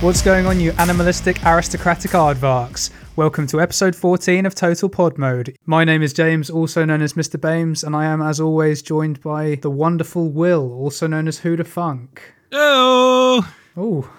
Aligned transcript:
What's 0.00 0.22
going 0.22 0.46
on, 0.46 0.60
you 0.60 0.72
animalistic 0.78 1.44
aristocratic 1.44 2.12
aardvarks? 2.12 2.90
Welcome 3.16 3.46
to 3.48 3.60
episode 3.60 3.94
14 3.94 4.46
of 4.46 4.54
Total 4.54 4.88
Pod 4.88 5.18
Mode. 5.18 5.54
My 5.66 5.84
name 5.84 6.02
is 6.02 6.14
James, 6.14 6.48
also 6.48 6.86
known 6.86 7.02
as 7.02 7.12
Mr. 7.12 7.38
Bames, 7.38 7.84
and 7.84 7.94
I 7.94 8.06
am, 8.06 8.22
as 8.22 8.40
always, 8.40 8.80
joined 8.80 9.20
by 9.20 9.56
the 9.56 9.68
wonderful 9.70 10.30
Will, 10.30 10.72
also 10.72 11.06
known 11.06 11.28
as 11.28 11.40
the 11.40 11.64
Funk. 11.64 12.22
Oh, 12.50 13.46
Oh, 13.76 14.10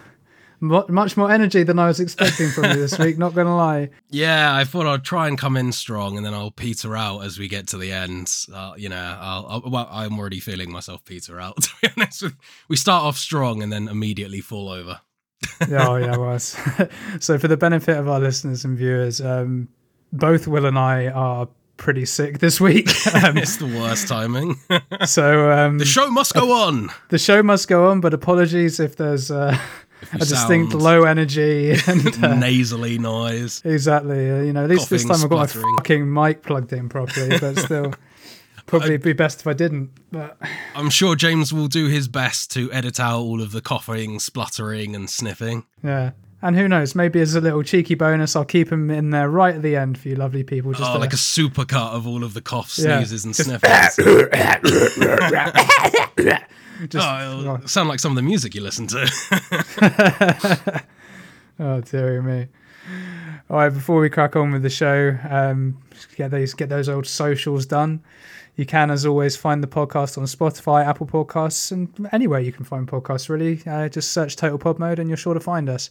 mu- 0.59 0.85
much 0.87 1.17
more 1.17 1.31
energy 1.31 1.63
than 1.63 1.79
I 1.79 1.87
was 1.87 1.99
expecting 1.99 2.49
from 2.49 2.65
you 2.65 2.75
this 2.75 2.99
week, 2.99 3.17
not 3.17 3.33
gonna 3.33 3.55
lie. 3.57 3.89
yeah. 4.11 4.55
I 4.55 4.65
thought 4.65 4.85
I'd 4.85 5.03
try 5.03 5.27
and 5.27 5.37
come 5.37 5.57
in 5.57 5.71
strong, 5.71 6.15
and 6.15 6.23
then 6.23 6.35
I'll 6.35 6.51
peter 6.51 6.95
out 6.95 7.21
as 7.21 7.39
we 7.39 7.47
get 7.47 7.67
to 7.69 7.77
the 7.79 7.91
end. 7.91 8.31
Uh, 8.53 8.73
you 8.77 8.87
know, 8.89 9.17
I'll, 9.19 9.45
I'll, 9.47 9.71
well, 9.71 9.89
I'm 9.91 10.19
already 10.19 10.39
feeling 10.41 10.71
myself 10.71 11.03
peter 11.05 11.39
out. 11.39 11.57
To 11.63 11.69
be 11.81 11.89
honest, 11.97 12.23
we 12.67 12.75
start 12.75 13.03
off 13.03 13.17
strong 13.17 13.63
and 13.63 13.73
then 13.73 13.87
immediately 13.87 14.41
fall 14.41 14.69
over. 14.69 15.01
Yeah, 15.67 15.87
oh, 15.87 15.95
yeah, 15.95 16.13
it 16.13 16.19
was. 16.19 16.57
so, 17.19 17.37
for 17.37 17.47
the 17.47 17.57
benefit 17.57 17.97
of 17.97 18.07
our 18.07 18.19
listeners 18.19 18.65
and 18.65 18.77
viewers, 18.77 19.21
um, 19.21 19.69
both 20.11 20.47
Will 20.47 20.65
and 20.65 20.77
I 20.77 21.07
are 21.07 21.47
pretty 21.77 22.05
sick 22.05 22.39
this 22.39 22.61
week. 22.61 22.89
Um, 23.13 23.37
it's 23.37 23.57
the 23.57 23.65
worst 23.65 24.07
timing. 24.07 24.59
so, 25.05 25.51
um, 25.51 25.77
the 25.79 25.85
show 25.85 26.09
must 26.09 26.33
go 26.33 26.51
on. 26.51 26.89
the 27.09 27.17
show 27.17 27.43
must 27.43 27.67
go 27.67 27.89
on, 27.89 27.99
but 28.01 28.13
apologies 28.13 28.79
if 28.79 28.95
there's 28.95 29.29
uh, 29.29 29.57
you 30.01 30.07
a 30.13 30.19
distinct 30.19 30.73
low 30.73 31.03
energy 31.03 31.71
and 31.87 32.23
uh, 32.23 32.35
Nasally 32.35 32.97
noise. 32.97 33.61
exactly. 33.65 34.31
Uh, 34.31 34.41
you 34.41 34.53
know, 34.53 34.63
at 34.63 34.69
least 34.69 34.89
this 34.89 35.03
time 35.03 35.19
Coughing, 35.19 35.37
I've 35.39 35.53
got 35.53 35.61
my 35.61 35.75
fucking 35.77 36.13
mic 36.13 36.43
plugged 36.43 36.73
in 36.73 36.89
properly, 36.89 37.37
but 37.39 37.57
still, 37.59 37.93
probably 38.71 38.97
be 38.97 39.13
best 39.13 39.41
if 39.41 39.47
I 39.47 39.53
didn't. 39.53 39.91
But 40.11 40.37
I'm 40.75 40.89
sure 40.89 41.15
James 41.15 41.53
will 41.53 41.67
do 41.67 41.87
his 41.87 42.07
best 42.07 42.49
to 42.51 42.71
edit 42.71 42.99
out 42.99 43.19
all 43.19 43.41
of 43.41 43.51
the 43.51 43.61
coughing, 43.61 44.19
spluttering, 44.19 44.95
and 44.95 45.09
sniffing. 45.09 45.65
yeah. 45.83 46.11
And 46.43 46.55
who 46.55 46.67
knows? 46.67 46.95
Maybe 46.95 47.21
as 47.21 47.35
a 47.35 47.41
little 47.41 47.61
cheeky 47.61 47.93
bonus, 47.93 48.35
I'll 48.35 48.43
keep 48.43 48.71
him 48.71 48.89
in 48.89 49.11
there 49.11 49.29
right 49.29 49.53
at 49.53 49.61
the 49.61 49.75
end 49.75 49.99
for 49.99 50.09
you, 50.09 50.15
lovely 50.15 50.43
people. 50.43 50.71
Just 50.71 50.89
oh, 50.89 50.93
to- 50.95 50.99
like 50.99 51.13
a 51.13 51.15
supercut 51.15 51.91
of 51.93 52.07
all 52.07 52.23
of 52.23 52.33
the 52.33 52.41
coughs, 52.41 52.79
Yeah, 52.79 52.97
sneezes, 52.97 53.25
and 53.25 53.35
just- 53.35 53.47
sniffles. 53.47 53.95
just, 56.89 57.07
oh, 57.07 57.39
it'll 57.41 57.67
sound 57.67 57.89
like 57.89 57.99
some 57.99 58.11
of 58.11 58.15
the 58.15 58.23
music 58.23 58.55
you 58.55 58.61
listen 58.61 58.87
to. 58.87 60.81
Oh 61.59 61.79
dear 61.81 62.23
me. 62.23 62.47
All 63.47 63.57
right, 63.57 63.69
before 63.69 64.01
we 64.01 64.09
crack 64.09 64.35
on 64.35 64.51
with 64.51 64.63
the 64.63 64.69
show, 64.71 65.15
um, 65.29 65.77
get 66.15 66.31
those 66.31 66.55
get 66.55 66.69
those 66.69 66.89
old 66.89 67.05
socials 67.05 67.67
done. 67.67 68.01
You 68.61 68.67
can, 68.67 68.91
as 68.91 69.07
always, 69.07 69.35
find 69.35 69.63
the 69.63 69.67
podcast 69.67 70.19
on 70.19 70.25
Spotify, 70.25 70.85
Apple 70.85 71.07
Podcasts, 71.07 71.71
and 71.71 72.07
anywhere 72.11 72.39
you 72.39 72.51
can 72.51 72.63
find 72.63 72.87
podcasts. 72.87 73.27
Really, 73.27 73.59
uh, 73.65 73.89
just 73.89 74.11
search 74.11 74.35
Total 74.35 74.59
Pod 74.59 74.77
Mode, 74.77 74.99
and 74.99 75.09
you're 75.09 75.17
sure 75.17 75.33
to 75.33 75.39
find 75.39 75.67
us. 75.67 75.89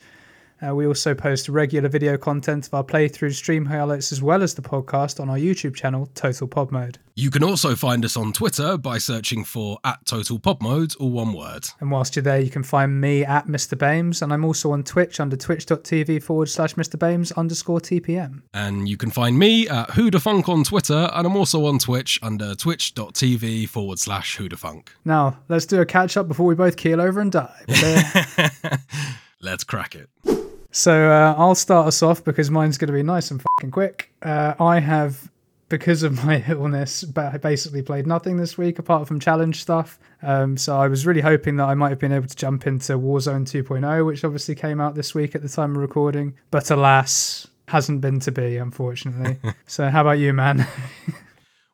Uh, 0.66 0.74
we 0.74 0.86
also 0.86 1.14
post 1.14 1.48
regular 1.48 1.88
video 1.88 2.16
content 2.16 2.66
of 2.66 2.74
our 2.74 2.84
playthrough 2.84 3.34
stream 3.34 3.64
highlights 3.64 4.12
as 4.12 4.22
well 4.22 4.42
as 4.42 4.54
the 4.54 4.62
podcast 4.62 5.20
on 5.20 5.30
our 5.30 5.36
YouTube 5.38 5.74
channel, 5.74 6.08
Total 6.14 6.46
Pod 6.46 6.70
Mode. 6.70 6.98
You 7.14 7.30
can 7.30 7.42
also 7.44 7.74
find 7.74 8.04
us 8.04 8.16
on 8.16 8.32
Twitter 8.32 8.76
by 8.78 8.98
searching 8.98 9.44
for 9.44 9.78
at 9.84 10.04
Total 10.06 10.38
Pod 10.38 10.62
Mode, 10.62 10.94
all 10.96 11.10
one 11.10 11.32
word. 11.32 11.66
And 11.80 11.90
whilst 11.90 12.16
you're 12.16 12.22
there, 12.22 12.40
you 12.40 12.50
can 12.50 12.62
find 12.62 13.00
me 13.00 13.24
at 13.24 13.46
Mr. 13.46 13.76
Bames, 13.76 14.22
and 14.22 14.32
I'm 14.32 14.44
also 14.44 14.72
on 14.72 14.84
Twitch 14.84 15.20
under 15.20 15.36
twitch.tv 15.36 16.22
forward 16.22 16.48
slash 16.48 16.74
Mr. 16.74 16.98
Bames 16.98 17.32
underscore 17.32 17.80
TPM. 17.80 18.42
And 18.54 18.88
you 18.88 18.96
can 18.96 19.10
find 19.10 19.38
me 19.38 19.68
at 19.68 19.90
Who 19.90 20.10
the 20.10 20.20
Funk 20.20 20.48
on 20.48 20.64
Twitter, 20.64 21.10
and 21.12 21.26
I'm 21.26 21.36
also 21.36 21.66
on 21.66 21.78
Twitch 21.78 22.18
under 22.22 22.54
twitch.tv 22.54 23.68
forward 23.68 23.98
slash 23.98 24.36
Who 24.36 24.48
the 24.48 24.56
Funk. 24.56 24.92
Now, 25.04 25.38
let's 25.48 25.66
do 25.66 25.80
a 25.80 25.86
catch 25.86 26.16
up 26.16 26.28
before 26.28 26.46
we 26.46 26.54
both 26.54 26.76
keel 26.76 27.00
over 27.00 27.20
and 27.20 27.32
die. 27.32 28.50
Let's 29.42 29.64
crack 29.64 29.94
it. 29.94 30.39
So 30.70 31.10
uh, 31.10 31.34
I'll 31.36 31.54
start 31.54 31.86
us 31.86 32.02
off 32.02 32.24
because 32.24 32.50
mine's 32.50 32.78
going 32.78 32.88
to 32.88 32.92
be 32.92 33.02
nice 33.02 33.30
and 33.30 33.42
fucking 33.42 33.70
quick. 33.70 34.12
Uh, 34.22 34.54
I 34.60 34.80
have, 34.80 35.30
because 35.68 36.02
of 36.02 36.24
my 36.24 36.44
illness, 36.48 37.04
basically 37.04 37.82
played 37.82 38.06
nothing 38.06 38.36
this 38.36 38.56
week 38.56 38.78
apart 38.78 39.08
from 39.08 39.20
challenge 39.20 39.60
stuff. 39.62 39.98
Um, 40.22 40.56
so 40.56 40.76
I 40.78 40.88
was 40.88 41.06
really 41.06 41.22
hoping 41.22 41.56
that 41.56 41.68
I 41.68 41.74
might 41.74 41.90
have 41.90 41.98
been 41.98 42.12
able 42.12 42.28
to 42.28 42.36
jump 42.36 42.66
into 42.66 42.92
Warzone 42.94 43.44
2.0, 43.44 44.06
which 44.06 44.24
obviously 44.24 44.54
came 44.54 44.80
out 44.80 44.94
this 44.94 45.14
week 45.14 45.34
at 45.34 45.42
the 45.42 45.48
time 45.48 45.72
of 45.72 45.78
recording. 45.78 46.34
But 46.50 46.70
alas, 46.70 47.48
hasn't 47.68 48.00
been 48.00 48.20
to 48.20 48.32
be, 48.32 48.56
unfortunately. 48.56 49.38
so 49.66 49.88
how 49.88 50.02
about 50.02 50.18
you, 50.18 50.32
man? 50.32 50.66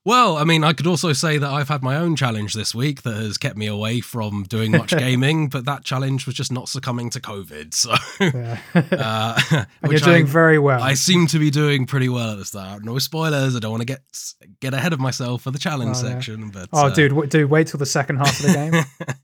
Well, 0.07 0.37
I 0.37 0.45
mean, 0.45 0.63
I 0.63 0.73
could 0.73 0.87
also 0.87 1.13
say 1.13 1.37
that 1.37 1.51
I've 1.51 1.69
had 1.69 1.83
my 1.83 1.97
own 1.97 2.15
challenge 2.15 2.55
this 2.55 2.73
week 2.73 3.03
that 3.03 3.15
has 3.17 3.37
kept 3.37 3.57
me 3.57 3.67
away 3.67 4.01
from 4.01 4.45
doing 4.45 4.71
much 4.71 4.91
gaming, 4.97 5.49
but 5.49 5.65
that 5.65 5.83
challenge 5.83 6.27
was 6.27 6.37
just 6.37 6.53
not 6.53 6.69
succumbing 6.69 7.11
to 7.11 7.21
COVID. 7.21 7.75
So, 7.75 7.93
Yeah. 8.21 8.61
uh, 9.53 9.65
you're 9.91 9.99
doing 9.99 10.27
I- 10.27 10.31
very 10.31 10.61
well. 10.61 10.81
I 10.81 10.95
seem 10.95 11.27
to 11.27 11.41
be 11.41 11.51
doing 11.51 11.87
pretty 11.87 12.09
well 12.09 12.31
at 12.31 12.39
the 12.39 12.45
start. 12.45 12.85
No 12.85 13.01
spoilers. 13.01 13.57
I 13.57 13.59
don't 13.59 13.73
want 13.73 13.81
to 13.81 13.85
get 13.87 14.01
get 14.61 14.75
ahead 14.75 14.93
of 14.93 15.01
myself 15.01 15.43
for 15.43 15.51
the 15.51 15.59
challenge 15.59 15.97
Oh, 15.97 16.07
yeah. 16.07 16.15
section, 16.15 16.51
but 16.51 16.69
oh, 16.73 16.87
uh, 16.87 16.91
dude, 16.95 17.11
w- 17.11 17.29
dude, 17.29 17.51
wait 17.51 17.67
till 17.67 17.79
the 17.79 17.85
second 17.87 18.19
half 18.19 18.39
of 18.39 18.47
the 18.47 18.53
game. 18.53 19.17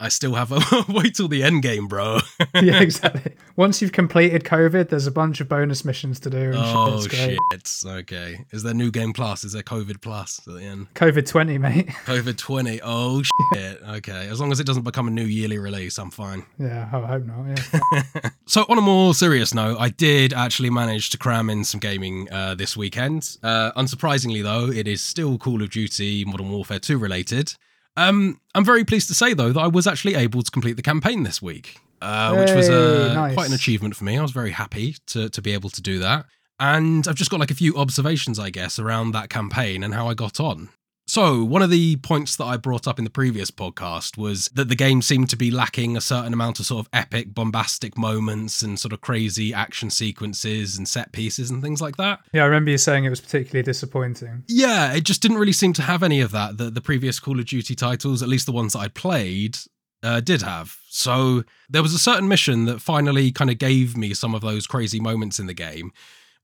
I 0.00 0.08
still 0.08 0.34
have 0.34 0.50
a 0.50 0.60
wait 0.92 1.14
till 1.14 1.28
the 1.28 1.42
end 1.44 1.62
game, 1.62 1.86
bro. 1.86 2.18
yeah, 2.54 2.80
exactly. 2.80 3.34
Once 3.56 3.80
you've 3.80 3.92
completed 3.92 4.42
COVID, 4.42 4.88
there's 4.88 5.06
a 5.06 5.12
bunch 5.12 5.40
of 5.40 5.48
bonus 5.48 5.84
missions 5.84 6.18
to 6.20 6.30
do. 6.30 6.36
And 6.36 6.56
oh 6.56 7.06
shit. 7.06 7.38
Okay. 7.86 8.44
Is 8.50 8.64
there 8.64 8.74
new 8.74 8.90
game 8.90 9.12
plus? 9.12 9.44
Is 9.44 9.52
there 9.52 9.62
COVID 9.62 10.00
plus 10.00 10.40
at 10.46 10.54
the 10.54 10.62
end? 10.62 10.92
COVID 10.94 11.26
20, 11.26 11.58
mate. 11.58 11.88
COVID 12.06 12.36
twenty. 12.36 12.80
Oh 12.82 13.22
shit. 13.52 13.80
Okay. 13.88 14.28
As 14.28 14.40
long 14.40 14.50
as 14.50 14.58
it 14.58 14.66
doesn't 14.66 14.82
become 14.82 15.06
a 15.06 15.12
new 15.12 15.24
yearly 15.24 15.58
release, 15.58 15.96
I'm 15.98 16.10
fine. 16.10 16.44
Yeah, 16.58 16.88
I 16.92 17.06
hope 17.06 17.24
not. 17.24 17.46
Yeah. 17.46 18.30
So, 18.46 18.66
on 18.68 18.76
a 18.76 18.82
more 18.82 19.14
serious 19.14 19.54
note, 19.54 19.78
I 19.80 19.88
did 19.88 20.32
actually 20.32 20.70
manage 20.70 21.10
to 21.10 21.18
cram 21.18 21.48
in 21.48 21.64
some 21.64 21.80
gaming 21.80 22.28
uh, 22.30 22.54
this 22.54 22.76
weekend. 22.76 23.38
Uh, 23.42 23.72
unsurprisingly, 23.72 24.42
though, 24.42 24.70
it 24.70 24.86
is 24.86 25.00
still 25.00 25.38
Call 25.38 25.62
of 25.62 25.70
Duty 25.70 26.24
Modern 26.24 26.50
Warfare 26.50 26.78
2 26.78 26.98
related. 26.98 27.54
Um, 27.96 28.40
I'm 28.54 28.64
very 28.64 28.84
pleased 28.84 29.08
to 29.08 29.14
say, 29.14 29.34
though, 29.34 29.52
that 29.52 29.60
I 29.60 29.66
was 29.66 29.86
actually 29.86 30.14
able 30.14 30.42
to 30.42 30.50
complete 30.50 30.76
the 30.76 30.82
campaign 30.82 31.22
this 31.22 31.40
week, 31.40 31.78
uh, 32.02 32.34
which 32.34 32.50
was 32.50 32.68
uh, 32.68 33.12
nice. 33.14 33.34
quite 33.34 33.48
an 33.48 33.54
achievement 33.54 33.96
for 33.96 34.04
me. 34.04 34.18
I 34.18 34.22
was 34.22 34.32
very 34.32 34.50
happy 34.50 34.96
to, 35.06 35.28
to 35.28 35.42
be 35.42 35.52
able 35.52 35.70
to 35.70 35.82
do 35.82 35.98
that. 36.00 36.26
And 36.60 37.06
I've 37.08 37.16
just 37.16 37.30
got 37.30 37.40
like 37.40 37.50
a 37.50 37.54
few 37.54 37.76
observations, 37.76 38.38
I 38.38 38.50
guess, 38.50 38.78
around 38.78 39.12
that 39.12 39.28
campaign 39.28 39.82
and 39.82 39.94
how 39.94 40.08
I 40.08 40.14
got 40.14 40.40
on. 40.40 40.68
So, 41.06 41.44
one 41.44 41.60
of 41.60 41.68
the 41.68 41.96
points 41.96 42.36
that 42.36 42.44
I 42.44 42.56
brought 42.56 42.88
up 42.88 42.98
in 42.98 43.04
the 43.04 43.10
previous 43.10 43.50
podcast 43.50 44.16
was 44.16 44.46
that 44.54 44.68
the 44.68 44.74
game 44.74 45.02
seemed 45.02 45.28
to 45.30 45.36
be 45.36 45.50
lacking 45.50 45.96
a 45.96 46.00
certain 46.00 46.32
amount 46.32 46.60
of 46.60 46.66
sort 46.66 46.86
of 46.86 46.88
epic, 46.94 47.34
bombastic 47.34 47.98
moments 47.98 48.62
and 48.62 48.80
sort 48.80 48.92
of 48.94 49.02
crazy 49.02 49.52
action 49.52 49.90
sequences 49.90 50.78
and 50.78 50.88
set 50.88 51.12
pieces 51.12 51.50
and 51.50 51.62
things 51.62 51.82
like 51.82 51.96
that. 51.96 52.20
yeah, 52.32 52.42
I 52.42 52.46
remember 52.46 52.70
you 52.70 52.78
saying 52.78 53.04
it 53.04 53.10
was 53.10 53.20
particularly 53.20 53.62
disappointing. 53.62 54.44
Yeah, 54.48 54.94
it 54.94 55.04
just 55.04 55.20
didn't 55.20 55.36
really 55.36 55.52
seem 55.52 55.74
to 55.74 55.82
have 55.82 56.02
any 56.02 56.20
of 56.20 56.30
that 56.32 56.56
that 56.56 56.74
the 56.74 56.80
previous 56.80 57.20
Call 57.20 57.38
of 57.38 57.44
Duty 57.44 57.74
titles, 57.74 58.22
at 58.22 58.28
least 58.28 58.46
the 58.46 58.52
ones 58.52 58.72
that 58.72 58.80
I'd 58.80 58.94
played, 58.94 59.58
uh, 60.02 60.20
did 60.20 60.40
have. 60.40 60.78
So 60.88 61.44
there 61.68 61.82
was 61.82 61.92
a 61.92 61.98
certain 61.98 62.28
mission 62.28 62.64
that 62.64 62.80
finally 62.80 63.30
kind 63.30 63.50
of 63.50 63.58
gave 63.58 63.96
me 63.96 64.14
some 64.14 64.34
of 64.34 64.40
those 64.40 64.66
crazy 64.66 65.00
moments 65.00 65.38
in 65.38 65.46
the 65.46 65.54
game 65.54 65.92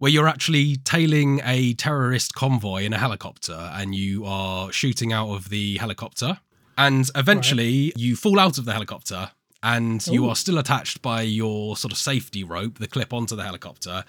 where 0.00 0.10
you're 0.10 0.26
actually 0.26 0.76
tailing 0.76 1.42
a 1.44 1.74
terrorist 1.74 2.34
convoy 2.34 2.84
in 2.84 2.92
a 2.94 2.98
helicopter 2.98 3.70
and 3.74 3.94
you 3.94 4.24
are 4.24 4.72
shooting 4.72 5.12
out 5.12 5.28
of 5.28 5.50
the 5.50 5.76
helicopter. 5.76 6.38
And 6.78 7.08
eventually 7.14 7.92
you 7.96 8.16
fall 8.16 8.40
out 8.40 8.56
of 8.56 8.64
the 8.64 8.72
helicopter 8.72 9.30
and 9.62 10.04
you 10.06 10.26
are 10.26 10.36
still 10.36 10.56
attached 10.56 11.02
by 11.02 11.20
your 11.20 11.76
sort 11.76 11.92
of 11.92 11.98
safety 11.98 12.42
rope, 12.42 12.78
the 12.78 12.88
clip 12.88 13.12
onto 13.12 13.36
the 13.36 13.44
helicopter. 13.44 14.04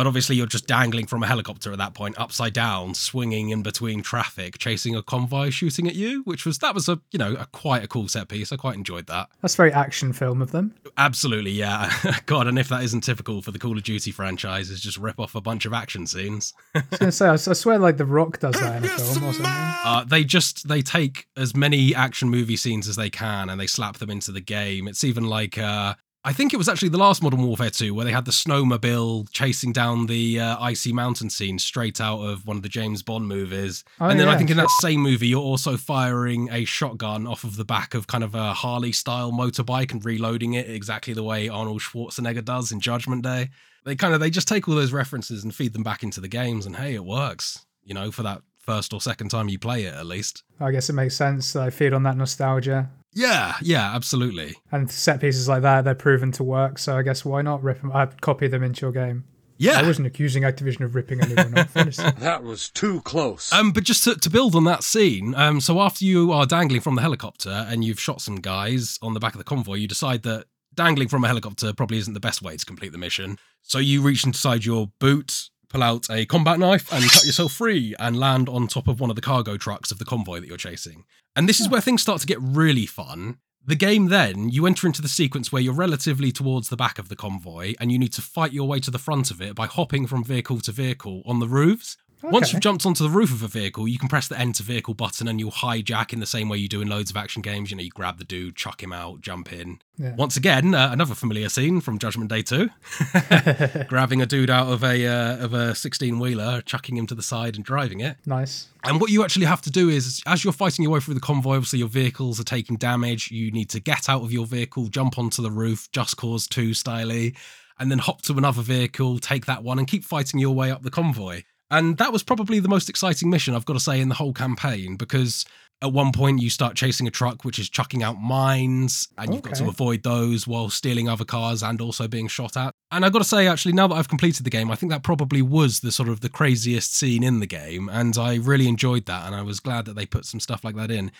But 0.00 0.06
obviously, 0.06 0.36
you're 0.36 0.46
just 0.46 0.66
dangling 0.66 1.08
from 1.08 1.22
a 1.22 1.26
helicopter 1.26 1.72
at 1.72 1.76
that 1.76 1.92
point, 1.92 2.18
upside 2.18 2.54
down, 2.54 2.94
swinging 2.94 3.50
in 3.50 3.62
between 3.62 4.00
traffic, 4.00 4.56
chasing 4.56 4.96
a 4.96 5.02
convoy 5.02 5.50
shooting 5.50 5.86
at 5.86 5.94
you. 5.94 6.22
Which 6.22 6.46
was 6.46 6.56
that 6.60 6.74
was 6.74 6.88
a 6.88 7.02
you 7.10 7.18
know 7.18 7.34
a 7.34 7.44
quite 7.44 7.84
a 7.84 7.86
cool 7.86 8.08
set 8.08 8.28
piece. 8.28 8.50
I 8.50 8.56
quite 8.56 8.76
enjoyed 8.76 9.08
that. 9.08 9.28
That's 9.42 9.56
very 9.56 9.70
action 9.70 10.14
film 10.14 10.40
of 10.40 10.52
them. 10.52 10.74
Absolutely, 10.96 11.50
yeah. 11.50 11.92
God, 12.24 12.46
and 12.46 12.58
if 12.58 12.70
that 12.70 12.82
isn't 12.82 13.02
typical 13.02 13.42
for 13.42 13.50
the 13.50 13.58
Call 13.58 13.76
of 13.76 13.82
Duty 13.82 14.10
franchise, 14.10 14.70
is 14.70 14.80
just 14.80 14.96
rip 14.96 15.20
off 15.20 15.34
a 15.34 15.42
bunch 15.42 15.66
of 15.66 15.74
action 15.74 16.06
scenes. 16.06 16.54
I 16.74 16.82
was 16.90 16.98
going 16.98 17.10
to 17.10 17.12
say, 17.12 17.28
I 17.28 17.36
swear 17.36 17.78
like 17.78 17.98
The 17.98 18.06
Rock 18.06 18.38
does 18.38 18.58
that 18.58 18.78
in 18.78 18.84
a 18.86 18.88
film 18.88 19.24
or 19.24 19.34
something. 19.34 19.44
Uh, 19.44 20.04
they 20.04 20.24
just 20.24 20.66
they 20.66 20.80
take 20.80 21.26
as 21.36 21.54
many 21.54 21.94
action 21.94 22.30
movie 22.30 22.56
scenes 22.56 22.88
as 22.88 22.96
they 22.96 23.10
can 23.10 23.50
and 23.50 23.60
they 23.60 23.66
slap 23.66 23.98
them 23.98 24.08
into 24.08 24.32
the 24.32 24.40
game. 24.40 24.88
It's 24.88 25.04
even 25.04 25.24
like 25.24 25.58
uh, 25.58 25.96
I 26.22 26.34
think 26.34 26.52
it 26.52 26.58
was 26.58 26.68
actually 26.68 26.90
the 26.90 26.98
last 26.98 27.22
Modern 27.22 27.42
Warfare 27.42 27.70
2 27.70 27.94
where 27.94 28.04
they 28.04 28.12
had 28.12 28.26
the 28.26 28.30
snowmobile 28.30 29.30
chasing 29.30 29.72
down 29.72 30.04
the 30.04 30.38
uh, 30.38 30.58
icy 30.60 30.92
mountain 30.92 31.30
scene 31.30 31.58
straight 31.58 31.98
out 31.98 32.20
of 32.20 32.46
one 32.46 32.58
of 32.58 32.62
the 32.62 32.68
James 32.68 33.02
Bond 33.02 33.26
movies. 33.26 33.84
Oh, 33.98 34.08
and 34.08 34.20
then 34.20 34.28
I 34.28 34.32
yeah, 34.32 34.38
think 34.38 34.50
in 34.50 34.58
that 34.58 34.68
same 34.80 35.00
movie, 35.00 35.28
you're 35.28 35.40
also 35.40 35.78
firing 35.78 36.50
a 36.52 36.66
shotgun 36.66 37.26
off 37.26 37.42
of 37.42 37.56
the 37.56 37.64
back 37.64 37.94
of 37.94 38.06
kind 38.06 38.22
of 38.22 38.34
a 38.34 38.52
Harley 38.52 38.92
style 38.92 39.32
motorbike 39.32 39.92
and 39.92 40.04
reloading 40.04 40.52
it 40.52 40.68
exactly 40.68 41.14
the 41.14 41.22
way 41.22 41.48
Arnold 41.48 41.80
Schwarzenegger 41.80 42.44
does 42.44 42.70
in 42.70 42.80
Judgment 42.80 43.22
Day. 43.22 43.48
They 43.86 43.96
kind 43.96 44.12
of 44.12 44.20
they 44.20 44.28
just 44.28 44.46
take 44.46 44.68
all 44.68 44.74
those 44.74 44.92
references 44.92 45.42
and 45.42 45.54
feed 45.54 45.72
them 45.72 45.82
back 45.82 46.02
into 46.02 46.20
the 46.20 46.28
games, 46.28 46.66
and 46.66 46.76
hey, 46.76 46.94
it 46.94 47.04
works. 47.04 47.64
You 47.82 47.94
know, 47.94 48.10
for 48.10 48.22
that 48.24 48.42
first 48.58 48.92
or 48.92 49.00
second 49.00 49.30
time 49.30 49.48
you 49.48 49.58
play 49.58 49.84
it, 49.84 49.94
at 49.94 50.04
least. 50.04 50.44
I 50.60 50.70
guess 50.70 50.90
it 50.90 50.92
makes 50.92 51.16
sense 51.16 51.56
I 51.56 51.70
feed 51.70 51.94
on 51.94 52.02
that 52.02 52.18
nostalgia. 52.18 52.90
Yeah, 53.12 53.56
yeah, 53.62 53.94
absolutely. 53.94 54.54
And 54.70 54.90
set 54.90 55.20
pieces 55.20 55.48
like 55.48 55.62
that, 55.62 55.82
they're 55.84 55.94
proven 55.94 56.32
to 56.32 56.44
work. 56.44 56.78
So 56.78 56.96
I 56.96 57.02
guess 57.02 57.24
why 57.24 57.42
not 57.42 57.62
rip 57.62 57.80
them? 57.80 57.90
Uh, 57.92 58.06
copy 58.20 58.46
them 58.48 58.62
into 58.62 58.82
your 58.82 58.92
game. 58.92 59.24
Yeah. 59.58 59.78
I 59.78 59.82
wasn't 59.82 60.06
accusing 60.06 60.42
Activision 60.44 60.82
of 60.86 60.94
ripping 60.94 61.20
anyone 61.20 61.58
off. 61.58 61.76
honestly. 61.76 62.10
That 62.18 62.42
was 62.42 62.70
too 62.70 63.02
close. 63.02 63.52
Um, 63.52 63.72
but 63.72 63.84
just 63.84 64.04
to, 64.04 64.14
to 64.14 64.30
build 64.30 64.54
on 64.54 64.64
that 64.64 64.82
scene, 64.82 65.34
um, 65.34 65.60
so 65.60 65.80
after 65.82 66.04
you 66.04 66.32
are 66.32 66.46
dangling 66.46 66.80
from 66.80 66.94
the 66.94 67.02
helicopter 67.02 67.66
and 67.68 67.84
you've 67.84 68.00
shot 68.00 68.22
some 68.22 68.36
guys 68.36 68.98
on 69.02 69.12
the 69.12 69.20
back 69.20 69.34
of 69.34 69.38
the 69.38 69.44
convoy, 69.44 69.74
you 69.74 69.86
decide 69.86 70.22
that 70.22 70.46
dangling 70.74 71.08
from 71.08 71.24
a 71.24 71.26
helicopter 71.26 71.74
probably 71.74 71.98
isn't 71.98 72.14
the 72.14 72.20
best 72.20 72.40
way 72.40 72.56
to 72.56 72.64
complete 72.64 72.92
the 72.92 72.98
mission. 72.98 73.36
So 73.62 73.78
you 73.78 74.00
reach 74.00 74.24
inside 74.24 74.64
your 74.64 74.92
boot, 74.98 75.50
pull 75.70 75.82
out 75.82 76.10
a 76.10 76.26
combat 76.26 76.58
knife, 76.58 76.92
and 76.92 77.10
cut 77.10 77.24
yourself 77.24 77.52
free 77.52 77.94
and 77.98 78.18
land 78.18 78.48
on 78.48 78.66
top 78.66 78.88
of 78.88 79.00
one 79.00 79.08
of 79.08 79.16
the 79.16 79.22
cargo 79.22 79.56
trucks 79.56 79.90
of 79.90 79.98
the 79.98 80.04
convoy 80.04 80.40
that 80.40 80.48
you're 80.48 80.58
chasing. 80.58 81.04
And 81.34 81.48
this 81.48 81.60
is 81.60 81.68
where 81.68 81.80
things 81.80 82.02
start 82.02 82.20
to 82.20 82.26
get 82.26 82.38
really 82.40 82.86
fun. 82.86 83.38
The 83.64 83.76
game 83.76 84.08
then, 84.08 84.48
you 84.48 84.66
enter 84.66 84.86
into 84.86 85.02
the 85.02 85.08
sequence 85.08 85.52
where 85.52 85.62
you're 85.62 85.72
relatively 85.72 86.32
towards 86.32 86.68
the 86.68 86.76
back 86.76 86.98
of 86.98 87.08
the 87.08 87.16
convoy 87.16 87.74
and 87.78 87.92
you 87.92 87.98
need 87.98 88.12
to 88.14 88.22
fight 88.22 88.52
your 88.52 88.66
way 88.66 88.80
to 88.80 88.90
the 88.90 88.98
front 88.98 89.30
of 89.30 89.40
it 89.40 89.54
by 89.54 89.66
hopping 89.66 90.06
from 90.06 90.24
vehicle 90.24 90.60
to 90.60 90.72
vehicle 90.72 91.22
on 91.26 91.40
the 91.40 91.48
roofs. 91.48 91.96
Once 92.22 92.52
you've 92.52 92.60
jumped 92.60 92.84
onto 92.84 93.02
the 93.02 93.10
roof 93.10 93.32
of 93.32 93.42
a 93.42 93.48
vehicle, 93.48 93.88
you 93.88 93.98
can 93.98 94.08
press 94.08 94.28
the 94.28 94.38
enter 94.38 94.62
vehicle 94.62 94.94
button 94.94 95.28
and 95.28 95.40
you'll 95.40 95.50
hijack 95.50 96.12
in 96.12 96.20
the 96.20 96.26
same 96.26 96.48
way 96.48 96.58
you 96.58 96.68
do 96.68 96.80
in 96.80 96.88
loads 96.88 97.10
of 97.10 97.16
action 97.16 97.42
games. 97.42 97.70
You 97.70 97.76
know, 97.76 97.82
you 97.82 97.90
grab 97.90 98.18
the 98.18 98.24
dude, 98.24 98.56
chuck 98.56 98.82
him 98.82 98.92
out, 98.92 99.20
jump 99.20 99.52
in. 99.52 99.80
Yeah. 99.96 100.14
Once 100.14 100.36
again, 100.36 100.74
uh, 100.74 100.90
another 100.92 101.14
familiar 101.14 101.48
scene 101.48 101.80
from 101.80 101.98
Judgment 101.98 102.30
Day 102.30 102.42
2. 102.42 102.68
Grabbing 103.88 104.22
a 104.22 104.26
dude 104.26 104.50
out 104.50 104.68
of 104.68 104.82
a 104.82 105.06
uh, 105.06 105.44
of 105.44 105.54
a 105.54 105.74
16 105.74 106.18
wheeler, 106.18 106.62
chucking 106.62 106.96
him 106.96 107.06
to 107.06 107.14
the 107.14 107.22
side 107.22 107.56
and 107.56 107.64
driving 107.64 108.00
it. 108.00 108.16
nice. 108.26 108.68
And 108.82 108.98
what 108.98 109.10
you 109.10 109.22
actually 109.22 109.44
have 109.44 109.60
to 109.62 109.70
do 109.70 109.90
is, 109.90 110.22
as 110.26 110.42
you're 110.42 110.54
fighting 110.54 110.82
your 110.82 110.92
way 110.92 111.00
through 111.00 111.14
the 111.14 111.20
convoy, 111.20 111.56
obviously 111.56 111.80
your 111.80 111.88
vehicles 111.88 112.40
are 112.40 112.44
taking 112.44 112.76
damage. 112.76 113.30
You 113.30 113.50
need 113.50 113.68
to 113.70 113.80
get 113.80 114.08
out 114.08 114.22
of 114.22 114.32
your 114.32 114.46
vehicle, 114.46 114.88
jump 114.88 115.18
onto 115.18 115.42
the 115.42 115.50
roof, 115.50 115.90
Just 115.92 116.16
Cause 116.16 116.46
2 116.46 116.70
styly, 116.70 117.36
and 117.78 117.90
then 117.90 117.98
hop 117.98 118.22
to 118.22 118.32
another 118.38 118.62
vehicle, 118.62 119.18
take 119.18 119.44
that 119.46 119.62
one, 119.62 119.78
and 119.78 119.86
keep 119.86 120.02
fighting 120.02 120.40
your 120.40 120.54
way 120.54 120.70
up 120.70 120.82
the 120.82 120.90
convoy. 120.90 121.42
And 121.70 121.98
that 121.98 122.12
was 122.12 122.22
probably 122.22 122.60
the 122.60 122.68
most 122.68 122.88
exciting 122.88 123.30
mission, 123.30 123.54
I've 123.54 123.64
got 123.64 123.74
to 123.74 123.80
say, 123.80 124.00
in 124.00 124.08
the 124.08 124.16
whole 124.16 124.32
campaign, 124.32 124.96
because 124.96 125.44
at 125.82 125.92
one 125.92 126.12
point 126.12 126.42
you 126.42 126.50
start 126.50 126.76
chasing 126.76 127.06
a 127.06 127.10
truck 127.10 127.44
which 127.44 127.58
is 127.58 127.70
chucking 127.70 128.02
out 128.02 128.20
mines, 128.20 129.08
and 129.16 129.32
you've 129.32 129.42
got 129.42 129.54
to 129.54 129.68
avoid 129.68 130.02
those 130.02 130.46
while 130.46 130.68
stealing 130.68 131.08
other 131.08 131.24
cars 131.24 131.62
and 131.62 131.80
also 131.80 132.06
being 132.06 132.28
shot 132.28 132.56
at. 132.56 132.74
And 132.90 133.04
I've 133.04 133.12
got 133.12 133.20
to 133.20 133.24
say, 133.24 133.46
actually, 133.46 133.72
now 133.72 133.86
that 133.86 133.94
I've 133.94 134.08
completed 134.08 134.44
the 134.44 134.50
game, 134.50 134.70
I 134.70 134.74
think 134.74 134.92
that 134.92 135.02
probably 135.02 135.40
was 135.42 135.80
the 135.80 135.92
sort 135.92 136.08
of 136.08 136.20
the 136.20 136.28
craziest 136.28 136.94
scene 136.94 137.22
in 137.22 137.40
the 137.40 137.46
game, 137.46 137.88
and 137.88 138.16
I 138.18 138.36
really 138.36 138.68
enjoyed 138.68 139.06
that, 139.06 139.26
and 139.26 139.34
I 139.34 139.42
was 139.42 139.60
glad 139.60 139.86
that 139.86 139.94
they 139.94 140.06
put 140.06 140.26
some 140.26 140.40
stuff 140.40 140.64
like 140.64 140.76
that 140.76 140.90
in. 140.90 141.12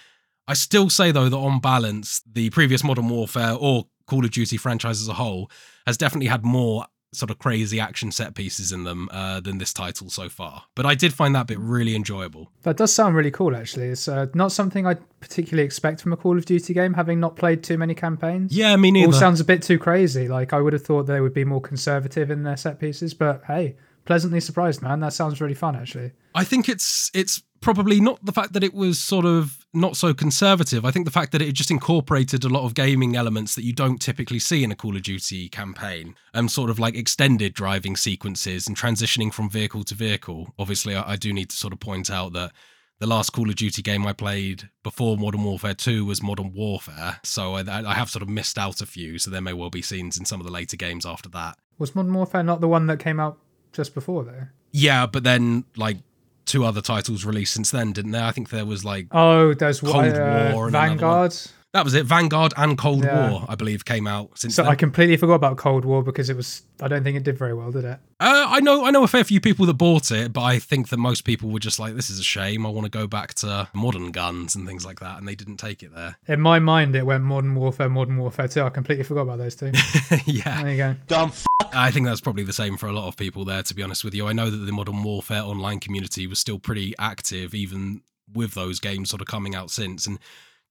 I 0.47 0.55
still 0.55 0.91
say 0.91 1.13
though 1.13 1.29
that 1.29 1.37
on 1.37 1.61
balance, 1.61 2.23
the 2.31 2.51
previous 2.51 2.83
Modern 2.83 3.09
Warfare 3.09 3.57
or 3.59 3.87
Call 4.07 4.25
of 4.25 4.33
Duty 4.33 4.57
franchise 4.57 5.01
as 5.01 5.07
a 5.07 5.15
whole 5.15 5.49
has 5.87 5.97
definitely 5.97 6.27
had 6.27 6.45
more 6.45 6.87
sort 7.13 7.31
of 7.31 7.39
crazy 7.39 7.81
action 7.81 8.13
set 8.13 8.35
pieces 8.35 8.71
in 8.73 8.85
them 8.85 9.09
uh, 9.11 9.41
than 9.41 9.59
this 9.59 9.73
title 9.73 10.09
so 10.11 10.29
far. 10.29 10.65
But 10.77 10.87
I 10.87 10.95
did 10.95 11.13
find 11.13 11.35
that 11.35 11.47
bit 11.47 11.59
really 11.59 11.97
enjoyable. 11.97 12.51
That 12.63 12.77
does 12.77 12.93
sound 12.93 13.17
really 13.17 13.31
cool, 13.31 13.57
actually. 13.57 13.87
It's 13.89 14.07
uh, 14.07 14.27
not 14.35 14.53
something 14.53 14.87
I 14.87 14.95
particularly 15.21 15.65
expect 15.65 16.01
from 16.01 16.13
a 16.13 16.17
Call 16.17 16.39
of 16.39 16.45
Duty 16.45 16.73
game, 16.73 16.95
having 16.95 17.19
not 17.19 17.37
played 17.37 17.63
too 17.63 17.77
many 17.79 17.95
campaigns. 17.95 18.57
Yeah, 18.57 18.77
me 18.77 18.89
All 18.89 18.93
neither. 18.93 19.13
sounds 19.13 19.41
a 19.41 19.45
bit 19.45 19.63
too 19.63 19.79
crazy. 19.79 20.29
Like 20.29 20.53
I 20.53 20.61
would 20.61 20.73
have 20.73 20.83
thought 20.85 21.05
they 21.05 21.21
would 21.21 21.35
be 21.35 21.45
more 21.45 21.61
conservative 21.61 22.31
in 22.31 22.43
their 22.45 22.57
set 22.57 22.79
pieces, 22.79 23.13
but 23.13 23.43
hey, 23.47 23.77
pleasantly 24.05 24.41
surprised, 24.41 24.81
man. 24.83 25.01
That 25.01 25.13
sounds 25.13 25.41
really 25.41 25.55
fun, 25.55 25.77
actually. 25.77 26.13
I 26.35 26.45
think 26.45 26.69
it's 26.69 27.11
it's 27.13 27.43
probably 27.61 28.01
not 28.01 28.25
the 28.25 28.33
fact 28.33 28.53
that 28.55 28.65
it 28.65 28.75
was 28.75 28.99
sort 28.99 29.27
of 29.27 29.67
not 29.73 29.97
so 29.97 30.13
conservative. 30.15 30.85
I 30.85 30.91
think 30.91 31.05
the 31.05 31.11
fact 31.11 31.33
that 31.33 31.43
it 31.43 31.53
just 31.53 31.71
incorporated 31.71 32.45
a 32.45 32.49
lot 32.49 32.65
of 32.65 32.75
gaming 32.75 33.17
elements 33.17 33.55
that 33.55 33.65
you 33.65 33.73
don't 33.73 34.01
typically 34.01 34.39
see 34.39 34.65
in 34.65 34.73
a 34.73 34.77
Call 34.77 34.97
of 34.97 35.03
Duty 35.03 35.49
campaign, 35.49 36.17
and 36.35 36.51
sort 36.51 36.71
of 36.71 36.79
like 36.79 36.95
extended 36.95 37.55
driving 37.55 37.97
sequences 37.97 38.67
and 38.67 38.77
transitioning 38.77 39.33
from 39.33 39.51
vehicle 39.51 39.85
to 39.85 39.95
vehicle. 39.95 40.55
Obviously, 40.59 40.95
I, 40.95 41.13
I 41.13 41.17
do 41.17 41.33
need 41.33 41.51
to 41.51 41.57
sort 41.57 41.73
of 41.73 41.81
point 41.81 42.11
out 42.11 42.33
that 42.33 42.53
the 42.99 43.07
last 43.07 43.31
Call 43.31 43.49
of 43.49 43.57
Duty 43.57 43.83
game 43.83 44.07
I 44.07 44.13
played 44.13 44.69
before 44.83 45.17
Modern 45.17 45.43
Warfare 45.43 45.75
2 45.75 46.05
was 46.05 46.23
Modern 46.23 46.53
Warfare, 46.53 47.19
so 47.23 47.55
I, 47.55 47.65
I 47.67 47.95
have 47.95 48.11
sort 48.11 48.23
of 48.23 48.29
missed 48.29 48.59
out 48.59 48.81
a 48.81 48.87
few. 48.87 49.19
So 49.19 49.31
there 49.31 49.41
may 49.41 49.55
well 49.55 49.71
be 49.71 49.83
scenes 49.83 50.19
in 50.19 50.25
some 50.25 50.41
of 50.41 50.47
the 50.47 50.53
later 50.53 50.77
games 50.77 51.07
after 51.07 51.29
that. 51.31 51.59
Was 51.79 51.95
Modern 51.95 52.13
Warfare 52.13 52.43
not 52.43 52.61
the 52.61 52.69
one 52.69 52.87
that 52.89 53.01
came 53.01 53.19
out 53.19 53.39
just 53.73 53.95
before, 53.95 54.25
though? 54.25 54.47
Yeah, 54.73 55.07
but 55.07 55.25
then 55.25 55.65
like 55.77 55.97
two 56.51 56.65
other 56.65 56.81
titles 56.81 57.25
released 57.25 57.55
since 57.55 57.71
then, 57.71 57.93
didn't 57.93 58.11
there? 58.11 58.25
I 58.25 58.33
think 58.33 58.51
there 58.51 58.67
was 58.67 58.85
like 58.85 59.07
Oh, 59.13 59.55
there's 59.55 59.81
Cold 59.81 59.95
uh, 60.15 60.51
War 60.53 60.65
and 60.65 60.73
Vanguard. 60.73 61.35
That 61.73 61.85
was 61.85 61.95
it. 61.95 62.05
Vanguard 62.05 62.53
and 62.57 62.77
Cold 62.77 63.05
Yeah. 63.05 63.31
War, 63.31 63.45
I 63.49 63.55
believe, 63.55 63.85
came 63.85 64.09
out 64.09 64.37
since 64.37 64.57
So 64.57 64.63
then. 64.65 64.73
I 64.73 64.75
completely 64.75 65.17
forgot 65.17 65.35
about 65.35 65.57
Cold 65.57 65.85
War 65.85 66.03
because 66.03 66.29
it 66.29 66.37
was. 66.37 66.63
I 66.83 66.89
don't 66.89 67.05
think 67.05 67.17
it 67.17 67.23
did 67.23 67.39
very 67.39 67.55
well, 67.55 67.71
did 67.71 67.85
it? 67.85 67.99
uh, 68.19 68.47
I 68.49 68.59
know, 68.61 68.85
I 68.85 68.91
know 68.91 69.05
a 69.05 69.07
fair 69.07 69.23
few 69.23 69.41
people 69.41 69.67
that 69.67 69.75
bought 69.75 70.11
it, 70.11 70.33
but 70.33 70.43
I 70.43 70.59
think 70.59 70.89
that 70.89 70.97
most 70.97 71.23
people 71.25 71.49
were 71.51 71.61
just 71.61 71.79
like, 71.79 71.95
"This 71.95 72.11
is 72.11 72.19
a 72.19 72.25
shame. 72.25 72.67
I 72.67 72.71
want 72.71 72.87
to 72.87 72.91
go 72.91 73.07
back 73.07 73.35
to 73.35 73.69
modern 73.73 74.11
guns 74.11 74.57
and 74.57 74.67
things 74.67 74.85
like 74.85 74.99
that," 74.99 75.19
and 75.19 75.29
they 75.29 75.37
didn't 75.37 75.59
take 75.59 75.83
it 75.85 75.95
there. 75.95 76.17
In 76.27 76.41
my 76.41 76.59
mind, 76.59 76.97
it 76.97 77.07
went 77.07 77.23
Modern 77.23 77.55
Warfare, 77.55 77.89
Modern 77.89 78.17
Warfare 78.17 78.49
2. 78.49 78.63
I 78.63 78.71
completely 78.71 79.05
forgot 79.05 79.23
about 79.23 79.39
those 79.39 79.55
two. 79.55 79.71
yeah, 80.27 80.63
there 80.63 80.71
you 80.73 80.77
go. 80.77 80.97
Dumb 81.07 81.29
f- 81.29 81.47
I 81.73 81.93
think 81.93 82.07
that's 82.07 82.21
probably 82.21 82.43
the 82.43 82.53
same 82.53 82.79
for 82.79 82.89
a 82.89 82.93
lot 82.93 83.07
of 83.07 83.17
people 83.17 83.45
there. 83.45 83.63
To 83.63 83.75
be 83.75 83.83
honest 83.85 84.03
with 84.03 84.15
you, 84.15 84.27
I 84.27 84.33
know 84.33 84.51
that 84.51 84.57
the 84.57 84.73
Modern 84.73 85.05
Warfare 85.05 85.43
online 85.43 85.79
community 85.79 86.27
was 86.27 86.41
still 86.41 86.59
pretty 86.59 86.95
active, 86.99 87.55
even 87.55 88.01
with 88.33 88.55
those 88.55 88.81
games 88.81 89.11
sort 89.11 89.21
of 89.23 89.29
coming 89.29 89.55
out 89.55 89.71
since, 89.71 90.09
and. 90.09 90.19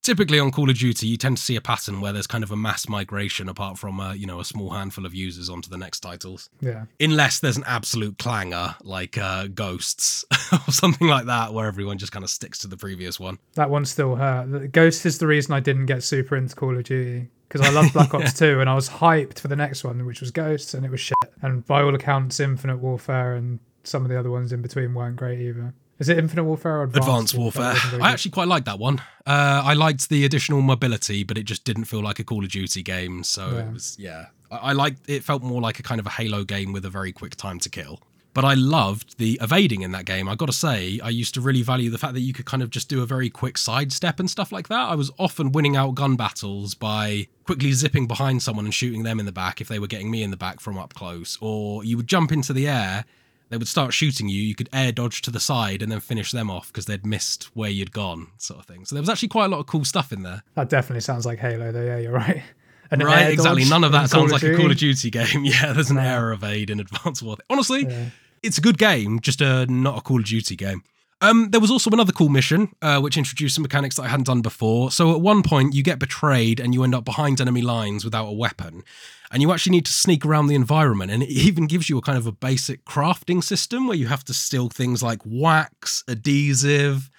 Typically 0.01 0.39
on 0.39 0.49
Call 0.49 0.69
of 0.69 0.77
Duty, 0.77 1.07
you 1.07 1.17
tend 1.17 1.37
to 1.37 1.43
see 1.43 1.55
a 1.57 1.61
pattern 1.61 1.99
where 1.99 2.13
there's 2.13 2.25
kind 2.25 2.43
of 2.43 2.51
a 2.51 2.55
mass 2.55 2.87
migration, 2.87 3.49
apart 3.49 3.77
from 3.77 3.99
uh, 3.99 4.13
you 4.13 4.25
know 4.25 4.39
a 4.39 4.45
small 4.45 4.69
handful 4.71 5.05
of 5.05 5.13
users 5.13 5.49
onto 5.49 5.69
the 5.69 5.77
next 5.77 5.99
titles. 5.99 6.49
Yeah. 6.61 6.85
unless 6.99 7.39
there's 7.39 7.57
an 7.57 7.63
absolute 7.67 8.17
clanger 8.17 8.75
like 8.81 9.17
uh, 9.17 9.47
Ghosts 9.47 10.23
or 10.53 10.71
something 10.71 11.07
like 11.07 11.25
that, 11.25 11.53
where 11.53 11.67
everyone 11.67 11.97
just 11.97 12.11
kind 12.13 12.23
of 12.23 12.29
sticks 12.29 12.59
to 12.59 12.67
the 12.67 12.77
previous 12.77 13.19
one. 13.19 13.39
That 13.55 13.69
one 13.69 13.85
still 13.85 14.15
hurt. 14.15 14.51
The- 14.51 14.67
Ghost 14.69 15.05
is 15.05 15.17
the 15.17 15.27
reason 15.27 15.53
I 15.53 15.59
didn't 15.59 15.87
get 15.87 16.01
super 16.03 16.35
into 16.37 16.55
Call 16.55 16.77
of 16.77 16.83
Duty 16.85 17.27
because 17.49 17.67
I 17.67 17.71
loved 17.71 17.93
Black 17.93 18.13
Ops 18.13 18.33
2 18.37 18.61
and 18.61 18.69
I 18.69 18.75
was 18.75 18.87
hyped 18.89 19.39
for 19.39 19.47
the 19.47 19.55
next 19.55 19.83
one, 19.83 20.05
which 20.05 20.21
was 20.21 20.31
Ghosts, 20.31 20.73
and 20.75 20.85
it 20.85 20.91
was 20.91 20.99
shit. 21.01 21.17
And 21.41 21.65
by 21.65 21.81
all 21.81 21.93
accounts, 21.95 22.39
Infinite 22.39 22.77
Warfare 22.77 23.33
and 23.35 23.59
some 23.83 24.03
of 24.03 24.09
the 24.09 24.19
other 24.19 24.29
ones 24.31 24.53
in 24.53 24.61
between 24.61 24.93
weren't 24.93 25.15
great 25.17 25.39
either. 25.39 25.73
Is 25.99 26.09
it 26.09 26.17
Infinite 26.17 26.45
Warfare 26.45 26.77
or 26.77 26.83
Advanced, 26.83 27.07
Advanced 27.09 27.35
Warfare. 27.37 27.73
Wasn't 27.73 28.01
I 28.01 28.11
actually 28.11 28.31
quite 28.31 28.47
liked 28.47 28.65
that 28.65 28.79
one. 28.79 28.99
Uh, 29.27 29.61
I 29.65 29.73
liked 29.73 30.07
the 30.09 30.23
additional 30.25 30.61
mobility, 30.61 31.23
but 31.23 31.37
it 31.37 31.43
just 31.43 31.65
didn't 31.65 31.85
feel 31.85 32.01
like 32.01 32.19
a 32.19 32.23
Call 32.23 32.43
of 32.43 32.49
Duty 32.51 32.81
game. 32.83 33.23
So 33.23 33.49
Yeah. 33.51 33.59
it 33.67 33.73
was, 33.73 33.97
yeah. 33.99 34.25
I, 34.49 34.57
I 34.57 34.71
liked 34.73 35.09
it. 35.09 35.23
Felt 35.23 35.43
more 35.43 35.61
like 35.61 35.77
a 35.79 35.83
kind 35.83 35.99
of 35.99 36.07
a 36.07 36.11
Halo 36.11 36.43
game 36.45 36.71
with 36.71 36.85
a 36.85 36.89
very 36.89 37.11
quick 37.11 37.35
time 37.35 37.59
to 37.59 37.69
kill. 37.69 37.99
But 38.33 38.45
I 38.45 38.53
loved 38.53 39.17
the 39.17 39.39
evading 39.41 39.81
in 39.81 39.91
that 39.91 40.05
game. 40.05 40.29
I 40.29 40.35
got 40.35 40.45
to 40.45 40.53
say, 40.53 40.99
I 41.03 41.09
used 41.09 41.33
to 41.33 41.41
really 41.41 41.63
value 41.63 41.89
the 41.89 41.97
fact 41.97 42.13
that 42.13 42.21
you 42.21 42.31
could 42.31 42.45
kind 42.45 42.61
of 42.61 42.69
just 42.69 42.87
do 42.87 43.01
a 43.01 43.05
very 43.05 43.29
quick 43.29 43.57
sidestep 43.57 44.19
and 44.19 44.29
stuff 44.29 44.51
like 44.51 44.67
that. 44.69 44.87
I 44.87 44.93
was 44.95 45.11
often 45.17 45.51
winning 45.51 45.75
out 45.75 45.95
gun 45.95 46.15
battles 46.15 46.75
by 46.75 47.27
quickly 47.43 47.71
zipping 47.73 48.07
behind 48.07 48.43
someone 48.43 48.65
and 48.65 48.73
shooting 48.73 49.01
them 49.03 49.19
in 49.19 49.25
the 49.25 49.31
back 49.31 49.59
if 49.59 49.67
they 49.67 49.79
were 49.79 49.87
getting 49.87 50.11
me 50.11 50.21
in 50.21 50.29
the 50.29 50.37
back 50.37 50.59
from 50.59 50.77
up 50.77 50.93
close. 50.93 51.37
Or 51.41 51.83
you 51.83 51.97
would 51.97 52.07
jump 52.07 52.31
into 52.31 52.53
the 52.53 52.67
air, 52.67 53.03
they 53.49 53.57
would 53.57 53.67
start 53.67 53.93
shooting 53.93 54.29
you. 54.29 54.41
You 54.41 54.55
could 54.55 54.69
air 54.71 54.91
dodge 54.91 55.21
to 55.23 55.31
the 55.31 55.39
side 55.39 55.81
and 55.81 55.91
then 55.91 55.99
finish 55.99 56.31
them 56.31 56.49
off 56.49 56.67
because 56.67 56.85
they'd 56.85 57.05
missed 57.05 57.45
where 57.55 57.69
you'd 57.69 57.91
gone, 57.91 58.27
sort 58.37 58.59
of 58.59 58.65
thing. 58.65 58.85
So 58.85 58.95
there 58.95 59.01
was 59.01 59.09
actually 59.09 59.29
quite 59.29 59.45
a 59.45 59.49
lot 59.49 59.59
of 59.59 59.65
cool 59.67 59.85
stuff 59.85 60.11
in 60.13 60.23
there. 60.23 60.43
That 60.55 60.69
definitely 60.69 61.01
sounds 61.01 61.25
like 61.25 61.39
Halo, 61.39 61.71
though. 61.71 61.83
Yeah, 61.83 61.97
you're 61.97 62.11
right. 62.13 62.41
An 62.91 62.99
right, 63.01 63.31
exactly. 63.31 63.65
None 63.65 63.83
of 63.83 63.91
that 63.91 64.09
sounds 64.09 64.31
like 64.31 64.41
a 64.41 64.55
Call 64.55 64.71
of 64.71 64.77
Duty. 64.77 65.09
Duty 65.11 65.11
game. 65.33 65.45
Yeah, 65.45 65.73
there's 65.73 65.91
an 65.91 65.97
No. 65.97 66.01
air 66.01 66.31
evade 66.31 66.71
in 66.71 66.79
Advanced 66.79 67.21
Warfare. 67.21 67.45
Honestly, 67.49 67.85
Yeah. 67.87 68.05
it's 68.41 68.57
a 68.57 68.61
good 68.61 68.79
game, 68.79 69.19
just 69.19 69.41
a 69.41 69.67
not 69.67 69.99
a 69.99 70.01
Call 70.01 70.19
of 70.19 70.25
Duty 70.25 70.55
game. 70.55 70.81
Um, 71.21 71.49
there 71.51 71.59
was 71.59 71.69
also 71.69 71.89
another 71.89 72.13
cool 72.13 72.29
mission, 72.29 72.73
uh, 72.81 72.99
which 73.01 73.17
introduced 73.17 73.55
some 73.55 73.61
mechanics 73.61 73.97
that 73.97 74.03
I 74.03 74.07
hadn't 74.07 74.27
done 74.27 74.41
before. 74.41 74.89
So 74.89 75.13
at 75.13 75.19
one 75.19 75.43
point, 75.43 75.73
you 75.73 75.83
get 75.83 75.99
betrayed 75.99 76.59
and 76.59 76.73
you 76.73 76.83
end 76.83 76.95
up 76.95 77.03
behind 77.03 77.41
enemy 77.41 77.61
lines 77.61 78.05
without 78.05 78.27
a 78.27 78.31
weapon, 78.31 78.83
and 79.31 79.41
you 79.41 79.51
actually 79.51 79.71
need 79.71 79.85
to 79.85 79.91
sneak 79.91 80.25
around 80.25 80.47
the 80.47 80.55
environment. 80.55 81.11
And 81.11 81.23
it 81.23 81.29
even 81.47 81.67
gives 81.67 81.89
you 81.89 81.97
a 81.97 82.01
kind 82.01 82.17
of 82.17 82.25
a 82.25 82.31
basic 82.31 82.85
crafting 82.85 83.43
system 83.43 83.87
where 83.87 83.97
you 83.97 84.07
have 84.07 84.23
to 84.25 84.33
steal 84.33 84.69
things 84.69 85.03
like 85.03 85.19
wax, 85.25 86.03
adhesive, 86.07 87.09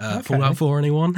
uh, 0.00 0.18
Okay. 0.18 0.34
Fallout 0.34 0.56
4, 0.56 0.78
anyone? 0.78 1.14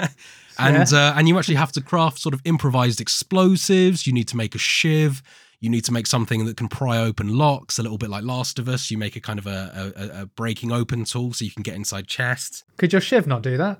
and 0.58 0.92
uh, 0.92 1.14
and 1.16 1.28
you 1.28 1.38
actually 1.38 1.54
have 1.54 1.72
to 1.72 1.80
craft 1.80 2.18
sort 2.18 2.34
of 2.34 2.40
improvised 2.44 3.00
explosives. 3.00 4.06
You 4.06 4.12
need 4.12 4.28
to 4.28 4.36
make 4.36 4.54
a 4.54 4.58
shiv. 4.58 5.22
You 5.60 5.70
need 5.70 5.84
to 5.84 5.92
make 5.92 6.06
something 6.06 6.44
that 6.44 6.56
can 6.56 6.68
pry 6.68 6.98
open 6.98 7.36
locks, 7.36 7.78
a 7.78 7.82
little 7.82 7.98
bit 7.98 8.10
like 8.10 8.24
Last 8.24 8.58
of 8.58 8.68
Us. 8.68 8.90
You 8.90 8.98
make 8.98 9.16
a 9.16 9.20
kind 9.20 9.38
of 9.38 9.46
a, 9.46 9.92
a, 9.96 10.22
a 10.22 10.26
breaking 10.26 10.72
open 10.72 11.04
tool 11.04 11.32
so 11.32 11.44
you 11.44 11.50
can 11.50 11.62
get 11.62 11.74
inside 11.74 12.06
chests. 12.06 12.64
Could 12.76 12.92
your 12.92 13.00
Shiv 13.00 13.26
not 13.26 13.42
do 13.42 13.56
that? 13.56 13.78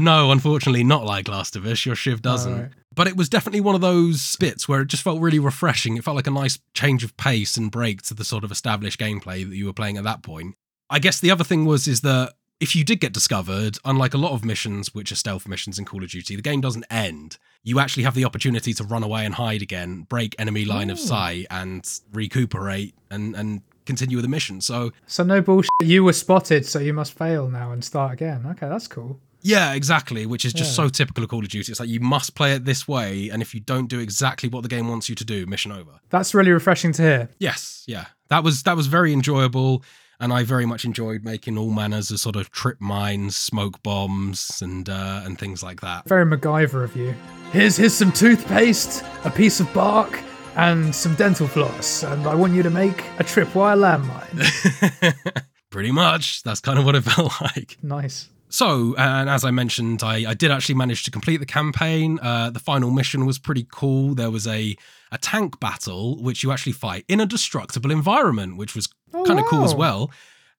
no, 0.00 0.30
unfortunately, 0.32 0.84
not 0.84 1.04
like 1.04 1.28
Last 1.28 1.56
of 1.56 1.66
Us. 1.66 1.84
Your 1.84 1.94
shiv 1.94 2.22
doesn't. 2.22 2.72
But 2.94 3.06
it 3.06 3.16
was 3.16 3.28
definitely 3.28 3.60
one 3.60 3.74
of 3.74 3.80
those 3.80 4.36
bits 4.36 4.68
where 4.68 4.80
it 4.80 4.88
just 4.88 5.02
felt 5.02 5.20
really 5.20 5.38
refreshing. 5.38 5.96
It 5.96 6.04
felt 6.04 6.16
like 6.16 6.26
a 6.26 6.32
nice 6.32 6.58
change 6.74 7.04
of 7.04 7.16
pace 7.16 7.56
and 7.56 7.70
break 7.70 8.02
to 8.02 8.14
the 8.14 8.24
sort 8.24 8.42
of 8.42 8.50
established 8.50 8.98
gameplay 8.98 9.48
that 9.48 9.54
you 9.54 9.66
were 9.66 9.72
playing 9.72 9.98
at 9.98 10.04
that 10.04 10.22
point. 10.22 10.56
I 10.90 10.98
guess 10.98 11.20
the 11.20 11.30
other 11.30 11.44
thing 11.44 11.64
was 11.64 11.86
is 11.86 12.00
that 12.00 12.32
if 12.60 12.74
you 12.74 12.84
did 12.84 13.00
get 13.00 13.12
discovered, 13.12 13.78
unlike 13.84 14.14
a 14.14 14.18
lot 14.18 14.32
of 14.32 14.44
missions, 14.44 14.94
which 14.94 15.12
are 15.12 15.16
stealth 15.16 15.46
missions 15.46 15.78
in 15.78 15.84
Call 15.84 16.02
of 16.02 16.10
Duty, 16.10 16.34
the 16.36 16.42
game 16.42 16.60
doesn't 16.60 16.84
end. 16.90 17.38
You 17.62 17.78
actually 17.78 18.02
have 18.02 18.14
the 18.14 18.24
opportunity 18.24 18.72
to 18.74 18.84
run 18.84 19.02
away 19.02 19.24
and 19.24 19.34
hide 19.34 19.62
again, 19.62 20.02
break 20.08 20.34
enemy 20.38 20.64
line 20.64 20.90
of 20.90 20.98
sight, 20.98 21.46
and 21.50 21.88
recuperate 22.12 22.94
and, 23.10 23.34
and 23.36 23.62
continue 23.86 24.16
with 24.16 24.24
the 24.24 24.28
mission. 24.28 24.60
So, 24.60 24.92
So 25.06 25.22
no 25.24 25.40
bullshit. 25.40 25.70
You 25.82 26.04
were 26.04 26.12
spotted, 26.12 26.66
so 26.66 26.78
you 26.78 26.92
must 26.92 27.12
fail 27.16 27.48
now 27.48 27.72
and 27.72 27.84
start 27.84 28.12
again. 28.12 28.44
Okay, 28.46 28.68
that's 28.68 28.88
cool. 28.88 29.20
yeah, 29.40 29.72
exactly, 29.74 30.26
which 30.26 30.44
is 30.44 30.52
just 30.52 30.70
Yeah. 30.70 30.84
so 30.84 30.88
typical 30.88 31.22
of 31.24 31.30
Call 31.30 31.44
of 31.44 31.48
Duty. 31.48 31.70
It's 31.70 31.78
like 31.80 31.88
you 31.88 32.00
must 32.00 32.34
play 32.34 32.54
it 32.54 32.64
this 32.64 32.88
way, 32.88 33.28
and 33.28 33.40
if 33.40 33.54
you 33.54 33.60
don't 33.60 33.86
do 33.88 34.00
exactly 34.00 34.48
what 34.48 34.62
the 34.62 34.68
game 34.68 34.88
wants 34.88 35.08
you 35.08 35.14
to 35.14 35.24
do, 35.24 35.46
mission 35.46 35.70
over. 35.72 36.00
That's 36.10 36.34
really 36.34 36.50
refreshing 36.50 36.92
to 36.94 37.02
hear. 37.02 37.28
Yes, 37.38 37.84
yeah. 37.86 38.06
That 38.30 38.42
was 38.44 38.62
that 38.64 38.76
was 38.76 38.88
very 38.88 39.12
enjoyable 39.12 39.84
and 40.20 40.32
I 40.32 40.42
very 40.42 40.66
much 40.66 40.84
enjoyed 40.84 41.24
making 41.24 41.56
all 41.58 41.70
manners 41.70 42.10
of 42.10 42.18
sort 42.20 42.36
of 42.36 42.50
trip 42.50 42.80
mines, 42.80 43.36
smoke 43.36 43.82
bombs 43.82 44.60
and 44.62 44.88
uh, 44.88 45.22
and 45.24 45.38
things 45.38 45.62
like 45.62 45.80
that. 45.80 46.08
Very 46.08 46.24
MacGyver 46.26 46.84
of 46.84 46.96
you. 46.96 47.14
Here's 47.52 47.76
here's 47.76 47.94
some 47.94 48.12
toothpaste, 48.12 49.04
a 49.24 49.30
piece 49.30 49.60
of 49.60 49.72
bark, 49.72 50.20
and 50.56 50.94
some 50.94 51.14
dental 51.14 51.46
floss, 51.46 52.02
and 52.02 52.26
I 52.26 52.34
want 52.34 52.52
you 52.54 52.62
to 52.62 52.70
make 52.70 53.00
a 53.18 53.24
tripwire 53.24 53.76
landmine. 53.76 55.14
Pretty 55.70 55.92
much, 55.92 56.42
that's 56.42 56.60
kind 56.60 56.78
of 56.78 56.84
what 56.84 56.94
it 56.94 57.02
felt 57.04 57.32
like. 57.40 57.76
nice. 57.82 58.28
So, 58.50 58.94
and 58.96 59.28
as 59.28 59.44
I 59.44 59.50
mentioned, 59.50 60.02
I, 60.02 60.30
I 60.30 60.32
did 60.32 60.50
actually 60.50 60.76
manage 60.76 61.04
to 61.04 61.10
complete 61.10 61.36
the 61.36 61.44
campaign. 61.44 62.18
Uh, 62.22 62.48
the 62.48 62.58
final 62.58 62.90
mission 62.90 63.26
was 63.26 63.38
pretty 63.38 63.66
cool. 63.70 64.14
There 64.14 64.30
was 64.30 64.46
a 64.46 64.74
a 65.12 65.18
tank 65.18 65.58
battle 65.60 66.22
which 66.22 66.42
you 66.42 66.50
actually 66.52 66.72
fight 66.72 67.04
in 67.08 67.20
a 67.20 67.26
destructible 67.26 67.90
environment, 67.90 68.56
which 68.56 68.74
was 68.74 68.88
Oh, 69.14 69.24
kind 69.24 69.40
of 69.40 69.46
cool 69.46 69.64
as 69.64 69.74
well. 69.74 70.10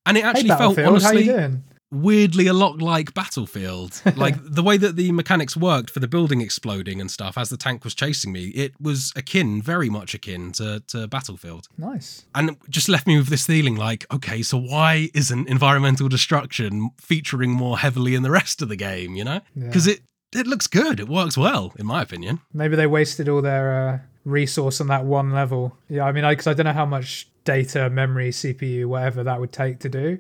And 0.05 0.17
it 0.17 0.23
Hey, 0.23 0.29
actually 0.29 0.49
felt 0.49 0.75
how 0.75 0.81
you 0.81 0.87
honestly 0.87 1.61
weirdly 1.91 2.47
a 2.47 2.53
lot 2.53 2.81
like 2.81 3.13
Battlefield. 3.13 4.01
like 4.15 4.35
the 4.43 4.63
way 4.63 4.77
that 4.77 4.95
the 4.95 5.11
mechanics 5.11 5.57
worked 5.57 5.89
for 5.89 5.99
the 5.99 6.07
building 6.07 6.41
exploding 6.41 7.01
and 7.01 7.09
stuff 7.09 7.37
as 7.37 7.49
the 7.49 7.57
tank 7.57 7.83
was 7.83 7.95
chasing 7.95 8.31
me, 8.31 8.47
it 8.49 8.73
was 8.79 9.11
akin, 9.15 9.61
very 9.61 9.89
much 9.89 10.13
akin 10.13 10.51
to, 10.53 10.81
to 10.87 11.07
Battlefield. 11.07 11.67
Nice. 11.77 12.25
And 12.35 12.57
just 12.69 12.89
left 12.89 13.07
me 13.07 13.17
with 13.17 13.27
this 13.27 13.45
feeling 13.45 13.75
like, 13.75 14.05
okay, 14.13 14.41
so 14.41 14.57
why 14.57 15.09
isn't 15.13 15.47
environmental 15.47 16.09
destruction 16.09 16.91
featuring 16.99 17.51
more 17.51 17.79
heavily 17.79 18.15
in 18.15 18.23
the 18.23 18.31
rest 18.31 18.61
of 18.61 18.69
the 18.69 18.75
game, 18.75 19.15
you 19.15 19.23
know? 19.23 19.41
Yeah. 19.55 19.65
Because 19.65 19.87
it, 19.87 20.01
it 20.33 20.45
looks 20.45 20.67
good. 20.67 20.99
It 20.99 21.09
works 21.09 21.37
well, 21.37 21.73
in 21.77 21.85
my 21.85 22.01
opinion. 22.01 22.41
Maybe 22.53 22.75
they 22.75 22.87
wasted 22.87 23.27
all 23.27 23.41
their 23.41 23.89
uh, 23.89 23.99
resource 24.25 24.79
on 24.79 24.87
that 24.87 25.05
one 25.05 25.31
level. 25.31 25.75
Yeah, 25.89 26.03
I 26.03 26.11
mean, 26.11 26.27
because 26.27 26.45
I, 26.45 26.53
don't 26.53 26.65
know 26.65 26.73
how 26.73 26.85
much 26.85 27.27
data, 27.49 27.89
memory, 27.89 28.29
CPU, 28.29 28.85
whatever 28.85 29.23
that 29.23 29.39
would 29.39 29.51
take 29.51 29.79
to 29.79 29.89
do. 29.89 30.19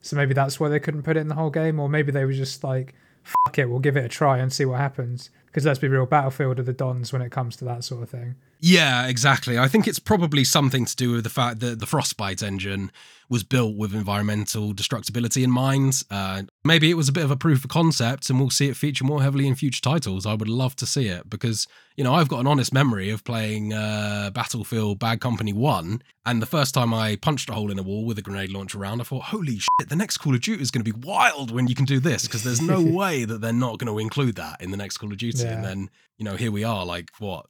So 0.00 0.14
maybe 0.14 0.32
that's 0.32 0.60
why 0.60 0.68
they 0.68 0.78
couldn't 0.78 1.02
put 1.02 1.16
it 1.16 1.20
in 1.20 1.26
the 1.26 1.34
whole 1.34 1.50
game, 1.50 1.80
or 1.80 1.88
maybe 1.88 2.12
they 2.12 2.24
were 2.24 2.32
just 2.32 2.62
like, 2.62 2.94
"Fuck 3.24 3.58
it, 3.58 3.68
we'll 3.68 3.80
give 3.80 3.96
it 3.96 4.04
a 4.04 4.08
try 4.08 4.38
and 4.38 4.52
see 4.52 4.64
what 4.64 4.78
happens." 4.78 5.30
Because 5.46 5.66
let's 5.66 5.80
be 5.80 5.88
real, 5.88 6.06
Battlefield 6.06 6.60
are 6.60 6.62
the 6.62 6.72
dons 6.72 7.12
when 7.12 7.20
it 7.20 7.32
comes 7.32 7.56
to 7.56 7.64
that 7.64 7.82
sort 7.82 8.04
of 8.04 8.10
thing. 8.10 8.36
Yeah, 8.60 9.08
exactly. 9.08 9.58
I 9.58 9.66
think 9.66 9.88
it's 9.88 9.98
probably 9.98 10.44
something 10.44 10.84
to 10.84 10.94
do 10.94 11.10
with 11.10 11.24
the 11.24 11.30
fact 11.30 11.58
that 11.58 11.80
the 11.80 11.86
Frostbite 11.86 12.44
engine 12.44 12.92
was 13.30 13.42
built 13.42 13.76
with 13.76 13.94
environmental 13.94 14.72
destructibility 14.72 15.44
in 15.44 15.50
mind. 15.50 16.02
Uh, 16.10 16.42
maybe 16.64 16.90
it 16.90 16.94
was 16.94 17.08
a 17.08 17.12
bit 17.12 17.24
of 17.24 17.30
a 17.30 17.36
proof 17.36 17.64
of 17.64 17.70
concept, 17.70 18.30
and 18.30 18.38
we'll 18.38 18.50
see 18.50 18.68
it 18.68 18.76
feature 18.76 19.04
more 19.04 19.22
heavily 19.22 19.46
in 19.46 19.54
future 19.54 19.82
titles. 19.82 20.24
I 20.24 20.34
would 20.34 20.48
love 20.48 20.74
to 20.76 20.86
see 20.86 21.08
it 21.08 21.28
because, 21.28 21.66
you 21.96 22.04
know, 22.04 22.14
I've 22.14 22.28
got 22.28 22.40
an 22.40 22.46
honest 22.46 22.72
memory 22.72 23.10
of 23.10 23.24
playing 23.24 23.72
uh, 23.72 24.30
Battlefield 24.32 24.98
Bad 24.98 25.20
Company 25.20 25.52
1, 25.52 26.02
and 26.24 26.42
the 26.42 26.46
first 26.46 26.74
time 26.74 26.94
I 26.94 27.16
punched 27.16 27.50
a 27.50 27.52
hole 27.52 27.70
in 27.70 27.78
a 27.78 27.82
wall 27.82 28.04
with 28.04 28.18
a 28.18 28.22
grenade 28.22 28.50
launcher 28.50 28.78
around, 28.78 29.00
I 29.00 29.04
thought, 29.04 29.24
holy 29.24 29.58
shit, 29.58 29.88
the 29.88 29.96
next 29.96 30.18
Call 30.18 30.34
of 30.34 30.40
Duty 30.40 30.62
is 30.62 30.70
going 30.70 30.84
to 30.84 30.92
be 30.92 30.98
wild 31.06 31.50
when 31.50 31.66
you 31.68 31.74
can 31.74 31.84
do 31.84 32.00
this 32.00 32.26
because 32.26 32.44
there's 32.44 32.62
no 32.62 32.82
way 32.96 33.24
that 33.24 33.40
they're 33.40 33.52
not 33.52 33.78
going 33.78 33.92
to 33.92 33.98
include 33.98 34.36
that 34.36 34.60
in 34.62 34.70
the 34.70 34.76
next 34.76 34.98
Call 34.98 35.12
of 35.12 35.18
Duty. 35.18 35.42
Yeah. 35.42 35.54
And 35.54 35.64
then, 35.64 35.90
you 36.16 36.24
know, 36.24 36.36
here 36.36 36.50
we 36.50 36.64
are, 36.64 36.84
like, 36.86 37.10
what? 37.18 37.46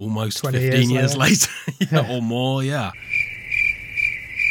Almost 0.00 0.42
15 0.42 0.62
years 0.62 0.90
years 0.90 1.16
later, 1.16 1.50
yeah, 1.90 2.08
or 2.14 2.22
more, 2.22 2.62
yeah. 2.62 2.92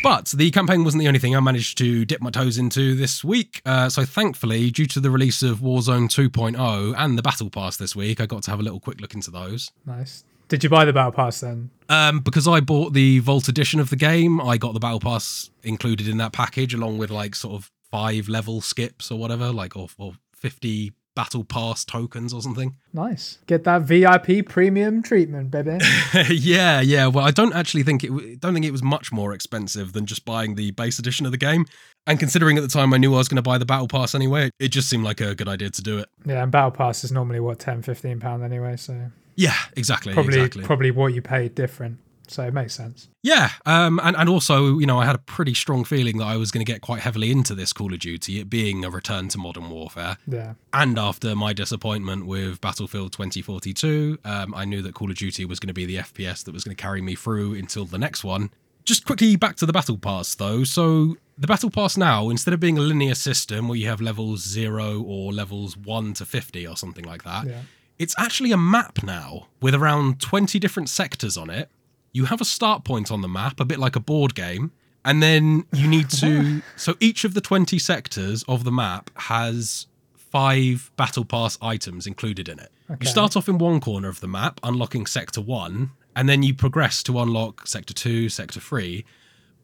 But 0.07 0.27
the 0.27 0.51
campaign 0.51 0.85
wasn't 0.85 1.01
the 1.01 1.07
only 1.09 1.19
thing 1.19 1.35
I 1.35 1.41
managed 1.41 1.77
to 1.79 2.05
dip 2.05 2.21
my 2.21 2.29
toes 2.29 2.57
into 2.57 2.95
this 2.95 3.25
week. 3.25 3.61
Uh, 3.65 3.89
so 3.89 4.05
thankfully, 4.05 4.71
due 4.71 4.85
to 4.85 5.01
the 5.01 5.11
release 5.11 5.43
of 5.43 5.59
Warzone 5.59 6.07
2.0 6.07 6.95
and 6.97 7.17
the 7.17 7.21
Battle 7.21 7.49
Pass 7.49 7.75
this 7.75 7.93
week, 7.93 8.21
I 8.21 8.25
got 8.25 8.43
to 8.43 8.51
have 8.51 8.61
a 8.61 8.63
little 8.63 8.79
quick 8.79 9.01
look 9.01 9.13
into 9.13 9.31
those. 9.31 9.69
Nice. 9.85 10.23
Did 10.47 10.63
you 10.63 10.69
buy 10.69 10.85
the 10.85 10.93
Battle 10.93 11.11
Pass 11.11 11.41
then? 11.41 11.71
Um, 11.89 12.21
because 12.21 12.47
I 12.47 12.61
bought 12.61 12.93
the 12.93 13.19
Vault 13.19 13.49
edition 13.49 13.81
of 13.81 13.89
the 13.89 13.97
game, 13.97 14.39
I 14.39 14.55
got 14.55 14.73
the 14.73 14.79
Battle 14.79 15.01
Pass 15.01 15.49
included 15.63 16.07
in 16.07 16.15
that 16.19 16.31
package, 16.31 16.73
along 16.73 16.99
with 16.99 17.11
like 17.11 17.35
sort 17.35 17.55
of 17.55 17.69
five 17.91 18.29
level 18.29 18.61
skips 18.61 19.11
or 19.11 19.19
whatever, 19.19 19.51
like 19.51 19.75
or, 19.75 19.89
or 19.97 20.13
50 20.31 20.93
Battle 21.17 21.43
Pass 21.43 21.83
tokens 21.83 22.31
or 22.33 22.41
something. 22.41 22.75
Nice. 22.93 23.37
Get 23.45 23.63
that 23.65 23.83
VIP 23.83 24.47
premium 24.47 25.03
treatment, 25.03 25.51
baby. 25.51 25.77
yeah, 26.33 26.81
yeah. 26.81 27.05
Well, 27.05 27.23
I 27.23 27.29
don't 27.29 27.53
actually 27.53 27.83
think 27.83 28.03
it. 28.03 28.39
Don't 28.39 28.53
think 28.55 28.65
it 28.65 28.71
was 28.71 28.81
much 28.81 29.11
more 29.11 29.33
expensive 29.33 29.93
than 29.93 30.07
just 30.07 30.25
buying 30.25 30.55
the 30.55 30.71
base 30.71 30.97
edition 30.97 31.27
of 31.27 31.31
the 31.31 31.37
game. 31.37 31.65
And 32.07 32.17
considering 32.19 32.57
at 32.57 32.61
the 32.61 32.67
time 32.69 32.93
I 32.95 32.97
knew 32.97 33.13
I 33.13 33.17
was 33.17 33.27
going 33.27 33.35
to 33.35 33.43
buy 33.43 33.59
the 33.59 33.65
battle 33.65 33.87
pass 33.87 34.15
anyway, 34.15 34.49
it 34.59 34.69
just 34.69 34.89
seemed 34.89 35.03
like 35.03 35.21
a 35.21 35.35
good 35.35 35.47
idea 35.47 35.69
to 35.69 35.81
do 35.83 35.99
it. 35.99 36.09
yeah, 36.25 36.41
and 36.41 36.51
Battle 36.51 36.71
Pass 36.71 37.03
is 37.03 37.11
normally 37.11 37.39
what 37.39 37.59
10, 37.59 37.83
15 37.83 38.19
pound 38.19 38.43
anyway, 38.43 38.77
so 38.77 39.11
Yeah, 39.35 39.53
exactly. 39.75 40.13
probably 40.13 40.37
exactly. 40.39 40.63
probably 40.63 40.89
what 40.91 41.13
you 41.13 41.21
paid 41.21 41.53
different. 41.53 41.99
So 42.29 42.43
it 42.43 42.53
makes 42.53 42.73
sense. 42.73 43.07
Yeah, 43.23 43.51
um, 43.65 43.99
and 44.03 44.15
and 44.15 44.27
also, 44.29 44.79
you 44.79 44.85
know, 44.85 44.99
I 44.99 45.05
had 45.05 45.15
a 45.15 45.19
pretty 45.19 45.53
strong 45.53 45.83
feeling 45.83 46.17
that 46.17 46.25
I 46.25 46.37
was 46.37 46.51
going 46.51 46.65
to 46.65 46.71
get 46.71 46.81
quite 46.81 47.01
heavily 47.01 47.31
into 47.31 47.55
this 47.55 47.73
Call 47.73 47.93
of 47.93 47.99
Duty, 47.99 48.39
it 48.39 48.49
being 48.49 48.83
a 48.85 48.89
return 48.89 49.27
to 49.29 49.37
modern 49.37 49.69
warfare. 49.69 50.17
Yeah. 50.27 50.53
And 50.73 50.97
after 50.99 51.35
my 51.35 51.53
disappointment 51.53 52.25
with 52.25 52.61
Battlefield 52.61 53.13
2042, 53.13 54.19
um, 54.25 54.53
I 54.53 54.65
knew 54.65 54.81
that 54.81 54.93
Call 54.93 55.09
of 55.09 55.17
Duty 55.17 55.45
was 55.45 55.59
going 55.59 55.67
to 55.67 55.73
be 55.73 55.85
the 55.85 55.97
FPS 55.97 56.43
that 56.45 56.53
was 56.53 56.63
going 56.63 56.75
to 56.75 56.81
carry 56.81 57.01
me 57.01 57.15
through 57.15 57.55
until 57.55 57.85
the 57.85 57.97
next 57.97 58.23
one. 58.23 58.49
Just 58.85 59.05
quickly 59.05 59.35
back 59.35 59.57
to 59.57 59.65
the 59.65 59.73
Battle 59.73 59.97
Pass, 59.97 60.35
though. 60.35 60.63
So, 60.63 61.17
the 61.37 61.47
Battle 61.47 61.69
Pass 61.69 61.97
now, 61.97 62.29
instead 62.29 62.53
of 62.53 62.59
being 62.59 62.77
a 62.77 62.81
linear 62.81 63.15
system 63.15 63.67
where 63.67 63.77
you 63.77 63.87
have 63.87 63.99
levels 64.01 64.47
0 64.47 65.01
or 65.01 65.33
levels 65.33 65.75
1 65.75 66.13
to 66.13 66.25
50 66.25 66.65
or 66.65 66.77
something 66.77 67.03
like 67.03 67.23
that, 67.23 67.45
Yeah. 67.47 67.61
it's 67.99 68.15
actually 68.17 68.51
a 68.53 68.57
map 68.57 69.03
now 69.03 69.47
with 69.61 69.75
around 69.75 70.21
20 70.21 70.57
different 70.59 70.89
sectors 70.89 71.35
on 71.35 71.49
it. 71.49 71.69
You 72.13 72.25
have 72.25 72.41
a 72.41 72.45
start 72.45 72.83
point 72.83 73.11
on 73.11 73.21
the 73.21 73.27
map, 73.27 73.59
a 73.59 73.65
bit 73.65 73.79
like 73.79 73.95
a 73.95 73.99
board 73.99 74.33
game, 74.35 74.71
and 75.05 75.21
then 75.21 75.65
you 75.73 75.87
need 75.87 76.09
to. 76.09 76.61
so 76.75 76.95
each 76.99 77.23
of 77.23 77.33
the 77.33 77.41
20 77.41 77.77
sectors 77.79 78.43
of 78.47 78.63
the 78.63 78.71
map 78.71 79.09
has 79.15 79.87
five 80.15 80.91
Battle 80.97 81.25
Pass 81.25 81.57
items 81.61 82.05
included 82.05 82.49
in 82.49 82.59
it. 82.59 82.71
Okay. 82.89 82.99
You 83.01 83.07
start 83.07 83.35
off 83.35 83.47
in 83.47 83.57
one 83.57 83.79
corner 83.79 84.09
of 84.09 84.19
the 84.19 84.27
map, 84.27 84.59
unlocking 84.63 85.05
Sector 85.05 85.41
1, 85.41 85.91
and 86.15 86.29
then 86.29 86.43
you 86.43 86.53
progress 86.53 87.03
to 87.03 87.19
unlock 87.19 87.67
Sector 87.67 87.93
2, 87.93 88.29
Sector 88.29 88.59
3. 88.59 89.05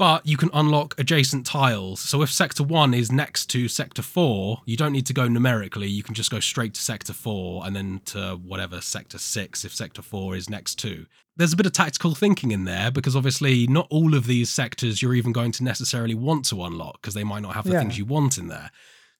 But 0.03 0.27
you 0.27 0.35
can 0.35 0.49
unlock 0.53 0.99
adjacent 0.99 1.45
tiles. 1.45 2.01
So 2.01 2.21
if 2.23 2.29
Sector 2.29 2.63
1 2.63 2.93
is 2.93 3.09
next 3.09 3.45
to 3.51 3.69
Sector 3.69 4.01
4, 4.01 4.63
you 4.65 4.75
don't 4.75 4.91
need 4.91 5.05
to 5.05 5.13
go 5.13 5.29
numerically. 5.29 5.87
You 5.87 6.03
can 6.03 6.13
just 6.13 6.29
go 6.29 6.41
straight 6.41 6.73
to 6.73 6.81
Sector 6.81 7.13
4 7.13 7.65
and 7.65 7.73
then 7.73 8.01
to 8.07 8.37
whatever 8.43 8.81
Sector 8.81 9.17
6 9.17 9.63
if 9.63 9.73
Sector 9.73 10.01
4 10.01 10.35
is 10.35 10.49
next 10.49 10.75
to. 10.79 11.05
There's 11.37 11.53
a 11.53 11.55
bit 11.55 11.65
of 11.67 11.71
tactical 11.71 12.15
thinking 12.15 12.51
in 12.51 12.65
there 12.65 12.91
because 12.91 13.15
obviously 13.15 13.65
not 13.65 13.87
all 13.89 14.13
of 14.13 14.27
these 14.27 14.49
sectors 14.49 15.01
you're 15.01 15.13
even 15.13 15.31
going 15.31 15.53
to 15.53 15.63
necessarily 15.63 16.15
want 16.15 16.43
to 16.49 16.65
unlock 16.65 17.01
because 17.01 17.13
they 17.13 17.23
might 17.23 17.41
not 17.41 17.55
have 17.55 17.63
the 17.63 17.71
Yeah. 17.71 17.79
things 17.79 17.97
you 17.97 18.03
want 18.03 18.37
in 18.37 18.49
there. 18.49 18.71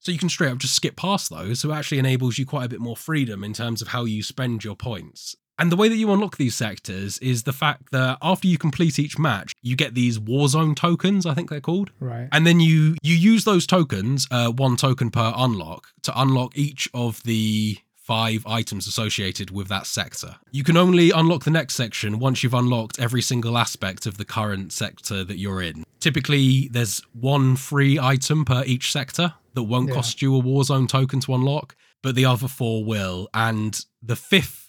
So 0.02 0.12
you 0.12 0.18
can 0.20 0.28
straight 0.28 0.52
up 0.52 0.58
just 0.58 0.76
skip 0.76 0.98
past 0.98 1.30
those. 1.30 1.62
So 1.62 1.72
it 1.72 1.76
actually 1.76 2.00
enables 2.00 2.38
you 2.38 2.46
quite 2.46 2.66
a 2.66 2.70
bit 2.70 2.82
more 2.82 2.98
freedom 2.98 3.42
in 3.46 3.54
terms 3.54 3.82
of 3.82 3.88
how 3.88 4.04
you 4.04 4.22
spend 4.22 4.66
your 4.66 4.76
points. 4.76 5.38
And 5.64 5.72
the 5.72 5.78
way 5.78 5.88
that 5.88 5.96
you 5.96 6.12
unlock 6.12 6.36
these 6.36 6.56
sectors 6.56 7.18
is 7.20 7.44
the 7.44 7.54
fact 7.54 7.94
that 7.94 8.18
after 8.22 8.50
you 8.50 8.58
complete 8.58 9.00
each 9.00 9.18
match, 9.18 9.54
you 9.62 9.78
get 9.78 9.94
these 9.96 10.20
Warzone 10.20 10.76
tokens, 10.76 11.26
I 11.26 11.34
think 11.34 11.50
they're 11.50 11.62
called. 11.62 11.90
Right. 12.02 12.28
And 12.34 12.46
then 12.46 12.60
you 12.60 12.98
you 13.02 13.16
use 13.16 13.46
those 13.46 13.66
tokens, 13.66 14.28
uh, 14.30 14.50
one 14.52 14.76
token 14.76 15.10
per 15.10 15.32
unlock, 15.38 15.88
to 16.02 16.22
unlock 16.22 16.58
each 16.58 16.90
of 16.94 17.24
the 17.24 17.78
five 17.96 18.46
items 18.46 18.88
associated 18.88 19.52
with 19.52 19.70
that 19.70 19.88
sector. 19.88 20.36
You 20.52 20.66
can 20.66 20.76
only 20.76 21.12
unlock 21.12 21.46
the 21.46 21.52
next 21.52 21.76
section 21.76 22.20
once 22.20 22.44
you've 22.44 22.54
unlocked 22.54 23.00
every 23.00 23.22
single 23.22 23.58
aspect 23.58 24.06
of 24.06 24.18
the 24.18 24.26
current 24.26 24.74
sector 24.74 25.24
that 25.24 25.38
you're 25.38 25.62
in. 25.62 25.86
Typically, 26.02 26.68
there's 26.74 27.02
one 27.14 27.56
free 27.56 27.98
item 27.98 28.44
per 28.44 28.66
each 28.66 28.92
sector 28.92 29.36
that 29.54 29.64
won't 29.64 29.88
Yeah. 29.88 29.96
cost 29.96 30.22
you 30.22 30.36
a 30.36 30.42
Warzone 30.44 30.90
token 30.90 31.22
to 31.22 31.34
unlock, 31.34 31.78
but 32.02 32.16
the 32.16 32.26
other 32.26 32.50
four 32.50 32.84
will. 32.84 33.30
And 33.34 33.80
the 34.02 34.18
fifth 34.18 34.63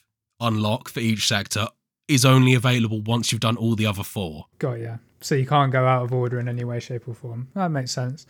unlock 0.46 0.88
for 0.88 1.00
each 1.00 1.26
sector 1.26 1.66
is 2.08 2.24
only 2.24 2.54
available 2.54 3.00
once 3.00 3.32
you've 3.32 3.40
done 3.40 3.56
all 3.56 3.74
the 3.74 3.86
other 3.86 4.02
four. 4.02 4.46
Got 4.58 4.80
yeah. 4.80 4.98
So 5.20 5.34
you 5.34 5.46
can't 5.46 5.72
go 5.72 5.86
out 5.86 6.04
of 6.04 6.12
order 6.12 6.38
in 6.38 6.48
any 6.48 6.64
way, 6.64 6.80
shape, 6.80 7.08
or 7.08 7.14
form. 7.14 7.48
That 7.54 7.70
makes 7.70 7.92
sense. 7.92 8.26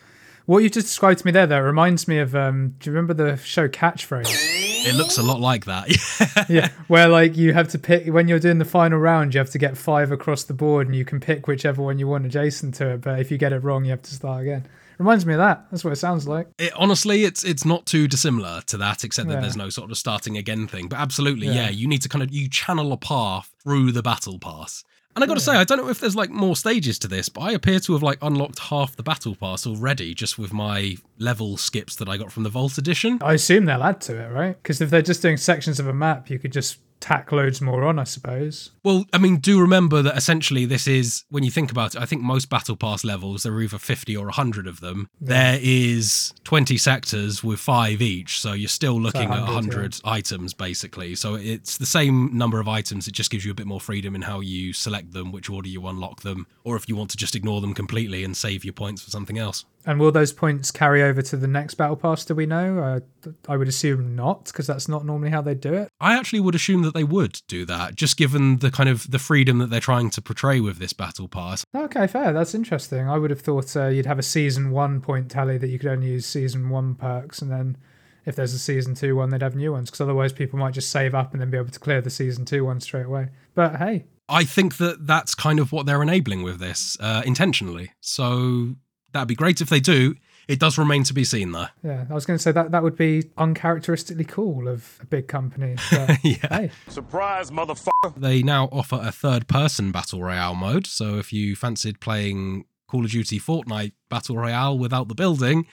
What 0.47 0.59
you 0.59 0.69
just 0.69 0.87
described 0.87 1.21
to 1.21 1.27
me 1.27 1.33
there, 1.33 1.47
though, 1.47 1.61
reminds 1.61 2.07
me 2.07 2.19
of. 2.19 2.37
Um, 2.37 2.77
do 2.79 2.91
you 2.91 2.95
remember 2.95 3.15
the 3.15 3.37
show 3.39 3.67
Catchphrase? 3.67 4.87
It 4.87 4.95
looks 4.95 5.17
a 5.17 5.23
lot 5.23 5.41
like 5.41 5.65
that. 5.65 6.47
yeah, 6.49 6.69
where 6.89 7.09
like 7.09 7.37
you 7.37 7.55
have 7.55 7.69
to 7.69 7.79
pick 7.79 8.07
when 8.13 8.29
you're 8.29 8.39
doing 8.39 8.59
the 8.59 8.67
final 8.67 8.99
round, 8.99 9.33
you 9.33 9.39
have 9.39 9.51
to 9.51 9.59
get 9.59 9.79
five 9.79 10.13
across 10.13 10.45
the 10.45 10.53
board, 10.53 10.87
and 10.87 10.95
you 10.95 11.05
can 11.05 11.19
pick 11.19 11.47
whichever 11.47 11.83
one 11.83 11.99
you 11.99 12.07
want 12.07 12.27
adjacent 12.27 12.75
to 12.77 12.91
it. 12.91 13.01
But 13.01 13.19
if 13.19 13.31
you 13.31 13.39
get 13.39 13.53
it 13.53 13.61
wrong, 13.61 13.85
you 13.85 13.91
have 13.91 14.03
to 14.03 14.15
start 14.15 14.43
again. 14.43 14.69
Reminds 14.99 15.27
me 15.27 15.35
of 15.35 15.39
that. 15.39 15.67
That's 15.71 15.85
what 15.85 15.93
it 15.93 15.97
sounds 15.97 16.27
like. 16.29 16.49
It, 16.59 16.73
honestly, 16.77 17.25
it's 17.25 17.45
it's 17.45 17.65
not 17.65 17.87
too 17.87 18.07
dissimilar 18.09 18.63
to 18.67 18.77
that, 18.79 19.05
except 19.05 19.29
that 19.29 19.35
Yeah. 19.35 19.41
there's 19.41 19.57
no 19.57 19.69
sort 19.71 19.91
of 19.91 19.97
starting 19.99 20.37
again 20.37 20.67
thing. 20.67 20.89
But 20.89 20.99
absolutely, 20.99 21.47
Yeah. 21.49 21.55
yeah. 21.55 21.71
you 21.71 21.87
need 21.89 22.03
to 22.03 22.09
kind 22.09 22.23
of 22.23 22.33
you 22.33 22.49
channel 22.49 22.93
a 22.93 22.97
path 22.97 23.51
through 23.63 23.93
the 23.93 24.03
battle 24.03 24.39
pass. 24.39 24.85
And 25.17 25.23
I 25.23 25.29
got 25.29 25.35
to 25.35 25.41
Yeah. 25.41 25.53
say, 25.55 25.57
I 25.59 25.65
don't 25.65 25.79
know 25.79 25.89
if 25.89 26.01
there's 26.01 26.17
like 26.17 26.31
more 26.31 26.57
stages 26.57 26.99
to 27.01 27.09
this, 27.09 27.29
but 27.29 27.43
I 27.43 27.53
appear 27.53 27.79
to 27.79 27.93
have 27.93 28.03
like 28.03 28.19
unlocked 28.21 28.59
half 28.59 28.97
the 28.97 29.05
battle 29.05 29.37
pass 29.37 29.65
already 29.67 30.13
just 30.13 30.39
with 30.41 30.53
my 30.53 30.97
level 31.19 31.57
skips 31.57 31.95
that 31.97 32.09
I 32.09 32.17
got 32.17 32.33
from 32.33 32.43
the 32.43 32.49
Vault 32.49 32.79
edition. 32.79 33.19
I 33.23 33.35
assume 33.35 33.65
they'll 33.67 33.83
add 33.85 34.01
to 34.03 34.17
it, 34.21 34.29
right? 34.33 34.61
Because 34.61 34.81
if 34.81 34.91
they're 34.91 35.03
just 35.03 35.23
doing 35.23 35.37
sections 35.37 35.79
of 35.79 35.87
a 35.87 35.93
map, 35.95 36.31
you 36.31 36.39
could 36.41 36.53
just 36.53 36.79
tack 37.05 37.31
loads 37.33 37.61
more 37.61 37.85
on, 37.85 37.99
I 37.99 38.05
suppose. 38.05 38.71
Well, 38.83 39.05
I 39.13 39.19
mean, 39.19 39.37
do 39.37 39.61
remember 39.61 40.01
that 40.01 40.17
essentially 40.17 40.65
this 40.65 40.87
is 40.87 41.25
when 41.29 41.45
you 41.45 41.51
think 41.51 41.71
about 41.71 41.95
it. 41.95 42.01
I 42.01 42.07
think 42.07 42.23
most 42.23 42.49
battle 42.49 42.77
pass 42.77 43.05
levels 43.05 43.43
there 43.43 43.53
are 43.53 43.61
either 43.61 43.77
fifty 43.77 44.17
or 44.17 44.31
hundred 44.31 44.67
of 44.67 44.81
them. 44.81 45.11
There 45.21 45.59
is 45.61 46.33
twenty 46.45 46.79
sectors 46.79 47.45
with 47.45 47.61
five 47.61 48.01
each, 48.01 48.41
so 48.41 48.55
you're 48.55 48.69
still 48.69 48.99
looking 48.99 49.31
at 49.31 49.43
100, 49.43 49.53
hundred 49.53 50.01
items 50.03 50.55
basically. 50.55 51.15
So 51.15 51.35
it's 51.35 51.77
the 51.77 51.85
same 51.85 52.37
number 52.37 52.59
of 52.59 52.69
items. 52.69 53.07
It 53.07 53.13
just 53.13 53.31
gives 53.31 53.45
you 53.45 53.51
a 53.51 53.55
bit 53.55 53.67
more 53.67 53.81
freedom 53.81 54.15
in 54.15 54.23
how 54.23 54.41
you 54.41 54.73
select 54.73 55.13
them, 55.13 55.31
which 55.31 55.51
order 55.51 55.69
you 55.69 55.87
unlock 55.87 56.23
them, 56.23 56.47
or 56.65 56.75
if 56.77 56.89
you 56.89 56.97
want 56.97 57.11
to 57.11 57.19
just 57.19 57.37
ignore 57.37 57.61
them 57.61 57.75
completely 57.75 58.25
and 58.25 58.35
save 58.35 58.65
your 58.65 58.73
points 58.73 59.03
for 59.03 59.11
something 59.11 59.37
else. 59.37 59.67
And 59.87 60.01
will 60.01 60.13
those 60.13 60.33
points 60.33 60.71
carry 60.71 61.03
over 61.03 61.21
to 61.21 61.37
the 61.37 61.47
next 61.47 61.75
battle 61.75 61.97
pass? 61.97 62.25
Do 62.25 62.35
we 62.35 62.47
know? 62.47 62.79
Uh, 62.79 63.31
I 63.49 63.57
would 63.57 63.69
assume 63.69 64.17
not, 64.17 64.47
because 64.47 64.67
that's 64.67 64.89
not 64.89 65.05
normally 65.05 65.31
how 65.31 65.43
they 65.43 65.55
do 65.55 65.75
it. 65.75 65.89
I 66.01 66.17
actually 66.17 66.41
would 66.41 66.55
assume 66.55 66.83
that 66.83 66.95
they 66.95 67.05
would 67.05 67.43
do 67.49 67.67
that, 67.67 67.95
just 67.95 68.17
given 68.17 68.59
the 68.59 68.71
kind 68.71 68.89
of 68.89 69.11
the 69.11 69.19
freedom 69.19 69.59
that 69.59 69.69
they're 69.69 69.81
trying 69.81 70.09
to 70.11 70.23
portray 70.23 70.61
with 70.61 70.79
this 70.79 70.95
battle 70.95 71.29
pass. 71.29 71.65
Okay, 71.77 72.07
fair. 72.07 72.33
That's 72.33 72.55
interesting. 72.55 73.09
I 73.09 73.19
would 73.19 73.31
have 73.31 73.43
thought 73.43 73.77
uh, 73.77 73.89
you'd 73.89 74.07
have 74.07 74.19
a 74.19 74.23
season 74.23 74.71
one 74.71 75.01
point 75.03 75.31
tally 75.31 75.59
that 75.59 75.69
you 75.69 75.79
could 75.79 75.91
only 75.91 76.09
use 76.09 76.25
season 76.25 76.71
one 76.71 76.95
perks, 76.95 77.43
and 77.43 77.51
then 77.51 77.77
if 78.25 78.35
there's 78.37 78.55
a 78.55 78.59
season 78.59 78.95
two 78.95 79.17
one, 79.17 79.29
they'd 79.29 79.43
have 79.43 79.55
new 79.55 79.73
ones. 79.73 79.91
Because 79.91 80.01
otherwise, 80.01 80.33
people 80.33 80.59
might 80.59 80.73
just 80.73 80.91
save 80.91 81.15
up 81.15 81.33
and 81.33 81.43
then 81.43 81.51
be 81.51 81.59
able 81.59 81.69
to 81.69 81.79
clear 81.79 82.01
the 82.01 82.11
season 82.11 82.47
two 82.47 82.65
one 82.65 82.81
straight 82.81 83.07
away. 83.07 83.29
But 83.55 83.77
hey, 83.77 84.07
I 84.29 84.45
think 84.45 84.79
that 84.79 85.07
that's 85.07 85.35
kind 85.35 85.59
of 85.59 85.73
what 85.73 85.85
they're 85.85 86.03
enabling 86.03 86.43
with 86.43 86.59
this 86.59 86.97
uh, 87.01 87.23
intentionally. 87.27 87.93
So 88.01 88.77
that'd 89.15 89.29
be 89.29 89.35
great 89.35 89.63
if 89.63 89.71
they 89.71 89.81
do. 89.81 90.15
It 90.47 90.61
does 90.61 90.77
remain 90.77 91.05
to 91.05 91.15
be 91.15 91.25
seen, 91.25 91.53
though. 91.53 91.69
yeah, 91.83 92.05
I 92.11 92.13
was 92.13 92.27
going 92.27 92.37
to 92.37 92.43
say 92.43 92.53
that 92.53 92.71
that 92.73 92.83
would 92.83 92.99
be 92.99 93.31
uncharacteristically 93.39 94.27
cool 94.27 94.69
of 94.69 94.99
a 95.01 95.07
big 95.07 95.27
company. 95.27 95.77
But 95.91 96.19
yeah. 96.23 96.37
hey, 96.51 96.71
Surprise, 96.89 97.51
motherfucker. 97.51 98.15
They 98.15 98.43
now 98.43 98.69
offer 98.71 99.01
a 99.03 99.11
third 99.11 99.49
person 99.49 99.91
battle 99.91 100.23
royale 100.23 100.55
mode. 100.55 100.87
So 100.87 101.17
if 101.17 101.33
you 101.33 101.57
fancied 101.57 101.99
playing 102.01 102.67
Call 102.89 103.07
of 103.07 103.11
Duty 103.11 103.41
Fortnite 103.41 103.93
battle 104.11 104.37
royale 104.37 104.77
without 104.79 105.09
the 105.09 105.15
building, 105.15 105.67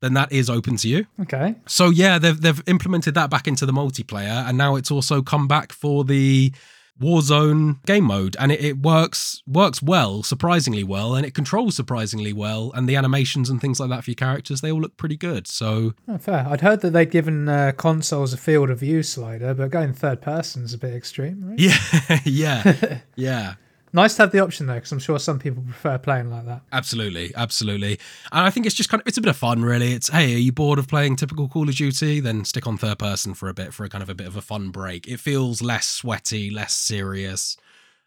then 0.00 0.14
that 0.14 0.32
is 0.32 0.50
open 0.50 0.76
to 0.78 0.88
you. 0.88 1.06
okay, 1.22 1.54
So 1.66 1.90
yeah, 1.90 2.18
they've 2.18 2.40
they've 2.40 2.62
implemented 2.66 3.14
that 3.14 3.30
back 3.30 3.46
into 3.46 3.66
the 3.66 3.72
multiplayer, 3.72 4.48
and 4.48 4.58
now 4.58 4.74
it's 4.74 4.90
also 4.90 5.22
come 5.22 5.46
back 5.46 5.72
for 5.72 6.02
the 6.04 6.52
Warzone 7.00 7.84
game 7.86 8.04
mode, 8.04 8.36
and 8.38 8.50
it, 8.50 8.60
it 8.64 8.78
works 8.78 9.42
works 9.46 9.82
well, 9.82 10.22
surprisingly 10.22 10.84
well, 10.84 11.14
and 11.14 11.24
it 11.24 11.34
controls 11.34 11.76
surprisingly 11.76 12.32
well, 12.32 12.72
and 12.74 12.88
the 12.88 12.96
animations 12.96 13.50
and 13.50 13.60
things 13.60 13.80
like 13.80 13.90
that 13.90 14.04
for 14.04 14.10
your 14.10 14.16
characters 14.16 14.60
they 14.60 14.72
all 14.72 14.80
look 14.80 14.96
pretty 14.96 15.16
good. 15.16 15.46
So 15.46 15.94
oh, 16.08 16.18
fair. 16.18 16.46
I'd 16.48 16.60
heard 16.60 16.80
that 16.80 16.90
they'd 16.90 17.10
given 17.10 17.48
uh, 17.48 17.72
consoles 17.76 18.32
a 18.32 18.36
field 18.36 18.70
of 18.70 18.80
view 18.80 19.02
slider, 19.02 19.54
but 19.54 19.70
going 19.70 19.92
third 19.92 20.20
person 20.20 20.64
is 20.64 20.74
a 20.74 20.78
bit 20.78 20.94
extreme, 20.94 21.44
right? 21.44 21.58
yeah, 21.58 22.20
yeah, 22.24 23.00
yeah. 23.16 23.54
Nice 23.92 24.16
to 24.16 24.22
have 24.22 24.32
the 24.32 24.40
option 24.40 24.66
though, 24.66 24.74
because 24.74 24.92
I'm 24.92 24.98
sure 24.98 25.18
some 25.18 25.38
people 25.38 25.62
prefer 25.62 25.98
playing 25.98 26.30
like 26.30 26.46
that. 26.46 26.62
Absolutely, 26.72 27.32
absolutely. 27.34 27.98
And 28.32 28.46
I 28.46 28.50
think 28.50 28.66
it's 28.66 28.74
just 28.74 28.88
kind 28.90 29.00
of 29.00 29.06
it's 29.06 29.18
a 29.18 29.20
bit 29.20 29.30
of 29.30 29.36
fun, 29.36 29.62
really. 29.62 29.92
It's 29.92 30.08
hey, 30.08 30.34
are 30.34 30.38
you 30.38 30.52
bored 30.52 30.78
of 30.78 30.88
playing 30.88 31.16
typical 31.16 31.48
Call 31.48 31.68
of 31.68 31.74
Duty? 31.74 32.20
Then 32.20 32.44
stick 32.44 32.66
on 32.66 32.76
third 32.76 32.98
person 32.98 33.34
for 33.34 33.48
a 33.48 33.54
bit 33.54 33.72
for 33.72 33.84
a 33.84 33.88
kind 33.88 34.02
of 34.02 34.10
a 34.10 34.14
bit 34.14 34.26
of 34.26 34.36
a 34.36 34.42
fun 34.42 34.70
break. 34.70 35.08
It 35.08 35.20
feels 35.20 35.62
less 35.62 35.88
sweaty, 35.88 36.50
less 36.50 36.72
serious, 36.72 37.56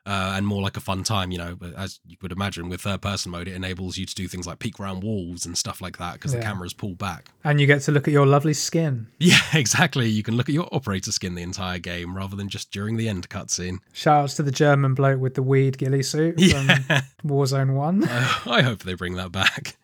uh, 0.06 0.34
and 0.36 0.48
more 0.48 0.62
like 0.62 0.78
a 0.78 0.80
fun 0.80 1.04
time. 1.04 1.32
You 1.32 1.38
know, 1.38 1.58
as 1.78 2.00
you 2.06 2.18
would 2.22 2.32
imagine, 2.32 2.70
with 2.70 2.82
third 2.82 3.02
person 3.02 3.32
mode, 3.32 3.48
it 3.48 3.54
enables 3.56 3.98
you 3.98 4.06
to 4.06 4.16
do 4.16 4.28
things 4.28 4.48
like 4.48 4.60
peek 4.60 4.80
around 4.80 5.04
walls 5.04 5.46
and 5.46 5.58
stuff 5.58 5.82
like 5.82 5.98
that 5.98 6.14
because 6.14 6.32
the 6.32 6.40
Yeah. 6.40 6.46
camera's 6.46 6.74
pulled 6.74 6.98
back. 6.98 7.30
And 7.44 7.62
you 7.62 7.68
get 7.68 7.82
to 7.84 7.92
look 7.92 8.08
at 8.08 8.12
your 8.14 8.26
lovely 8.26 8.54
skin. 8.54 9.08
Yeah, 9.20 9.40
exactly. 9.54 10.10
You 10.10 10.24
can 10.24 10.36
look 10.36 10.50
at 10.50 10.56
your 10.56 10.68
operator 10.72 11.12
skin 11.12 11.36
the 11.36 11.44
entire 11.44 11.80
game 11.80 12.16
rather 12.18 12.36
than 12.36 12.50
just 12.50 12.72
during 12.72 12.98
the 12.98 13.08
end 13.08 13.30
cutscene. 13.30 13.78
Shout 13.94 14.24
outs 14.24 14.36
to 14.36 14.44
the 14.44 14.52
German 14.52 14.94
bloke 14.96 15.20
with 15.22 15.36
the 15.36 15.44
weed 15.44 15.78
ghillie 15.78 16.04
suit 16.04 16.36
from 16.36 16.68
Yeah. 16.68 17.02
Warzone 17.26 17.74
1. 17.76 18.04
Uh, 18.10 18.34
I 18.48 18.62
hope 18.62 18.84
they 18.84 18.94
bring 18.96 19.16
that 19.16 19.32
back. 19.32 19.78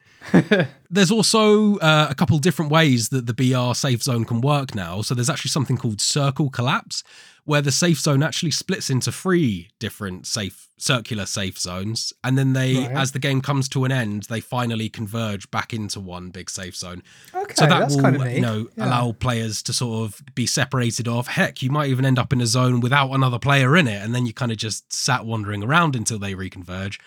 there's 0.89 1.11
also 1.11 1.77
uh, 1.77 2.07
a 2.09 2.15
couple 2.15 2.37
different 2.39 2.71
ways 2.71 3.09
that 3.09 3.25
the 3.27 3.33
BR 3.33 3.73
safe 3.73 4.03
zone 4.03 4.25
can 4.25 4.41
work 4.41 4.75
now. 4.75 5.01
So 5.01 5.15
there's 5.15 5.29
actually 5.29 5.49
something 5.49 5.77
called 5.77 6.01
circle 6.01 6.49
collapse, 6.49 7.03
where 7.47 7.61
the 7.61 7.71
safe 7.71 7.97
zone 7.97 8.21
actually 8.21 8.51
splits 8.51 8.89
into 8.89 9.09
three 9.09 9.69
different 9.79 10.27
safe 10.27 10.67
circular 10.77 11.25
safe 11.25 11.57
zones, 11.57 12.11
and 12.21 12.37
then 12.37 12.51
they, 12.51 12.75
Right. 12.75 12.91
as 12.91 13.13
the 13.13 13.19
game 13.19 13.39
comes 13.41 13.69
to 13.69 13.85
an 13.85 13.91
end, 13.91 14.23
they 14.29 14.41
finally 14.41 14.89
converge 14.89 15.49
back 15.49 15.73
into 15.73 16.01
one 16.01 16.29
big 16.29 16.49
safe 16.49 16.75
zone. 16.75 17.01
Okay, 17.33 17.53
So 17.55 17.65
that 17.65 17.79
that's 17.79 17.95
will, 17.95 18.01
kind 18.03 18.15
of 18.21 18.31
you 18.33 18.41
know, 18.41 18.67
Yeah. 18.77 18.85
allow 18.87 19.13
players 19.13 19.63
to 19.63 19.71
sort 19.73 20.05
of 20.09 20.21
be 20.35 20.45
separated 20.45 21.07
off. 21.07 21.27
Heck, 21.27 21.61
you 21.63 21.71
might 21.71 21.89
even 21.89 22.05
end 22.05 22.19
up 22.19 22.33
in 22.33 22.41
a 22.41 22.45
zone 22.47 22.81
without 22.81 23.11
another 23.13 23.39
player 23.39 23.77
in 23.77 23.87
it, 23.87 24.03
and 24.03 24.13
then 24.13 24.25
you 24.25 24.33
kind 24.33 24.51
of 24.51 24.57
just 24.57 24.91
sat 24.91 25.25
wandering 25.25 25.63
around 25.63 25.95
until 25.95 26.19
they 26.19 26.33
reconverge. 26.35 26.99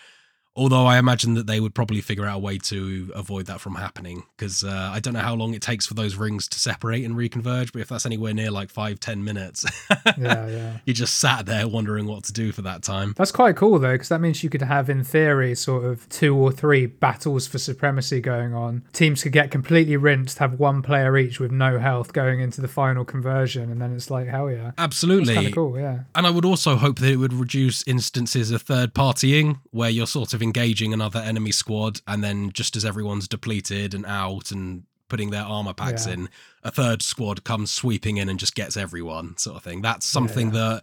Although 0.57 0.87
I 0.87 0.99
imagine 0.99 1.35
that 1.35 1.47
they 1.47 1.61
would 1.61 1.75
probably 1.75 2.01
figure 2.01 2.27
out 2.27 2.37
a 2.37 2.41
way 2.41 2.59
to 2.59 3.13
avoid 3.15 3.47
that 3.47 3.61
from 3.61 3.77
happening, 3.77 4.25
because 4.37 4.65
uh, 4.65 4.91
I 4.93 4.99
don't 4.99 5.15
know 5.15 5.21
how 5.21 5.35
long 5.35 5.55
it 5.55 5.63
takes 5.63 5.87
for 5.87 5.95
those 5.95 6.17
rings 6.17 6.49
to 6.49 6.59
separate 6.59 7.05
and 7.05 7.15
reconverge. 7.15 7.73
But 7.73 7.83
if 7.83 7.89
that's 7.89 8.05
anywhere 8.05 8.35
near 8.35 8.51
like 8.51 8.69
five, 8.69 8.99
ten 8.99 9.23
minutes, 9.23 9.65
yeah, 10.19 10.49
yeah. 10.49 10.77
you 10.85 10.93
just 10.93 11.19
sat 11.21 11.47
there 11.47 11.69
wondering 11.69 12.07
what 12.07 12.25
to 12.25 12.33
do 12.33 12.51
for 12.51 12.63
that 12.63 12.83
time. 12.83 13.15
That's 13.17 13.31
quite 13.31 13.57
cool 13.57 13.79
though, 13.79 13.93
because 13.93 14.09
that 14.09 14.21
means 14.21 14.43
you 14.43 14.51
could 14.51 14.63
have, 14.63 14.91
in 14.91 15.05
theory, 15.05 15.55
sort 15.55 15.85
of 15.85 16.09
two 16.09 16.37
or 16.37 16.51
three 16.51 16.87
battles 16.87 17.47
for 17.47 17.59
supremacy 17.59 18.21
going 18.21 18.53
on. 18.53 18.83
Teams 18.93 19.23
could 19.23 19.33
get 19.33 19.51
completely 19.53 19.97
rinsed, 19.97 20.39
have 20.39 20.59
one 20.59 20.83
player 20.83 21.17
each 21.17 21.39
with 21.39 21.53
no 21.53 21.79
health 21.79 22.13
going 22.13 22.41
into 22.41 22.61
the 22.61 22.69
final 22.69 23.05
conversion, 23.05 23.71
and 23.71 23.81
then 23.81 23.95
it's 23.95 24.11
like, 24.11 24.27
hell 24.27 24.51
yeah. 24.51 24.73
Absolutely. 24.79 25.35
Kind 25.35 25.47
of 25.47 25.55
cool, 25.55 25.79
yeah. 25.79 26.01
And 26.15 26.27
I 26.27 26.31
would 26.31 26.45
also 26.45 26.77
hope 26.77 26.99
that 26.99 27.11
it 27.11 27.17
would 27.17 27.33
reduce 27.33 27.87
instances 27.87 28.51
of 28.51 28.63
third 28.63 28.95
partying 28.95 29.61
where 29.71 29.91
you're 29.91 30.07
sort 30.07 30.35
of 30.35 30.39
engaging 30.42 30.92
another 30.92 31.18
enemy 31.20 31.53
squad 31.53 32.00
and 32.07 32.22
then 32.24 32.50
just 32.53 32.76
as 32.76 32.85
everyone's 32.85 33.29
depleted 33.29 33.94
and 33.94 34.05
out 34.07 34.50
and 34.50 34.85
putting 35.09 35.31
their 35.31 35.42
armor 35.42 35.74
packs 35.74 36.07
Yeah. 36.07 36.14
in, 36.14 36.29
a 36.62 36.70
third 36.70 37.03
squad 37.03 37.42
comes 37.44 37.70
sweeping 37.72 38.16
in 38.16 38.29
and 38.29 38.38
just 38.38 38.55
gets 38.55 38.76
everyone 38.76 39.37
sort 39.38 39.57
of 39.57 39.62
thing. 39.64 39.83
That's 39.83 40.07
something 40.07 40.50
that 40.53 40.83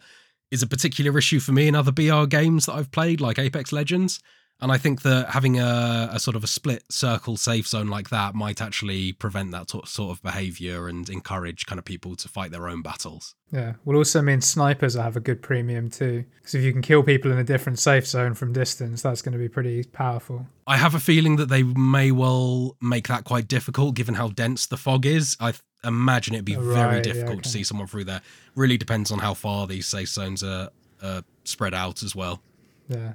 is 0.51 0.61
a 0.61 0.67
particular 0.67 1.17
issue 1.17 1.39
for 1.39 1.51
me 1.53 1.67
in 1.67 1.75
other 1.75 1.91
BR 1.91 2.25
games 2.25 2.65
that 2.65 2.73
I've 2.73 2.91
played, 2.91 3.21
like 3.21 3.39
Apex 3.39 3.71
Legends. 3.71 4.19
And 4.59 4.71
I 4.71 4.77
think 4.77 5.03
that 5.03 5.29
having 5.29 5.59
a, 5.59 6.09
a 6.11 6.19
sort 6.19 6.35
of 6.35 6.43
a 6.43 6.47
split 6.47 6.83
circle 6.89 7.37
safe 7.37 7.67
zone 7.67 7.89
like 7.89 8.09
that 8.09 8.33
might 8.33 8.59
actually 8.59 9.13
prevent 9.13 9.51
that 9.51 9.67
to- 9.69 9.85
sort 9.85 10.17
of 10.17 10.23
behavior 10.23 10.87
and 10.87 11.07
encourage 11.09 11.67
kind 11.67 11.77
of 11.77 11.85
people 11.85 12.15
to 12.15 12.27
fight 12.27 12.49
their 12.49 12.67
own 12.67 12.81
battles. 12.81 13.35
Yeah. 13.51 13.73
Will 13.85 13.95
also 13.95 14.21
mean 14.21 14.41
snipers 14.41 14.95
will 14.95 15.03
have 15.03 15.15
a 15.15 15.19
good 15.19 15.43
premium 15.43 15.91
too. 15.91 16.25
Because 16.37 16.55
if 16.55 16.63
you 16.63 16.73
can 16.73 16.81
kill 16.81 17.03
people 17.03 17.31
in 17.31 17.37
a 17.37 17.43
different 17.43 17.77
safe 17.77 18.07
zone 18.07 18.33
from 18.33 18.51
distance, 18.51 19.03
that's 19.03 19.21
going 19.21 19.33
to 19.33 19.37
be 19.37 19.47
pretty 19.47 19.83
powerful. 19.83 20.47
I 20.65 20.77
have 20.77 20.95
a 20.95 20.99
feeling 20.99 21.35
that 21.35 21.49
they 21.49 21.61
may 21.61 22.11
well 22.11 22.75
make 22.81 23.07
that 23.09 23.25
quite 23.25 23.47
difficult 23.47 23.93
given 23.95 24.15
how 24.15 24.29
dense 24.29 24.65
the 24.65 24.77
fog 24.77 25.05
is. 25.05 25.37
I 25.39 25.51
th- 25.51 25.61
imagine 25.83 26.33
it'd 26.33 26.45
be 26.45 26.55
oh, 26.55 26.61
very 26.61 26.95
Right, 26.95 27.05
yeah, 27.05 27.13
difficult 27.13 27.43
to 27.43 27.49
okay. 27.49 27.59
see 27.59 27.63
someone 27.63 27.85
through 27.85 28.05
there. 28.05 28.21
Really 28.55 28.77
depends 28.77 29.11
on 29.11 29.19
how 29.19 29.35
far 29.35 29.67
these 29.67 29.85
safe 29.85 30.09
zones 30.09 30.43
are, 30.43 30.69
are 31.03 31.21
spread 31.43 31.75
out 31.75 32.01
as 32.01 32.15
well. 32.15 32.41
Yeah. 32.89 33.13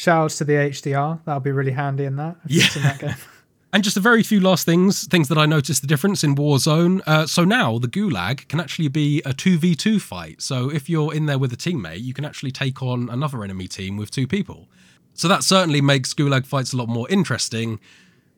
Shout 0.00 0.24
outs 0.24 0.38
to 0.38 0.44
the 0.44 0.54
HDR. 0.54 1.20
That'll 1.26 1.40
be 1.40 1.52
really 1.52 1.72
handy 1.72 2.06
in 2.06 2.16
that. 2.16 2.36
it's 2.46 2.74
in 2.74 2.82
that. 2.82 3.18
And 3.72 3.84
just 3.84 3.96
a 3.96 4.00
very 4.00 4.24
few 4.24 4.40
last 4.40 4.66
things, 4.66 5.06
things 5.06 5.28
that 5.28 5.38
I 5.38 5.46
noticed 5.46 5.80
the 5.82 5.86
difference 5.86 6.24
in 6.24 6.34
Warzone. 6.34 7.02
Uh, 7.06 7.24
so 7.24 7.44
now 7.44 7.78
the 7.78 7.86
Gulag 7.86 8.48
can 8.48 8.58
actually 8.58 8.88
be 8.88 9.20
a 9.20 9.32
2v2 9.32 10.00
fight. 10.00 10.42
So 10.42 10.68
if 10.68 10.88
you're 10.88 11.14
in 11.14 11.26
there 11.26 11.38
with 11.38 11.52
a 11.52 11.56
teammate, 11.56 12.02
you 12.02 12.12
can 12.12 12.24
actually 12.24 12.50
take 12.50 12.82
on 12.82 13.08
another 13.10 13.44
enemy 13.44 13.68
team 13.68 13.96
with 13.96 14.10
two 14.10 14.26
people. 14.26 14.66
So 15.14 15.28
that 15.28 15.44
certainly 15.44 15.80
makes 15.80 16.14
Gulag 16.14 16.46
fights 16.46 16.72
a 16.72 16.78
lot 16.78 16.88
more 16.88 17.08
interesting 17.10 17.78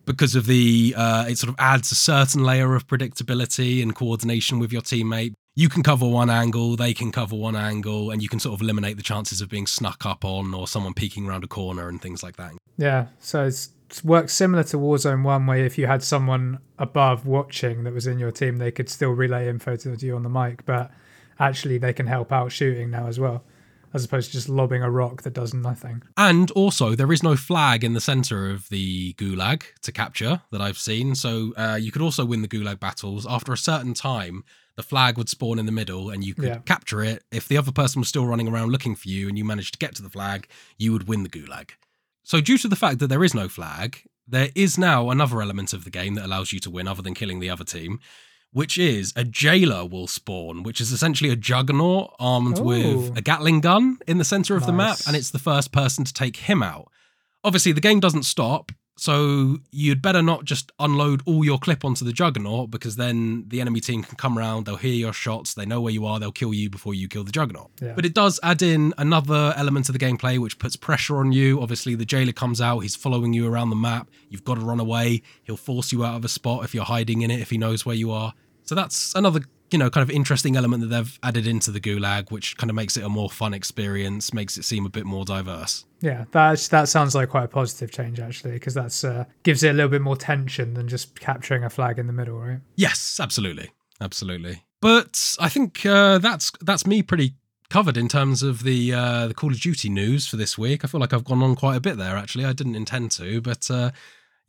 because 0.04 0.34
of 0.34 0.44
the, 0.44 0.94
uh, 0.94 1.24
it 1.28 1.38
sort 1.38 1.48
of 1.48 1.56
adds 1.58 1.90
a 1.92 1.94
certain 1.94 2.44
layer 2.44 2.74
of 2.74 2.86
predictability 2.86 3.82
and 3.82 3.94
coordination 3.94 4.58
with 4.58 4.70
your 4.70 4.82
teammate. 4.82 5.32
You 5.54 5.68
can 5.68 5.82
cover 5.82 6.08
one 6.08 6.30
angle, 6.30 6.76
they 6.76 6.94
can 6.94 7.12
cover 7.12 7.36
one 7.36 7.56
angle, 7.56 8.10
and 8.10 8.22
you 8.22 8.28
can 8.28 8.40
sort 8.40 8.54
of 8.54 8.62
eliminate 8.62 8.96
the 8.96 9.02
chances 9.02 9.42
of 9.42 9.50
being 9.50 9.66
snuck 9.66 10.06
up 10.06 10.24
on 10.24 10.54
or 10.54 10.66
someone 10.66 10.94
peeking 10.94 11.26
around 11.26 11.44
a 11.44 11.46
corner 11.46 11.88
and 11.88 12.00
things 12.00 12.22
like 12.22 12.36
that. 12.36 12.52
Yeah, 12.78 13.08
so 13.20 13.44
it's, 13.44 13.68
it 13.90 14.02
works 14.02 14.32
similar 14.32 14.64
to 14.64 14.78
Warzone 14.78 15.22
1, 15.24 15.46
where 15.46 15.58
if 15.58 15.76
you 15.76 15.86
had 15.86 16.02
someone 16.02 16.58
above 16.78 17.26
watching 17.26 17.84
that 17.84 17.92
was 17.92 18.06
in 18.06 18.18
your 18.18 18.30
team, 18.30 18.56
they 18.56 18.70
could 18.70 18.88
still 18.88 19.10
relay 19.10 19.46
info 19.46 19.76
to 19.76 19.94
you 20.00 20.16
on 20.16 20.22
the 20.22 20.30
mic, 20.30 20.64
but 20.64 20.90
actually 21.38 21.76
they 21.76 21.92
can 21.92 22.06
help 22.06 22.32
out 22.32 22.50
shooting 22.50 22.90
now 22.90 23.06
as 23.06 23.20
well. 23.20 23.44
as 23.94 24.04
opposed 24.04 24.28
to 24.28 24.32
just 24.32 24.48
lobbing 24.48 24.82
a 24.82 24.90
rock 24.90 25.22
that 25.22 25.34
does 25.34 25.52
nothing. 25.52 26.02
And 26.16 26.50
also, 26.52 26.94
there 26.94 27.12
is 27.12 27.22
no 27.22 27.36
flag 27.36 27.84
in 27.84 27.92
the 27.92 28.00
center 28.00 28.50
of 28.50 28.68
the 28.70 29.12
gulag 29.14 29.64
to 29.82 29.92
capture 29.92 30.40
that 30.50 30.60
I've 30.60 30.78
seen. 30.78 31.14
So 31.14 31.52
uh, 31.56 31.78
you 31.80 31.92
could 31.92 32.02
also 32.02 32.24
win 32.24 32.42
the 32.42 32.48
gulag 32.48 32.80
battles 32.80 33.26
after 33.26 33.52
a 33.52 33.58
certain 33.58 33.94
time. 33.94 34.44
The 34.76 34.82
flag 34.82 35.18
would 35.18 35.28
spawn 35.28 35.58
in 35.58 35.66
the 35.66 35.72
middle, 35.72 36.10
and 36.10 36.24
you 36.24 36.34
could 36.34 36.44
Yeah. 36.44 36.58
capture 36.58 37.02
it. 37.02 37.24
If 37.30 37.46
the 37.46 37.58
other 37.58 37.72
person 37.72 38.00
was 38.00 38.08
still 38.08 38.26
running 38.26 38.48
around 38.48 38.72
looking 38.72 38.94
for 38.94 39.08
you, 39.08 39.28
and 39.28 39.36
you 39.36 39.44
managed 39.44 39.74
to 39.74 39.78
get 39.78 39.94
to 39.96 40.02
the 40.02 40.10
flag, 40.10 40.48
you 40.78 40.92
would 40.92 41.06
win 41.08 41.22
the 41.22 41.28
gulag. 41.28 41.70
So, 42.22 42.40
due 42.40 42.58
to 42.58 42.68
the 42.68 42.76
fact 42.76 42.98
that 43.00 43.08
there 43.08 43.24
is 43.24 43.34
no 43.34 43.48
flag, 43.48 44.02
there 44.26 44.50
is 44.54 44.78
now 44.78 45.10
another 45.10 45.42
element 45.42 45.72
of 45.72 45.84
the 45.84 45.90
game 45.90 46.14
that 46.14 46.24
allows 46.24 46.52
you 46.52 46.60
to 46.60 46.70
win, 46.70 46.88
other 46.88 47.02
than 47.02 47.14
killing 47.14 47.40
the 47.40 47.50
other 47.50 47.64
team, 47.64 48.00
which 48.52 48.78
is 48.78 49.12
a 49.16 49.24
jailer 49.24 49.84
will 49.84 50.06
spawn, 50.06 50.62
which 50.62 50.80
is 50.80 50.92
essentially 50.92 51.30
a 51.30 51.36
juggernaut 51.36 52.14
armed 52.18 52.58
Ooh. 52.58 52.62
with 52.62 53.10
oh. 53.10 53.14
a 53.16 53.20
Gatling 53.20 53.60
gun 53.60 53.98
in 54.06 54.18
the 54.18 54.24
center 54.24 54.56
of 54.56 54.66
the 54.66 54.72
map, 54.72 54.98
and 55.06 55.16
it's 55.16 55.30
the 55.30 55.38
first 55.38 55.72
person 55.72 56.04
to 56.04 56.12
take 56.12 56.36
him 56.36 56.62
out. 56.62 56.90
Obviously, 57.44 57.72
the 57.72 57.80
game 57.80 57.98
doesn't 57.98 58.22
stop, 58.24 58.70
so 58.96 59.58
you'd 59.70 60.02
better 60.02 60.22
not 60.22 60.44
just 60.44 60.70
unload 60.78 61.22
all 61.26 61.44
your 61.44 61.58
clip 61.58 61.84
onto 61.84 62.04
the 62.04 62.12
juggernaut 62.12 62.70
because 62.70 62.96
then 62.96 63.44
the 63.48 63.60
enemy 63.60 63.80
team 63.80 64.02
can 64.02 64.16
come 64.16 64.38
around, 64.38 64.66
they'll 64.66 64.76
hear 64.76 64.94
your 64.94 65.12
shots, 65.12 65.54
they 65.54 65.64
know 65.64 65.80
where 65.80 65.92
you 65.92 66.04
are, 66.06 66.20
they'll 66.20 66.32
kill 66.32 66.52
you 66.52 66.68
before 66.68 66.94
you 66.94 67.08
kill 67.08 67.24
the 67.24 67.32
juggernaut. 67.32 67.70
Yeah. 67.80 67.92
But 67.94 68.04
it 68.04 68.14
does 68.14 68.38
add 68.42 68.62
in 68.62 68.92
another 68.98 69.54
element 69.56 69.88
of 69.88 69.94
the 69.94 69.98
gameplay 69.98 70.38
which 70.38 70.58
puts 70.58 70.76
pressure 70.76 71.16
on 71.16 71.32
you. 71.32 71.60
Obviously, 71.60 71.94
the 71.94 72.04
jailer 72.04 72.32
comes 72.32 72.60
out, 72.60 72.80
he's 72.80 72.96
following 72.96 73.32
you 73.32 73.50
around 73.50 73.70
the 73.70 73.76
map, 73.76 74.10
you've 74.28 74.44
got 74.44 74.56
to 74.56 74.60
run 74.60 74.80
away, 74.80 75.22
he'll 75.42 75.56
force 75.56 75.92
you 75.92 76.04
out 76.04 76.16
of 76.16 76.24
a 76.24 76.28
spot 76.28 76.64
if 76.64 76.74
you're 76.74 76.84
hiding 76.84 77.22
in 77.22 77.30
it, 77.30 77.40
if 77.40 77.50
he 77.50 77.58
knows 77.58 77.86
where 77.86 77.96
you 77.96 78.10
are. 78.10 78.34
So 78.64 78.74
that's 78.74 79.14
another, 79.14 79.40
you 79.72 79.78
know, 79.78 79.90
kind 79.90 80.02
of 80.02 80.10
interesting 80.10 80.56
element 80.56 80.82
that 80.82 80.88
they've 80.88 81.18
added 81.22 81.46
into 81.46 81.70
the 81.70 81.80
gulag, 81.80 82.30
which 82.30 82.56
kind 82.56 82.70
of 82.70 82.76
makes 82.76 82.96
it 82.96 83.04
a 83.04 83.08
more 83.08 83.30
fun 83.30 83.54
experience, 83.54 84.32
makes 84.32 84.56
it 84.56 84.64
seem 84.64 84.86
a 84.86 84.90
bit 84.90 85.04
more 85.04 85.24
diverse. 85.24 85.84
Yeah, 86.00 86.24
that 86.32 86.58
that 86.70 86.88
sounds 86.88 87.14
like 87.14 87.28
quite 87.28 87.44
a 87.44 87.48
positive 87.48 87.90
change 87.90 88.20
actually, 88.20 88.52
because 88.52 88.74
that's 88.74 89.04
uh, 89.04 89.24
gives 89.42 89.62
it 89.62 89.70
a 89.70 89.72
little 89.72 89.90
bit 89.90 90.02
more 90.02 90.16
tension 90.16 90.74
than 90.74 90.88
just 90.88 91.18
capturing 91.20 91.64
a 91.64 91.70
flag 91.70 91.98
in 91.98 92.06
the 92.06 92.12
middle, 92.12 92.38
right? 92.38 92.60
Yes, 92.76 93.18
absolutely, 93.20 93.70
absolutely. 94.00 94.64
But 94.80 95.36
I 95.38 95.48
think 95.48 95.86
uh, 95.86 96.18
that's 96.18 96.50
that's 96.60 96.86
me 96.86 97.02
pretty 97.02 97.34
covered 97.70 97.96
in 97.96 98.08
terms 98.08 98.42
of 98.42 98.64
the 98.64 98.92
uh, 98.92 99.28
the 99.28 99.34
Call 99.34 99.52
of 99.52 99.60
Duty 99.60 99.88
news 99.88 100.26
for 100.26 100.36
this 100.36 100.58
week. 100.58 100.84
I 100.84 100.88
feel 100.88 101.00
like 101.00 101.12
I've 101.12 101.24
gone 101.24 101.42
on 101.42 101.54
quite 101.54 101.76
a 101.76 101.80
bit 101.80 101.96
there. 101.96 102.16
Actually, 102.16 102.44
I 102.44 102.52
didn't 102.52 102.74
intend 102.74 103.12
to, 103.12 103.40
but 103.40 103.70
uh, 103.70 103.92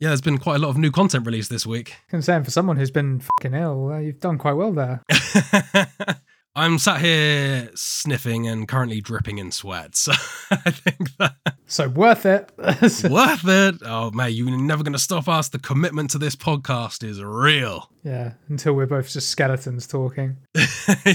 yeah, 0.00 0.08
there's 0.08 0.20
been 0.20 0.38
quite 0.38 0.56
a 0.56 0.58
lot 0.58 0.68
of 0.70 0.76
new 0.78 0.90
content 0.90 1.26
released 1.26 1.50
this 1.50 1.66
week. 1.66 1.94
Concern 2.08 2.44
for 2.44 2.50
someone 2.50 2.76
who's 2.76 2.90
been 2.90 3.20
fucking 3.20 3.54
ill, 3.54 3.90
uh, 3.92 3.98
you've 3.98 4.20
done 4.20 4.38
quite 4.38 4.54
well 4.54 4.72
there. 4.72 5.02
I'm 6.56 6.78
sat 6.78 7.00
here 7.00 7.68
sniffing 7.74 8.46
and 8.46 8.68
currently 8.68 9.00
dripping 9.00 9.38
in 9.38 9.50
sweat, 9.50 9.96
so 9.96 10.12
I 10.52 10.70
think 10.70 11.16
that 11.18 11.34
So 11.66 11.88
worth 11.88 12.26
it. 12.26 12.52
worth 12.58 13.48
it. 13.48 13.74
Oh 13.84 14.12
man, 14.12 14.32
you're 14.32 14.56
never 14.56 14.84
going 14.84 14.92
to 14.92 14.98
stop 15.00 15.26
us. 15.28 15.48
The 15.48 15.58
commitment 15.58 16.10
to 16.10 16.18
this 16.18 16.36
podcast 16.36 17.02
is 17.02 17.20
real. 17.20 17.90
yeah, 18.04 18.34
until 18.48 18.74
we're 18.74 18.86
both 18.86 19.10
just 19.10 19.30
skeletons 19.30 19.88
talking. 19.88 20.36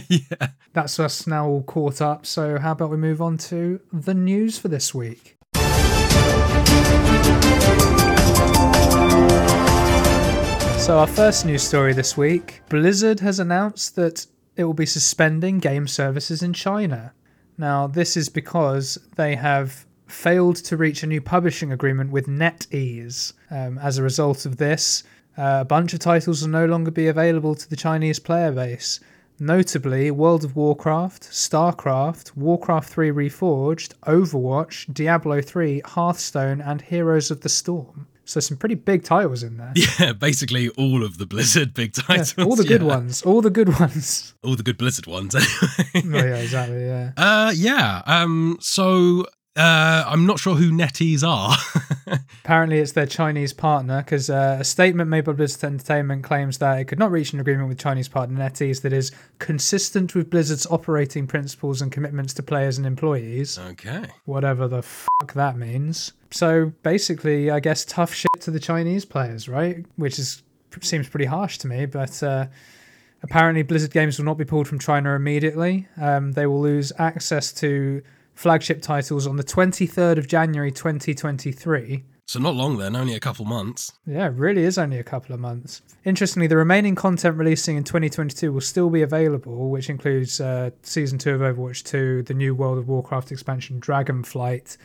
yeah. 0.10 0.48
That's 0.74 1.00
us 1.00 1.26
now 1.26 1.48
all 1.48 1.64
caught 1.64 2.02
up. 2.02 2.26
So 2.26 2.60
how 2.60 2.74
about 2.74 2.90
we 2.90 2.98
move 2.98 3.22
on 3.22 3.38
to 3.38 3.80
the 3.94 4.14
news 4.14 4.58
for 4.58 4.68
this 4.68 4.94
week? 4.94 5.38
So 10.90 10.98
our 10.98 11.06
first 11.06 11.46
news 11.46 11.62
story 11.62 11.94
this 11.94 12.18
week, 12.18 12.64
Blizzard 12.68 13.20
has 13.20 13.40
announced 13.40 13.96
that 13.96 14.26
it 14.56 14.64
will 14.64 14.74
be 14.74 14.88
suspending 14.88 15.60
game 15.60 15.88
services 15.88 16.42
in 16.42 16.52
China. 16.52 17.14
Now, 17.60 17.86
this 17.86 18.18
is 18.18 18.28
because 18.28 18.98
they 19.16 19.36
have 19.36 19.86
failed 20.08 20.56
to 20.56 20.78
reach 20.78 21.04
a 21.04 21.06
new 21.06 21.22
publishing 21.22 21.72
agreement 21.72 22.10
with 22.10 22.26
NetEase. 22.26 23.34
Um, 23.52 23.78
as 23.78 24.00
a 24.00 24.04
result 24.04 24.48
of 24.48 24.58
this, 24.58 25.04
uh, 25.38 25.60
a 25.62 25.66
bunch 25.66 25.94
of 25.94 26.00
titles 26.00 26.42
will 26.42 26.50
no 26.50 26.66
longer 26.66 26.90
be 26.90 27.06
available 27.06 27.54
to 27.54 27.70
the 27.70 27.76
Chinese 27.76 28.18
player 28.18 28.52
base. 28.52 29.00
Notably, 29.40 30.10
World 30.10 30.44
of 30.44 30.56
Warcraft, 30.56 31.22
StarCraft, 31.22 32.36
Warcraft 32.36 32.90
3 32.90 33.12
Reforged, 33.12 33.94
Overwatch, 34.08 34.92
Diablo 34.92 35.40
3, 35.40 35.84
Hearthstone, 35.86 36.60
and 36.60 36.82
Heroes 36.82 37.30
of 37.30 37.42
the 37.42 37.50
Storm. 37.50 38.08
So 38.30 38.40
some 38.40 38.58
pretty 38.58 38.76
big 38.76 39.04
titles 39.04 39.42
in 39.42 39.58
there. 39.58 39.74
Yeah, 39.76 40.14
basically 40.20 40.70
all 40.70 41.04
of 41.04 41.18
the 41.18 41.26
Blizzard 41.26 41.74
big 41.74 41.94
Yeah, 41.98 42.04
titles. 42.04 42.36
all 42.38 42.56
the 42.56 42.64
good 42.64 42.82
yeah. 42.82 42.88
ones. 42.88 43.24
All 43.24 43.42
the 43.42 43.50
good 43.50 43.80
ones. 43.80 44.36
All 44.44 44.56
the 44.56 44.62
good 44.62 44.78
Blizzard 44.78 45.08
ones, 45.08 45.34
oh, 45.38 45.68
anyway. 45.96 46.30
yeah, 46.30 46.36
exactly. 46.36 46.86
Yeah. 46.86 47.12
uh, 47.18 47.52
yeah. 47.56 48.04
Um. 48.06 48.58
So, 48.62 49.26
uh, 49.60 50.06
I'm 50.08 50.26
not 50.26 50.40
sure 50.40 50.56
who 50.56 50.72
Netties 50.72 51.22
are. 51.28 51.58
Apparently, 52.44 52.80
it's 52.80 52.94
their 52.94 53.06
Chinese 53.06 53.52
partner 53.52 54.02
because 54.02 54.30
uh, 54.30 54.58
a 54.62 54.64
statement 54.64 55.10
made 55.10 55.26
by 55.26 55.34
Blizzard 55.34 55.66
Entertainment 55.66 56.24
claims 56.24 56.60
that 56.60 56.80
it 56.80 56.86
could 56.86 56.98
not 56.98 57.12
reach 57.12 57.34
an 57.34 57.42
agreement 57.42 57.68
with 57.68 57.78
Chinese 57.78 58.08
partner 58.08 58.40
NetEase 58.40 58.82
that 58.84 58.94
is 58.94 59.12
consistent 59.40 60.16
with 60.16 60.30
Blizzard's 60.30 60.66
operating 60.68 61.28
principles 61.28 61.82
and 61.82 61.92
commitments 61.92 62.34
to 62.36 62.44
players 62.44 62.78
and 62.78 62.88
employees, 62.88 63.60
okay. 63.60 64.06
whatever 64.24 64.70
the 64.70 64.82
fuck 64.82 65.34
that 65.34 65.58
means. 65.58 66.14
So 66.32 66.72
basically, 66.82 67.52
I 67.52 67.60
guess 67.60 67.84
tough 67.84 68.14
shit 68.14 68.32
to 68.40 68.52
the 68.52 68.62
Chinese 68.62 69.04
players, 69.04 69.50
right? 69.50 69.86
Which 69.98 70.18
is 70.20 70.42
seems 70.82 71.10
pretty 71.10 71.26
harsh 71.26 71.58
to 71.60 71.68
me, 71.68 71.86
but. 71.86 72.24
Uh, 72.24 72.48
Apparently, 73.22 73.64
Blizzard 73.64 73.92
games 73.92 74.18
will 74.18 74.24
not 74.24 74.38
be 74.38 74.46
pulled 74.46 74.66
from 74.66 74.80
China 74.80 75.14
immediately. 75.14 75.90
Um, 75.98 76.32
they 76.32 76.46
will 76.46 76.62
lose 76.62 76.94
access 76.98 77.52
to 77.56 78.02
flagship 78.40 78.82
titles 78.82 79.28
on 79.28 79.36
the 79.36 79.44
23rd 79.44 80.18
of 80.18 80.26
January 80.26 80.72
2023. 80.72 82.06
So 82.26 82.40
not 82.40 82.56
long 82.56 82.78
then, 82.78 82.96
only 82.96 83.14
a 83.14 83.20
couple 83.20 83.44
months. 83.44 83.92
Yeah, 84.06 84.28
it 84.28 84.36
really 84.36 84.64
is 84.64 84.78
only 84.78 84.98
a 84.98 85.04
couple 85.04 85.36
of 85.36 85.42
months. 85.42 85.82
Interestingly, 86.06 86.48
the 86.48 86.56
remaining 86.56 86.96
content 86.96 87.36
releasing 87.36 87.76
in 87.76 87.84
2022 87.84 88.54
will 88.54 88.62
still 88.62 88.90
be 88.90 89.02
available, 89.02 89.70
which 89.70 89.90
includes 89.90 90.40
uh, 90.40 90.70
Season 90.84 91.18
2 91.18 91.34
of 91.36 91.42
Overwatch 91.42 91.84
2, 91.84 92.24
the 92.24 92.34
new 92.34 92.56
World 92.56 92.78
of 92.78 92.88
Warcraft 92.88 93.34
expansion 93.34 93.82
Dragonflight, 93.82 94.78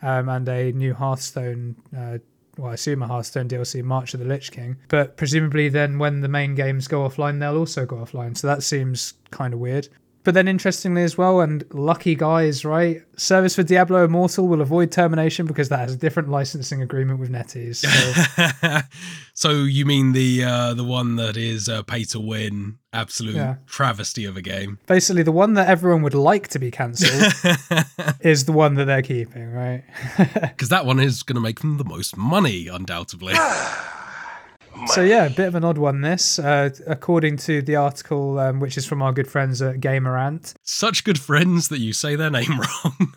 um, 0.00 0.30
and 0.30 0.48
a 0.48 0.72
new 0.72 0.94
Hearthstone, 0.94 1.76
uh, 1.94 2.18
well, 2.56 2.70
I 2.70 2.74
assume 2.74 3.02
a 3.02 3.06
Hearthstone 3.06 3.50
DLC, 3.50 3.82
March 3.82 4.14
of 4.14 4.20
the 4.20 4.26
Lich 4.26 4.50
King. 4.50 4.78
But 4.88 5.18
presumably, 5.18 5.68
then 5.68 5.98
when 5.98 6.22
the 6.22 6.28
main 6.28 6.54
games 6.54 6.88
go 6.88 7.06
offline, 7.06 7.38
they'll 7.38 7.58
also 7.58 7.84
go 7.84 7.96
offline. 7.96 8.34
So 8.34 8.46
that 8.46 8.62
seems 8.62 9.12
kind 9.30 9.52
of 9.52 9.60
weird. 9.60 9.88
But 10.28 10.34
then, 10.34 10.46
interestingly 10.46 11.04
as 11.04 11.16
well, 11.16 11.40
and 11.40 11.64
lucky 11.72 12.14
guys, 12.14 12.62
right? 12.62 13.00
Service 13.16 13.54
for 13.54 13.62
Diablo 13.62 14.04
Immortal 14.04 14.46
will 14.46 14.60
avoid 14.60 14.92
termination 14.92 15.46
because 15.46 15.70
that 15.70 15.78
has 15.78 15.94
a 15.94 15.96
different 15.96 16.28
licensing 16.28 16.82
agreement 16.82 17.18
with 17.18 17.30
NetEase. 17.30 17.76
So 17.76 18.80
so 19.32 19.50
you 19.64 19.86
mean 19.86 20.12
the 20.12 20.44
uh, 20.44 20.74
the 20.74 20.84
one 20.84 21.16
that 21.16 21.38
is 21.38 21.66
uh, 21.70 21.82
pay 21.82 22.04
to 22.12 22.20
win, 22.20 22.76
absolute 22.92 23.36
Yeah. 23.36 23.54
travesty 23.64 24.26
of 24.26 24.36
a 24.36 24.42
game? 24.42 24.78
basically, 24.86 25.22
the 25.22 25.32
one 25.32 25.54
that 25.54 25.66
everyone 25.66 26.02
would 26.02 26.12
like 26.12 26.48
to 26.48 26.58
be 26.58 26.70
cancelled 26.70 27.32
is 28.20 28.44
the 28.44 28.52
one 28.52 28.74
that 28.74 28.84
they're 28.84 29.00
keeping, 29.00 29.50
right? 29.50 29.82
Because 30.58 30.68
that 30.68 30.84
one 30.84 31.00
is 31.00 31.22
going 31.22 31.36
to 31.36 31.40
make 31.40 31.60
them 31.60 31.78
the 31.78 31.84
most 31.84 32.18
money, 32.18 32.68
undoubtedly. 32.68 33.32
So 34.86 35.02
yeah, 35.02 35.26
a 35.26 35.30
bit 35.30 35.48
of 35.48 35.54
an 35.54 35.64
odd 35.64 35.78
one. 35.78 36.00
This, 36.00 36.38
uh, 36.38 36.70
according 36.86 37.36
to 37.38 37.62
the 37.62 37.76
article, 37.76 38.38
um, 38.38 38.60
which 38.60 38.76
is 38.76 38.86
from 38.86 39.02
our 39.02 39.12
good 39.12 39.28
friends 39.28 39.60
at 39.60 39.76
Gamerant. 39.80 40.54
Such 40.62 41.04
good 41.04 41.18
friends 41.18 41.68
that 41.68 41.80
you 41.80 41.92
say 41.92 42.16
their 42.16 42.30
name 42.30 42.60
wrong. 42.84 43.14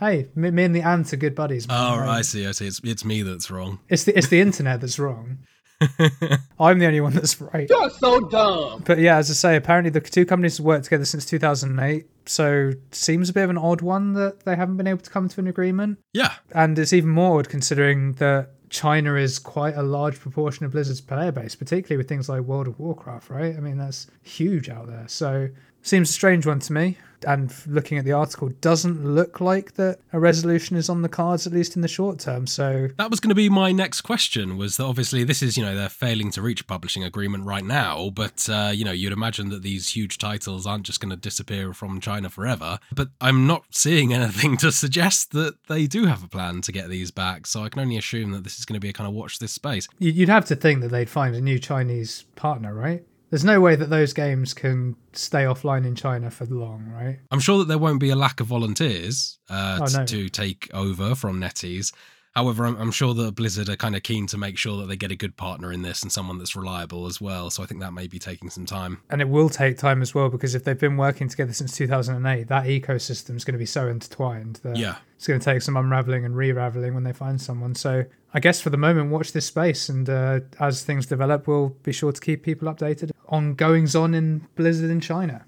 hey, 0.00 0.28
me, 0.34 0.50
me 0.50 0.64
and 0.64 0.74
the 0.74 0.82
ant 0.82 1.12
are 1.12 1.16
good 1.16 1.34
buddies. 1.34 1.68
Man, 1.68 1.76
oh, 1.78 1.98
right? 1.98 2.18
I 2.18 2.22
see. 2.22 2.46
I 2.46 2.52
see. 2.52 2.66
It's, 2.66 2.80
it's 2.84 3.04
me 3.04 3.22
that's 3.22 3.50
wrong. 3.50 3.80
It's 3.88 4.04
the 4.04 4.16
it's 4.16 4.28
the 4.28 4.40
internet 4.40 4.80
that's 4.80 4.98
wrong. 4.98 5.38
I'm 6.58 6.78
the 6.78 6.86
only 6.86 7.00
one 7.00 7.12
that's 7.12 7.40
right. 7.40 7.68
You're 7.68 7.90
so 7.90 8.20
dumb. 8.20 8.82
But 8.84 8.98
yeah, 8.98 9.16
as 9.16 9.30
I 9.30 9.34
say, 9.34 9.56
apparently 9.56 9.90
the 9.90 10.00
two 10.00 10.26
companies 10.26 10.56
have 10.56 10.66
worked 10.66 10.84
together 10.84 11.04
since 11.04 11.24
2008. 11.24 12.06
So 12.26 12.72
seems 12.90 13.30
a 13.30 13.32
bit 13.32 13.44
of 13.44 13.50
an 13.50 13.58
odd 13.58 13.80
one 13.80 14.14
that 14.14 14.44
they 14.44 14.56
haven't 14.56 14.76
been 14.76 14.86
able 14.86 15.00
to 15.00 15.10
come 15.10 15.28
to 15.28 15.40
an 15.40 15.46
agreement. 15.46 15.98
Yeah. 16.12 16.34
And 16.52 16.78
it's 16.78 16.92
even 16.92 17.10
more 17.10 17.38
odd 17.38 17.48
considering 17.48 18.14
that 18.14 18.50
China 18.70 19.14
is 19.14 19.38
quite 19.38 19.76
a 19.76 19.82
large 19.82 20.18
proportion 20.20 20.64
of 20.64 20.72
Blizzard's 20.72 21.00
player 21.00 21.32
base, 21.32 21.54
particularly 21.54 21.96
with 21.96 22.08
things 22.08 22.28
like 22.28 22.42
World 22.42 22.68
of 22.68 22.78
Warcraft, 22.78 23.30
right? 23.30 23.56
I 23.56 23.60
mean, 23.60 23.78
that's 23.78 24.06
huge 24.22 24.68
out 24.68 24.86
there. 24.86 25.04
So 25.08 25.48
seems 25.82 26.10
a 26.10 26.12
strange 26.12 26.46
one 26.46 26.60
to 26.60 26.72
me. 26.72 26.98
And 27.26 27.52
looking 27.66 27.98
at 27.98 28.04
the 28.04 28.12
article, 28.12 28.48
doesn't 28.60 29.04
look 29.04 29.40
like 29.40 29.74
that 29.74 29.98
a 30.12 30.20
resolution 30.20 30.76
is 30.76 30.88
on 30.88 31.02
the 31.02 31.08
cards, 31.08 31.46
at 31.46 31.52
least 31.52 31.74
in 31.76 31.82
the 31.82 31.88
short 31.88 32.18
term. 32.18 32.46
So 32.46 32.88
That 32.96 33.10
was 33.10 33.20
going 33.20 33.30
to 33.30 33.34
be 33.34 33.48
my 33.48 33.72
next 33.72 34.02
question. 34.02 34.56
Was 34.56 34.76
that 34.76 34.84
obviously 34.84 35.24
this 35.24 35.42
is 35.42 35.56
you 35.56 35.64
know 35.64 35.74
they're 35.74 35.88
failing 35.88 36.30
to 36.32 36.42
reach 36.42 36.60
a 36.60 36.64
publishing 36.64 37.02
agreement 37.04 37.44
right 37.44 37.64
now, 37.64 38.10
but 38.10 38.48
uh, 38.48 38.70
you 38.74 38.84
know 38.84 38.92
you'd 38.92 39.12
imagine 39.12 39.48
that 39.50 39.62
these 39.62 39.88
huge 39.96 40.18
titles 40.18 40.66
aren't 40.66 40.84
just 40.84 41.00
going 41.00 41.10
to 41.10 41.16
disappear 41.16 41.72
from 41.72 42.00
China 42.00 42.28
forever. 42.30 42.78
But 42.94 43.08
I'm 43.20 43.46
not 43.46 43.64
seeing 43.70 44.12
anything 44.18 44.56
to 44.58 44.70
suggest 44.70 45.32
that 45.32 45.54
they 45.68 45.86
do 45.86 46.06
have 46.06 46.22
a 46.22 46.28
plan 46.28 46.60
to 46.62 46.72
get 46.72 46.88
these 46.88 47.10
back. 47.10 47.46
So 47.46 47.64
I 47.64 47.68
can 47.68 47.80
only 47.80 47.96
assume 47.96 48.30
that 48.32 48.44
this 48.44 48.58
is 48.58 48.64
going 48.64 48.74
to 48.74 48.80
be 48.80 48.88
a 48.90 48.92
kind 48.92 49.08
of 49.08 49.14
watch 49.14 49.38
this 49.38 49.52
space. 49.52 49.88
you- 49.98 50.12
you'd 50.12 50.28
have 50.28 50.44
to 50.46 50.56
think 50.56 50.80
that 50.82 50.88
they'd 50.90 51.10
find 51.10 51.34
a 51.34 51.40
new 51.40 51.58
Chinese 51.58 52.24
partner, 52.36 52.74
right? 52.74 53.04
There's 53.30 53.44
no 53.44 53.60
way 53.60 53.76
that 53.76 53.90
those 53.90 54.12
games 54.14 54.54
can 54.54 54.96
stay 55.12 55.44
offline 55.44 55.86
in 55.86 55.94
China 55.94 56.30
for 56.30 56.46
long, 56.46 56.86
right? 56.88 57.18
I'm 57.30 57.40
sure 57.40 57.58
that 57.58 57.68
there 57.68 57.78
won't 57.78 58.00
be 58.00 58.08
a 58.10 58.16
lack 58.16 58.40
of 58.40 58.46
volunteers 58.46 59.38
uh, 59.50 59.80
Oh, 59.82 59.98
no. 59.98 60.04
to 60.06 60.28
take 60.30 60.70
over 60.72 61.14
from 61.14 61.40
NetEase. 61.40 61.92
However, 62.34 62.64
I'm, 62.66 62.76
I'm 62.76 62.90
sure 62.92 63.14
that 63.14 63.34
Blizzard 63.34 63.68
are 63.68 63.76
kind 63.76 63.96
of 63.96 64.02
keen 64.02 64.26
to 64.28 64.38
make 64.38 64.56
sure 64.58 64.76
that 64.78 64.86
they 64.86 64.96
get 64.96 65.10
a 65.10 65.16
good 65.16 65.36
partner 65.36 65.72
in 65.72 65.82
this 65.82 66.02
and 66.02 66.12
someone 66.12 66.38
that's 66.38 66.54
reliable 66.54 67.06
as 67.06 67.20
well. 67.20 67.50
So 67.50 67.62
I 67.62 67.66
think 67.66 67.80
that 67.80 67.92
may 67.92 68.06
be 68.06 68.18
taking 68.18 68.48
some 68.50 68.64
time. 68.66 69.00
And 69.10 69.20
it 69.20 69.28
will 69.28 69.48
take 69.48 69.76
time 69.78 70.02
as 70.02 70.14
well 70.14 70.28
because 70.28 70.54
if 70.54 70.62
they've 70.64 70.78
been 70.78 70.96
working 70.96 71.28
together 71.28 71.52
since 71.52 71.74
2008, 71.76 72.46
that 72.48 72.64
ecosystem 72.64 73.36
is 73.36 73.44
going 73.44 73.54
to 73.54 73.58
be 73.58 73.66
so 73.66 73.88
intertwined 73.88 74.60
that 74.62 74.76
Yeah. 74.76 74.96
it's 75.16 75.26
going 75.26 75.40
to 75.40 75.44
take 75.44 75.62
some 75.62 75.76
unraveling 75.76 76.24
and 76.24 76.36
re-raveling 76.36 76.94
when 76.94 77.02
they 77.04 77.12
find 77.12 77.40
someone. 77.40 77.74
So 77.74 78.04
I 78.32 78.40
guess 78.40 78.60
for 78.60 78.70
the 78.70 78.76
moment, 78.76 79.10
watch 79.10 79.32
this 79.32 79.46
space, 79.46 79.88
and 79.88 80.08
uh, 80.08 80.40
as 80.60 80.84
things 80.84 81.06
develop, 81.06 81.48
we'll 81.48 81.70
be 81.82 81.92
sure 81.92 82.12
to 82.12 82.20
keep 82.20 82.42
people 82.44 82.72
updated 82.72 83.10
on 83.28 83.54
goings 83.54 83.96
on 83.96 84.14
in 84.14 84.46
Blizzard 84.54 84.90
in 84.90 85.00
China. 85.00 85.44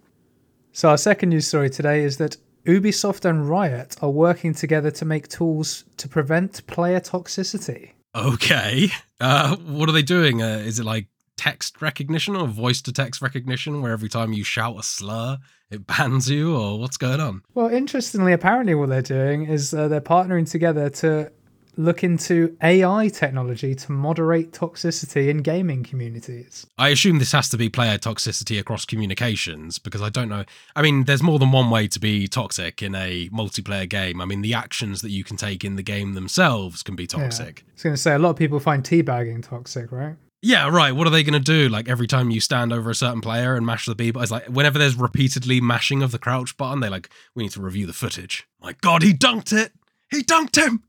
So 0.73 0.88
our 0.88 0.99
second 0.99 1.29
news 1.29 1.47
story 1.47 1.69
today 1.69 2.03
is 2.05 2.16
that 2.16 2.37
Ubisoft 2.66 3.25
and 3.25 3.49
Riot 3.49 3.96
are 4.03 4.11
working 4.11 4.55
together 4.55 4.90
to 4.92 5.05
make 5.05 5.29
tools 5.29 5.85
to 5.96 6.09
prevent 6.09 6.66
player 6.66 7.01
toxicity. 7.01 7.90
Okay. 8.14 8.90
Uh, 9.20 9.57
what 9.57 9.88
are 9.88 9.92
they 9.92 10.03
doing? 10.03 10.42
Uh, 10.42 10.62
is 10.64 10.79
it 10.79 10.85
like 10.85 11.07
text 11.37 11.81
recognition 11.81 12.37
or 12.37 12.46
voice 12.46 12.83
to 12.83 12.92
text 12.92 13.23
recognition 13.23 13.81
where 13.81 13.92
every 13.92 14.09
time 14.09 14.33
you 14.33 14.44
shout 14.44 14.79
a 14.79 14.83
slur, 14.83 15.38
it 15.70 15.87
bans 15.87 16.29
you 16.29 16.55
or 16.55 16.79
what's 16.79 16.96
going 16.96 17.20
on? 17.20 17.42
Well, 17.55 17.68
interestingly, 17.68 18.33
apparently, 18.33 18.75
what 18.75 18.90
they're 18.90 19.01
doing 19.01 19.46
is 19.46 19.73
uh, 19.73 19.88
they're 19.88 20.01
partnering 20.01 20.51
together 20.51 20.90
to 20.90 21.33
look 21.81 22.05
into 22.05 22.57
AI 22.62 23.09
technology 23.09 23.75
to 23.75 23.93
moderate 23.93 24.53
toxicity 24.53 25.29
in 25.29 25.38
gaming 25.38 25.83
communities. 25.83 26.66
I 26.79 26.88
assume 26.88 27.19
this 27.19 27.33
has 27.33 27.49
to 27.51 27.57
be 27.57 27.69
player 27.69 27.99
toxicity 27.99 28.59
across 28.61 28.85
communications 28.85 29.79
because 29.79 30.03
I 30.03 30.11
don't 30.11 30.29
know. 30.29 30.45
I 30.77 30.83
mean, 30.83 31.05
there's 31.05 31.23
more 31.23 31.38
than 31.38 31.53
one 31.53 31.71
way 31.71 31.88
to 31.88 31.99
be 31.99 32.29
toxic 32.29 32.83
in 32.83 32.95
a 32.95 33.29
multiplayer 33.31 33.88
game. 33.88 34.21
I 34.21 34.25
mean, 34.25 34.43
the 34.43 34.55
actions 34.55 35.01
that 35.03 35.11
you 35.11 35.25
can 35.25 35.37
take 35.37 35.64
in 35.64 35.77
the 35.77 35.83
game 35.83 36.14
themselves 36.14 36.83
can 36.83 36.97
be 36.97 37.07
toxic. 37.07 37.64
I 37.66 37.73
was 37.75 37.83
going 37.83 37.95
to 37.95 38.01
say, 38.01 38.14
a 38.14 38.19
lot 38.19 38.31
of 38.31 38.37
people 38.37 38.61
find 38.61 38.85
teabagging 38.85 39.49
toxic, 39.49 39.90
right? 39.90 40.16
Yeah, 40.43 40.69
right. 40.71 40.93
What 40.93 41.07
are 41.07 41.11
they 41.11 41.23
going 41.23 41.35
to 41.35 41.40
do? 41.40 41.69
Like 41.69 41.88
every 41.88 42.07
time 42.07 42.31
you 42.31 42.40
stand 42.40 42.73
over 42.73 42.88
a 42.88 42.95
certain 42.95 43.21
player 43.21 43.57
and 43.57 43.66
mash 43.66 43.85
the 43.85 43.95
B 43.95 44.11
button, 44.11 44.23
it's 44.23 44.33
like 44.33 44.47
whenever 44.47 44.79
there's 44.79 44.97
repeatedly 44.97 45.61
mashing 45.61 46.03
of 46.03 46.12
the 46.12 46.19
crouch 46.19 46.57
button, 46.57 46.81
they're 46.81 46.90
like, 46.90 47.11
we 47.35 47.43
need 47.43 47.53
to 47.53 47.61
review 47.61 47.87
the 47.87 47.93
footage. 47.93 48.47
My 48.61 48.75
God, 48.81 49.03
he 49.03 49.12
dunked 49.12 49.53
it. 49.53 49.73
He 50.11 50.23
dunked 50.23 50.57
him. 50.57 50.83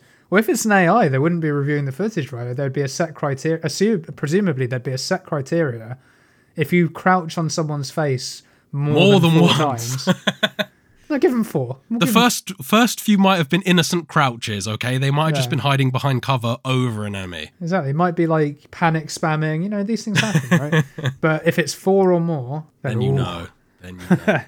Well, 0.30 0.38
if 0.40 0.50
it's 0.50 0.66
an 0.66 0.72
AI, 0.72 1.08
they 1.08 1.18
wouldn't 1.18 1.40
be 1.40 1.50
reviewing 1.50 1.86
the 1.86 1.90
footage, 1.92 2.32
right? 2.32 2.52
There'd 2.54 2.70
be 2.74 2.82
a 2.82 2.88
set 2.88 3.14
criteria. 3.14 3.60
Assume, 3.64 4.02
presumably, 4.14 4.66
there'd 4.66 4.82
be 4.82 4.92
a 4.92 4.98
set 4.98 5.24
criteria. 5.24 5.96
If 6.54 6.70
you 6.70 6.90
crouch 6.90 7.38
on 7.38 7.48
someone's 7.48 7.90
face 7.90 8.42
more, 8.70 8.92
More 8.92 9.20
than, 9.20 9.30
than 9.34 9.48
four 9.48 9.66
once. 9.66 10.04
times, 10.04 10.18
no, 11.08 11.16
give 11.18 11.32
them 11.32 11.44
four. 11.44 11.78
We'll 11.88 12.00
The 12.00 12.04
give 12.04 12.14
'em- 12.14 12.22
first 12.24 12.52
first 12.62 13.00
few 13.00 13.16
might 13.16 13.38
have 13.38 13.48
been 13.48 13.62
innocent 13.62 14.06
crouches. 14.08 14.68
Okay, 14.68 14.98
they 14.98 15.10
might 15.10 15.28
have 15.28 15.34
just 15.36 15.48
been 15.48 15.60
hiding 15.60 15.90
behind 15.90 16.20
cover 16.20 16.58
over 16.62 17.06
an 17.06 17.16
enemy. 17.16 17.48
exactly. 17.62 17.88
It 17.92 17.96
might 17.96 18.14
be 18.14 18.26
like 18.26 18.70
panic 18.70 19.06
spamming. 19.06 19.62
You 19.62 19.70
know, 19.70 19.82
these 19.82 20.04
things 20.04 20.20
happen, 20.20 20.58
right? 20.98 21.12
but 21.22 21.46
if 21.46 21.58
it's 21.58 21.72
four 21.72 22.12
or 22.12 22.20
more, 22.20 22.66
Then 22.82 23.00
you 23.00 23.12
ooh. 23.12 23.14
know. 23.14 23.46
Then 23.80 23.98
you 23.98 24.16
know. 24.26 24.40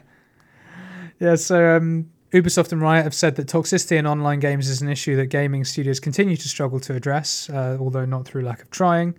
Yeah, 1.18 1.36
so 1.36 1.76
um, 1.78 2.10
Ubisoft 2.32 2.70
and 2.70 2.80
Riot 2.80 3.04
have 3.04 3.14
said 3.14 3.34
that 3.36 3.48
toxicity 3.48 3.96
in 3.96 4.06
online 4.06 4.38
games 4.38 4.68
is 4.68 4.80
an 4.80 4.88
issue 4.88 5.16
that 5.16 5.26
gaming 5.26 5.64
studios 5.64 5.98
continue 5.98 6.36
to 6.36 6.48
struggle 6.48 6.78
to 6.80 6.94
address, 6.94 7.50
uh, 7.50 7.76
although 7.80 8.04
not 8.04 8.24
through 8.24 8.42
lack 8.42 8.62
of 8.62 8.70
trying. 8.70 9.16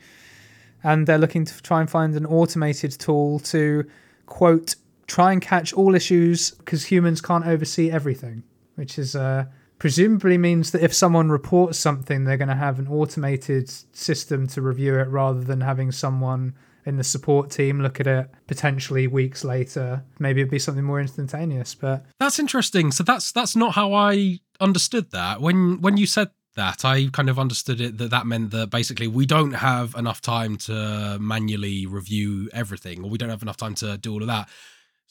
And 0.84 1.06
they're 1.06 1.17
looking 1.17 1.43
to 1.45 1.62
try 1.62 1.82
and 1.82 1.89
find 1.89 2.15
an 2.15 2.26
automated 2.26 2.91
tool 2.91 3.39
to, 3.39 3.86
quote, 4.28 4.76
try 5.08 5.34
and 5.34 5.41
catch 5.41 5.74
all 5.74 5.93
issues 5.93 6.52
because 6.52 6.86
humans 6.86 7.19
can't 7.19 7.45
oversee 7.45 7.91
everything, 7.91 8.43
which 8.76 8.97
is 8.97 9.13
uh, 9.13 9.45
presumably 9.78 10.38
means 10.38 10.71
that 10.71 10.82
if 10.82 10.93
someone 10.93 11.30
reports 11.30 11.78
something, 11.78 12.24
they're 12.24 12.38
going 12.38 12.47
to 12.47 12.56
have 12.56 12.80
an 12.80 12.88
automated 12.88 13.69
system 13.91 14.47
to 14.47 14.62
review 14.62 14.97
it 14.97 15.10
rather 15.10 15.41
than 15.41 15.60
having 15.60 15.91
someone 15.91 16.54
in 16.85 16.97
the 16.97 17.03
support 17.03 17.49
team 17.51 17.81
look 17.81 17.99
at 17.99 18.07
it 18.07 18.29
potentially 18.47 19.07
weeks 19.07 19.43
later. 19.43 20.03
Maybe 20.19 20.41
it'd 20.41 20.51
be 20.51 20.59
something 20.59 20.83
more 20.83 20.99
instantaneous, 20.99 21.75
but 21.75 22.05
That's 22.19 22.39
interesting. 22.39 22.91
So 22.91 23.03
that's 23.03 23.31
that's 23.31 23.55
not 23.55 23.75
how 23.75 23.93
I 23.93 24.39
understood 24.59 25.11
that. 25.11 25.41
When 25.41 25.81
when 25.81 25.97
you 25.97 26.05
said 26.07 26.31
that, 26.55 26.83
I 26.83 27.07
kind 27.11 27.29
of 27.29 27.39
understood 27.39 27.79
it 27.81 27.97
that 27.97 28.09
that 28.09 28.25
meant 28.25 28.51
that 28.51 28.69
basically 28.69 29.07
we 29.07 29.25
don't 29.25 29.53
have 29.53 29.95
enough 29.95 30.21
time 30.21 30.57
to 30.57 31.17
manually 31.19 31.85
review 31.85 32.49
everything, 32.53 33.03
or 33.03 33.09
we 33.09 33.17
don't 33.17 33.29
have 33.29 33.41
enough 33.41 33.57
time 33.57 33.75
to 33.75 33.97
do 33.97 34.13
all 34.13 34.21
of 34.21 34.27
that. 34.27 34.49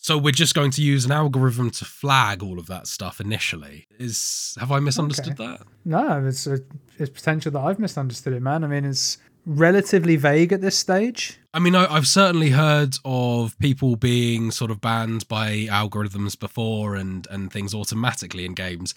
So 0.02 0.16
we're 0.16 0.32
just 0.32 0.54
going 0.54 0.70
to 0.72 0.82
use 0.82 1.04
an 1.04 1.12
algorithm 1.12 1.70
to 1.72 1.84
flag 1.84 2.42
all 2.42 2.58
of 2.58 2.66
that 2.68 2.86
stuff 2.86 3.20
initially. 3.20 3.86
Is 3.98 4.54
have 4.58 4.72
I 4.72 4.80
misunderstood 4.80 5.36
that? 5.36 5.60
no, 5.84 6.24
it's 6.26 6.46
a, 6.46 6.60
it's 6.98 7.10
potential 7.10 7.52
that 7.52 7.60
I've 7.60 7.78
misunderstood 7.78 8.32
it, 8.32 8.40
man. 8.40 8.64
I 8.64 8.66
mean, 8.66 8.86
it's 8.86 9.18
relatively 9.50 10.16
vague 10.16 10.52
at 10.52 10.60
this 10.60 10.78
stage. 10.78 11.38
I 11.52 11.58
mean, 11.58 11.74
I, 11.74 11.92
I've 11.92 12.06
certainly 12.06 12.50
heard 12.50 12.96
of 13.04 13.58
people 13.58 13.96
being 13.96 14.50
sort 14.50 14.70
of 14.70 14.80
banned 14.80 15.26
by 15.28 15.66
algorithms 15.70 16.38
before 16.38 16.94
and 16.94 17.26
and 17.30 17.52
things 17.52 17.74
automatically 17.74 18.44
in 18.44 18.54
games, 18.54 18.94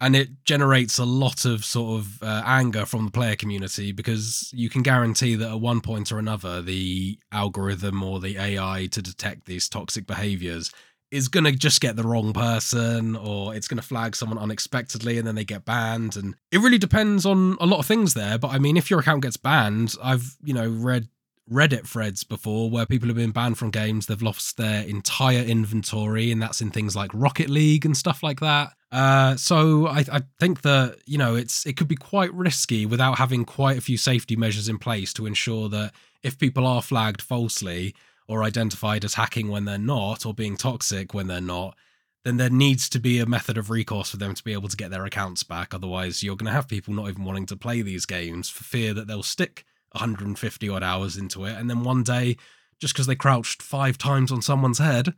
and 0.00 0.14
it 0.14 0.44
generates 0.44 0.98
a 0.98 1.04
lot 1.04 1.44
of 1.44 1.64
sort 1.64 2.00
of 2.00 2.22
uh, 2.22 2.42
anger 2.44 2.84
from 2.84 3.06
the 3.06 3.10
player 3.10 3.36
community 3.36 3.92
because 3.92 4.50
you 4.52 4.68
can 4.68 4.82
guarantee 4.82 5.34
that 5.36 5.50
at 5.50 5.60
one 5.60 5.80
point 5.80 6.12
or 6.12 6.18
another, 6.18 6.60
the 6.60 7.18
algorithm 7.32 8.02
or 8.02 8.20
the 8.20 8.36
AI 8.36 8.86
to 8.92 9.00
detect 9.00 9.46
these 9.46 9.68
toxic 9.68 10.06
behaviors 10.06 10.70
is 11.10 11.28
going 11.28 11.44
to 11.44 11.52
just 11.52 11.80
get 11.80 11.96
the 11.96 12.02
wrong 12.02 12.32
person 12.32 13.14
or 13.14 13.54
it's 13.54 13.68
going 13.68 13.80
to 13.80 13.86
flag 13.86 14.16
someone 14.16 14.38
unexpectedly 14.38 15.18
and 15.18 15.26
then 15.26 15.34
they 15.34 15.44
get 15.44 15.64
banned 15.64 16.16
and 16.16 16.34
it 16.50 16.58
really 16.58 16.78
depends 16.78 17.24
on 17.24 17.56
a 17.60 17.66
lot 17.66 17.78
of 17.78 17.86
things 17.86 18.14
there. 18.14 18.38
But 18.38 18.48
i 18.48 18.58
mean 18.58 18.76
if 18.76 18.90
your 18.90 19.00
account 19.00 19.22
gets 19.22 19.36
banned 19.36 19.94
i've 20.02 20.36
you 20.42 20.54
know 20.54 20.68
read 20.68 21.08
reddit 21.50 21.86
threads 21.86 22.24
before 22.24 22.70
where 22.70 22.86
people 22.86 23.08
have 23.08 23.16
been 23.16 23.30
banned 23.30 23.58
from 23.58 23.70
games. 23.70 24.06
They've 24.06 24.22
lost 24.22 24.56
their 24.56 24.82
entire 24.84 25.42
inventory 25.42 26.30
and 26.30 26.40
that's 26.40 26.60
in 26.60 26.70
things 26.70 26.96
like 26.96 27.10
rocket 27.12 27.50
league 27.50 27.84
and 27.84 27.96
stuff 27.96 28.22
like 28.22 28.40
that. 28.40 28.72
Uh, 28.90 29.36
so 29.36 29.86
I, 29.86 30.04
I 30.10 30.22
think 30.38 30.62
that 30.62 30.98
you 31.04 31.18
know 31.18 31.34
it's 31.34 31.66
it 31.66 31.76
could 31.76 31.88
be 31.88 31.96
quite 31.96 32.32
risky 32.32 32.86
without 32.86 33.18
having 33.18 33.44
quite 33.44 33.76
a 33.76 33.82
few 33.82 33.96
safety 33.96 34.36
measures 34.36 34.68
in 34.68 34.78
place 34.78 35.12
to 35.14 35.26
ensure 35.26 35.68
that 35.68 35.92
if 36.22 36.38
people 36.38 36.66
are 36.66 36.80
flagged 36.80 37.20
falsely 37.20 37.94
or 38.26 38.42
identified 38.42 39.04
as 39.04 39.14
hacking 39.14 39.48
when 39.48 39.64
they're 39.64 39.78
not 39.78 40.24
or 40.26 40.32
being 40.34 40.56
toxic 40.56 41.12
when 41.14 41.26
they're 41.26 41.40
not 41.40 41.76
then 42.24 42.38
there 42.38 42.48
needs 42.48 42.88
to 42.88 42.98
be 42.98 43.18
a 43.20 43.26
method 43.26 43.58
of 43.58 43.68
recourse 43.68 44.10
for 44.10 44.16
them 44.16 44.34
to 44.34 44.42
be 44.42 44.54
able 44.54 44.68
to 44.68 44.76
get 44.78 44.90
their 44.90 45.04
accounts 45.04 45.42
back 45.42 45.74
otherwise 45.74 46.22
you're 46.22 46.36
going 46.36 46.46
to 46.46 46.52
have 46.52 46.68
people 46.68 46.94
not 46.94 47.08
even 47.08 47.24
wanting 47.24 47.46
to 47.46 47.56
play 47.56 47.82
these 47.82 48.06
games 48.06 48.48
for 48.48 48.64
fear 48.64 48.94
that 48.94 49.06
they'll 49.06 49.22
stick 49.22 49.64
150 49.92 50.68
odd 50.68 50.82
hours 50.82 51.16
into 51.16 51.44
it 51.44 51.56
and 51.56 51.68
then 51.70 51.82
one 51.84 52.02
day 52.02 52.36
just 52.80 52.94
because 52.94 53.06
they 53.06 53.14
crouched 53.14 53.62
five 53.62 53.96
times 53.98 54.32
on 54.32 54.42
someone's 54.42 54.78
head 54.78 55.14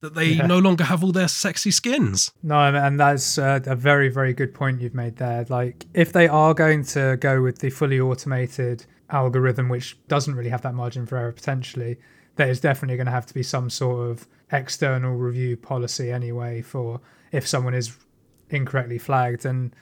that 0.00 0.14
they 0.14 0.30
Yeah. 0.32 0.46
no 0.46 0.58
longer 0.58 0.84
have 0.84 1.02
all 1.02 1.12
their 1.12 1.28
sexy 1.28 1.70
skins 1.70 2.30
No, 2.42 2.56
and 2.58 3.00
that's 3.00 3.38
uh, 3.38 3.60
a 3.66 3.74
very, 3.76 4.08
very 4.08 4.32
good 4.34 4.52
point 4.54 4.80
you've 4.82 4.94
made 4.94 5.16
there. 5.16 5.46
Like, 5.48 5.86
if 5.94 6.12
they 6.12 6.28
are 6.28 6.52
going 6.52 6.84
to 6.86 7.16
go 7.20 7.40
with 7.40 7.58
the 7.60 7.70
fully 7.70 7.98
automated 8.00 8.84
algorithm, 9.08 9.68
which 9.70 9.96
doesn't 10.08 10.34
really 10.34 10.50
have 10.50 10.60
that 10.62 10.74
margin 10.74 11.06
for 11.06 11.16
error 11.16 11.32
potentially, 11.32 11.96
there 12.36 12.48
is 12.48 12.60
definitely 12.60 12.96
going 12.96 13.06
to 13.06 13.12
have 13.12 13.26
to 13.26 13.34
be 13.34 13.42
some 13.42 13.70
sort 13.70 14.10
of 14.10 14.26
external 14.50 15.14
review 15.14 15.56
policy 15.56 16.10
anyway 16.10 16.62
for 16.62 17.00
if 17.32 17.46
someone 17.46 17.74
is 17.74 17.96
incorrectly 18.50 18.98
flagged. 18.98 19.44
And 19.44 19.74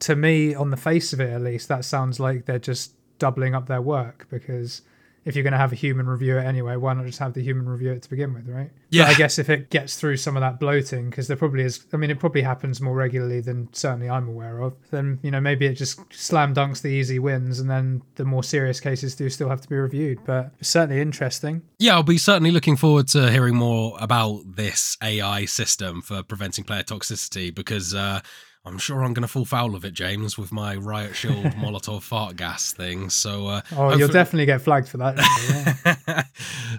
to 0.00 0.16
me, 0.16 0.54
on 0.54 0.70
the 0.70 0.76
face 0.76 1.12
of 1.12 1.20
it 1.20 1.30
at 1.30 1.40
least, 1.40 1.68
that 1.68 1.84
sounds 1.84 2.20
like 2.20 2.46
they're 2.46 2.58
just 2.58 2.94
doubling 3.18 3.54
up 3.54 3.66
their 3.66 3.82
work 3.82 4.26
because 4.30 4.82
if 5.24 5.36
you're 5.36 5.42
going 5.42 5.52
to 5.52 5.58
have 5.58 5.72
a 5.72 5.76
human 5.76 6.06
review 6.06 6.38
it 6.38 6.44
anyway, 6.44 6.76
why 6.76 6.94
not 6.94 7.06
just 7.06 7.18
have 7.18 7.34
the 7.34 7.42
human 7.42 7.68
review 7.68 7.92
it 7.92 8.02
to 8.02 8.10
begin 8.10 8.34
with, 8.34 8.48
right? 8.48 8.70
Yeah. 8.90 9.04
But 9.04 9.10
I 9.10 9.14
guess 9.14 9.38
if 9.38 9.48
it 9.48 9.70
gets 9.70 9.96
through 9.96 10.16
some 10.16 10.36
of 10.36 10.40
that 10.40 10.58
bloating, 10.58 11.10
because 11.10 11.28
there 11.28 11.36
probably 11.36 11.62
is, 11.62 11.86
I 11.92 11.96
mean, 11.96 12.10
it 12.10 12.18
probably 12.18 12.42
happens 12.42 12.80
more 12.80 12.94
regularly 12.94 13.40
than 13.40 13.72
certainly 13.72 14.10
I'm 14.10 14.28
aware 14.28 14.60
of, 14.60 14.74
then, 14.90 15.20
you 15.22 15.30
know, 15.30 15.40
maybe 15.40 15.66
it 15.66 15.74
just 15.74 16.00
slam 16.12 16.54
dunks 16.54 16.82
the 16.82 16.88
easy 16.88 17.18
wins 17.18 17.60
and 17.60 17.70
then 17.70 18.02
the 18.16 18.24
more 18.24 18.42
serious 18.42 18.80
cases 18.80 19.14
do 19.14 19.28
still 19.30 19.48
have 19.48 19.60
to 19.60 19.68
be 19.68 19.76
reviewed. 19.76 20.18
But 20.24 20.52
certainly 20.60 21.00
interesting. 21.00 21.62
Yeah, 21.78 21.94
I'll 21.94 22.02
be 22.02 22.18
certainly 22.18 22.50
looking 22.50 22.76
forward 22.76 23.08
to 23.08 23.30
hearing 23.30 23.54
more 23.54 23.96
about 24.00 24.42
this 24.56 24.96
AI 25.02 25.44
system 25.44 26.02
for 26.02 26.22
preventing 26.22 26.64
player 26.64 26.82
toxicity 26.82 27.54
because 27.54 27.94
uh, 27.94 28.20
I'm 28.64 28.78
sure 28.78 29.02
I'm 29.02 29.12
going 29.12 29.22
to 29.22 29.28
fall 29.28 29.44
foul 29.44 29.74
of 29.74 29.84
it, 29.84 29.92
James, 29.92 30.38
with 30.38 30.52
my 30.52 30.76
Riot 30.76 31.16
Shield 31.16 31.44
Molotov 31.56 32.02
fart 32.02 32.36
gas 32.36 32.72
thing. 32.72 33.10
So, 33.10 33.48
uh, 33.48 33.60
Oh, 33.76 33.96
you'll 33.96 34.06
definitely 34.06 34.46
get 34.46 34.62
flagged 34.62 34.88
for 34.88 34.98
that. 34.98 35.16
yeah. 36.06 36.22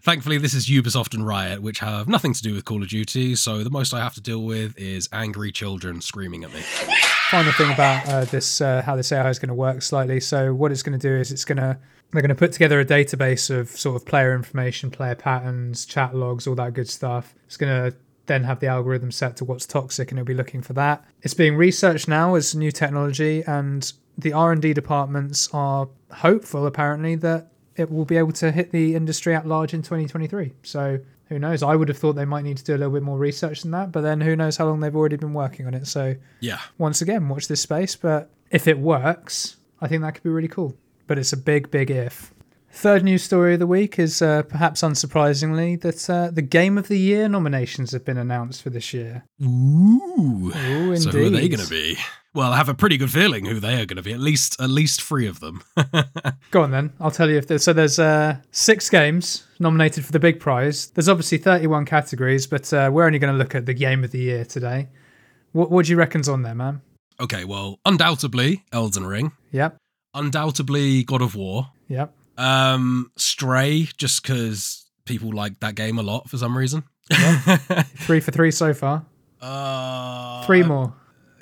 Thankfully, 0.02 0.38
this 0.38 0.54
is 0.54 0.68
Ubisoft 0.70 1.14
and 1.14 1.28
Riot, 1.28 1.62
which 1.62 1.80
have 1.80 2.08
nothing 2.08 2.34
to 2.34 2.42
do 2.42 2.54
with 2.54 2.64
Call 2.64 2.82
of 2.82 2.88
Duty. 2.88 3.36
So 3.36 3.64
the 3.66 3.70
most 3.70 3.94
I 3.94 4.00
have 4.00 4.14
to 4.14 4.22
deal 4.22 4.44
with 4.44 4.78
is 4.78 5.10
angry 5.12 5.52
children 5.52 6.00
screaming 6.00 6.46
at 6.46 6.54
me. 6.54 6.62
final 7.30 7.52
thing 7.52 7.72
about 7.74 8.08
uh, 8.08 8.26
this, 8.26 8.62
uh, 8.62 8.82
how 8.82 8.96
this 8.96 9.12
AI 9.12 9.30
is 9.30 9.38
going 9.38 9.50
to 9.50 9.54
work 9.54 9.82
slightly. 9.82 10.22
So 10.22 10.54
what 10.54 10.72
it's 10.72 10.84
going 10.84 10.98
to 10.98 11.08
do 11.08 11.14
is 11.14 11.32
it's 11.32 11.46
going 11.46 11.58
to 11.58 11.78
they're 12.14 12.22
going 12.22 12.30
to 12.30 12.36
put 12.36 12.52
together 12.52 12.80
a 12.80 12.86
database 12.86 13.50
of 13.50 13.70
sort 13.70 13.96
of 13.96 14.06
player 14.06 14.36
information, 14.36 14.92
player 14.92 15.16
patterns, 15.16 15.84
chat 15.84 16.16
logs, 16.16 16.46
all 16.46 16.54
that 16.56 16.74
good 16.74 16.88
stuff. 16.88 17.34
It's 17.48 17.58
going 17.58 17.92
to 17.92 17.98
then 18.26 18.44
have 18.46 18.60
the 18.60 18.68
algorithm 18.68 19.12
set 19.12 19.36
to 19.38 19.46
what's 19.46 19.66
toxic, 19.66 20.12
and 20.12 20.20
it'll 20.20 20.28
be 20.28 20.34
looking 20.34 20.62
for 20.62 20.74
that. 20.74 21.04
It's 21.22 21.34
being 21.34 21.56
researched 21.56 22.08
now 22.08 22.36
as 22.36 22.56
new 22.56 22.72
technology, 22.72 23.44
and 23.46 23.92
the 24.18 24.34
R 24.34 24.52
and 24.52 24.62
D 24.62 24.74
departments 24.74 25.50
are 25.54 25.90
hopeful, 26.12 26.66
apparently, 26.66 27.16
that 27.16 27.48
it 27.76 27.92
will 27.92 28.06
be 28.06 28.18
able 28.18 28.32
to 28.34 28.52
hit 28.52 28.72
the 28.72 28.96
industry 28.96 29.36
at 29.36 29.48
large 29.48 29.74
in 29.74 29.82
2023. 29.82 30.54
So 30.64 31.00
who 31.30 31.40
knows? 31.40 31.64
I 31.64 31.76
would 31.76 31.88
have 31.90 31.98
thought 31.98 32.14
they 32.14 32.26
might 32.26 32.44
need 32.44 32.58
to 32.58 32.64
do 32.64 32.76
a 32.76 32.78
little 32.78 32.94
bit 32.94 33.02
more 33.04 33.18
research 33.18 33.62
than 33.64 33.72
that, 33.72 33.92
but 33.92 34.02
then 34.02 34.22
who 34.22 34.36
knows 34.36 34.58
how 34.58 34.68
long 34.68 34.80
they've 34.80 34.96
already 34.96 35.16
been 35.16 35.34
working 35.34 35.66
on 35.66 35.74
it. 35.74 35.88
So 35.88 36.16
Yeah. 36.40 36.60
once 36.78 37.02
again, 37.02 37.28
watch 37.30 37.48
this 37.48 37.62
space. 37.62 37.96
But 37.96 38.30
if 38.52 38.68
it 38.68 38.78
works, 38.78 39.58
I 39.82 39.88
think 39.88 40.04
that 40.04 40.14
could 40.14 40.24
be 40.24 40.30
really 40.30 40.48
cool. 40.48 40.76
But 41.08 41.18
it's 41.18 41.34
a 41.34 41.38
big, 41.38 41.72
big 41.72 41.90
if. 41.92 42.33
Third 42.76 43.04
news 43.04 43.22
story 43.24 43.54
of 43.54 43.60
the 43.60 43.68
week 43.68 44.00
is 44.00 44.20
uh, 44.22 44.42
perhaps 44.44 44.82
unsurprisingly 44.82 45.80
that 45.82 46.10
uh, 46.10 46.32
the 46.32 46.42
Game 46.42 46.78
of 46.78 46.88
the 46.88 46.98
Year 46.98 47.30
nominations 47.30 47.92
have 47.92 48.04
been 48.04 48.18
announced 48.18 48.64
for 48.64 48.72
this 48.72 48.94
year. 48.94 49.24
Ooh. 49.42 50.52
Ooh, 50.56 50.96
So 50.98 51.12
who 51.12 51.28
are 51.28 51.30
they 51.30 51.48
going 51.48 51.64
to 51.64 51.70
be? 51.70 51.98
Well, 52.34 52.52
I 52.52 52.58
have 52.58 52.70
a 52.70 52.74
pretty 52.74 52.98
good 52.98 53.12
feeling 53.12 53.46
who 53.46 53.60
they 53.60 53.76
are 53.80 53.86
going 53.86 53.98
to 53.98 54.02
be. 54.02 54.12
At 54.12 54.20
least, 54.20 54.60
at 54.60 54.72
least 54.72 55.04
three 55.04 55.28
of 55.28 55.40
them. 55.40 55.62
Go 56.52 56.64
on 56.64 56.72
then. 56.72 56.92
I'll 57.00 57.12
tell 57.12 57.30
you 57.30 57.38
if 57.38 57.46
there's 57.46 57.64
so 57.64 57.74
there's 57.74 58.00
uh, 58.00 58.38
six 58.50 58.90
games 58.90 59.46
nominated 59.60 60.04
for 60.04 60.12
the 60.12 60.20
big 60.20 60.40
prize. 60.40 60.88
There's 60.88 61.08
obviously 61.08 61.38
31 61.38 61.86
categories, 61.86 62.48
but 62.48 62.74
uh, 62.74 62.90
we're 62.92 63.06
only 63.06 63.20
going 63.20 63.32
to 63.34 63.38
look 63.38 63.54
at 63.54 63.68
the 63.68 63.76
Game 63.76 64.04
of 64.04 64.10
the 64.10 64.20
Year 64.20 64.46
today. 64.46 64.90
What 65.52 65.70
what 65.70 65.86
do 65.86 65.92
you 65.92 65.98
reckon's 65.98 66.28
on 66.28 66.42
there, 66.42 66.56
man? 66.56 66.82
okay, 67.20 67.46
well, 67.46 67.80
undoubtedly 67.86 68.64
Elden 68.74 69.06
Ring, 69.06 69.32
Yep, 69.52 69.78
undoubtedly 70.16 71.04
God 71.04 71.22
of 71.22 71.36
War, 71.36 71.68
yep. 71.88 72.16
Um, 72.38 73.12
Stray, 73.18 73.88
just 73.98 74.24
because 74.24 74.86
people 75.06 75.32
like 75.32 75.60
that 75.60 75.76
game 75.76 75.98
a 76.00 76.04
lot 76.04 76.30
for 76.30 76.38
some 76.38 76.58
reason. 76.58 76.84
Three 77.12 78.20
for 78.22 78.32
three 78.32 78.52
so 78.52 78.74
far. 78.74 79.06
uh, 79.42 80.44
Three 80.46 80.64
more. 80.64 80.94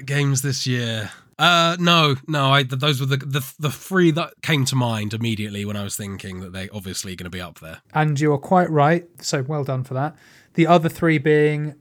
games 0.06 0.42
this 0.42 0.66
year. 0.66 1.12
Uh, 1.38 1.76
no, 1.80 2.16
no. 2.28 2.52
I 2.52 2.64
those 2.64 3.00
were 3.00 3.06
the 3.08 3.18
the 3.18 3.54
the 3.60 3.72
three 3.72 4.12
that 4.12 4.34
came 4.42 4.66
to 4.66 4.76
mind 4.76 5.14
immediately 5.14 5.66
when 5.66 5.76
I 5.78 5.84
was 5.84 5.96
thinking 5.96 6.40
that 6.42 6.52
they 6.54 6.70
obviously 6.70 7.16
going 7.16 7.26
to 7.26 7.30
be 7.32 7.42
up 7.42 7.60
there. 7.60 7.82
And 7.94 8.20
you're 8.20 8.38
quite 8.38 8.70
right. 8.70 9.08
So 9.24 9.42
well 9.44 9.64
done 9.64 9.84
for 9.84 9.94
that. 9.96 10.16
The 10.54 10.68
other 10.68 10.90
three 10.90 11.18
being 11.18 11.76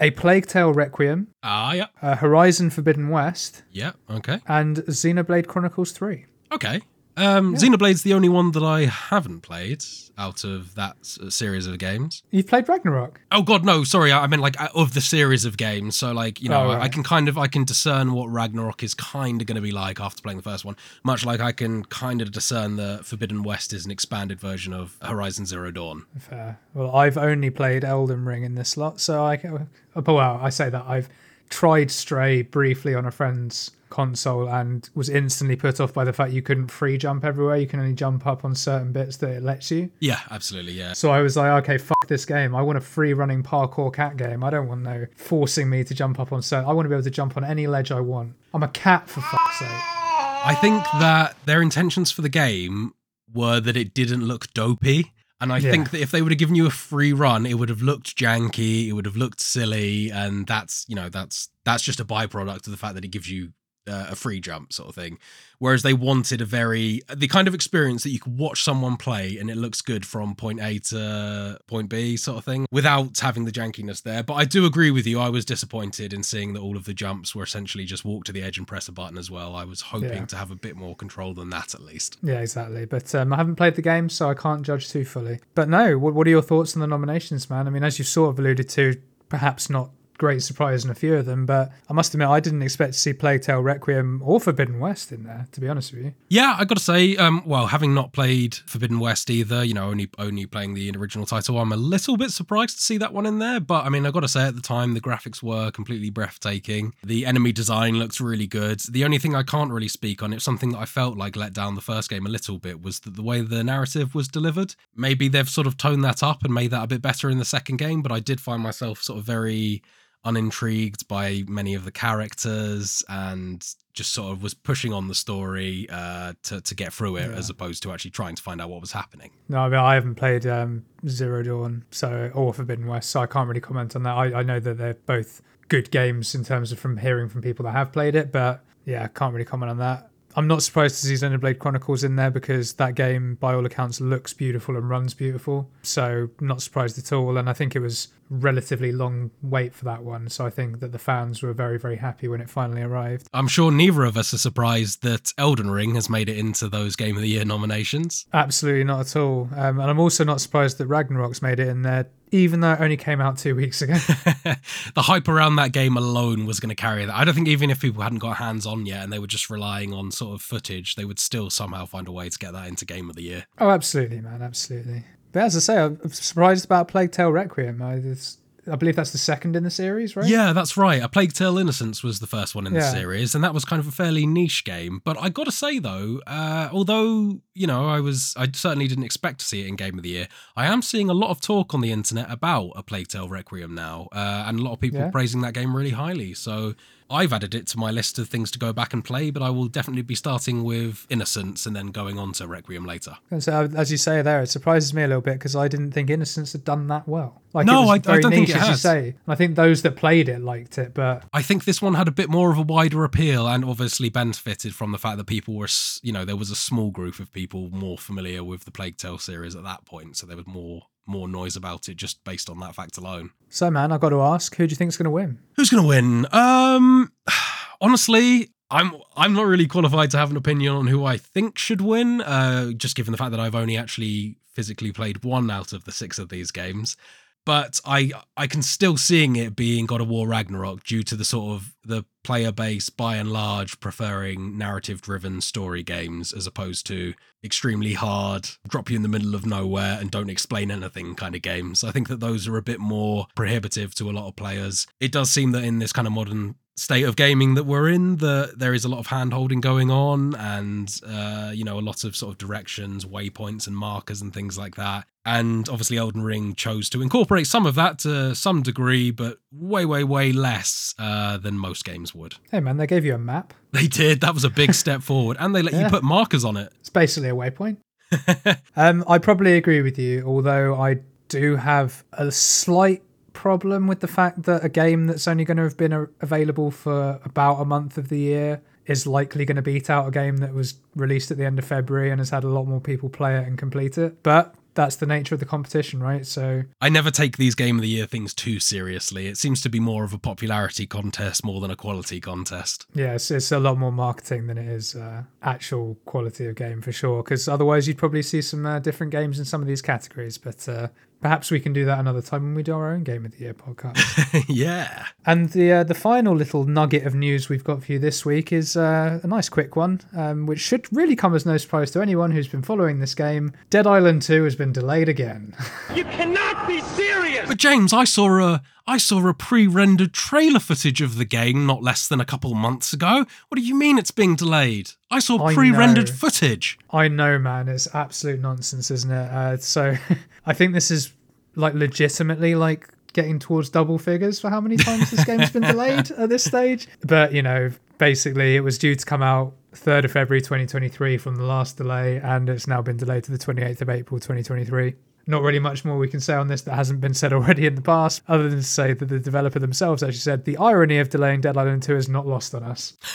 A 0.00 0.10
Plague 0.12 0.46
Tale 0.46 0.72
Requiem, 0.72 1.28
Ah, 1.42 1.74
yeah, 1.74 1.86
uh, 2.02 2.16
Horizon 2.16 2.70
Forbidden 2.70 3.08
West, 3.08 3.62
yeah. 3.70 3.92
Okay, 4.10 4.40
and 4.48 4.78
Xenoblade 4.78 5.46
Chronicles 5.46 5.92
3. 5.92 6.24
okay. 6.52 6.80
Um, 7.16 7.54
Xenoblade's 7.54 8.02
the 8.02 8.12
only 8.14 8.28
one 8.28 8.50
that 8.52 8.62
I 8.62 8.86
haven't 8.86 9.40
played 9.42 9.84
out 10.18 10.42
of 10.44 10.74
that 10.74 10.96
series 11.04 11.66
of 11.66 11.78
games. 11.78 12.22
You've 12.30 12.46
played 12.48 12.68
Ragnarok. 12.68 13.20
Oh 13.30 13.42
God, 13.42 13.64
no! 13.64 13.84
Sorry, 13.84 14.12
I 14.12 14.26
meant 14.26 14.42
like 14.42 14.60
uh, 14.60 14.68
of 14.74 14.94
the 14.94 15.00
series 15.00 15.44
of 15.44 15.56
games. 15.56 15.94
So 15.96 16.12
like 16.12 16.42
you 16.42 16.48
know, 16.48 16.66
Oh, 16.66 16.70
I- 16.70 16.82
I 16.82 16.88
can 16.88 17.02
kind 17.04 17.28
of 17.28 17.38
I 17.38 17.46
can 17.46 17.64
discern 17.64 18.12
what 18.14 18.26
Ragnarok 18.30 18.82
is 18.82 18.94
kind 18.94 19.40
of 19.40 19.46
going 19.46 19.54
to 19.56 19.60
be 19.60 19.70
like 19.72 20.00
after 20.00 20.22
playing 20.22 20.38
the 20.38 20.42
first 20.42 20.64
one. 20.64 20.76
Much 21.04 21.24
like 21.24 21.40
I 21.40 21.52
can 21.52 21.84
kind 21.84 22.20
of 22.20 22.32
discern 22.32 22.76
that 22.76 23.04
Forbidden 23.06 23.42
West 23.44 23.72
is 23.72 23.84
an 23.84 23.90
expanded 23.92 24.40
version 24.40 24.72
of 24.72 24.96
Horizon 25.02 25.46
Zero 25.46 25.70
Dawn. 25.70 26.06
Fair. 26.18 26.58
Well, 26.74 26.94
I've 26.94 27.16
only 27.16 27.50
played 27.50 27.84
Elden 27.84 28.24
Ring 28.24 28.42
in 28.42 28.54
this 28.56 28.76
lot, 28.76 29.00
so 29.00 29.24
I 29.24 29.36
can. 29.36 29.68
Well, 29.94 30.40
I 30.42 30.50
say 30.50 30.68
that 30.70 30.84
I've 30.86 31.08
tried 31.50 31.90
Stray 31.90 32.42
briefly 32.42 32.94
on 32.94 33.06
a 33.06 33.10
friend's 33.10 33.70
console 33.94 34.48
and 34.48 34.90
was 34.96 35.08
instantly 35.08 35.54
put 35.54 35.78
off 35.78 35.94
by 35.94 36.02
the 36.02 36.12
fact 36.12 36.32
you 36.32 36.42
couldn't 36.42 36.66
free 36.66 36.98
jump 36.98 37.24
everywhere. 37.24 37.56
You 37.56 37.68
can 37.68 37.78
only 37.78 37.94
jump 37.94 38.26
up 38.26 38.44
on 38.44 38.54
certain 38.56 38.90
bits 38.90 39.18
that 39.18 39.30
it 39.30 39.42
lets 39.44 39.70
you. 39.70 39.88
Yeah, 40.00 40.18
absolutely. 40.32 40.72
Yeah. 40.72 40.94
So 40.94 41.12
I 41.12 41.20
was 41.22 41.36
like, 41.36 41.62
okay, 41.62 41.78
fuck 41.78 42.08
this 42.08 42.24
game. 42.24 42.56
I 42.56 42.62
want 42.62 42.76
a 42.76 42.80
free 42.80 43.12
running 43.12 43.44
parkour 43.44 43.94
cat 43.94 44.16
game. 44.16 44.42
I 44.42 44.50
don't 44.50 44.66
want 44.66 44.82
no 44.82 45.06
forcing 45.14 45.70
me 45.70 45.84
to 45.84 45.94
jump 45.94 46.18
up 46.18 46.32
on 46.32 46.42
certain. 46.42 46.68
I 46.68 46.72
want 46.72 46.86
to 46.86 46.88
be 46.88 46.96
able 46.96 47.04
to 47.04 47.10
jump 47.10 47.36
on 47.36 47.44
any 47.44 47.68
ledge 47.68 47.92
I 47.92 48.00
want. 48.00 48.34
I'm 48.52 48.64
a 48.64 48.68
cat 48.68 49.08
for 49.08 49.20
fuck's 49.20 49.60
sake. 49.60 49.68
I 49.68 50.56
think 50.60 50.82
that 50.98 51.36
their 51.46 51.62
intentions 51.62 52.10
for 52.10 52.22
the 52.22 52.28
game 52.28 52.94
were 53.32 53.60
that 53.60 53.76
it 53.76 53.94
didn't 53.94 54.24
look 54.24 54.52
dopey. 54.54 55.12
And 55.44 55.52
I 55.52 55.58
Yeah. 55.58 55.72
think 55.72 55.90
that 55.90 56.00
if 56.00 56.10
they 56.10 56.22
would 56.22 56.32
have 56.32 56.38
given 56.38 56.54
you 56.54 56.64
a 56.64 56.70
free 56.70 57.12
run, 57.12 57.44
it 57.44 57.58
would 57.58 57.68
have 57.68 57.82
looked 57.82 58.16
janky, 58.16 58.88
it 58.88 58.92
would 58.94 59.04
have 59.04 59.14
looked 59.14 59.40
silly, 59.42 60.10
and 60.10 60.46
that's 60.46 60.86
you 60.88 60.94
know 60.96 61.10
that's 61.10 61.50
that's 61.64 61.82
just 61.82 62.00
a 62.00 62.04
byproduct 62.04 62.66
of 62.66 62.70
the 62.70 62.78
fact 62.78 62.94
that 62.94 63.04
it 63.04 63.08
gives 63.08 63.30
you 63.30 63.52
uh, 63.86 64.06
a 64.10 64.14
free 64.16 64.40
jump 64.40 64.72
sort 64.72 64.88
of 64.88 64.94
thing. 64.94 65.18
Whereas 65.58 65.82
they 65.82 65.94
wanted 65.94 66.40
a 66.40 66.44
very 66.44 67.00
the 67.14 67.28
kind 67.28 67.48
of 67.48 67.54
experience 67.54 68.02
that 68.02 68.10
you 68.10 68.18
could 68.18 68.36
watch 68.36 68.62
someone 68.62 68.96
play 68.96 69.38
and 69.38 69.48
it 69.48 69.56
looks 69.56 69.80
good 69.80 70.04
from 70.04 70.34
point 70.34 70.60
A 70.60 70.78
to 70.90 71.58
point 71.66 71.88
B 71.88 72.16
sort 72.16 72.38
of 72.38 72.44
thing 72.44 72.66
without 72.70 73.18
having 73.20 73.44
the 73.44 73.52
jankiness 73.52 74.02
there. 74.02 74.22
But 74.22 74.34
I 74.34 74.44
do 74.44 74.66
agree 74.66 74.90
with 74.90 75.06
you. 75.06 75.20
I 75.20 75.28
was 75.30 75.44
disappointed 75.44 76.12
in 76.12 76.22
seeing 76.22 76.52
that 76.54 76.60
all 76.60 76.76
of 76.76 76.84
the 76.84 76.92
jumps 76.92 77.34
were 77.34 77.44
essentially 77.44 77.84
just 77.84 78.04
walk 78.04 78.24
to 78.24 78.32
the 78.32 78.42
edge 78.42 78.58
and 78.58 78.66
press 78.66 78.88
a 78.88 78.92
button 78.92 79.16
as 79.16 79.30
well. 79.30 79.54
I 79.54 79.64
was 79.64 79.80
hoping 79.80 80.10
Yeah. 80.12 80.26
to 80.26 80.36
have 80.36 80.50
a 80.50 80.56
bit 80.56 80.76
more 80.76 80.94
control 80.96 81.32
than 81.32 81.50
that 81.50 81.74
at 81.74 81.80
least. 81.82 82.18
Yeah, 82.22 82.40
exactly. 82.40 82.84
But 82.84 83.14
um, 83.14 83.32
I 83.32 83.36
haven't 83.36 83.56
played 83.56 83.76
the 83.76 83.82
game, 83.82 84.08
so 84.10 84.28
I 84.28 84.34
can't 84.34 84.62
judge 84.62 84.88
too 84.90 85.04
fully. 85.04 85.40
But 85.54 85.68
no, 85.68 85.96
what, 85.98 86.14
what 86.14 86.26
are 86.26 86.30
your 86.30 86.42
thoughts 86.42 86.74
on 86.74 86.80
the 86.80 86.86
nominations, 86.86 87.48
man? 87.48 87.66
I 87.66 87.70
mean, 87.70 87.84
as 87.84 87.98
you 87.98 88.04
sort 88.04 88.30
of 88.30 88.38
alluded 88.38 88.68
to, 88.70 89.00
perhaps 89.28 89.70
not 89.70 89.90
great 90.18 90.42
surprise 90.42 90.84
in 90.84 90.90
a 90.90 90.94
few 90.94 91.14
of 91.16 91.26
them, 91.26 91.46
but 91.46 91.72
I 91.88 91.92
must 91.92 92.14
admit, 92.14 92.28
I 92.28 92.40
didn't 92.40 92.62
expect 92.62 92.94
to 92.94 92.98
see 92.98 93.12
Plague 93.12 93.42
Tale 93.42 93.60
Requiem 93.60 94.22
or 94.24 94.40
Forbidden 94.40 94.80
West 94.80 95.12
in 95.12 95.24
there, 95.24 95.46
to 95.52 95.60
be 95.60 95.68
honest 95.68 95.92
with 95.92 96.04
you. 96.04 96.14
Yeah, 96.28 96.56
I 96.58 96.64
got 96.64 96.76
to 96.76 96.84
say, 96.84 97.16
um, 97.16 97.42
well, 97.44 97.66
having 97.66 97.94
not 97.94 98.12
played 98.12 98.54
Forbidden 98.66 99.00
West 99.00 99.30
either, 99.30 99.64
you 99.64 99.74
know, 99.74 99.88
only 99.88 100.08
only 100.18 100.46
playing 100.46 100.74
the 100.74 100.90
original 100.96 101.26
title, 101.26 101.58
I'm 101.58 101.72
a 101.72 101.76
little 101.76 102.16
bit 102.16 102.30
surprised 102.30 102.76
to 102.76 102.82
see 102.82 102.98
that 102.98 103.12
one 103.12 103.26
in 103.26 103.38
there. 103.38 103.60
But 103.60 103.84
I 103.84 103.88
mean, 103.88 104.06
I 104.06 104.10
got 104.10 104.20
to 104.20 104.28
say, 104.28 104.44
at 104.44 104.54
the 104.54 104.62
time, 104.62 104.94
the 104.94 105.00
graphics 105.00 105.42
were 105.42 105.70
completely 105.70 106.10
breathtaking. 106.10 106.94
The 107.02 107.26
enemy 107.26 107.52
design 107.52 107.98
looks 107.98 108.20
really 108.20 108.46
good. 108.46 108.80
The 108.90 109.04
only 109.04 109.18
thing 109.18 109.34
I 109.34 109.42
can't 109.42 109.72
really 109.72 109.88
speak 109.88 110.22
on, 110.22 110.32
it's 110.32 110.44
something 110.44 110.70
that 110.70 110.78
I 110.78 110.86
felt 110.86 111.16
like 111.16 111.36
let 111.36 111.52
down 111.52 111.74
the 111.74 111.80
first 111.80 112.10
game 112.10 112.26
a 112.26 112.30
little 112.30 112.58
bit, 112.58 112.82
was 112.82 113.00
that 113.00 113.16
the 113.16 113.22
way 113.22 113.40
the 113.40 113.64
narrative 113.64 114.14
was 114.14 114.28
delivered. 114.28 114.74
Maybe 114.94 115.28
they've 115.28 115.48
sort 115.48 115.66
of 115.66 115.76
toned 115.76 116.04
that 116.04 116.22
up 116.22 116.44
and 116.44 116.54
made 116.54 116.70
that 116.70 116.84
a 116.84 116.88
bit 116.88 117.02
better 117.02 117.30
in 117.30 117.38
the 117.38 117.44
second 117.44 117.76
game, 117.76 118.02
but 118.02 118.12
I 118.12 118.20
did 118.20 118.40
find 118.40 118.62
myself 118.62 119.02
sort 119.02 119.18
of 119.18 119.24
very 119.24 119.82
unintrigued 120.24 121.06
by 121.08 121.42
many 121.46 121.74
of 121.74 121.84
the 121.84 121.90
characters 121.92 123.02
and 123.08 123.66
just 123.92 124.12
sort 124.12 124.32
of 124.32 124.42
was 124.42 124.54
pushing 124.54 124.92
on 124.92 125.06
the 125.08 125.14
story 125.14 125.86
uh, 125.90 126.32
to 126.42 126.60
to 126.60 126.74
get 126.74 126.92
through 126.92 127.16
it 127.16 127.30
Yeah. 127.30 127.36
as 127.36 127.48
opposed 127.50 127.82
to 127.84 127.92
actually 127.92 128.10
trying 128.10 128.34
to 128.34 128.42
find 128.42 128.60
out 128.60 128.68
what 128.70 128.80
was 128.80 128.92
happening. 128.92 129.30
No, 129.48 129.58
I 129.60 129.68
mean, 129.68 129.78
I 129.78 129.94
haven't 129.94 130.16
played 130.16 130.46
um, 130.46 130.84
Zero 131.06 131.42
Dawn 131.42 131.84
so 131.90 132.30
or 132.34 132.52
Forbidden 132.52 132.86
West, 132.86 133.10
so 133.10 133.20
I 133.20 133.26
can't 133.26 133.48
really 133.48 133.60
comment 133.60 133.94
on 133.94 134.02
that. 134.02 134.14
I, 134.16 134.40
I 134.40 134.42
know 134.42 134.58
that 134.60 134.78
they're 134.78 134.94
both 135.06 135.42
good 135.68 135.90
games 135.90 136.34
in 136.34 136.44
terms 136.44 136.72
of 136.72 136.78
from 136.78 136.96
hearing 136.98 137.28
from 137.28 137.40
people 137.42 137.64
that 137.66 137.72
have 137.72 137.92
played 137.92 138.14
it, 138.16 138.32
but 138.32 138.64
yeah, 138.84 139.04
I 139.04 139.08
can't 139.08 139.32
really 139.32 139.44
comment 139.46 139.70
on 139.70 139.78
that. 139.78 140.10
I'm 140.36 140.46
not 140.46 140.62
surprised 140.62 141.00
to 141.00 141.06
see 141.06 141.14
Xenoblade 141.14 141.58
Chronicles 141.58 142.02
in 142.02 142.16
there 142.16 142.30
because 142.30 142.74
that 142.74 142.94
game, 142.94 143.36
by 143.36 143.54
all 143.54 143.64
accounts, 143.66 144.00
looks 144.00 144.32
beautiful 144.32 144.76
and 144.76 144.88
runs 144.88 145.14
beautiful. 145.14 145.70
So 145.82 146.30
not 146.40 146.62
surprised 146.62 146.98
at 146.98 147.12
all. 147.12 147.36
And 147.36 147.48
I 147.48 147.52
think 147.52 147.76
it 147.76 147.80
was 147.80 148.08
relatively 148.30 148.90
long 148.90 149.30
wait 149.42 149.74
for 149.74 149.84
that 149.84 150.02
one. 150.02 150.28
So 150.28 150.46
I 150.46 150.50
think 150.50 150.80
that 150.80 150.92
the 150.92 150.98
fans 150.98 151.42
were 151.42 151.52
very, 151.52 151.78
very 151.78 151.96
happy 151.96 152.26
when 152.26 152.40
it 152.40 152.50
finally 152.50 152.82
arrived. 152.82 153.28
I'm 153.32 153.48
sure 153.48 153.70
neither 153.70 154.04
of 154.04 154.16
us 154.16 154.34
are 154.34 154.38
surprised 154.38 155.02
that 155.02 155.32
Elden 155.38 155.70
Ring 155.70 155.94
has 155.94 156.10
made 156.10 156.28
it 156.28 156.38
into 156.38 156.68
those 156.68 156.96
Game 156.96 157.16
of 157.16 157.22
the 157.22 157.28
Year 157.28 157.44
nominations. 157.44 158.26
Absolutely 158.32 158.84
not 158.84 159.00
at 159.00 159.16
all. 159.16 159.48
Um, 159.54 159.78
and 159.78 159.90
I'm 159.90 160.00
also 160.00 160.24
not 160.24 160.40
surprised 160.40 160.78
that 160.78 160.88
Ragnarok's 160.88 161.42
made 161.42 161.60
it 161.60 161.68
in 161.68 161.82
there, 161.82 162.08
even 162.34 162.60
though 162.60 162.72
it 162.72 162.80
only 162.80 162.96
came 162.96 163.20
out 163.20 163.38
two 163.38 163.54
weeks 163.54 163.80
ago. 163.80 163.94
the 164.94 165.02
hype 165.02 165.28
around 165.28 165.56
that 165.56 165.72
game 165.72 165.96
alone 165.96 166.46
was 166.46 166.58
going 166.58 166.70
to 166.70 166.74
carry 166.74 167.04
that. 167.04 167.14
I 167.14 167.24
don't 167.24 167.34
think 167.34 167.48
even 167.48 167.70
if 167.70 167.80
people 167.80 168.02
hadn't 168.02 168.18
got 168.18 168.38
hands 168.38 168.66
on 168.66 168.86
yet 168.86 169.04
and 169.04 169.12
they 169.12 169.20
were 169.20 169.28
just 169.28 169.50
relying 169.50 169.92
on 169.92 170.10
sort 170.10 170.34
of 170.34 170.42
footage, 170.42 170.96
they 170.96 171.04
would 171.04 171.20
still 171.20 171.48
somehow 171.48 171.86
find 171.86 172.08
a 172.08 172.12
way 172.12 172.28
to 172.28 172.38
get 172.38 172.52
that 172.52 172.66
into 172.66 172.84
Game 172.84 173.08
of 173.08 173.16
the 173.16 173.22
Year. 173.22 173.46
Oh, 173.58 173.70
absolutely, 173.70 174.20
man, 174.20 174.42
absolutely. 174.42 175.04
But 175.30 175.44
as 175.44 175.56
I 175.56 175.60
say, 175.60 175.78
I'm 175.78 176.08
surprised 176.10 176.64
about 176.64 176.88
Plague 176.88 177.12
Tale 177.12 177.30
Requiem. 177.30 177.80
I, 177.80 177.94
it's, 177.94 178.38
I 178.70 178.76
believe 178.76 178.96
that's 178.96 179.10
the 179.12 179.18
second 179.18 179.56
in 179.56 179.62
the 179.64 179.70
series, 179.70 180.16
right? 180.16 180.26
Yeah, 180.26 180.52
that's 180.52 180.76
right. 180.76 181.02
A 181.02 181.08
Plague 181.08 181.32
Tale 181.32 181.58
Innocence 181.58 182.02
was 182.02 182.20
the 182.20 182.26
first 182.26 182.54
one 182.54 182.66
in 182.66 182.72
the 182.72 182.80
series, 182.82 183.34
and 183.34 183.44
that 183.44 183.52
was 183.54 183.64
kind 183.64 183.80
of 183.80 183.86
a 183.86 183.92
fairly 183.92 184.26
niche 184.26 184.64
game. 184.64 185.02
But 185.04 185.16
I 185.20 185.28
got 185.28 185.44
to 185.44 185.52
say 185.52 185.78
though, 185.78 186.20
uh, 186.26 186.68
although 186.72 187.40
you 187.54 187.66
know 187.66 187.86
I 187.88 188.00
was, 188.00 188.34
I 188.36 188.48
certainly 188.52 188.88
didn't 188.88 189.04
expect 189.04 189.40
to 189.40 189.44
see 189.44 189.60
it 189.62 189.66
in 189.68 189.76
Game 189.76 189.98
of 189.98 190.02
the 190.02 190.10
Year. 190.10 190.28
I 190.56 190.66
am 190.66 190.82
seeing 190.82 191.10
a 191.10 191.14
lot 191.14 191.30
of 191.30 191.40
talk 191.40 191.74
on 191.74 191.80
the 191.80 191.92
internet 191.92 192.30
about 192.30 192.72
A 192.76 192.82
Plague 192.82 193.08
Tale 193.08 193.28
Requiem 193.28 193.74
now, 193.74 194.08
uh, 194.12 194.44
and 194.46 194.58
a 194.58 194.62
lot 194.62 194.72
of 194.72 194.80
people 194.80 195.00
Yeah. 195.00 195.10
praising 195.10 195.40
that 195.42 195.54
game 195.54 195.76
really 195.76 195.90
highly. 195.90 196.34
So 196.34 196.74
I've 197.14 197.32
added 197.32 197.54
it 197.54 197.66
to 197.68 197.78
my 197.78 197.90
list 197.90 198.18
of 198.18 198.28
things 198.28 198.50
to 198.50 198.58
go 198.58 198.72
back 198.72 198.92
and 198.92 199.04
play, 199.04 199.30
but 199.30 199.42
I 199.42 199.50
will 199.50 199.68
definitely 199.68 200.02
be 200.02 200.14
starting 200.14 200.64
with 200.64 201.06
Innocence 201.08 201.64
and 201.66 201.74
then 201.74 201.86
going 201.88 202.18
on 202.18 202.32
to 202.34 202.46
Requiem 202.46 202.84
later. 202.84 203.16
And 203.30 203.42
so, 203.42 203.52
uh, 203.52 203.68
as 203.76 203.90
you 203.90 203.96
say 203.96 204.20
there, 204.22 204.42
it 204.42 204.48
surprises 204.48 204.92
me 204.92 205.02
a 205.02 205.06
little 205.06 205.22
bit 205.22 205.34
because 205.34 205.54
I 205.56 205.68
didn't 205.68 205.92
think 205.92 206.10
Innocence 206.10 206.52
had 206.52 206.64
done 206.64 206.88
that 206.88 207.06
well. 207.08 207.40
Like, 207.52 207.66
No, 207.66 207.88
I- 207.88 207.94
I 207.94 207.98
don't 207.98 208.22
think 208.32 208.48
niche, 208.48 208.50
it 208.50 208.56
as 208.56 208.62
you 208.62 208.68
has. 208.70 208.80
say. 208.82 209.14
I 209.28 209.36
think 209.36 209.54
those 209.54 209.82
that 209.82 209.94
played 209.96 210.28
it 210.28 210.40
liked 210.42 210.76
it, 210.76 210.92
but 210.92 211.24
I 211.32 211.40
think 211.40 211.64
this 211.64 211.80
one 211.80 211.94
had 211.94 212.08
a 212.08 212.12
bit 212.12 212.28
more 212.28 212.50
of 212.50 212.58
a 212.58 212.62
wider 212.62 213.04
appeal 213.04 213.46
and 213.46 213.64
obviously 213.64 214.08
benefited 214.08 214.74
from 214.74 214.90
the 214.90 214.98
fact 214.98 215.18
that 215.18 215.26
people 215.26 215.54
were, 215.54 215.68
you 216.02 216.10
know, 216.12 216.24
there 216.24 216.36
was 216.36 216.50
a 216.50 216.56
small 216.56 216.90
group 216.90 217.20
of 217.20 217.32
people 217.32 217.70
more 217.70 217.96
familiar 217.96 218.42
with 218.42 218.64
the 218.64 218.72
Plague 218.72 218.96
Tale 218.96 219.18
series 219.18 219.54
at 219.54 219.62
that 219.62 219.84
point. 219.84 220.16
So 220.16 220.26
there 220.26 220.36
was 220.36 220.46
more 220.48 220.82
more 221.06 221.28
noise 221.28 221.56
about 221.56 221.88
it 221.88 221.96
just 221.96 222.22
based 222.24 222.48
on 222.48 222.60
that 222.60 222.74
fact 222.74 222.96
alone. 222.96 223.30
so 223.48 223.70
man, 223.70 223.92
I've 223.92 224.00
got 224.00 224.10
to 224.10 224.20
ask, 224.20 224.54
who 224.56 224.66
do 224.66 224.72
you 224.72 224.76
think's 224.76 224.96
going 224.96 225.04
to 225.04 225.10
win? 225.10 225.38
Who's 225.56 225.70
going 225.70 225.82
to 225.82 225.88
win? 225.88 226.26
Um, 226.32 227.12
honestly, 227.80 228.50
I'm 228.70 228.92
I'm 229.16 229.34
not 229.34 229.46
really 229.46 229.66
qualified 229.66 230.10
to 230.12 230.18
have 230.18 230.30
an 230.30 230.36
opinion 230.36 230.74
on 230.74 230.86
who 230.86 231.04
I 231.04 231.16
think 231.16 231.58
should 231.58 231.80
win. 231.80 232.20
Uh, 232.22 232.72
just 232.72 232.96
given 232.96 233.12
the 233.12 233.18
fact 233.18 233.30
that 233.32 233.40
I've 233.40 233.54
only 233.54 233.76
actually 233.76 234.36
physically 234.52 234.92
played 234.92 235.24
one 235.24 235.50
out 235.50 235.72
of 235.72 235.84
the 235.84 235.92
six 235.92 236.18
of 236.18 236.28
these 236.28 236.50
games, 236.50 236.96
but 237.44 237.80
I 237.84 238.12
I 238.36 238.46
can 238.46 238.62
still 238.62 238.96
seeing 238.96 239.36
it 239.36 239.56
being 239.56 239.86
God 239.86 240.00
of 240.00 240.08
War 240.08 240.26
Ragnarok 240.26 240.84
due 240.84 241.02
to 241.04 241.16
the 241.16 241.24
sort 241.24 241.54
of 241.54 241.74
the 241.84 242.04
player 242.22 242.52
base 242.52 242.88
by 242.88 243.16
and 243.16 243.30
large 243.30 243.78
preferring 243.80 244.56
narrative 244.56 245.02
driven 245.02 245.40
story 245.40 245.82
games 245.82 246.32
as 246.32 246.46
opposed 246.46 246.86
to 246.86 247.14
extremely 247.44 247.92
hard 247.92 248.48
drop 248.66 248.88
you 248.88 248.96
in 248.96 249.02
the 249.02 249.08
middle 249.08 249.34
of 249.34 249.44
nowhere 249.44 249.98
and 250.00 250.10
don't 250.10 250.30
explain 250.30 250.70
anything 250.70 251.14
kind 251.14 251.34
of 251.34 251.42
games. 251.42 251.84
I 251.84 251.90
think 251.90 252.08
that 252.08 252.20
those 252.20 252.48
are 252.48 252.56
a 252.56 252.62
bit 252.62 252.80
more 252.80 253.26
prohibitive 253.34 253.94
to 253.96 254.08
a 254.08 254.12
lot 254.12 254.26
of 254.26 254.36
players. 254.36 254.86
It 255.00 255.12
does 255.12 255.30
seem 255.30 255.52
that 255.52 255.64
in 255.64 255.78
this 255.78 255.92
kind 255.92 256.06
of 256.06 256.14
modern 256.14 256.56
state 256.76 257.04
of 257.04 257.14
gaming 257.14 257.54
that 257.54 257.64
we're 257.64 257.88
in 257.88 258.16
that 258.16 258.54
there 258.58 258.74
is 258.74 258.84
a 258.84 258.88
lot 258.88 258.98
of 258.98 259.06
hand 259.06 259.32
holding 259.32 259.60
going 259.60 259.90
on 259.90 260.34
and 260.34 261.00
uh, 261.06 261.52
you 261.54 261.62
know 261.62 261.78
a 261.78 261.80
lot 261.80 262.02
of 262.02 262.16
sort 262.16 262.32
of 262.32 262.38
directions 262.38 263.04
waypoints 263.04 263.68
and 263.68 263.76
markers 263.76 264.20
and 264.20 264.34
things 264.34 264.58
like 264.58 264.74
that 264.74 265.06
and 265.24 265.68
obviously 265.68 265.96
elden 265.96 266.22
ring 266.22 266.54
chose 266.54 266.88
to 266.90 267.00
incorporate 267.02 267.46
some 267.46 267.64
of 267.66 267.74
that 267.74 267.98
to 267.98 268.34
some 268.34 268.62
degree 268.62 269.10
but 269.10 269.38
way 269.52 269.84
way 269.84 270.04
way 270.04 270.32
less 270.32 270.94
uh, 270.98 271.36
than 271.38 271.58
most 271.58 271.84
games 271.84 272.14
would 272.14 272.34
Hey 272.50 272.60
man, 272.60 272.76
they 272.76 272.86
gave 272.86 273.04
you 273.04 273.14
a 273.14 273.18
map. 273.18 273.54
they 273.72 273.86
did 273.86 274.20
that 274.20 274.34
was 274.34 274.44
a 274.44 274.50
big 274.50 274.74
step 274.74 275.02
forward 275.10 275.36
and 275.40 275.54
they 275.54 275.62
let 275.62 275.74
you 275.74 275.88
put 275.88 276.02
markers 276.02 276.44
on 276.44 276.56
it 276.56 276.72
It's 276.80 276.90
basically 276.90 277.30
a 277.30 277.34
waypoint. 277.34 277.78
um, 278.76 279.04
I 279.08 279.18
probably 279.18 279.54
agree 279.54 279.82
with 279.82 279.98
you, 279.98 280.24
although 280.26 280.80
I 280.80 280.98
do 281.28 281.56
have 281.56 282.04
a 282.12 282.30
slight 282.30 283.02
problem 283.32 283.86
with 283.86 284.00
the 284.00 284.06
fact 284.06 284.44
that 284.44 284.64
a 284.64 284.68
game 284.68 285.06
that's 285.06 285.26
only 285.26 285.44
going 285.44 285.56
to 285.56 285.64
have 285.64 285.76
been 285.76 285.92
a- 285.92 286.06
available 286.20 286.70
for 286.70 287.18
about 287.24 287.60
a 287.60 287.64
month 287.64 287.98
of 287.98 288.08
the 288.08 288.18
year 288.18 288.62
is 288.86 289.06
likely 289.06 289.44
going 289.44 289.56
to 289.56 289.62
beat 289.62 289.88
out 289.90 290.06
a 290.06 290.10
game 290.10 290.36
that 290.36 290.52
was 290.54 290.74
released 290.94 291.30
at 291.30 291.38
the 291.38 291.44
end 291.44 291.58
of 291.58 291.64
February 291.64 292.10
and 292.10 292.20
has 292.20 292.30
had 292.30 292.44
a 292.44 292.48
lot 292.48 292.66
more 292.66 292.80
people 292.80 293.08
play 293.08 293.36
it 293.36 293.46
and 293.48 293.58
complete 293.58 293.98
it. 293.98 294.22
But 294.22 294.54
that's 294.74 294.96
the 294.96 295.06
nature 295.06 295.34
of 295.34 295.40
the 295.40 295.46
competition, 295.46 296.02
right? 296.02 296.26
So 296.26 296.64
I 296.80 296.88
never 296.88 297.10
take 297.10 297.36
these 297.36 297.54
game 297.54 297.76
of 297.76 297.82
the 297.82 297.88
year 297.88 298.06
things 298.06 298.34
too 298.34 298.60
seriously. 298.60 299.26
It 299.26 299.36
seems 299.36 299.60
to 299.62 299.68
be 299.68 299.80
more 299.80 300.04
of 300.04 300.12
a 300.12 300.18
popularity 300.18 300.86
contest 300.86 301.44
more 301.44 301.60
than 301.60 301.70
a 301.70 301.76
quality 301.76 302.20
contest. 302.20 302.86
Yeah, 302.94 303.14
it's, 303.14 303.30
it's 303.30 303.52
a 303.52 303.58
lot 303.58 303.78
more 303.78 303.92
marketing 303.92 304.46
than 304.46 304.58
it 304.58 304.68
is 304.68 304.94
uh, 304.94 305.24
actual 305.42 305.98
quality 306.04 306.46
of 306.46 306.54
game 306.54 306.82
for 306.82 306.92
sure. 306.92 307.22
Because 307.22 307.48
otherwise, 307.48 307.86
you'd 307.88 307.98
probably 307.98 308.22
see 308.22 308.42
some 308.42 308.66
uh, 308.66 308.78
different 308.78 309.12
games 309.12 309.38
in 309.38 309.44
some 309.44 309.60
of 309.60 309.66
these 309.66 309.82
categories. 309.82 310.38
But 310.38 310.68
uh, 310.68 310.88
perhaps 311.24 311.50
we 311.50 311.58
can 311.58 311.72
do 311.72 311.86
that 311.86 311.98
another 311.98 312.20
time 312.20 312.42
when 312.42 312.54
we 312.54 312.62
do 312.62 312.74
our 312.74 312.92
own 312.92 313.02
Game 313.02 313.24
of 313.24 313.32
the 313.32 313.38
Year 313.38 313.54
podcast. 313.54 314.44
yeah. 314.46 315.06
and 315.24 315.48
the 315.48 315.72
uh, 315.72 315.82
the 315.82 315.94
final 315.94 316.36
little 316.36 316.64
nugget 316.64 317.06
of 317.06 317.14
news 317.14 317.48
we've 317.48 317.64
got 317.64 317.82
for 317.82 317.92
you 317.92 317.98
this 317.98 318.26
week 318.26 318.52
is 318.52 318.76
uh, 318.76 319.20
a 319.22 319.26
nice 319.26 319.48
quick 319.48 319.74
one, 319.74 320.02
um, 320.14 320.44
which 320.44 320.60
should 320.60 320.86
really 320.94 321.16
come 321.16 321.34
as 321.34 321.46
no 321.46 321.56
surprise 321.56 321.90
to 321.92 322.02
anyone 322.02 322.30
who's 322.30 322.46
been 322.46 322.60
following 322.60 322.98
this 322.98 323.14
game. 323.14 323.54
Dead 323.70 323.86
Island 323.86 324.20
2 324.20 324.44
has 324.44 324.54
been 324.54 324.70
delayed 324.70 325.08
again. 325.08 325.56
You 325.94 326.04
cannot 326.04 326.66
be 326.66 326.80
serious! 326.80 327.46
But 327.48 327.58
James, 327.58 327.92
I 327.92 328.04
saw 328.04 328.38
a 328.38 328.62
I 328.86 328.98
saw 328.98 329.26
a 329.26 329.32
pre-rendered 329.32 330.12
trailer 330.12 330.60
footage 330.60 331.00
of 331.00 331.16
the 331.16 331.24
game 331.24 331.64
not 331.64 331.82
less 331.82 332.06
than 332.06 332.20
a 332.20 332.24
couple 332.26 332.52
months 332.52 332.92
ago. 332.92 333.24
What 333.48 333.56
do 333.56 333.62
you 333.62 333.74
mean 333.74 333.96
it's 333.96 334.10
being 334.10 334.36
delayed? 334.36 334.90
I 335.10 335.20
saw 335.20 335.42
I 335.42 335.54
pre-rendered 335.54 336.08
know. 336.08 336.14
footage. 336.14 336.78
I 336.90 337.08
know, 337.08 337.38
man. 337.38 337.68
It's 337.68 337.92
absolute 337.94 338.40
nonsense, 338.40 338.90
isn't 338.90 339.10
it? 339.10 339.30
Uh, 339.30 339.56
so 339.56 339.96
I 340.46 340.52
think 340.52 340.74
this 340.74 340.90
is 340.90 341.13
like 341.56 341.74
legitimately 341.74 342.54
like 342.54 342.88
getting 343.12 343.38
towards 343.38 343.70
double 343.70 343.98
figures 343.98 344.40
for 344.40 344.50
how 344.50 344.60
many 344.60 344.76
times 344.76 345.10
this 345.10 345.24
game's 345.24 345.50
been 345.50 345.62
delayed 345.62 346.10
at 346.10 346.28
this 346.28 346.44
stage. 346.44 346.88
But 347.04 347.32
you 347.32 347.42
know, 347.42 347.70
basically, 347.98 348.56
it 348.56 348.60
was 348.60 348.76
due 348.76 348.94
to 348.94 349.06
come 349.06 349.22
out 349.22 349.54
3rd 349.72 350.04
of 350.04 350.12
February 350.12 350.42
2023 350.42 351.16
from 351.16 351.36
the 351.36 351.44
last 351.44 351.76
delay, 351.76 352.20
and 352.22 352.48
it's 352.48 352.66
now 352.66 352.82
been 352.82 352.96
delayed 352.96 353.24
to 353.24 353.32
the 353.32 353.38
28th 353.38 353.80
of 353.80 353.88
April 353.88 354.20
2023. 354.20 354.94
Not 355.26 355.40
really 355.40 355.58
much 355.58 355.86
more 355.86 355.96
we 355.96 356.08
can 356.08 356.20
say 356.20 356.34
on 356.34 356.48
this 356.48 356.62
that 356.62 356.74
hasn't 356.74 357.00
been 357.00 357.14
said 357.14 357.32
already 357.32 357.66
in 357.66 357.76
the 357.76 357.82
past, 357.82 358.22
other 358.28 358.48
than 358.48 358.58
to 358.58 358.64
say 358.64 358.92
that 358.92 359.06
the 359.06 359.18
developer 359.18 359.58
themselves 359.58 360.02
actually 360.02 360.18
said 360.18 360.44
the 360.44 360.58
irony 360.58 360.98
of 360.98 361.08
delaying 361.08 361.40
Dead 361.40 361.56
Island 361.56 361.82
2 361.82 361.96
is 361.96 362.08
not 362.08 362.26
lost 362.26 362.54
on 362.54 362.62
us. 362.62 362.96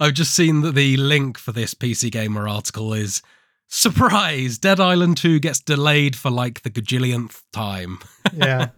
I've 0.00 0.14
just 0.14 0.34
seen 0.34 0.62
that 0.62 0.74
the 0.74 0.96
link 0.96 1.36
for 1.36 1.52
this 1.52 1.74
PC 1.74 2.10
Gamer 2.10 2.48
article 2.48 2.94
is 2.94 3.22
surprise. 3.68 4.58
Dead 4.58 4.80
Island 4.80 5.16
2 5.16 5.40
gets 5.40 5.60
delayed 5.60 6.16
for 6.16 6.30
like 6.30 6.62
the 6.62 6.70
gajillionth 6.70 7.42
time. 7.52 7.98
Yeah. 8.34 8.68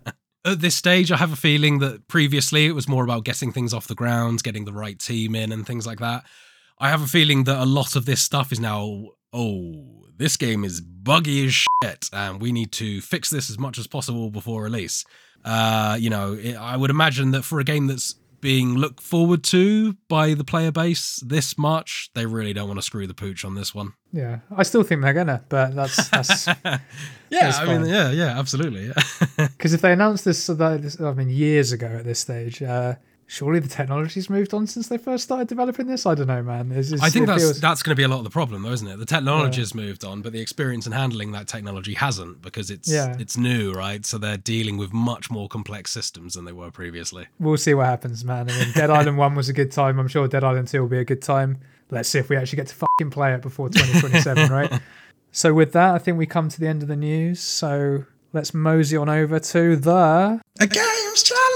At 0.44 0.60
this 0.60 0.76
stage, 0.76 1.10
I 1.10 1.16
have 1.16 1.32
a 1.32 1.36
feeling 1.36 1.80
that 1.80 2.06
previously 2.06 2.66
it 2.66 2.74
was 2.74 2.88
more 2.88 3.02
about 3.02 3.24
getting 3.24 3.52
things 3.52 3.74
off 3.74 3.88
the 3.88 3.96
ground, 3.96 4.42
getting 4.44 4.64
the 4.64 4.72
right 4.72 4.98
team 4.98 5.34
in, 5.34 5.50
and 5.52 5.66
things 5.66 5.86
like 5.86 5.98
that. 5.98 6.24
I 6.78 6.88
have 6.88 7.02
a 7.02 7.06
feeling 7.06 7.44
that 7.44 7.60
a 7.60 7.66
lot 7.66 7.96
of 7.96 8.06
this 8.06 8.22
stuff 8.22 8.52
is 8.52 8.60
now, 8.60 9.08
oh, 9.32 10.04
this 10.16 10.36
game 10.36 10.64
is 10.64 10.80
buggy 10.80 11.46
as 11.46 11.52
shit, 11.52 12.08
and 12.12 12.40
we 12.40 12.52
need 12.52 12.72
to 12.72 13.00
fix 13.00 13.28
this 13.28 13.50
as 13.50 13.58
much 13.58 13.76
as 13.76 13.86
possible 13.86 14.30
before 14.30 14.62
release. 14.62 15.04
Uh, 15.44 15.96
you 16.00 16.10
know, 16.10 16.34
it, 16.34 16.54
I 16.54 16.76
would 16.76 16.90
imagine 16.90 17.32
that 17.32 17.42
for 17.42 17.60
a 17.60 17.64
game 17.64 17.86
that's 17.86 18.14
being 18.40 18.74
looked 18.76 19.00
forward 19.00 19.42
to 19.44 19.94
by 20.08 20.34
the 20.34 20.44
player 20.44 20.72
base 20.72 21.22
this 21.26 21.56
much, 21.58 22.10
they 22.14 22.26
really 22.26 22.52
don't 22.52 22.66
want 22.68 22.78
to 22.78 22.82
screw 22.82 23.06
the 23.06 23.14
pooch 23.14 23.44
on 23.44 23.54
this 23.54 23.74
one. 23.74 23.92
Yeah. 24.12 24.40
I 24.56 24.62
still 24.62 24.82
think 24.82 25.02
they're 25.02 25.12
gonna, 25.14 25.42
but 25.48 25.74
that's 25.74 26.08
that's 26.08 26.46
Yeah, 26.68 26.80
That's 27.30 27.58
I 27.58 27.66
mean, 27.78 27.86
yeah, 27.86 28.10
yeah, 28.10 28.38
absolutely. 28.38 28.86
Yeah. 28.88 29.46
Because 29.56 29.72
if 29.74 29.80
they 29.82 29.92
announced 29.92 30.24
this, 30.24 30.42
so 30.42 30.54
that- 30.54 30.82
this- 30.82 31.00
I 31.00 31.12
mean, 31.12 31.28
years 31.30 31.72
ago 31.72 31.86
at 31.86 32.04
this 32.04 32.18
stage, 32.18 32.62
uh, 32.62 32.94
surely 33.32 33.60
the 33.60 33.68
technology's 33.68 34.28
moved 34.28 34.52
on 34.52 34.66
since 34.66 34.88
they 34.88 34.98
first 34.98 35.22
started 35.22 35.46
developing 35.46 35.86
this. 35.86 36.04
I 36.04 36.16
don't 36.16 36.26
know, 36.26 36.42
man. 36.42 36.72
It's, 36.72 36.90
it's, 36.90 37.00
I 37.00 37.10
think 37.10 37.26
that's 37.28 37.42
feels- 37.42 37.60
that's 37.60 37.80
going 37.80 37.92
to 37.92 37.96
be 37.96 38.02
a 38.02 38.08
lot 38.08 38.18
of 38.18 38.24
the 38.24 38.30
problem, 38.30 38.62
though, 38.62 38.72
isn't 38.72 38.88
it? 38.88 38.98
The 38.98 39.06
technology 39.06 39.60
has 39.60 39.72
moved 39.72 40.04
on, 40.04 40.20
but 40.20 40.32
the 40.32 40.40
experience 40.40 40.84
in 40.84 40.92
handling 40.92 41.30
that 41.32 41.46
technology 41.46 41.94
hasn't 41.94 42.42
because 42.42 42.70
it's 42.72 42.90
Yeah. 42.90 43.14
it's 43.20 43.36
new, 43.36 43.72
right? 43.72 44.04
So 44.04 44.18
they're 44.18 44.36
dealing 44.36 44.78
with 44.78 44.92
much 44.92 45.30
more 45.30 45.48
complex 45.48 45.92
systems 45.92 46.34
than 46.34 46.44
they 46.44 46.52
were 46.52 46.72
previously. 46.72 47.28
we'll 47.38 47.56
see 47.56 47.72
what 47.74 47.86
happens, 47.86 48.24
man. 48.24 48.50
I 48.50 48.58
mean, 48.58 48.72
Dead 48.74 48.90
Island 48.98 49.16
One 49.16 49.36
was 49.36 49.48
a 49.48 49.52
good 49.52 49.70
time. 49.70 50.00
I'm 50.00 50.08
sure 50.08 50.26
Dead 50.26 50.42
Island 50.42 50.66
Two 50.66 50.80
will 50.80 50.88
be 50.88 50.98
a 50.98 51.04
good 51.04 51.22
time. 51.22 51.58
Let's 51.92 52.08
see 52.08 52.18
if 52.18 52.28
we 52.28 52.36
actually 52.36 52.56
get 52.56 52.66
to 52.68 52.74
fucking 52.74 53.10
play 53.10 53.32
it 53.34 53.42
before 53.42 53.68
2027, 53.68 54.50
right? 54.58 54.72
So 55.32 55.54
with 55.54 55.72
that, 55.74 55.94
I 55.94 55.98
think 55.98 56.18
we 56.18 56.26
come 56.26 56.48
to 56.48 56.58
the 56.60 56.66
end 56.66 56.82
of 56.82 56.88
the 56.88 56.96
news. 56.96 57.38
So 57.40 58.04
let's 58.32 58.52
mosey 58.54 58.96
on 58.96 59.08
over 59.08 59.38
to 59.38 59.76
the 59.76 60.40
A 60.60 60.66
games 60.66 61.22
challenge. 61.22 61.49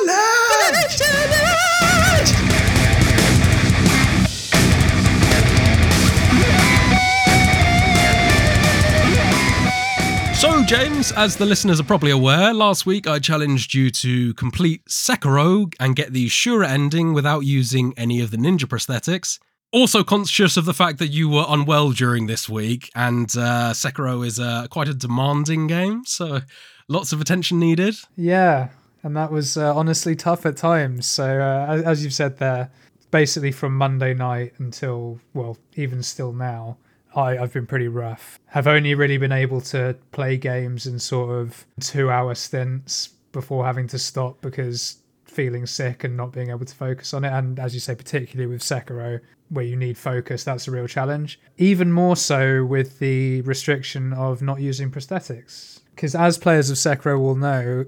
So, 10.44 10.62
James, 10.64 11.10
as 11.12 11.36
the 11.36 11.46
listeners 11.46 11.80
are 11.80 11.84
probably 11.84 12.10
aware, 12.10 12.52
last 12.52 12.84
week 12.84 13.06
I 13.06 13.18
challenged 13.18 13.72
you 13.72 13.90
to 13.92 14.34
complete 14.34 14.84
Sekiro 14.84 15.72
and 15.80 15.96
get 15.96 16.12
the 16.12 16.26
Shura 16.26 16.68
ending 16.68 17.14
without 17.14 17.40
using 17.46 17.94
any 17.96 18.20
of 18.20 18.30
the 18.30 18.36
ninja 18.36 18.66
prosthetics. 18.66 19.38
Also 19.72 20.04
conscious 20.04 20.58
of 20.58 20.66
the 20.66 20.74
fact 20.74 20.98
that 20.98 21.08
you 21.08 21.30
were 21.30 21.46
unwell 21.48 21.92
during 21.92 22.26
this 22.26 22.46
week, 22.46 22.90
and 22.94 23.30
uh, 23.38 23.72
Sekiro 23.72 24.24
is 24.24 24.38
uh, 24.38 24.66
quite 24.68 24.86
a 24.86 24.92
demanding 24.92 25.66
game, 25.66 26.04
so 26.04 26.42
lots 26.88 27.12
of 27.14 27.22
attention 27.22 27.58
needed. 27.58 27.96
Yeah, 28.14 28.68
and 29.04 29.14
that 29.16 29.30
was 29.30 29.56
uh, 29.56 29.76
honestly 29.76 30.16
tough 30.16 30.46
at 30.46 30.56
times. 30.56 31.06
So, 31.06 31.24
uh, 31.40 31.82
as, 31.84 32.02
you've 32.02 32.14
said 32.14 32.38
there, 32.38 32.70
basically 33.10 33.52
from 33.52 33.76
Monday 33.76 34.14
night 34.14 34.54
until, 34.58 35.20
well, 35.34 35.58
even 35.76 36.02
still 36.02 36.32
now, 36.32 36.78
I, 37.14 37.38
I've 37.38 37.52
been 37.52 37.66
pretty 37.66 37.86
rough. 37.86 38.40
Have 38.46 38.66
only 38.66 38.94
really 38.94 39.18
been 39.18 39.30
able 39.30 39.60
to 39.60 39.96
play 40.10 40.38
games 40.38 40.86
in 40.86 40.98
sort 40.98 41.30
of 41.30 41.66
two 41.80 42.10
hour 42.10 42.34
stints 42.34 43.10
before 43.30 43.66
having 43.66 43.86
to 43.88 43.98
stop 43.98 44.40
because 44.40 44.96
feeling 45.26 45.66
sick 45.66 46.02
and 46.02 46.16
not 46.16 46.32
being 46.32 46.48
able 46.48 46.64
to 46.64 46.74
focus 46.74 47.12
on 47.12 47.24
it. 47.24 47.32
And 47.32 47.58
as 47.58 47.74
you 47.74 47.80
say, 47.80 47.94
particularly 47.94 48.50
with 48.50 48.62
Sekiro, 48.62 49.20
where 49.50 49.64
you 49.64 49.76
need 49.76 49.98
focus, 49.98 50.44
that's 50.44 50.66
a 50.66 50.70
real 50.70 50.86
challenge. 50.86 51.38
Even 51.58 51.92
more 51.92 52.16
so 52.16 52.64
with 52.64 52.98
the 53.00 53.42
restriction 53.42 54.14
of 54.14 54.40
not 54.40 54.60
using 54.60 54.90
prosthetics. 54.90 55.80
Because 55.94 56.14
as 56.14 56.38
players 56.38 56.70
of 56.70 56.76
Sekiro 56.76 57.20
will 57.20 57.36
know, 57.36 57.84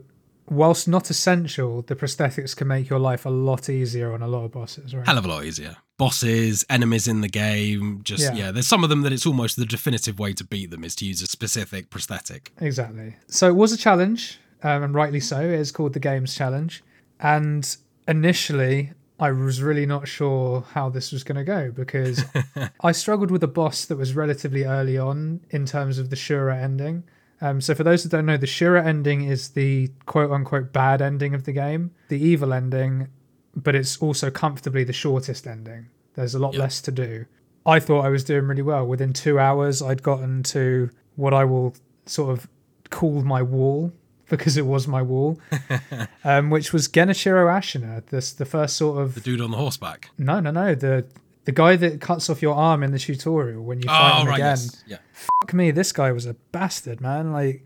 whilst 0.48 0.86
not 0.88 1.10
essential, 1.10 1.82
the 1.82 1.96
prosthetics 1.96 2.56
can 2.56 2.68
make 2.68 2.88
your 2.88 2.98
life 2.98 3.26
a 3.26 3.30
lot 3.30 3.68
easier 3.68 4.12
on 4.12 4.22
a 4.22 4.28
lot 4.28 4.44
of 4.44 4.52
bosses, 4.52 4.94
right? 4.94 5.06
Hell 5.06 5.18
of 5.18 5.24
a 5.24 5.28
lot 5.28 5.44
easier. 5.44 5.76
Bosses, 5.98 6.64
enemies 6.68 7.08
in 7.08 7.20
the 7.20 7.28
game, 7.28 8.00
just 8.02 8.22
Yeah. 8.22 8.34
yeah. 8.34 8.50
There's 8.50 8.66
some 8.66 8.84
of 8.84 8.90
them 8.90 9.02
that 9.02 9.12
it's 9.12 9.26
almost 9.26 9.56
the 9.56 9.64
definitive 9.66 10.18
way 10.18 10.32
to 10.34 10.44
beat 10.44 10.70
them 10.70 10.84
is 10.84 10.94
to 10.96 11.06
use 11.06 11.22
a 11.22 11.26
specific 11.26 11.90
prosthetic. 11.90 12.52
Exactly. 12.60 13.16
So 13.28 13.48
it 13.48 13.56
was 13.56 13.72
a 13.72 13.76
challenge, 13.76 14.38
um, 14.62 14.82
and 14.82 14.94
rightly 14.94 15.20
so. 15.20 15.40
It 15.40 15.58
is 15.60 15.72
called 15.72 15.92
the 15.94 16.00
Games 16.00 16.34
Challenge. 16.34 16.82
And 17.18 17.76
initially, 18.06 18.92
I 19.18 19.30
was 19.32 19.62
really 19.62 19.86
not 19.86 20.06
sure 20.06 20.64
how 20.72 20.90
this 20.90 21.12
was 21.12 21.24
going 21.24 21.36
to 21.36 21.44
go 21.44 21.70
because 21.70 22.22
I 22.82 22.92
struggled 22.92 23.30
with 23.30 23.42
a 23.42 23.48
boss 23.48 23.86
that 23.86 23.96
was 23.96 24.14
relatively 24.14 24.64
early 24.64 24.98
on 24.98 25.40
in 25.50 25.64
terms 25.64 25.98
of 25.98 26.10
the 26.10 26.16
Shura 26.16 26.62
ending. 26.62 27.04
Um, 27.40 27.60
so, 27.60 27.74
for 27.74 27.84
those 27.84 28.02
that 28.02 28.08
don't 28.10 28.26
know, 28.26 28.36
the 28.36 28.46
Shura 28.46 28.84
ending 28.84 29.24
is 29.24 29.50
the 29.50 29.90
quote 30.06 30.30
unquote 30.30 30.72
bad 30.72 31.02
ending 31.02 31.34
of 31.34 31.44
the 31.44 31.52
game, 31.52 31.90
the 32.08 32.18
evil 32.18 32.52
ending, 32.54 33.08
but 33.54 33.74
it's 33.74 33.98
also 33.98 34.30
comfortably 34.30 34.84
the 34.84 34.92
shortest 34.92 35.46
ending. 35.46 35.88
There's 36.14 36.34
a 36.34 36.38
lot 36.38 36.54
Yeah. 36.54 36.60
less 36.60 36.80
to 36.82 36.90
do. 36.90 37.26
I 37.66 37.80
thought 37.80 38.04
I 38.04 38.08
was 38.08 38.24
doing 38.24 38.46
really 38.46 38.62
well. 38.62 38.86
Within 38.86 39.12
two 39.12 39.38
hours, 39.38 39.82
I'd 39.82 40.02
gotten 40.02 40.42
to 40.44 40.88
what 41.16 41.34
I 41.34 41.44
will 41.44 41.74
sort 42.06 42.30
of 42.38 42.48
call 42.90 43.22
my 43.22 43.42
wall 43.42 43.92
because 44.30 44.56
it 44.56 44.64
was 44.66 44.88
my 44.88 45.02
wall, 45.02 45.38
um, 46.24 46.50
which 46.50 46.72
was 46.72 46.88
Genichiro 46.88 47.46
Ashina. 47.52 48.04
This 48.06 48.32
the 48.32 48.44
first 48.44 48.76
sort 48.76 49.00
of 49.02 49.14
The 49.14 49.20
dude 49.20 49.40
on 49.40 49.50
the 49.50 49.56
horseback. 49.56 50.10
no, 50.18 50.40
no, 50.40 50.50
no. 50.50 50.74
The 50.74 51.04
the 51.46 51.52
guy 51.52 51.74
that 51.76 52.00
cuts 52.00 52.28
off 52.30 52.42
your 52.42 52.54
arm 52.54 52.82
in 52.82 52.92
the 52.92 52.98
tutorial 52.98 53.62
when 53.64 53.80
you 53.80 53.88
fight 53.88 54.12
Oh 54.18 54.20
him 54.22 54.26
right, 54.28 54.34
again. 54.34 54.46
yes. 54.46 54.84
Yeah. 54.86 54.98
Fuck 55.12 55.54
me, 55.54 55.70
this 55.70 55.90
guy 55.92 56.12
was 56.12 56.26
a 56.26 56.34
bastard, 56.52 57.00
man. 57.00 57.32
Like, 57.32 57.64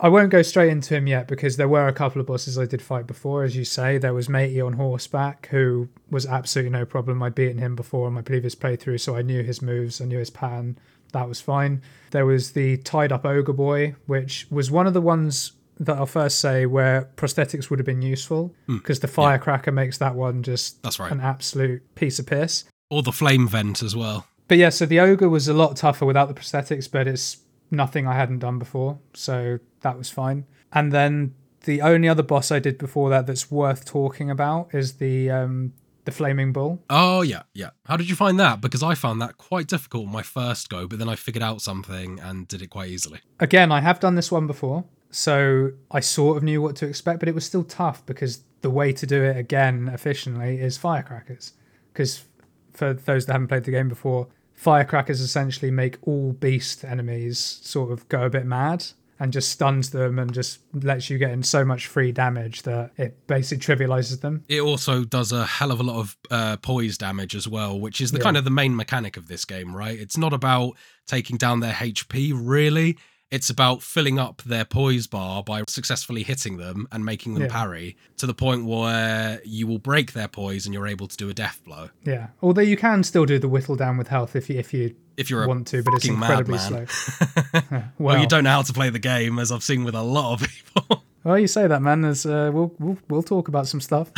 I 0.00 0.08
won't 0.08 0.30
go 0.30 0.42
straight 0.42 0.70
into 0.70 0.96
him 0.96 1.06
yet 1.06 1.28
because 1.28 1.56
there 1.56 1.68
were 1.68 1.86
a 1.86 1.92
couple 1.92 2.20
of 2.20 2.26
bosses 2.26 2.58
I 2.58 2.66
did 2.66 2.82
fight 2.82 3.06
before, 3.06 3.44
as 3.44 3.54
you 3.54 3.64
say. 3.64 3.98
There 3.98 4.12
was 4.14 4.28
Matey 4.28 4.60
on 4.60 4.72
horseback, 4.72 5.46
who 5.52 5.88
was 6.10 6.26
absolutely 6.26 6.70
no 6.70 6.84
problem. 6.84 7.22
I'd 7.22 7.36
beaten 7.36 7.58
him 7.58 7.76
before 7.76 8.08
in 8.08 8.14
my 8.14 8.22
previous 8.22 8.56
playthrough, 8.56 8.98
so 9.00 9.14
I 9.16 9.22
knew 9.22 9.44
his 9.44 9.62
moves, 9.62 10.00
I 10.00 10.06
knew 10.06 10.18
his 10.18 10.30
pattern. 10.30 10.76
That 11.12 11.28
was 11.28 11.40
fine. 11.40 11.82
There 12.10 12.26
was 12.26 12.52
the 12.52 12.78
tied 12.78 13.12
up 13.12 13.24
ogre 13.24 13.52
boy, 13.52 13.94
which 14.06 14.46
was 14.50 14.70
one 14.70 14.86
of 14.88 14.94
the 14.94 15.00
ones 15.02 15.52
that 15.78 15.96
I'll 15.98 16.06
first 16.06 16.38
say 16.40 16.64
where 16.66 17.08
prosthetics 17.16 17.68
would 17.70 17.78
have 17.78 17.86
been 17.86 18.02
useful 18.02 18.54
because 18.66 19.00
the 19.00 19.08
firecracker 19.08 19.72
makes 19.72 19.98
that 19.98 20.14
one 20.14 20.42
just 20.42 20.76
Hmm. 20.76 20.80
That's 20.84 20.98
right. 20.98 21.12
an 21.12 21.20
absolute 21.20 21.82
piece 21.94 22.18
of 22.18 22.26
piss. 22.26 22.64
Or 22.92 23.02
the 23.02 23.12
flame 23.12 23.48
vent 23.48 23.82
as 23.82 23.96
well. 23.96 24.26
But 24.48 24.58
yeah, 24.58 24.68
so 24.68 24.84
the 24.84 25.00
ogre 25.00 25.30
was 25.30 25.48
a 25.48 25.54
lot 25.54 25.76
tougher 25.76 26.04
without 26.04 26.28
the 26.28 26.34
prosthetics, 26.34 26.90
but 26.90 27.08
it's 27.08 27.38
nothing 27.70 28.06
I 28.06 28.14
hadn't 28.14 28.40
done 28.40 28.58
before, 28.58 28.98
so 29.14 29.58
that 29.80 29.96
was 29.96 30.10
fine. 30.10 30.44
And 30.74 30.92
then 30.92 31.34
the 31.64 31.80
only 31.80 32.06
other 32.06 32.22
boss 32.22 32.52
I 32.52 32.58
did 32.58 32.76
before 32.76 33.08
that 33.08 33.26
that's 33.26 33.50
worth 33.50 33.86
talking 33.86 34.30
about 34.30 34.74
is 34.74 34.94
the 34.94 35.30
um, 35.30 35.72
the 36.04 36.12
flaming 36.12 36.52
bull. 36.52 36.82
Oh 36.90 37.22
yeah, 37.22 37.44
yeah. 37.54 37.70
How 37.86 37.96
did 37.96 38.10
you 38.10 38.14
find 38.16 38.38
that? 38.40 38.60
Because 38.60 38.82
I 38.82 38.94
found 38.94 39.22
that 39.22 39.38
quite 39.38 39.68
difficult 39.68 40.08
my 40.08 40.22
first 40.22 40.68
go, 40.68 40.86
but 40.86 40.98
then 40.98 41.08
I 41.08 41.14
figured 41.14 41.42
out 41.42 41.62
something 41.62 42.20
and 42.20 42.46
did 42.46 42.60
it 42.60 42.68
quite 42.68 42.90
easily. 42.90 43.20
Again, 43.40 43.72
I 43.72 43.80
have 43.80 44.00
done 44.00 44.16
this 44.16 44.30
one 44.30 44.46
before, 44.46 44.84
so 45.10 45.70
I 45.90 46.00
sort 46.00 46.36
of 46.36 46.42
knew 46.42 46.60
what 46.60 46.76
to 46.76 46.86
expect, 46.86 47.20
but 47.20 47.28
it 47.28 47.34
was 47.34 47.46
still 47.46 47.64
tough 47.64 48.04
because 48.04 48.42
the 48.60 48.70
way 48.70 48.92
to 48.92 49.06
do 49.06 49.22
it 49.22 49.36
again 49.36 49.88
efficiently 49.92 50.60
is 50.60 50.76
firecrackers. 50.76 51.54
Because 51.92 52.24
for 52.72 52.92
those 52.94 53.26
that 53.26 53.32
haven't 53.32 53.48
played 53.48 53.64
the 53.64 53.70
game 53.70 53.88
before, 53.88 54.28
firecrackers 54.54 55.20
essentially 55.20 55.70
make 55.70 55.96
all 56.02 56.32
beast 56.32 56.84
enemies 56.84 57.38
sort 57.62 57.90
of 57.92 58.08
go 58.08 58.22
a 58.22 58.30
bit 58.30 58.46
mad 58.46 58.84
and 59.18 59.32
just 59.32 59.50
stuns 59.50 59.90
them 59.90 60.18
and 60.18 60.32
just 60.34 60.58
lets 60.72 61.08
you 61.08 61.16
get 61.16 61.30
in 61.30 61.42
so 61.44 61.64
much 61.64 61.86
free 61.86 62.10
damage 62.10 62.62
that 62.62 62.90
it 62.96 63.24
basically 63.28 63.62
trivializes 63.76 64.20
them. 64.20 64.44
It 64.48 64.60
also 64.60 65.04
does 65.04 65.30
a 65.30 65.46
hell 65.46 65.70
of 65.70 65.78
a 65.78 65.82
lot 65.84 66.00
of 66.00 66.16
uh, 66.30 66.56
poise 66.56 66.98
damage 66.98 67.36
as 67.36 67.46
well, 67.46 67.78
which 67.78 68.00
is 68.00 68.10
the 68.10 68.18
Yeah. 68.18 68.24
kind 68.24 68.36
of 68.36 68.42
the 68.44 68.50
main 68.50 68.74
mechanic 68.74 69.16
of 69.16 69.28
this 69.28 69.44
game, 69.44 69.76
right? 69.76 69.96
It's 69.98 70.16
not 70.18 70.32
about 70.32 70.72
taking 71.06 71.36
down 71.36 71.60
their 71.60 71.72
HP, 71.74 72.32
really. 72.34 72.96
It's 73.32 73.48
about 73.50 73.82
filling 73.82 74.18
up 74.18 74.42
their 74.44 74.64
poise 74.66 75.06
bar 75.06 75.42
by 75.42 75.62
successfully 75.66 76.22
hitting 76.22 76.58
them 76.58 76.86
and 76.92 77.02
making 77.04 77.32
them 77.34 77.44
Yeah. 77.44 77.48
parry 77.48 77.96
to 78.18 78.26
the 78.26 78.34
point 78.34 78.66
where 78.66 79.40
you 79.44 79.66
will 79.66 79.78
break 79.78 80.12
their 80.12 80.28
poise 80.28 80.66
and 80.66 80.74
you're 80.74 80.86
able 80.86 81.08
to 81.08 81.16
do 81.16 81.28
a 81.30 81.32
death 81.34 81.60
blow. 81.64 81.88
Yeah. 82.04 82.26
Although 82.42 82.60
you 82.60 82.76
can 82.76 83.02
still 83.02 83.24
do 83.24 83.38
the 83.38 83.48
whittle 83.48 83.74
down 83.74 83.96
with 83.96 84.08
health 84.08 84.36
if 84.36 84.50
you 84.50 84.58
if 84.58 84.74
you 84.74 84.94
If 85.16 85.30
you're 85.30 85.48
want 85.48 85.66
to, 85.68 85.82
but 85.82 85.94
it's 85.94 86.04
incredibly 86.06 86.58
slow. 86.58 86.84
Yeah, 87.54 87.84
well, 87.98 88.18
you 88.18 88.26
don't 88.26 88.44
know 88.44 88.50
how 88.50 88.62
to 88.62 88.72
play 88.74 88.90
the 88.90 88.98
game, 88.98 89.38
as 89.38 89.50
I've 89.50 89.62
seen 89.64 89.82
with 89.84 89.94
a 89.94 90.02
lot 90.02 90.34
of 90.34 90.48
people. 90.48 91.04
Well, 91.24 91.38
you 91.38 91.46
say 91.46 91.68
that, 91.68 91.80
man. 91.80 92.00
There's, 92.02 92.26
uh, 92.26 92.50
we'll, 92.52 92.74
we'll 92.80 92.98
we'll 93.08 93.22
talk 93.22 93.46
about 93.46 93.68
some 93.68 93.80
stuff. 93.80 94.10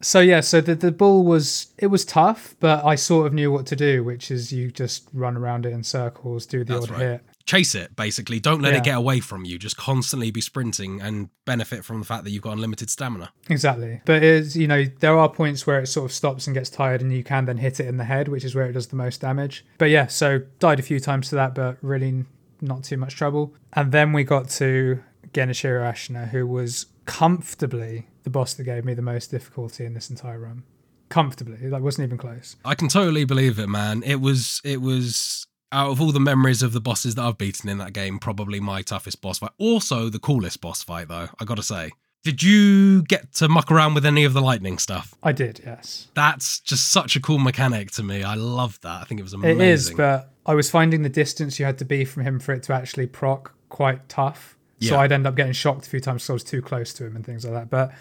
so 0.00 0.20
yeah, 0.20 0.40
so 0.40 0.62
the 0.62 0.74
the 0.74 0.90
bull 0.90 1.22
was 1.24 1.66
it 1.76 1.88
was 1.88 2.04
tough, 2.06 2.54
but 2.60 2.82
I 2.84 2.94
sort 2.94 3.26
of 3.26 3.34
knew 3.34 3.52
what 3.52 3.66
to 3.66 3.76
do, 3.76 4.02
which 4.02 4.30
is 4.30 4.52
you 4.52 4.70
just 4.70 5.08
run 5.12 5.36
around 5.36 5.66
it 5.66 5.72
in 5.74 5.82
circles, 5.84 6.46
do 6.46 6.64
the 6.64 6.72
That's 6.74 6.84
odd 6.86 6.90
right. 6.92 7.00
hit. 7.00 7.24
Chase 7.46 7.74
it, 7.74 7.96
basically. 7.96 8.38
Don't 8.38 8.60
let 8.62 8.72
Yeah. 8.72 8.78
it 8.78 8.84
get 8.84 8.96
away 8.96 9.18
from 9.20 9.44
you. 9.44 9.58
Just 9.58 9.76
constantly 9.76 10.30
be 10.30 10.40
sprinting 10.40 11.00
and 11.00 11.30
benefit 11.44 11.84
from 11.84 11.98
the 11.98 12.04
fact 12.06 12.24
that 12.24 12.30
you've 12.30 12.42
got 12.42 12.52
unlimited 12.52 12.90
stamina. 12.90 13.32
Exactly. 13.48 14.00
But 14.04 14.22
it's 14.22 14.54
you 14.56 14.66
know 14.68 14.84
there 15.00 15.18
are 15.18 15.28
points 15.28 15.66
where 15.66 15.80
it 15.80 15.86
sort 15.88 16.10
of 16.10 16.12
stops 16.14 16.46
and 16.46 16.54
gets 16.54 16.70
tired, 16.70 17.00
and 17.02 17.12
you 17.12 17.24
can 17.24 17.46
then 17.46 17.58
hit 17.58 17.80
it 17.80 17.86
in 17.86 17.96
the 17.96 18.04
head, 18.04 18.28
which 18.28 18.44
is 18.44 18.54
where 18.54 18.66
it 18.66 18.72
does 18.72 18.88
the 18.88 18.96
most 18.96 19.20
damage. 19.20 19.64
But 19.78 19.90
yeah, 19.90 20.06
so 20.06 20.40
died 20.60 20.78
a 20.78 20.82
few 20.82 21.00
times 21.00 21.28
to 21.30 21.34
that, 21.36 21.54
but 21.54 21.78
really 21.82 22.24
not 22.60 22.84
too 22.84 22.96
much 22.96 23.14
trouble. 23.16 23.54
And 23.72 23.90
then 23.90 24.12
we 24.12 24.22
got 24.22 24.48
to 24.50 25.00
Genichiro 25.32 25.80
Ashina, 25.90 26.28
who 26.28 26.46
was 26.46 26.86
comfortably 27.06 28.06
the 28.22 28.30
boss 28.30 28.54
that 28.54 28.64
gave 28.64 28.84
me 28.84 28.94
the 28.94 29.02
most 29.02 29.30
difficulty 29.30 29.84
in 29.84 29.94
this 29.94 30.10
entire 30.10 30.38
run. 30.38 30.62
Comfortably, 31.08 31.56
that 31.68 31.82
wasn't 31.82 32.06
even 32.06 32.18
close. 32.18 32.56
I 32.64 32.74
can 32.74 32.88
totally 32.88 33.24
believe 33.24 33.58
it, 33.58 33.68
man. 33.68 34.02
It 34.04 34.20
was 34.20 34.60
it 34.62 34.80
was 34.80 35.46
out 35.72 35.90
of 35.90 36.00
all 36.00 36.12
the 36.12 36.20
memories 36.20 36.62
of 36.62 36.72
the 36.72 36.80
bosses 36.80 37.14
that 37.14 37.22
I've 37.22 37.38
beaten 37.38 37.68
in 37.68 37.78
that 37.78 37.92
game, 37.92 38.18
probably 38.18 38.60
my 38.60 38.82
toughest 38.82 39.20
boss 39.20 39.38
fight. 39.38 39.50
Also 39.58 40.08
the 40.08 40.18
coolest 40.18 40.60
boss 40.60 40.82
fight 40.82 41.08
though, 41.08 41.28
I 41.38 41.44
gotta 41.44 41.62
say. 41.62 41.92
Did 42.22 42.42
you 42.42 43.02
get 43.04 43.32
to 43.34 43.48
muck 43.48 43.70
around 43.70 43.94
with 43.94 44.04
any 44.04 44.24
of 44.24 44.34
the 44.34 44.42
lightning 44.42 44.76
stuff? 44.76 45.14
I 45.22 45.32
did, 45.32 45.62
yes. 45.64 46.08
That's 46.14 46.60
just 46.60 46.92
such 46.92 47.16
a 47.16 47.20
cool 47.20 47.38
mechanic 47.38 47.92
to 47.92 48.02
me. 48.02 48.22
I 48.22 48.34
love 48.34 48.78
that. 48.82 49.00
I 49.00 49.04
think 49.04 49.20
it 49.20 49.22
was 49.22 49.32
amazing. 49.32 49.60
It 49.60 49.66
is, 49.66 49.90
but 49.92 50.30
I 50.44 50.54
was 50.54 50.70
finding 50.70 51.00
the 51.02 51.08
distance 51.08 51.58
you 51.58 51.64
had 51.64 51.78
to 51.78 51.86
be 51.86 52.04
from 52.04 52.24
him 52.24 52.38
for 52.38 52.52
it 52.52 52.62
to 52.64 52.74
actually 52.74 53.06
proc 53.06 53.54
quite 53.70 54.06
tough. 54.08 54.58
So 54.82 54.98
I'd 54.98 55.12
end 55.12 55.26
up 55.26 55.34
getting 55.34 55.52
shocked 55.52 55.86
a 55.86 55.90
few 55.90 56.00
times 56.00 56.22
because 56.22 56.30
I 56.30 56.32
was 56.32 56.44
too 56.44 56.62
close 56.62 56.94
to 56.94 57.04
him 57.04 57.14
and 57.14 57.24
things 57.24 57.44
like 57.44 57.52
that. 57.52 57.68
But 57.68 57.92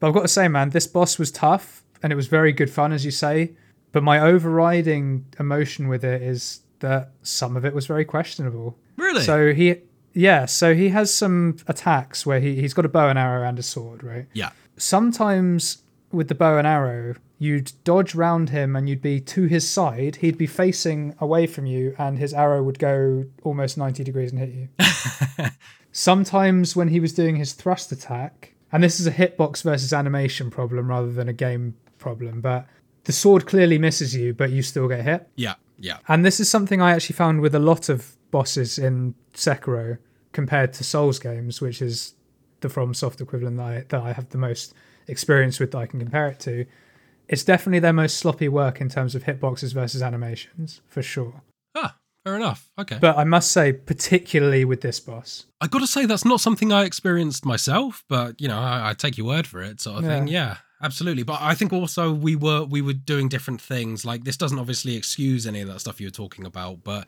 but 0.00 0.08
I've 0.08 0.14
got 0.14 0.22
to 0.22 0.28
say, 0.28 0.48
man, 0.48 0.70
this 0.70 0.88
boss 0.88 1.16
was 1.16 1.30
tough 1.30 1.84
and 2.02 2.12
it 2.12 2.16
was 2.16 2.26
very 2.26 2.52
good 2.52 2.70
fun, 2.70 2.92
as 2.92 3.04
you 3.04 3.12
say. 3.12 3.52
But 3.92 4.02
my 4.02 4.18
overriding 4.18 5.26
emotion 5.38 5.86
with 5.86 6.04
it 6.04 6.22
is 6.22 6.60
that 6.84 7.10
some 7.22 7.56
of 7.56 7.64
it 7.64 7.74
was 7.74 7.86
very 7.86 8.04
questionable. 8.04 8.78
really? 8.96 9.22
So 9.22 9.52
he, 9.52 9.76
yeah, 10.12 10.44
so 10.46 10.74
he 10.74 10.90
has 10.90 11.12
some 11.12 11.56
attacks 11.66 12.24
where 12.24 12.40
he, 12.40 12.60
he's 12.60 12.74
got 12.74 12.84
a 12.84 12.88
bow 12.88 13.08
and 13.08 13.18
arrow 13.18 13.46
and 13.48 13.58
a 13.58 13.62
sword, 13.62 14.04
right? 14.04 14.26
yeah. 14.32 14.50
sometimes 14.76 15.82
with 16.12 16.28
the 16.28 16.34
bow 16.34 16.58
and 16.58 16.66
arrow, 16.66 17.14
you'd 17.38 17.72
dodge 17.82 18.14
round 18.14 18.50
him 18.50 18.76
and 18.76 18.88
you'd 18.88 19.02
be 19.02 19.18
to 19.20 19.46
his 19.46 19.68
side. 19.68 20.16
He'd 20.16 20.38
be 20.38 20.46
facing 20.46 21.14
away 21.18 21.46
from 21.46 21.66
you, 21.66 21.94
and 21.98 22.18
his 22.18 22.32
arrow 22.32 22.62
would 22.62 22.78
go 22.78 23.24
almost 23.42 23.76
90 23.76 24.04
degrees 24.04 24.30
and 24.30 24.38
hit 24.38 24.50
you. 24.50 24.68
sometimes 25.92 26.76
when 26.76 26.88
he 26.88 27.00
was 27.00 27.12
doing 27.12 27.36
his 27.36 27.52
thrust 27.52 27.90
attack, 27.90 28.54
and 28.70 28.82
this 28.84 29.00
is 29.00 29.06
a 29.06 29.12
hitbox 29.12 29.62
versus 29.62 29.92
animation 29.92 30.50
problem 30.50 30.88
rather 30.88 31.12
than 31.12 31.28
a 31.28 31.32
game 31.32 31.74
problem, 31.98 32.40
but 32.40 32.66
the 33.04 33.12
sword 33.12 33.46
clearly 33.46 33.78
misses 33.78 34.14
you, 34.14 34.34
but 34.34 34.50
you 34.50 34.62
still 34.62 34.88
get 34.88 35.04
hit. 35.04 35.28
Yeah. 35.36 35.54
Yeah. 35.84 35.98
And 36.08 36.24
this 36.24 36.40
is 36.40 36.48
something 36.48 36.80
I 36.80 36.92
actually 36.92 37.16
found 37.16 37.42
with 37.42 37.54
a 37.54 37.58
lot 37.58 37.90
of 37.90 38.16
bosses 38.30 38.78
in 38.78 39.14
Sekiro 39.34 39.98
compared 40.32 40.72
to 40.74 40.84
Souls 40.84 41.18
games, 41.18 41.60
which 41.60 41.82
is 41.82 42.14
the 42.60 42.68
FromSoft 42.68 43.20
equivalent 43.20 43.58
that 43.58 43.66
I, 43.66 43.84
that 43.90 44.00
I 44.00 44.12
have 44.12 44.30
the 44.30 44.38
most 44.38 44.72
experience 45.06 45.60
with 45.60 45.72
that 45.72 45.78
I 45.78 45.86
can 45.86 46.00
compare 46.00 46.28
it 46.28 46.40
to. 46.40 46.64
It's 47.28 47.44
definitely 47.44 47.80
their 47.80 47.92
most 47.92 48.16
sloppy 48.16 48.48
work 48.48 48.80
in 48.80 48.88
terms 48.88 49.14
of 49.14 49.24
hitboxes 49.24 49.74
versus 49.74 50.02
animations, 50.02 50.80
for 50.86 51.02
sure. 51.02 51.42
Ah, 51.74 51.98
fair 52.24 52.36
enough. 52.36 52.70
Okay. 52.78 52.96
But 52.98 53.18
I 53.18 53.24
must 53.24 53.52
say, 53.52 53.72
particularly 53.72 54.64
with 54.64 54.80
this 54.80 55.00
boss, 55.00 55.44
I 55.60 55.66
got 55.66 55.80
to 55.80 55.86
say 55.86 56.06
that's 56.06 56.24
not 56.24 56.40
something 56.40 56.72
I 56.72 56.84
experienced 56.84 57.44
myself, 57.44 58.04
but 58.08 58.40
you 58.40 58.48
know, 58.48 58.58
I, 58.58 58.90
I 58.90 58.94
take 58.94 59.18
your 59.18 59.26
word 59.26 59.46
for 59.46 59.62
it, 59.62 59.82
sort 59.82 59.98
of 59.98 60.04
thing. 60.04 60.28
Yeah, 60.28 60.56
absolutely. 60.84 61.22
But 61.24 61.38
I 61.40 61.54
think 61.54 61.72
also 61.72 62.12
we 62.12 62.36
were 62.36 62.64
we 62.64 62.80
were 62.82 62.92
doing 62.92 63.28
different 63.28 63.60
things. 63.60 64.04
Like 64.04 64.24
this 64.24 64.36
doesn't 64.36 64.58
obviously 64.58 64.96
excuse 64.96 65.46
any 65.46 65.60
of 65.60 65.68
that 65.68 65.80
stuff 65.80 66.00
you 66.00 66.06
were 66.06 66.10
talking 66.22 66.44
about, 66.46 66.84
but 66.84 67.06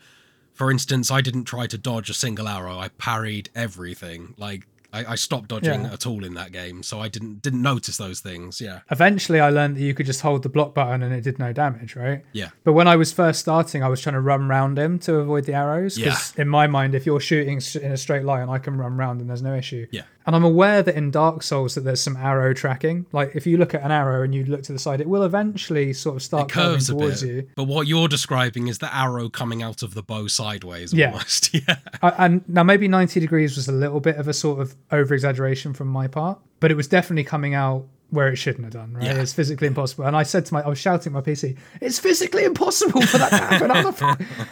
for 0.53 0.71
instance, 0.71 1.11
I 1.11 1.21
didn't 1.21 1.45
try 1.45 1.67
to 1.67 1.79
dodge 1.79 2.09
a 2.11 2.15
single 2.15 2.49
arrow. 2.49 2.79
I 2.79 2.89
parried 2.89 3.51
everything. 3.55 4.35
Like 4.39 4.67
I, 4.93 5.05
I 5.13 5.15
stopped 5.17 5.49
dodging 5.49 5.83
Yeah. 5.83 5.93
at 5.93 6.07
all 6.07 6.25
in 6.25 6.35
that 6.35 6.53
game, 6.53 6.83
so 6.83 7.01
I 7.01 7.09
didn't 7.09 7.43
didn't 7.43 7.61
notice 7.61 7.97
those 7.99 8.21
things. 8.21 8.61
Yeah, 8.61 8.81
eventually 8.91 9.41
I 9.41 9.51
learned 9.51 9.77
that 9.77 9.83
you 9.83 9.93
could 9.93 10.07
just 10.07 10.23
hold 10.23 10.43
the 10.45 10.49
block 10.49 10.73
button 10.75 11.03
and 11.03 11.13
it 11.13 11.23
did 11.23 11.39
no 11.39 11.53
damage, 11.53 11.95
right? 11.97 12.25
yeah, 12.33 12.51
But 12.65 12.73
when 12.73 12.89
I 12.89 12.97
was 12.97 13.13
first 13.13 13.41
starting, 13.41 13.83
I 13.83 13.89
was 13.89 14.01
trying 14.01 14.15
to 14.15 14.21
run 14.21 14.49
round 14.49 14.79
him 14.79 14.99
to 15.01 15.17
avoid 15.17 15.45
the 15.45 15.53
arrows. 15.55 15.99
Because 15.99 16.33
in 16.39 16.49
my 16.49 16.67
mind, 16.69 16.95
if 16.95 17.05
you're 17.05 17.21
shooting 17.21 17.61
in 17.83 17.93
a 17.93 17.97
straight 17.99 18.25
line, 18.25 18.49
I 18.49 18.59
can 18.59 18.79
run 18.79 18.97
round 18.97 19.21
and 19.21 19.29
there's 19.29 19.43
no 19.43 19.55
issue. 19.55 19.87
yeah. 19.91 20.03
And 20.27 20.35
I'm 20.35 20.45
aware 20.45 20.83
that 20.83 20.95
in 20.97 21.13
Dark 21.13 21.43
Souls 21.45 21.77
that 21.77 21.83
there's 21.83 22.01
some 22.03 22.17
arrow 22.17 22.53
tracking. 22.53 23.07
Like 23.13 23.33
if 23.37 23.47
you 23.47 23.59
look 23.59 23.75
at 23.75 23.83
an 23.83 23.93
arrow 23.93 24.23
and 24.25 24.35
you 24.35 24.45
look 24.45 24.63
to 24.65 24.73
the 24.73 24.79
side, 24.79 25.01
it 25.01 25.09
will 25.09 25.23
eventually 25.23 25.93
sort 25.93 26.17
of 26.17 26.23
start 26.23 26.51
It 26.51 26.55
curves 26.55 26.91
a 26.91 26.95
bit. 26.95 26.99
towards 27.01 27.23
you. 27.23 27.49
But 27.55 27.65
what 27.65 27.87
you're 27.87 28.09
describing 28.09 28.67
is 28.67 28.79
the 28.79 28.93
arrow 28.95 29.29
coming 29.29 29.63
out 29.63 29.83
of 29.85 29.95
the 29.95 30.03
bow 30.03 30.27
sideways 30.27 30.93
Yeah. 30.93 31.13
almost. 31.13 31.55
Yeah. 31.55 31.77
I, 32.03 32.09
and 32.27 32.49
now 32.49 32.65
maybe 32.65 32.89
90 32.89 33.21
degrees 33.21 33.57
was 33.57 33.69
a 33.69 33.73
little 33.73 34.01
bit 34.01 34.17
of 34.17 34.27
a 34.29 34.33
sort 34.33 34.61
of 34.61 34.75
over 34.91 35.15
exaggeration 35.15 35.73
from 35.75 35.89
my 35.89 36.09
part, 36.09 36.39
but 36.61 36.71
it 36.73 36.75
was 36.77 36.89
definitely 36.89 37.25
coming 37.25 37.55
out 37.55 37.87
where 38.11 38.29
it 38.29 38.37
shouldn't 38.37 38.65
have 38.65 38.73
done, 38.73 38.93
right? 38.95 39.05
Yeah. 39.05 39.21
It's 39.21 39.33
physically 39.33 39.69
impossible. 39.69 40.05
And 40.07 40.17
I 40.17 40.23
said 40.25 40.45
to 40.47 40.55
my, 40.55 40.63
I 40.63 40.69
was 40.69 40.79
shouting 40.79 41.15
at 41.15 41.15
my 41.15 41.21
PC, 41.33 41.57
it's 41.81 41.99
physically 42.01 42.45
impossible 42.45 43.03
for 43.03 43.19
that 43.19 43.31
to 43.31 43.37
happen. 43.69 44.27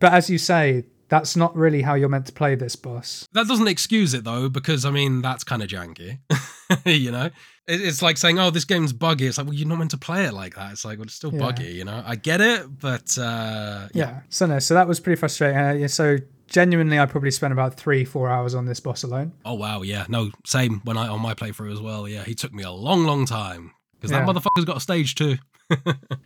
But 0.00 0.14
as 0.14 0.28
you 0.28 0.36
say, 0.38 0.84
that's 1.12 1.36
not 1.36 1.54
really 1.54 1.82
how 1.82 1.92
you're 1.92 2.08
meant 2.08 2.24
to 2.24 2.32
play 2.32 2.54
this 2.54 2.74
boss. 2.74 3.28
That 3.34 3.46
doesn't 3.46 3.68
excuse 3.68 4.14
it 4.14 4.24
though, 4.24 4.48
because 4.48 4.86
I 4.86 4.90
mean 4.90 5.20
that's 5.20 5.44
kind 5.44 5.62
of 5.62 5.68
janky. 5.68 6.18
you 6.86 7.10
know, 7.12 7.28
it's 7.68 8.00
like 8.00 8.16
saying, 8.16 8.38
"Oh, 8.38 8.48
this 8.48 8.64
game's 8.64 8.94
buggy." 8.94 9.26
It's 9.26 9.36
like, 9.36 9.46
well, 9.46 9.54
you're 9.54 9.68
not 9.68 9.76
meant 9.78 9.90
to 9.90 9.98
play 9.98 10.24
it 10.24 10.32
like 10.32 10.54
that. 10.56 10.72
It's 10.72 10.84
like, 10.86 10.96
well, 10.98 11.04
it's 11.04 11.14
still 11.14 11.32
Yeah. 11.34 11.38
buggy. 11.40 11.64
You 11.74 11.84
know, 11.84 12.02
I 12.06 12.16
get 12.16 12.40
it, 12.40 12.78
but 12.80 13.18
uh, 13.18 13.88
Yeah. 13.92 14.20
So 14.30 14.46
no, 14.46 14.58
so 14.58 14.72
that 14.72 14.88
was 14.88 15.00
pretty 15.00 15.20
frustrating. 15.20 15.58
Uh, 15.60 15.72
yeah, 15.72 15.86
so 15.86 16.16
genuinely, 16.48 16.98
I 16.98 17.04
probably 17.04 17.30
spent 17.30 17.52
about 17.52 17.74
three, 17.74 18.04
four 18.06 18.30
hours 18.30 18.54
on 18.54 18.64
this 18.64 18.80
boss 18.80 19.02
alone. 19.02 19.32
Oh 19.44 19.54
wow, 19.54 19.82
yeah, 19.82 20.06
no, 20.08 20.30
same 20.46 20.80
when 20.84 20.96
I 20.96 21.08
on 21.08 21.20
my 21.20 21.34
playthrough 21.34 21.72
as 21.74 21.80
well. 21.80 22.08
Yeah, 22.08 22.24
he 22.24 22.34
took 22.34 22.54
me 22.54 22.62
a 22.62 22.70
long, 22.72 23.04
long 23.04 23.26
time 23.26 23.72
because 23.96 24.10
that 24.12 24.26
motherfucker's 24.26 24.64
got 24.64 24.78
a 24.78 24.80
stage 24.80 25.14
two. 25.14 25.36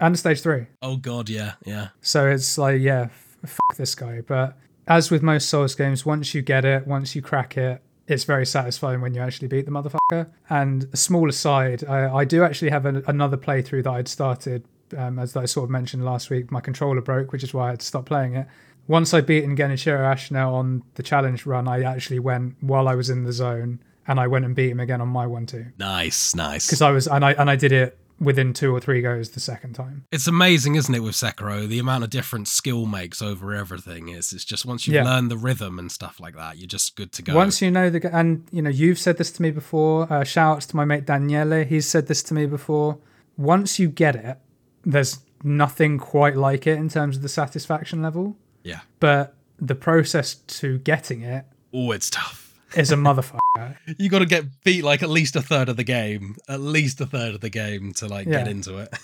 And 0.00 0.18
stage 0.18 0.40
three. 0.42 0.66
Oh 0.80 0.96
god, 0.96 1.28
yeah, 1.28 1.54
yeah, 1.64 1.88
So 2.02 2.28
it's 2.28 2.56
like, 2.58 2.80
yeah, 2.80 3.02
f- 3.10 3.50
fuck 3.50 3.76
this 3.76 3.94
guy. 3.94 4.20
But 4.20 4.56
as 4.86 5.10
with 5.10 5.22
most 5.22 5.48
Souls 5.48 5.74
games, 5.74 6.06
once 6.06 6.34
you 6.34 6.42
get 6.42 6.64
it, 6.64 6.86
once 6.86 7.14
you 7.14 7.22
crack 7.22 7.56
it, 7.56 7.82
it's 8.08 8.24
very 8.24 8.46
satisfying 8.46 9.00
when 9.00 9.14
you 9.14 9.20
actually 9.20 9.48
beat 9.48 9.64
the 9.64 9.72
motherfucker. 9.72 10.28
And 10.48 10.88
a 10.92 10.96
small 10.96 11.28
aside, 11.28 11.84
I, 11.84 12.18
I 12.18 12.24
do 12.24 12.44
actually 12.44 12.70
have 12.70 12.86
a, 12.86 13.02
another 13.08 13.36
playthrough 13.36 13.84
that 13.84 13.90
I'd 13.90 14.08
started, 14.08 14.64
um, 14.96 15.18
as 15.18 15.36
I 15.36 15.44
sort 15.46 15.64
of 15.64 15.70
mentioned 15.70 16.04
last 16.04 16.30
week. 16.30 16.52
My 16.52 16.60
controller 16.60 17.00
broke, 17.00 17.32
which 17.32 17.42
is 17.42 17.52
why 17.52 17.66
I 17.66 17.70
had 17.70 17.80
to 17.80 17.86
stop 17.86 18.06
playing 18.06 18.36
it. 18.36 18.46
Once 18.86 19.12
I'd 19.12 19.26
beaten 19.26 19.56
Genichiro 19.56 19.98
Ashina 19.98 20.52
on 20.52 20.84
the 20.94 21.02
challenge 21.02 21.44
run, 21.44 21.66
I 21.66 21.82
actually 21.82 22.20
went 22.20 22.54
while 22.60 22.86
I 22.86 22.94
was 22.94 23.10
in 23.10 23.24
the 23.24 23.32
zone 23.32 23.80
and 24.06 24.20
I 24.20 24.28
went 24.28 24.44
and 24.44 24.54
beat 24.54 24.70
him 24.70 24.78
again 24.78 25.00
on 25.00 25.08
my 25.08 25.26
one 25.26 25.46
too. 25.46 25.66
nice, 25.78 26.36
nice. 26.36 26.66
Because 26.66 26.82
I 26.82 26.92
was 26.92 27.08
and 27.08 27.24
I 27.24 27.32
and 27.32 27.50
I 27.50 27.56
did 27.56 27.72
it 27.72 27.98
within 28.18 28.52
two 28.52 28.74
or 28.74 28.80
three 28.80 29.02
goes 29.02 29.30
the 29.30 29.40
second 29.40 29.74
time. 29.74 30.04
It's 30.10 30.26
amazing, 30.26 30.74
isn't 30.76 30.94
it, 30.94 31.00
with 31.00 31.14
Sekiro? 31.14 31.68
The 31.68 31.78
amount 31.78 32.04
of 32.04 32.10
different 32.10 32.48
skill 32.48 32.86
makes 32.86 33.20
over 33.20 33.54
everything 33.54 34.08
is. 34.08 34.32
It's 34.32 34.44
just 34.44 34.64
once 34.64 34.86
you've 34.86 34.94
Yeah. 34.94 35.04
learned 35.04 35.30
the 35.30 35.36
rhythm 35.36 35.78
and 35.78 35.92
stuff 35.92 36.18
like 36.20 36.34
that, 36.36 36.56
you're 36.58 36.66
just 36.66 36.96
good 36.96 37.12
to 37.12 37.22
go. 37.22 37.34
Once 37.34 37.60
you 37.60 37.70
know 37.70 37.90
the 37.90 38.14
and 38.16 38.44
you 38.50 38.62
know 38.62 38.70
you've 38.70 38.98
said 38.98 39.18
this 39.18 39.30
to 39.32 39.42
me 39.42 39.50
before. 39.50 40.12
Uh, 40.12 40.24
shout 40.24 40.56
outs 40.56 40.66
to 40.66 40.76
my 40.76 40.84
mate 40.84 41.04
Daniele. 41.04 41.64
He's 41.64 41.86
said 41.86 42.06
this 42.06 42.22
to 42.24 42.34
me 42.34 42.46
before. 42.46 42.98
Once 43.36 43.78
you 43.78 43.88
get 43.88 44.16
it, 44.16 44.38
there's 44.84 45.18
nothing 45.44 45.98
quite 45.98 46.36
like 46.36 46.66
it 46.66 46.78
in 46.78 46.88
terms 46.88 47.16
of 47.16 47.22
the 47.22 47.28
satisfaction 47.28 48.00
level. 48.02 48.36
yeah. 48.64 48.80
But 49.00 49.34
the 49.58 49.74
process 49.74 50.34
to 50.34 50.78
getting 50.78 51.22
it 51.22 51.44
Oh, 51.72 51.90
it's 51.92 52.08
tough. 52.10 52.45
Is 52.76 52.92
a 52.92 52.96
motherfucker. 52.96 53.76
You 53.98 54.08
got 54.08 54.20
to 54.20 54.26
get 54.26 54.44
beat 54.64 54.84
like 54.84 55.02
at 55.02 55.08
least 55.08 55.36
a 55.36 55.42
third 55.42 55.68
of 55.68 55.76
the 55.76 55.84
game, 55.84 56.36
at 56.48 56.60
least 56.60 57.00
a 57.00 57.06
third 57.06 57.34
of 57.34 57.40
the 57.40 57.50
game 57.50 57.92
to 57.94 58.06
like 58.06 58.28
get 58.28 58.48
into 58.48 58.78
it. 58.78 58.94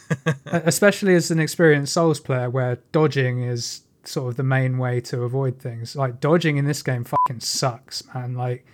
Especially 0.46 1.14
as 1.14 1.30
an 1.30 1.40
experienced 1.40 1.92
Souls 1.92 2.20
player, 2.20 2.50
where 2.50 2.78
dodging 2.92 3.42
is 3.42 3.82
sort 4.04 4.30
of 4.30 4.36
the 4.36 4.42
main 4.42 4.78
way 4.78 5.00
to 5.00 5.22
avoid 5.22 5.58
things. 5.58 5.96
Like 5.96 6.20
dodging 6.20 6.56
in 6.56 6.64
this 6.64 6.82
game 6.82 7.04
fucking 7.04 7.40
sucks, 7.40 8.02
man. 8.14 8.34
Like 8.34 8.64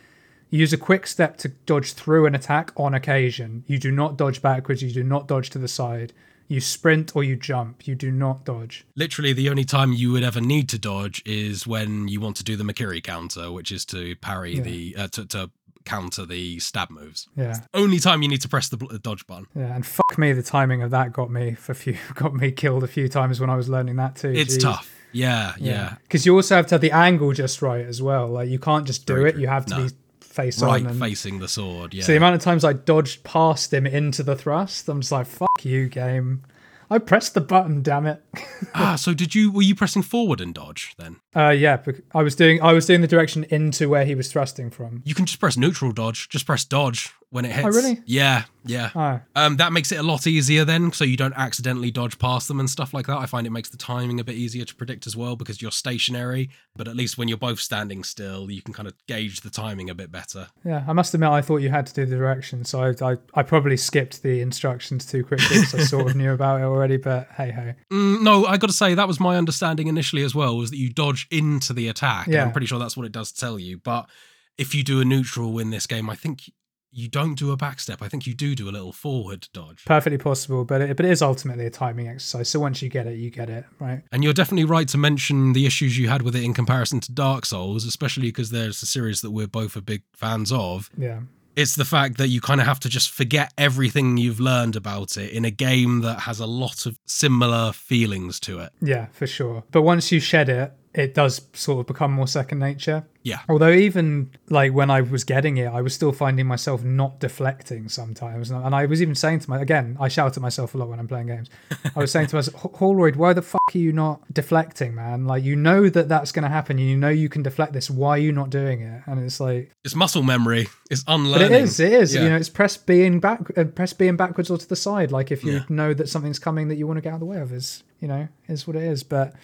you 0.51 0.61
use 0.61 0.72
a 0.72 0.78
quick 0.78 1.07
step 1.07 1.36
to 1.38 1.49
dodge 1.66 1.92
through 1.92 2.26
an 2.26 2.34
attack 2.34 2.72
on 2.76 2.94
occasion. 2.94 3.64
You 3.66 3.78
do 3.78 3.90
not 3.90 4.16
dodge 4.16 4.40
backwards. 4.40 4.82
You 4.82 4.90
do 4.90 5.05
not 5.05 5.28
dodge 5.28 5.51
to 5.51 5.59
the 5.59 5.68
side. 5.68 6.12
You 6.49 6.61
sprint 6.61 7.14
or 7.14 7.22
you 7.22 7.36
jump. 7.36 7.86
You 7.86 7.94
do 7.94 8.11
not 8.11 8.44
dodge. 8.44 8.84
Literally, 8.96 9.32
the 9.34 9.51
only 9.51 9.64
time 9.64 9.92
you 9.92 10.12
would 10.12 10.22
ever 10.24 10.40
need 10.40 10.68
to 10.70 10.78
dodge 10.78 11.22
is 11.26 11.66
when 11.66 12.09
you 12.09 12.20
want 12.20 12.36
to 12.38 12.44
do 12.44 12.57
the 12.57 12.64
Mikiri 12.64 13.03
counter, 13.03 13.53
which 13.53 13.70
is 13.70 13.84
to 13.86 14.16
parry 14.16 14.57
Yeah. 14.57 14.62
the 14.62 14.96
uh, 14.96 15.09
to, 15.09 15.26
to 15.26 15.51
counter 15.84 16.26
the 16.26 16.59
stab 16.59 16.90
moves. 16.90 17.28
Yeah, 17.36 17.55
Only 17.72 17.99
time 17.99 18.20
you 18.22 18.28
need 18.28 18.42
to 18.42 18.49
press 18.49 18.68
the, 18.68 18.76
the 18.76 18.99
dodge 18.99 19.26
button. 19.26 19.46
yeah. 19.55 19.74
And 19.74 19.86
fuck 19.86 20.18
me, 20.18 20.32
the 20.32 20.42
timing 20.42 20.82
of 20.82 20.90
that 20.90 21.12
got 21.12 21.30
me 21.30 21.55
for 21.55 21.72
few 21.74 21.96
got 22.14 22.34
me 22.34 22.51
killed 22.51 22.84
a 22.84 22.88
few 22.88 23.09
times 23.09 23.40
when 23.40 23.49
I 23.51 23.57
was 23.57 23.68
learning 23.68 23.96
that 23.96 24.16
too. 24.16 24.30
It's 24.34 24.57
Jeez. 24.57 24.62
tough. 24.62 24.94
Yeah, 25.12 25.55
yeah. 25.59 25.96
Because 26.03 26.26
you 26.26 26.34
also 26.34 26.57
have 26.57 26.66
to 26.68 26.74
have 26.74 26.80
the 26.82 26.90
angle 26.92 27.32
just 27.32 27.62
right 27.62 27.84
as 27.86 28.03
well. 28.03 28.26
Like 28.28 28.49
you 28.51 28.59
can't 28.59 28.86
just 28.86 29.07
do 29.07 29.14
Very 29.14 29.28
it. 29.30 29.32
true. 29.32 29.40
You 29.42 29.49
have 29.49 29.64
to 29.66 29.76
No. 29.78 29.86
be 29.86 29.94
face 30.39 30.62
Right, 30.62 30.82
on 30.84 30.91
and 30.91 31.01
facing 31.01 31.41
the 31.41 31.49
sword. 31.49 31.93
Yeah. 31.93 32.05
So 32.05 32.12
the 32.12 32.18
amount 32.18 32.36
of 32.36 32.43
times 32.43 32.64
I 32.64 32.72
dodged 32.72 33.24
past 33.24 33.74
him 33.74 33.86
into 33.86 34.22
the 34.22 34.36
thrust, 34.36 34.89
I'm 34.89 35.01
just 35.01 35.12
like, 35.12 35.26
fuck 35.26 35.64
you, 35.64 35.89
game. 35.89 36.45
I 36.91 36.99
pressed 36.99 37.34
the 37.34 37.43
button, 37.43 37.82
damn 37.82 38.07
it. 38.07 38.22
ah, 38.74 38.95
so 38.97 39.12
did 39.12 39.34
you? 39.34 39.53
Were 39.53 39.62
you 39.62 39.74
pressing 39.74 40.03
forward 40.03 40.41
and 40.41 40.55
dodge 40.55 40.95
then? 40.97 41.16
Uh, 41.36 41.51
yeah, 41.51 41.82
I 42.14 42.22
was 42.22 42.34
doing 42.34 42.62
I 42.62 42.72
was 42.72 42.86
doing 42.86 43.03
the 43.03 43.07
direction 43.07 43.45
into 43.51 43.91
where 43.91 44.07
he 44.07 44.14
was 44.14 44.32
thrusting 44.32 44.70
from. 44.70 45.03
You 45.05 45.14
can 45.14 45.26
just 45.26 45.39
press 45.39 45.59
neutral 45.59 45.93
dodge. 45.93 46.30
Just 46.30 46.47
press 46.47 46.64
dodge 46.64 47.12
when 47.31 47.45
it 47.45 47.53
hits. 47.53 47.66
Oh, 47.66 47.70
really? 47.70 48.01
Yeah, 48.07 48.45
yeah. 48.64 48.91
Oh, 48.95 49.20
Um, 49.37 49.57
that 49.59 49.70
makes 49.72 49.93
it 49.93 49.97
a 49.97 50.03
lot 50.03 50.26
easier 50.26 50.64
then, 50.64 50.93
so 50.93 51.05
you 51.05 51.16
don't 51.16 51.35
accidentally 51.37 51.91
dodge 51.91 52.18
past 52.18 52.49
them 52.49 52.59
and 52.59 52.70
stuff 52.70 52.95
like 52.95 53.07
that. 53.07 53.18
I 53.18 53.26
find 53.26 53.47
it 53.47 53.51
makes 53.51 53.68
the 53.68 53.76
timing 53.76 54.18
a 54.18 54.24
bit 54.24 54.37
easier 54.37 54.64
to 54.64 54.74
predict 54.74 55.07
as 55.07 55.14
well 55.14 55.37
because 55.37 55.61
you're 55.61 55.70
stationary. 55.70 56.49
But 56.74 56.89
at 56.89 56.97
least 56.97 57.18
when 57.18 57.29
you're 57.29 57.37
both 57.37 57.61
standing 57.61 58.03
still, 58.03 58.51
you 58.51 58.62
can 58.62 58.72
kind 58.72 58.89
of 58.89 58.95
gauge 59.07 59.43
the 59.43 59.51
timing 59.51 59.91
a 59.91 59.95
bit 59.95 60.11
better. 60.11 60.49
yeah. 60.64 60.85
I 60.89 60.95
must 60.95 61.12
admit, 61.12 61.29
I 61.29 61.43
thought 61.43 61.59
you 61.59 61.68
had 61.68 61.87
to 61.89 61.95
do 61.95 62.07
the 62.07 62.16
direction, 62.16 62.64
so 62.64 62.81
I 62.83 63.12
I, 63.12 63.16
I 63.35 63.43
probably 63.43 63.76
skipped 63.76 64.22
the 64.22 64.41
instructions 64.41 65.05
too 65.05 65.22
quickly 65.22 65.49
because 65.61 65.74
I 65.74 65.85
sort 65.85 66.09
of 66.11 66.16
knew 66.16 66.33
about 66.33 66.61
it 66.61 66.64
already. 66.64 66.97
But 66.97 67.29
hey 67.37 67.51
ho, 67.51 67.74
Mm, 67.93 68.22
no, 68.22 68.47
I 68.47 68.57
got 68.57 68.68
to 68.68 68.72
say 68.72 68.95
that 68.95 69.07
was 69.09 69.20
my 69.20 69.37
understanding 69.37 69.89
initially 69.89 70.22
as 70.22 70.35
well. 70.35 70.57
Was 70.57 70.70
that 70.70 70.79
you 70.79 70.91
dodge 70.91 71.26
into 71.31 71.74
the 71.74 71.89
attack? 71.89 72.26
and 72.26 72.35
Yeah. 72.35 72.45
I'm 72.45 72.53
pretty 72.53 72.66
sure 72.68 72.79
that's 72.79 72.97
what 72.97 73.05
it 73.05 73.12
does 73.12 73.33
tell 73.33 73.59
you. 73.59 73.76
But 73.76 74.09
if 74.57 74.74
you 74.74 74.83
do 74.83 75.01
a 75.01 75.05
neutral 75.05 75.59
in 75.59 75.68
this 75.70 75.87
game, 75.87 76.09
I 76.09 76.14
think 76.16 76.51
you 76.91 77.09
don't 77.09 77.34
do 77.34 77.53
a 77.53 77.57
backstep. 77.57 77.99
I 78.01 78.09
think 78.09 78.26
you 78.26 78.34
do 78.34 78.55
do 78.55 78.68
a 78.68 78.72
little 78.72 78.93
forward 78.93 79.49
dodge. 79.53 79.84
perfectly 79.84 80.18
possible. 80.18 80.64
But 80.64 80.80
it, 80.80 80.97
but 80.97 81.07
it 81.07 81.12
is 81.12 81.22
ultimately 81.22 81.66
a 81.66 81.70
timing 81.70 82.09
exercise. 82.09 82.49
So 82.49 82.61
once 82.61 82.82
you 82.82 82.89
get 82.89 83.07
it, 83.07 83.18
you 83.18 83.30
get 83.30 83.51
it, 83.51 83.64
right? 83.78 84.03
And 84.12 84.24
you're 84.24 84.32
definitely 84.32 84.64
right 84.64 84.89
to 84.89 84.99
mention 84.99 85.53
the 85.53 85.66
issues 85.66 85.99
you 85.99 86.09
had 86.09 86.22
with 86.22 86.34
it 86.34 86.43
in 86.45 86.55
comparison 86.55 87.01
to 87.01 87.12
Dark 87.12 87.45
Souls, 87.47 87.84
especially 87.84 88.28
because 88.28 88.51
there's 88.51 88.82
a 88.82 88.86
series 88.86 89.20
that 89.20 89.30
we're 89.30 89.47
both 89.47 89.76
a 89.76 89.82
big 89.82 90.03
fans 90.14 90.51
of. 90.53 90.91
Yeah. 90.97 91.20
It's 91.57 91.74
the 91.74 91.84
fact 91.84 92.18
that 92.18 92.28
you 92.28 92.41
kind 92.41 92.61
of 92.61 92.68
have 92.68 92.78
to 92.80 92.89
just 92.89 93.11
forget 93.11 93.53
everything 93.59 94.16
you've 94.16 94.39
learned 94.39 94.76
about 94.76 95.16
it 95.16 95.32
in 95.32 95.45
a 95.45 95.51
game 95.51 96.03
that 96.03 96.20
has 96.20 96.39
a 96.39 96.47
lot 96.47 96.86
of 96.86 97.01
similar 97.05 97.72
feelings 97.72 98.39
to 98.41 98.61
it. 98.61 98.70
Yeah, 98.80 99.07
for 99.07 99.26
sure. 99.26 99.64
But 99.72 99.82
once 99.82 100.12
you 100.12 100.20
shed 100.20 100.49
it, 100.49 100.72
it 100.95 101.14
does 101.14 101.41
sort 101.55 101.80
of 101.80 101.86
become 101.86 102.12
more 102.12 102.28
second 102.28 102.61
nature. 102.61 103.07
Yeah. 103.29 103.41
Although 103.49 103.70
even 103.72 104.31
like 104.49 104.72
when 104.72 104.91
I 104.91 105.01
was 105.03 105.22
getting 105.24 105.57
it, 105.59 105.66
I 105.66 105.81
was 105.83 105.95
still 105.95 106.12
finding 106.12 106.47
myself 106.47 106.83
not 106.83 107.20
deflecting 107.20 107.89
sometimes, 107.89 108.51
and 108.51 108.74
I 108.74 108.87
was 108.87 109.01
even 109.03 109.14
saying 109.14 109.41
to 109.41 109.51
my 109.51 109.61
again, 109.61 109.97
I 110.01 110.09
shout 110.09 110.37
at 110.37 110.43
myself 110.43 110.74
a 110.74 110.79
lot 110.79 110.89
when 110.89 110.99
I'm 110.99 111.09
playing 111.09 111.26
games. 111.26 111.51
I 111.97 111.99
was 112.01 112.11
saying 112.11 112.29
to 112.29 112.37
myself, 112.37 112.57
"H- 112.64 112.72
Holroyd, 112.79 113.16
why 113.16 113.33
the 113.35 113.43
fuck 113.43 113.61
are 113.74 113.79
you 113.79 113.93
not 113.93 114.22
deflecting, 114.33 114.95
man? 114.95 115.26
Like 115.26 115.45
you 115.45 115.57
know 115.57 115.89
that 115.91 116.09
that's 116.09 116.33
going 116.33 116.45
to 116.45 116.49
happen, 116.49 116.79
you 116.79 116.97
know 116.97 117.11
you 117.11 117.29
can 117.29 117.43
deflect 117.43 117.72
this. 117.74 117.91
Why 117.91 118.11
are 118.11 118.18
you 118.18 118.33
not 118.33 118.51
doing 118.51 118.81
it?" 118.81 119.03
And 119.07 119.22
it's 119.22 119.41
like, 119.41 119.72
It's 119.85 119.95
muscle 119.95 120.22
memory. 120.22 120.68
It's 120.91 121.05
unlearning. 121.07 121.53
it 121.53 121.62
is, 121.62 121.79
it 121.81 121.93
is. 121.93 122.14
Yeah. 122.14 122.22
You 122.22 122.29
know, 122.31 122.37
it's 122.37 122.49
press 122.49 122.76
B 122.79 123.05
and 123.05 123.20
back, 123.20 123.41
uh, 123.59 123.64
press 123.64 123.93
B 123.93 124.09
and 124.09 124.16
backwards 124.16 124.51
or 124.51 124.57
to 124.59 124.68
the 124.68 124.76
side. 124.76 125.12
Like 125.12 125.31
if 125.31 125.45
you 125.45 125.53
Yeah. 125.53 125.64
know 125.68 125.93
that 125.95 126.09
something's 126.09 126.39
coming 126.39 126.68
that 126.68 126.76
you 126.76 126.87
want 126.87 126.97
to 126.97 127.03
get 127.03 127.11
out 127.11 127.14
of 127.16 127.20
the 127.20 127.26
way 127.26 127.41
of, 127.41 127.53
is 127.53 127.83
you 128.01 128.09
know, 128.09 128.29
is 128.49 128.66
what 128.66 128.76
it 128.76 128.83
is. 128.85 129.03
But 129.03 129.35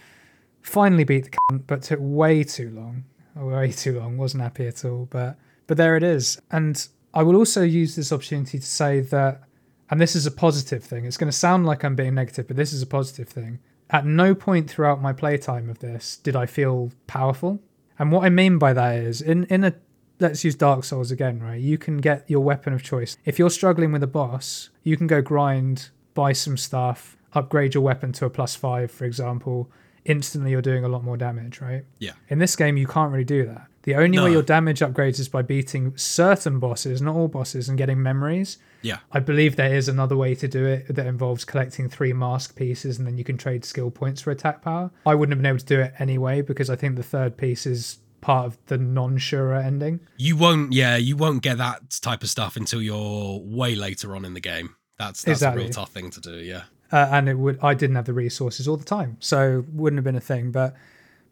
finally 0.62 1.04
beat 1.04 1.24
the 1.24 1.30
cunt, 1.52 1.62
but 1.66 1.82
took 1.82 1.98
way 2.00 2.42
too 2.44 2.70
long. 2.70 3.04
Way 3.34 3.72
too 3.72 3.98
long. 3.98 4.16
Wasn't 4.16 4.42
happy 4.42 4.66
at 4.66 4.84
all. 4.84 5.06
But 5.10 5.36
but 5.66 5.76
there 5.76 5.96
it 5.96 6.02
is. 6.02 6.40
And 6.50 6.86
I 7.12 7.22
will 7.22 7.36
also 7.36 7.62
use 7.62 7.96
this 7.96 8.12
opportunity 8.12 8.58
to 8.58 8.66
say 8.66 9.00
that, 9.00 9.42
and 9.90 10.00
this 10.00 10.14
is 10.14 10.26
a 10.26 10.30
positive 10.30 10.84
thing. 10.84 11.04
It's 11.04 11.16
going 11.16 11.30
to 11.30 11.36
sound 11.36 11.66
like 11.66 11.84
I'm 11.84 11.96
being 11.96 12.14
negative, 12.14 12.46
but 12.46 12.56
this 12.56 12.72
is 12.72 12.82
a 12.82 12.86
positive 12.86 13.28
thing. 13.28 13.60
At 13.90 14.06
no 14.06 14.34
point 14.34 14.70
throughout 14.70 15.02
my 15.02 15.12
playtime 15.12 15.68
of 15.68 15.78
this 15.78 16.16
did 16.16 16.36
I 16.36 16.46
feel 16.46 16.92
powerful. 17.06 17.60
And 17.98 18.10
what 18.10 18.24
I 18.24 18.30
mean 18.30 18.58
by 18.58 18.72
that 18.72 18.96
is, 18.96 19.20
in 19.20 19.44
in 19.44 19.64
a 19.64 19.74
let's 20.20 20.44
use 20.44 20.54
Dark 20.54 20.84
Souls 20.84 21.10
again, 21.10 21.40
right? 21.40 21.60
You 21.60 21.78
can 21.78 21.98
get 21.98 22.28
your 22.28 22.40
weapon 22.40 22.72
of 22.72 22.82
choice. 22.82 23.16
If 23.24 23.38
you're 23.38 23.50
struggling 23.50 23.92
with 23.92 24.02
a 24.02 24.08
boss, 24.08 24.70
you 24.82 24.96
can 24.96 25.06
go 25.06 25.20
grind, 25.20 25.90
buy 26.14 26.32
some 26.32 26.56
stuff, 26.56 27.16
upgrade 27.32 27.74
your 27.74 27.82
weapon 27.82 28.12
to 28.12 28.26
a 28.26 28.30
plus 28.30 28.54
five, 28.54 28.90
for 28.90 29.04
example. 29.04 29.70
Instantly, 30.04 30.50
you're 30.50 30.62
doing 30.62 30.84
a 30.84 30.88
lot 30.88 31.02
more 31.02 31.16
damage, 31.16 31.60
right? 31.60 31.84
Yeah. 31.98 32.12
In 32.28 32.38
this 32.38 32.56
game, 32.56 32.76
you 32.76 32.86
can't 32.86 33.10
really 33.10 33.24
do 33.24 33.46
that. 33.46 33.68
The 33.84 33.96
only 33.96 34.18
way 34.18 34.32
your 34.32 34.42
damage 34.42 34.80
upgrades 34.80 35.20
is 35.20 35.28
by 35.28 35.42
beating 35.42 35.94
certain 35.94 36.58
bosses, 36.58 37.02
not 37.02 37.16
all 37.16 37.28
bosses, 37.28 37.68
and 37.68 37.76
getting 37.76 38.02
memories. 38.02 38.56
Yeah. 38.80 38.98
I 39.12 39.20
believe 39.20 39.56
there 39.56 39.74
is 39.74 39.88
another 39.88 40.16
way 40.16 40.34
to 40.36 40.48
do 40.48 40.64
it 40.64 40.94
that 40.94 41.06
involves 41.06 41.44
collecting 41.44 41.90
three 41.90 42.14
mask 42.14 42.56
pieces 42.56 42.98
and 42.98 43.06
then 43.06 43.18
you 43.18 43.24
can 43.24 43.36
trade 43.36 43.62
skill 43.62 43.90
points 43.90 44.22
for 44.22 44.30
attack 44.30 44.62
power. 44.62 44.90
I 45.04 45.14
wouldn't 45.14 45.32
have 45.32 45.42
been 45.42 45.50
able 45.50 45.58
to 45.58 45.64
do 45.66 45.80
it 45.80 45.92
anyway 45.98 46.40
because 46.40 46.70
I 46.70 46.76
think 46.76 46.96
the 46.96 47.02
third 47.02 47.36
piece 47.36 47.66
is 47.66 47.98
part 48.22 48.46
of 48.46 48.58
the 48.66 48.78
non-Shura 48.78 49.62
ending. 49.62 50.00
You 50.16 50.36
won't, 50.38 50.72
yeah, 50.72 50.96
you 50.96 51.14
won't 51.14 51.42
get 51.42 51.58
that 51.58 51.98
type 52.02 52.22
of 52.22 52.30
stuff 52.30 52.56
until 52.56 52.80
you're 52.80 53.38
way 53.40 53.74
later 53.74 54.16
on 54.16 54.24
in 54.24 54.32
the 54.32 54.40
game. 54.40 54.76
That's 54.98 55.22
that's 55.22 55.42
a 55.42 55.52
real 55.54 55.68
tough 55.68 55.90
thing 55.90 56.10
to 56.10 56.20
do. 56.20 56.36
Yeah. 56.36 56.62
Uh, 56.96 57.08
and 57.14 57.28
it 57.28 57.38
would 57.38 57.58
I 57.62 57.72
didn't 57.74 57.96
have 57.96 58.04
the 58.06 58.12
resources 58.24 58.68
all 58.68 58.76
the 58.78 58.84
time, 58.98 59.16
so 59.20 59.64
wouldn't 59.72 59.98
have 59.98 60.04
been 60.04 60.16
a 60.24 60.28
thing. 60.32 60.50
But 60.52 60.70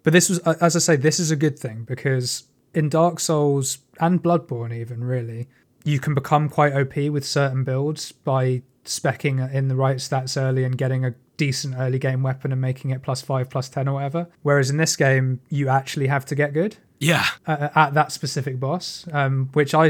but 0.03 0.13
this 0.13 0.29
was, 0.29 0.39
uh, 0.45 0.55
as 0.61 0.75
I 0.75 0.81
say, 0.81 0.97
this 0.97 1.19
is 1.21 1.31
a 1.31 1.37
good 1.37 1.57
thing 1.59 1.85
because 1.85 2.45
in 2.75 2.89
Dark 2.89 3.21
Souls 3.21 3.79
and 4.01 4.23
Bloodborne, 4.23 4.75
even 4.75 5.05
really, 5.05 5.49
you 5.85 5.99
can 6.01 6.15
become 6.15 6.49
quite 6.49 6.73
OP 6.73 6.97
with 7.11 7.25
certain 7.25 7.63
builds 7.65 8.11
by 8.13 8.63
specking 8.85 9.37
in 9.53 9.69
the 9.69 9.77
right 9.77 9.99
stats 9.99 10.41
early 10.41 10.65
and 10.65 10.77
getting 10.77 11.05
a 11.05 11.15
decent 11.37 11.75
early 11.79 11.99
game 11.99 12.23
weapon 12.23 12.51
and 12.53 12.61
making 12.61 12.91
it 12.91 13.03
plus 13.03 13.23
five, 13.23 13.49
plus 13.49 13.69
ten, 13.69 13.87
or 13.89 13.95
whatever. 13.95 14.29
Whereas 14.43 14.71
in 14.71 14.77
this 14.77 14.97
game, 14.97 15.41
you 15.51 15.69
actually 15.69 16.09
have 16.09 16.25
to 16.27 16.35
get 16.35 16.53
good 16.53 16.77
Yeah. 16.99 17.27
uh, 17.47 17.69
at 17.75 17.95
that 17.95 18.11
specific 18.13 18.59
boss, 18.59 19.07
um, 19.13 19.51
which 19.53 19.73
I 19.75 19.87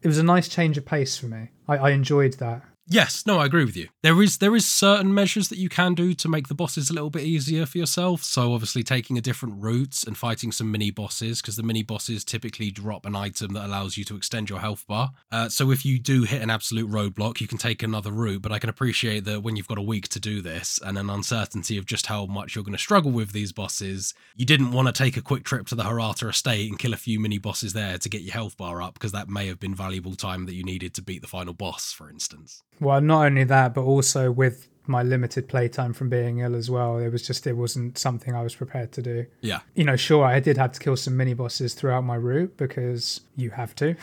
it 0.00 0.06
was 0.06 0.18
a 0.18 0.22
nice 0.22 0.46
change 0.48 0.78
of 0.78 0.84
pace 0.86 1.16
for 1.16 1.26
me. 1.26 1.48
I, 1.66 1.76
I 1.76 1.90
enjoyed 1.90 2.34
that. 2.34 2.62
Yes, 2.90 3.26
no, 3.26 3.38
I 3.38 3.44
agree 3.44 3.66
with 3.66 3.76
you. 3.76 3.88
There 4.02 4.22
is 4.22 4.38
there 4.38 4.56
is 4.56 4.66
certain 4.66 5.12
measures 5.12 5.50
that 5.50 5.58
you 5.58 5.68
can 5.68 5.92
do 5.92 6.14
to 6.14 6.28
make 6.28 6.48
the 6.48 6.54
bosses 6.54 6.88
a 6.88 6.94
little 6.94 7.10
bit 7.10 7.24
easier 7.24 7.66
for 7.66 7.76
yourself. 7.76 8.24
So 8.24 8.54
obviously 8.54 8.82
taking 8.82 9.18
a 9.18 9.20
different 9.20 9.62
route 9.62 10.04
and 10.06 10.16
fighting 10.16 10.52
some 10.52 10.72
mini 10.72 10.90
bosses 10.90 11.42
because 11.42 11.56
the 11.56 11.62
mini 11.62 11.82
bosses 11.82 12.24
typically 12.24 12.70
drop 12.70 13.04
an 13.04 13.14
item 13.14 13.52
that 13.52 13.66
allows 13.66 13.98
you 13.98 14.04
to 14.04 14.16
extend 14.16 14.48
your 14.48 14.60
health 14.60 14.86
bar. 14.86 15.10
Uh, 15.30 15.50
so 15.50 15.70
if 15.70 15.84
you 15.84 15.98
do 15.98 16.22
hit 16.22 16.40
an 16.40 16.48
absolute 16.48 16.90
roadblock, 16.90 17.42
you 17.42 17.46
can 17.46 17.58
take 17.58 17.82
another 17.82 18.10
route. 18.10 18.40
But 18.40 18.52
I 18.52 18.58
can 18.58 18.70
appreciate 18.70 19.26
that 19.26 19.42
when 19.42 19.56
you've 19.56 19.68
got 19.68 19.76
a 19.76 19.82
week 19.82 20.08
to 20.08 20.20
do 20.20 20.40
this 20.40 20.80
and 20.82 20.96
an 20.96 21.10
uncertainty 21.10 21.76
of 21.76 21.84
just 21.84 22.06
how 22.06 22.24
much 22.24 22.54
you're 22.54 22.64
going 22.64 22.72
to 22.72 22.78
struggle 22.78 23.10
with 23.10 23.32
these 23.32 23.52
bosses, 23.52 24.14
you 24.34 24.46
didn't 24.46 24.72
want 24.72 24.88
to 24.88 24.92
take 24.92 25.18
a 25.18 25.22
quick 25.22 25.44
trip 25.44 25.66
to 25.66 25.74
the 25.74 25.84
Hirata 25.84 26.28
estate 26.28 26.70
and 26.70 26.78
kill 26.78 26.94
a 26.94 26.96
few 26.96 27.20
mini 27.20 27.36
bosses 27.36 27.74
there 27.74 27.98
to 27.98 28.08
get 28.08 28.22
your 28.22 28.32
health 28.32 28.56
bar 28.56 28.80
up 28.80 28.94
because 28.94 29.12
that 29.12 29.28
may 29.28 29.46
have 29.46 29.60
been 29.60 29.74
valuable 29.74 30.14
time 30.14 30.46
that 30.46 30.54
you 30.54 30.64
needed 30.64 30.94
to 30.94 31.02
beat 31.02 31.20
the 31.20 31.28
final 31.28 31.52
boss, 31.52 31.92
for 31.92 32.08
instance. 32.08 32.62
Well, 32.80 33.00
not 33.00 33.26
only 33.26 33.44
that, 33.44 33.74
but 33.74 33.82
also 33.82 34.30
with 34.30 34.68
my 34.86 35.02
limited 35.02 35.48
playtime 35.48 35.92
from 35.92 36.08
being 36.08 36.38
ill 36.38 36.54
as 36.54 36.70
well, 36.70 36.98
it 36.98 37.10
was 37.10 37.26
just 37.26 37.46
it 37.46 37.52
wasn't 37.52 37.98
something 37.98 38.34
I 38.34 38.42
was 38.42 38.54
prepared 38.54 38.92
to 38.92 39.02
do. 39.02 39.26
Yeah. 39.42 39.60
You 39.74 39.84
know, 39.84 39.96
sure, 39.96 40.24
I 40.24 40.40
did 40.40 40.56
have 40.56 40.72
to 40.72 40.80
kill 40.80 40.96
some 40.96 41.16
mini 41.16 41.34
bosses 41.34 41.74
throughout 41.74 42.04
my 42.04 42.14
route 42.14 42.56
because 42.56 43.20
you 43.36 43.50
have 43.50 43.74
to, 43.76 43.96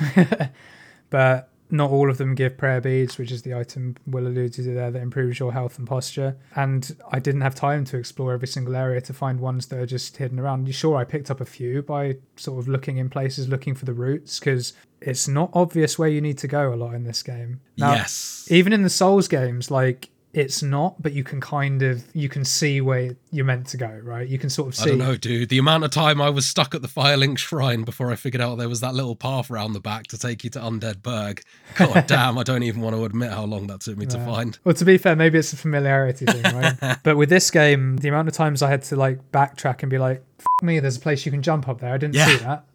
but 1.09 1.49
not 1.71 1.89
all 1.89 2.09
of 2.09 2.17
them 2.17 2.35
give 2.35 2.57
prayer 2.57 2.79
beads, 2.79 3.17
which 3.17 3.31
is 3.31 3.41
the 3.41 3.53
item 3.53 3.95
Will 4.05 4.27
alluded 4.27 4.53
to 4.53 4.61
there 4.61 4.91
that 4.91 5.01
improves 5.01 5.39
your 5.39 5.51
health 5.53 5.77
and 5.77 5.87
posture. 5.87 6.37
And 6.55 6.95
I 7.11 7.19
didn't 7.19 7.41
have 7.41 7.55
time 7.55 7.85
to 7.85 7.97
explore 7.97 8.33
every 8.33 8.47
single 8.47 8.75
area 8.75 9.01
to 9.01 9.13
find 9.13 9.39
ones 9.39 9.67
that 9.67 9.79
are 9.79 9.85
just 9.85 10.17
hidden 10.17 10.39
around. 10.39 10.73
Sure, 10.73 10.97
I 10.97 11.03
picked 11.03 11.31
up 11.31 11.41
a 11.41 11.45
few 11.45 11.81
by 11.81 12.17
sort 12.35 12.59
of 12.59 12.67
looking 12.67 12.97
in 12.97 13.09
places, 13.09 13.47
looking 13.47 13.73
for 13.73 13.85
the 13.85 13.93
routes, 13.93 14.39
because 14.39 14.73
it's 15.01 15.27
not 15.27 15.49
obvious 15.53 15.97
where 15.97 16.09
you 16.09 16.21
need 16.21 16.37
to 16.39 16.47
go 16.47 16.73
a 16.73 16.75
lot 16.75 16.93
in 16.93 17.03
this 17.03 17.23
game. 17.23 17.61
Now, 17.77 17.93
yes. 17.93 18.47
even 18.49 18.73
in 18.73 18.83
the 18.83 18.89
souls 18.89 19.27
games 19.27 19.71
like 19.71 20.09
it's 20.35 20.61
not 20.61 21.01
but 21.01 21.13
you 21.13 21.23
can 21.23 21.39
kind 21.39 21.81
of 21.81 22.03
you 22.13 22.27
can 22.27 22.43
see 22.43 22.81
where 22.81 23.15
you're 23.31 23.45
meant 23.45 23.65
to 23.65 23.77
go 23.77 23.87
right 24.03 24.27
you 24.27 24.37
can 24.37 24.49
sort 24.49 24.67
of 24.67 24.75
see. 24.75 24.83
I 24.83 24.87
don't 24.89 24.97
know, 24.97 25.15
dude. 25.15 25.49
The 25.49 25.57
amount 25.57 25.83
of 25.85 25.91
time 25.91 26.21
I 26.21 26.29
was 26.29 26.45
stuck 26.45 26.75
at 26.75 26.81
the 26.81 26.87
Firelink 26.89 27.37
Shrine 27.37 27.83
before 27.83 28.11
I 28.11 28.15
figured 28.15 28.41
out 28.41 28.57
there 28.57 28.67
was 28.69 28.81
that 28.81 28.93
little 28.93 29.15
path 29.15 29.49
around 29.49 29.73
the 29.73 29.79
back 29.79 30.07
to 30.07 30.17
take 30.17 30.43
you 30.43 30.49
to 30.51 30.59
Undead 30.59 31.01
Burg. 31.01 31.41
God 31.75 32.05
damn, 32.07 32.37
I 32.37 32.43
don't 32.43 32.63
even 32.63 32.81
want 32.81 32.95
to 32.95 33.05
admit 33.05 33.31
how 33.31 33.45
long 33.45 33.67
that 33.67 33.79
took 33.81 33.97
me 33.97 34.05
to 34.07 34.19
find. 34.25 34.59
well 34.65 34.75
to 34.75 34.85
be 34.85 34.97
fair 34.97 35.15
maybe 35.15 35.39
it's 35.39 35.53
a 35.53 35.57
familiarity 35.57 36.25
thing 36.25 36.43
right 36.55 36.97
but 37.03 37.15
with 37.17 37.29
this 37.29 37.49
game 37.49 37.97
the 37.97 38.09
amount 38.09 38.27
of 38.27 38.33
times 38.33 38.61
i 38.61 38.69
had 38.69 38.81
to 38.83 38.95
like 38.95 39.31
backtrack 39.31 39.81
and 39.83 39.89
be 39.89 39.97
like 39.97 40.21
F- 40.39 40.45
me 40.63 40.79
there's 40.79 40.97
a 40.97 40.99
place 40.99 41.25
you 41.25 41.31
can 41.31 41.41
jump 41.41 41.67
up 41.69 41.79
there 41.79 41.93
i 41.93 41.97
didn't 41.97 42.15
Yeah. 42.15 42.25
see 42.27 42.37
that 42.43 42.65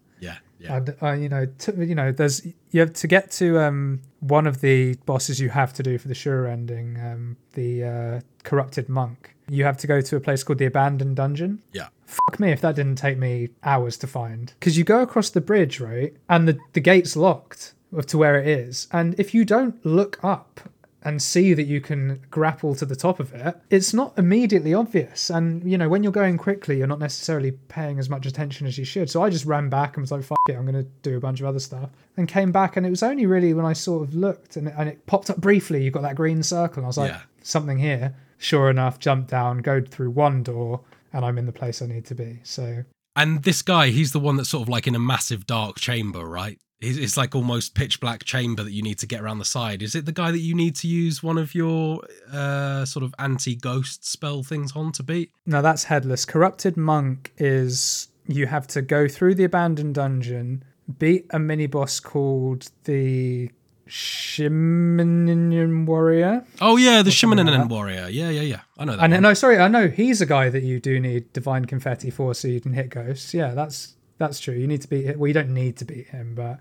Yeah, 0.60 0.76
and 0.76 0.96
uh, 1.02 1.12
you 1.12 1.28
know 1.28 1.46
to, 1.46 1.84
you 1.84 1.94
know 1.94 2.12
there's 2.12 2.44
you 2.70 2.80
have 2.80 2.92
to 2.92 3.06
get 3.06 3.30
to 3.32 3.58
um 3.60 4.02
one 4.20 4.46
of 4.46 4.60
the 4.60 4.94
bosses 5.06 5.40
you 5.40 5.48
have 5.48 5.72
to 5.74 5.82
do 5.82 5.96
for 5.98 6.08
the 6.08 6.14
Shura 6.14 6.50
ending 6.50 6.98
um 7.00 7.36
the 7.54 7.84
uh 7.84 8.20
corrupted 8.44 8.88
monk. 8.88 9.34
You 9.48 9.64
have 9.64 9.78
to 9.78 9.86
go 9.86 10.00
to 10.00 10.16
a 10.16 10.20
place 10.20 10.42
called 10.42 10.58
the 10.58 10.66
abandoned 10.66 11.16
dungeon. 11.16 11.62
Yeah. 11.72 11.88
fuck 12.04 12.38
me 12.38 12.52
if 12.52 12.60
that 12.60 12.76
didn't 12.76 12.96
take 12.98 13.18
me 13.18 13.48
hours 13.64 13.96
to 13.98 14.06
find. 14.06 14.52
Because 14.60 14.78
you 14.78 14.84
go 14.84 15.02
across 15.02 15.30
the 15.30 15.40
bridge 15.40 15.80
right 15.80 16.14
and 16.28 16.46
the, 16.46 16.58
the 16.72 16.80
gate's 16.80 17.16
locked 17.16 17.74
to 18.06 18.18
where 18.18 18.40
it 18.40 18.46
is. 18.46 18.86
And 18.92 19.18
if 19.18 19.34
you 19.34 19.44
don't 19.44 19.84
look 19.84 20.22
up 20.22 20.69
and 21.02 21.22
see 21.22 21.54
that 21.54 21.64
you 21.64 21.80
can 21.80 22.20
grapple 22.30 22.74
to 22.74 22.84
the 22.84 22.96
top 22.96 23.20
of 23.20 23.32
it 23.32 23.56
it's 23.70 23.94
not 23.94 24.12
immediately 24.18 24.74
obvious. 24.74 25.30
And 25.30 25.70
you 25.70 25.78
know 25.78 25.88
when 25.88 26.02
you're 26.02 26.12
going 26.12 26.36
quickly 26.36 26.78
you're 26.78 26.86
not 26.86 26.98
necessarily 26.98 27.52
paying 27.52 27.98
as 27.98 28.08
much 28.10 28.26
attention 28.26 28.66
as 28.66 28.76
you 28.78 28.84
should. 28.84 29.08
So 29.10 29.22
i 29.22 29.30
just 29.30 29.44
ran 29.46 29.68
back 29.68 29.96
and 29.96 30.02
was 30.02 30.12
like 30.12 30.22
fuck 30.24 30.38
it 30.48 30.56
i'm 30.56 30.66
going 30.66 30.84
to 30.84 30.88
do 31.02 31.16
a 31.16 31.20
bunch 31.20 31.40
of 31.40 31.46
other 31.46 31.58
stuff 31.60 31.90
and 32.16 32.28
came 32.28 32.52
back. 32.52 32.76
And 32.76 32.84
it 32.86 32.90
was 32.90 33.02
only 33.02 33.26
really 33.26 33.54
when 33.54 33.64
i 33.64 33.72
sort 33.72 34.06
of 34.08 34.14
looked 34.14 34.56
and, 34.56 34.68
and 34.68 34.88
it 34.88 35.06
popped 35.06 35.30
up 35.30 35.38
briefly 35.38 35.82
you 35.82 35.90
got 35.90 36.02
that 36.02 36.16
green 36.16 36.42
circle 36.42 36.78
and 36.78 36.86
i 36.86 36.88
was 36.88 36.98
like 36.98 37.12
Yeah. 37.12 37.20
something 37.42 37.78
here. 37.78 38.14
Sure 38.38 38.70
enough 38.70 38.98
jumped 38.98 39.30
down 39.30 39.58
go 39.58 39.80
through 39.80 40.10
one 40.10 40.42
door 40.42 40.80
and 41.12 41.24
i'm 41.24 41.38
in 41.38 41.46
the 41.46 41.52
place 41.52 41.80
i 41.82 41.86
need 41.86 42.04
to 42.06 42.14
be. 42.14 42.40
So 42.44 42.84
And 43.16 43.42
this 43.42 43.62
guy, 43.62 43.88
he's 43.88 44.12
the 44.12 44.20
one 44.20 44.36
that's 44.36 44.48
sort 44.50 44.62
of 44.62 44.68
like 44.68 44.86
in 44.86 44.94
a 44.94 44.98
massive 45.00 45.46
dark 45.46 45.78
chamber, 45.80 46.24
right? 46.24 46.58
It's 46.80 46.98
it's 46.98 47.16
like 47.16 47.34
almost 47.34 47.74
pitch 47.74 48.00
black 48.00 48.24
chamber 48.24 48.62
that 48.62 48.72
you 48.72 48.82
need 48.82 48.98
to 49.00 49.06
get 49.06 49.20
around 49.20 49.38
the 49.38 49.44
side. 49.44 49.82
Is 49.82 49.94
it 49.94 50.06
the 50.06 50.12
guy 50.12 50.30
that 50.30 50.38
you 50.38 50.54
need 50.54 50.76
to 50.76 50.88
use 50.88 51.22
one 51.22 51.36
of 51.36 51.54
your 51.54 52.02
uh, 52.32 52.84
sort 52.84 53.04
of 53.04 53.14
anti 53.18 53.54
ghost 53.54 54.06
spell 54.06 54.42
things 54.42 54.72
on 54.74 54.92
to 54.92 55.02
beat? 55.02 55.30
No, 55.44 55.60
that's 55.60 55.84
headless. 55.84 56.24
Corrupted 56.24 56.76
monk 56.76 57.32
is 57.36 58.08
you 58.26 58.46
have 58.46 58.66
to 58.68 58.82
go 58.82 59.08
through 59.08 59.34
the 59.34 59.44
abandoned 59.44 59.96
dungeon, 59.96 60.64
beat 60.98 61.26
a 61.30 61.38
mini 61.38 61.66
boss 61.66 62.00
called 62.00 62.70
the 62.84 63.50
Shiminin 63.86 65.84
Warrior. 65.84 66.44
Oh 66.60 66.76
yeah, 66.76 67.02
the 67.02 67.10
something 67.10 67.38
like 67.38 67.46
Shimananen 67.46 67.68
that. 67.68 67.68
warrior. 67.68 68.08
Yeah, 68.08 68.30
yeah, 68.30 68.40
yeah. 68.40 68.60
I 68.78 68.84
know 68.84 68.96
that. 68.96 69.04
And 69.04 69.12
one. 69.12 69.22
no, 69.22 69.34
sorry, 69.34 69.58
I 69.58 69.68
know 69.68 69.88
he's 69.88 70.20
a 70.20 70.26
guy 70.26 70.48
that 70.48 70.62
you 70.62 70.80
do 70.80 70.98
need 71.00 71.32
divine 71.32 71.66
confetti 71.66 72.10
for, 72.10 72.34
so 72.34 72.48
you 72.48 72.60
can 72.60 72.72
hit 72.72 72.88
ghosts. 72.88 73.34
Yeah, 73.34 73.52
that's 73.52 73.96
that's 74.18 74.40
true. 74.40 74.54
You 74.54 74.66
need 74.66 74.82
to 74.82 74.88
beat 74.88 75.06
it. 75.06 75.18
Well, 75.18 75.28
you 75.28 75.34
don't 75.34 75.52
need 75.52 75.76
to 75.78 75.84
beat 75.84 76.08
him, 76.08 76.34
but 76.34 76.58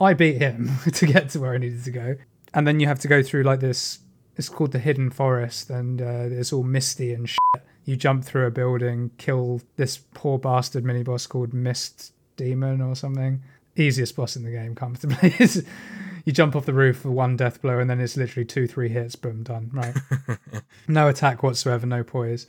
I 0.00 0.14
beat 0.14 0.38
him 0.38 0.70
to 0.92 1.06
get 1.06 1.30
to 1.30 1.40
where 1.40 1.54
I 1.54 1.58
needed 1.58 1.84
to 1.84 1.90
go. 1.90 2.16
And 2.54 2.66
then 2.66 2.80
you 2.80 2.86
have 2.86 2.98
to 3.00 3.08
go 3.08 3.22
through 3.22 3.42
like 3.42 3.60
this. 3.60 4.00
It's 4.36 4.48
called 4.48 4.72
the 4.72 4.78
hidden 4.78 5.10
forest, 5.10 5.70
and 5.70 6.02
uh, 6.02 6.28
it's 6.30 6.52
all 6.52 6.62
misty 6.62 7.14
and 7.14 7.26
shit. 7.28 7.62
You 7.86 7.96
jump 7.96 8.24
through 8.24 8.46
a 8.46 8.50
building, 8.50 9.10
kill 9.16 9.62
this 9.76 9.98
poor 10.12 10.38
bastard 10.38 10.84
mini 10.84 11.02
boss 11.02 11.26
called 11.26 11.54
Mist 11.54 12.12
Demon 12.36 12.82
or 12.82 12.94
something. 12.94 13.42
Easiest 13.76 14.14
boss 14.14 14.36
in 14.36 14.44
the 14.44 14.50
game, 14.50 14.74
comfortably. 14.74 15.34
Is 15.38 15.64
you 16.26 16.32
jump 16.32 16.56
off 16.56 16.66
the 16.66 16.74
roof 16.74 16.98
for 16.98 17.10
one 17.10 17.36
death 17.36 17.62
blow, 17.62 17.78
and 17.78 17.88
then 17.88 18.00
it's 18.00 18.16
literally 18.16 18.44
two, 18.44 18.66
three 18.66 18.88
hits, 18.88 19.16
boom, 19.16 19.42
done. 19.42 19.70
Right. 19.72 19.96
no 20.88 21.08
attack 21.08 21.42
whatsoever, 21.42 21.86
no 21.86 22.02
poise. 22.04 22.46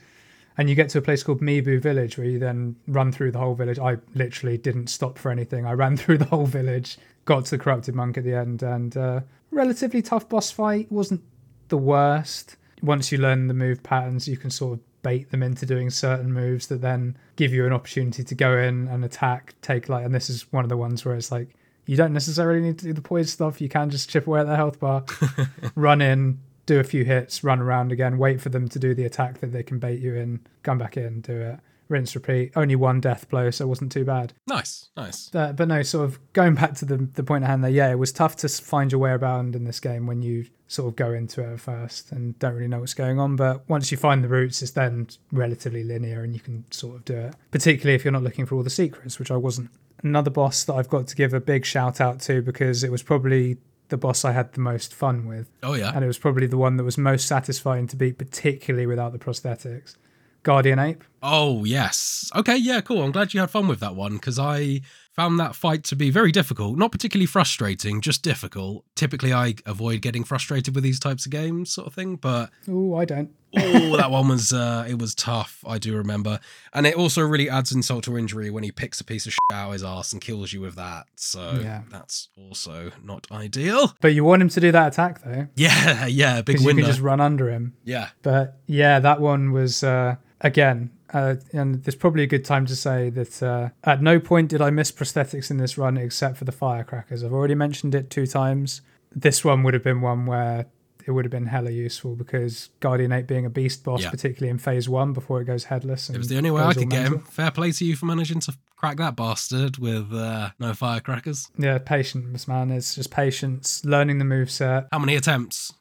And 0.57 0.69
you 0.69 0.75
get 0.75 0.89
to 0.89 0.97
a 0.97 1.01
place 1.01 1.21
called 1.21 1.41
Mibu 1.41 1.79
Village 1.81 2.17
where 2.17 2.27
you 2.27 2.39
then 2.39 2.75
run 2.87 3.11
through 3.11 3.31
the 3.31 3.39
whole 3.39 3.53
village. 3.53 3.77
I 3.77 3.97
literally 4.15 4.57
didn't 4.57 4.87
stop 4.87 5.17
for 5.17 5.31
anything. 5.31 5.65
I 5.65 5.73
ran 5.73 5.97
through 5.97 6.17
the 6.17 6.25
whole 6.25 6.47
village, 6.47 6.97
got 7.25 7.45
to 7.45 7.51
the 7.51 7.63
corrupted 7.63 7.95
monk 7.95 8.17
at 8.17 8.23
the 8.23 8.33
end, 8.33 8.63
and 8.63 8.95
uh, 8.97 9.21
relatively 9.51 10.01
tough 10.01 10.27
boss 10.27 10.49
fight. 10.49 10.91
Wasn't 10.91 11.21
the 11.67 11.77
worst. 11.77 12.55
Once 12.81 13.11
you 13.11 13.17
learn 13.17 13.47
the 13.47 13.53
move 13.53 13.83
patterns, 13.83 14.27
you 14.27 14.37
can 14.37 14.49
sort 14.49 14.73
of 14.73 15.01
bait 15.01 15.29
them 15.31 15.43
into 15.43 15.65
doing 15.65 15.89
certain 15.89 16.33
moves 16.33 16.67
that 16.67 16.81
then 16.81 17.17
give 17.35 17.53
you 17.53 17.65
an 17.65 17.73
opportunity 17.73 18.23
to 18.23 18.35
go 18.35 18.57
in 18.57 18.87
and 18.87 19.05
attack, 19.05 19.53
take 19.61 19.89
like, 19.89 20.05
and 20.05 20.13
this 20.13 20.29
is 20.29 20.51
one 20.51 20.65
of 20.65 20.69
the 20.69 20.77
ones 20.77 21.05
where 21.05 21.15
it's 21.15 21.31
like, 21.31 21.55
you 21.85 21.95
don't 21.95 22.13
necessarily 22.13 22.59
need 22.59 22.77
to 22.79 22.85
do 22.85 22.93
the 22.93 23.01
poise 23.01 23.31
stuff. 23.31 23.61
You 23.61 23.69
can 23.69 23.89
just 23.89 24.09
chip 24.09 24.27
away 24.27 24.41
at 24.41 24.47
their 24.47 24.57
health 24.57 24.79
bar, 24.79 25.05
run 25.75 26.01
in, 26.01 26.39
do 26.67 26.79
a 26.79 26.83
few 26.83 27.03
hits, 27.03 27.43
run 27.43 27.59
around 27.59 27.91
again, 27.91 28.19
wait 28.19 28.39
for 28.39 28.49
them 28.49 28.67
to 28.67 28.77
do 28.77 28.93
the 28.93 29.05
attack 29.05 29.39
that 29.39 29.51
they 29.51 29.63
can 29.63 29.79
bait 29.79 29.99
you 29.99 30.13
in, 30.13 30.41
come 30.61 30.77
back 30.77 30.97
in, 30.97 31.21
do 31.21 31.35
it, 31.35 31.59
rinse, 31.89 32.13
repeat. 32.13 32.51
Only 32.55 32.75
one 32.75 32.99
death 32.99 33.27
blow, 33.29 33.49
so 33.49 33.65
it 33.65 33.67
wasn't 33.67 33.91
too 33.91 34.05
bad. 34.05 34.33
nice, 34.47 34.89
nice. 34.95 35.33
Uh, 35.33 35.53
but 35.53 35.67
no, 35.67 35.81
sort 35.81 36.05
of 36.05 36.19
going 36.33 36.53
back 36.53 36.75
to 36.75 36.85
the 36.85 36.97
the 36.97 37.23
point 37.23 37.43
at 37.43 37.49
hand 37.49 37.63
there. 37.63 37.71
Yeah, 37.71 37.89
it 37.89 37.97
was 37.97 38.11
tough 38.11 38.35
to 38.37 38.49
find 38.49 38.91
your 38.91 38.99
way 38.99 39.11
around 39.11 39.55
in 39.55 39.63
this 39.63 39.79
game 39.79 40.05
when 40.05 40.21
you 40.21 40.45
sort 40.67 40.89
of 40.89 40.95
go 40.97 41.13
into 41.13 41.41
it 41.41 41.53
at 41.53 41.59
first 41.61 42.11
and 42.11 42.37
don't 42.39 42.53
really 42.53 42.67
know 42.67 42.81
what's 42.81 42.93
going 42.93 43.19
on. 43.19 43.37
But 43.37 43.67
once 43.69 43.89
you 43.89 43.97
find 43.97 44.23
the 44.23 44.27
routes, 44.27 44.61
it's 44.61 44.71
then 44.71 45.07
relatively 45.31 45.83
linear 45.83 46.23
and 46.23 46.33
you 46.33 46.41
can 46.41 46.65
sort 46.71 46.97
of 46.97 47.05
do 47.05 47.15
it. 47.15 47.35
Particularly 47.51 47.95
if 47.95 48.03
you're 48.03 48.11
not 48.11 48.23
looking 48.23 48.45
for 48.45 48.55
all 48.55 48.63
the 48.63 48.69
secrets, 48.69 49.17
which 49.17 49.31
I 49.31 49.37
wasn't. 49.37 49.69
Another 50.03 50.29
boss 50.29 50.65
that 50.65 50.73
I've 50.73 50.89
got 50.89 51.07
to 51.07 51.15
give 51.15 51.33
a 51.33 51.39
big 51.39 51.65
shout 51.65 52.01
out 52.01 52.19
to 52.21 52.41
because 52.41 52.83
it 52.83 52.91
was 52.91 53.01
probably 53.01 53.57
the 53.89 53.97
boss 53.97 54.25
I 54.25 54.31
had 54.33 54.53
the 54.53 54.59
most 54.59 54.93
fun 54.93 55.25
with, 55.27 55.49
Oh 55.63 55.73
yeah. 55.73 55.91
and 55.93 56.03
it 56.03 56.07
was 56.07 56.17
probably 56.17 56.47
the 56.47 56.57
one 56.57 56.77
that 56.77 56.83
was 56.83 56.97
most 56.97 57.27
satisfying 57.27 57.87
to 57.87 57.95
beat, 57.95 58.17
particularly 58.17 58.85
without 58.85 59.13
the 59.13 59.19
prosthetics. 59.19 59.95
Guardian 60.43 60.79
Ape. 60.79 61.03
Oh, 61.21 61.63
yes. 61.65 62.29
Okay, 62.35 62.57
yeah, 62.57 62.81
cool. 62.81 63.03
I'm 63.03 63.11
glad 63.11 63.33
you 63.33 63.39
had 63.39 63.49
fun 63.49 63.67
with 63.67 63.79
that 63.79 63.95
one 63.95 64.13
because 64.13 64.37
I 64.39 64.81
found 65.13 65.39
that 65.39 65.55
fight 65.55 65.83
to 65.85 65.95
be 65.95 66.09
very 66.11 66.31
difficult. 66.31 66.77
Not 66.77 66.91
particularly 66.91 67.25
frustrating, 67.25 68.01
just 68.01 68.21
difficult. 68.23 68.85
Typically, 68.95 69.33
I 69.33 69.55
avoid 69.65 70.01
getting 70.01 70.23
frustrated 70.23 70.75
with 70.75 70.83
these 70.83 70.99
types 70.99 71.25
of 71.25 71.31
games, 71.31 71.71
sort 71.71 71.87
of 71.87 71.93
thing. 71.95 72.17
But 72.17 72.51
Oh, 72.69 72.95
I 72.95 73.05
don't. 73.05 73.31
oh, 73.57 73.97
that 73.97 74.11
one 74.11 74.27
was 74.29 74.53
uh, 74.53 74.85
it 74.87 74.99
was 74.99 75.15
tough. 75.15 75.63
I 75.65 75.79
do 75.79 75.95
remember, 75.97 76.39
and 76.71 76.85
it 76.85 76.93
also 76.95 77.23
really 77.23 77.49
adds 77.49 77.71
insult 77.71 78.03
to 78.03 78.15
injury 78.15 78.51
when 78.51 78.63
he 78.63 78.71
picks 78.71 79.01
a 79.01 79.03
piece 79.03 79.25
of 79.25 79.31
shit 79.33 79.39
out 79.51 79.67
of 79.69 79.73
his 79.73 79.83
ass 79.83 80.13
and 80.13 80.21
kills 80.21 80.53
you 80.53 80.61
with 80.61 80.75
that. 80.75 81.07
So 81.15 81.59
Yeah. 81.63 81.81
that's 81.89 82.29
also 82.37 82.91
not 83.03 83.25
ideal. 83.31 83.95
But 84.01 84.13
you 84.13 84.23
want 84.23 84.43
him 84.43 84.49
to 84.49 84.59
do 84.59 84.71
that 84.71 84.93
attack 84.93 85.23
though, 85.23 85.47
Yeah, 85.55 86.05
yeah, 86.07 86.35
big 86.41 86.45
because 86.57 86.63
you 86.63 86.75
can 86.75 86.85
just 86.85 87.01
run 87.01 87.19
under 87.21 87.49
him. 87.49 87.73
Yeah, 87.83 88.09
But 88.21 88.59
yeah, 88.67 88.99
that 88.99 89.19
one 89.19 89.51
was 89.51 89.81
uh, 89.83 90.17
again, 90.41 90.91
uh, 91.13 91.35
and 91.53 91.83
there's 91.83 91.95
probably 91.95 92.23
a 92.23 92.27
good 92.27 92.45
time 92.45 92.65
to 92.65 92.75
say 92.75 93.09
that 93.11 93.41
uh, 93.43 93.69
at 93.83 94.01
no 94.01 94.19
point 94.19 94.49
did 94.49 94.61
I 94.61 94.69
miss 94.69 94.91
prosthetics 94.91 95.49
in 95.49 95.57
this 95.57 95.77
run 95.77 95.97
except 95.97 96.37
for 96.37 96.45
the 96.45 96.51
firecrackers. 96.51 97.23
I've 97.23 97.33
already 97.33 97.55
mentioned 97.55 97.95
it 97.95 98.09
two 98.09 98.27
times. 98.27 98.81
This 99.15 99.43
one 99.43 99.63
would 99.63 99.73
have 99.73 99.83
been 99.83 100.01
one 100.01 100.25
where 100.25 100.65
it 101.05 101.11
would 101.11 101.23
have 101.23 101.31
been 101.31 101.45
hella 101.45 101.71
useful 101.71 102.15
because 102.17 102.69
Guardian 102.81 103.13
Ape 103.13 103.27
being 103.27 103.45
a 103.45 103.49
beast 103.49 103.85
boss, 103.85 104.03
Yeah. 104.03 104.09
particularly 104.09 104.49
in 104.49 104.57
phase 104.57 104.89
one 104.89 105.13
before 105.13 105.39
it 105.39 105.45
goes 105.45 105.63
headless. 105.63 106.09
it 106.09 106.17
was 106.17 106.27
the 106.27 106.35
only 106.37 106.51
way 106.51 106.61
I 106.61 106.73
could 106.73 106.89
get 106.89 107.05
him. 107.07 107.19
Fair 107.21 107.49
play 107.51 107.71
to 107.71 107.85
you 107.85 107.95
for 107.95 108.05
managing 108.05 108.41
to 108.41 108.53
crack 108.75 108.97
that 108.97 109.15
bastard 109.15 109.77
with 109.77 110.13
uh, 110.13 110.49
no 110.59 110.73
firecrackers. 110.73 111.47
Yeah, 111.57 111.77
patience, 111.77 112.45
man. 112.49 112.69
It's 112.71 112.95
just 112.95 113.09
patience, 113.09 113.85
learning 113.85 114.17
the 114.17 114.25
moveset. 114.25 114.89
How 114.91 114.99
many 114.99 115.15
attempts? 115.15 115.73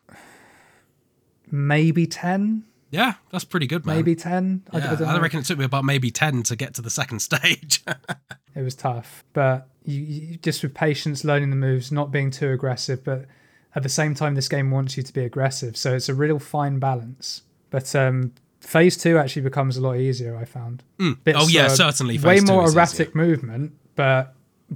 Maybe 1.51 2.07
10, 2.07 2.65
Yeah, 2.97 3.15
that's 3.31 3.45
pretty 3.45 3.67
good, 3.67 3.85
man. 3.87 3.97
maybe 3.97 4.15
10. 4.15 4.63
I, 4.73 4.79
Yeah, 4.79 4.93
I 4.93 4.95
don't 4.97 5.09
I 5.09 5.15
know. 5.17 5.21
reckon 5.21 5.41
it 5.41 5.47
took 5.47 5.59
me 5.59 5.65
about 5.65 5.85
maybe 5.85 6.11
10 6.11 6.43
to 6.45 6.57
get 6.57 6.75
to 6.75 6.83
the 6.83 6.91
second 6.91 7.19
stage. 7.31 7.83
It 8.55 8.63
was 8.63 8.75
tough, 8.75 9.23
but 9.33 9.69
you, 9.85 10.01
you 10.01 10.37
just 10.39 10.63
with 10.63 10.75
patience, 10.75 11.25
learning 11.25 11.51
the 11.51 11.57
moves, 11.57 11.93
not 11.93 12.11
being 12.11 12.31
too 12.31 12.51
aggressive, 12.51 13.05
but 13.05 13.27
at 13.75 13.83
the 13.83 13.89
same 13.91 14.15
time, 14.15 14.35
this 14.35 14.49
game 14.49 14.71
wants 14.71 14.97
you 14.97 15.03
to 15.03 15.13
be 15.13 15.23
aggressive. 15.25 15.77
So 15.77 15.95
it's 15.95 16.09
a 16.09 16.15
real 16.15 16.39
fine 16.39 16.79
balance. 16.79 17.43
But 17.69 17.95
um, 17.95 18.33
phase 18.61 18.97
two 18.97 19.19
actually 19.19 19.43
becomes 19.43 19.77
a 19.77 19.83
lot 19.83 19.97
easier. 19.97 20.35
I 20.37 20.47
found. 20.47 20.83
Bit 20.99 21.37
oh, 21.39 21.47
yeah, 21.49 21.69
slower, 21.69 21.93
certainly. 21.93 22.19
Way 22.19 22.41
two 22.41 22.47
more 22.47 22.67
erratic 22.67 23.09
easier. 23.09 23.23
movement, 23.27 23.73
but 23.95 24.35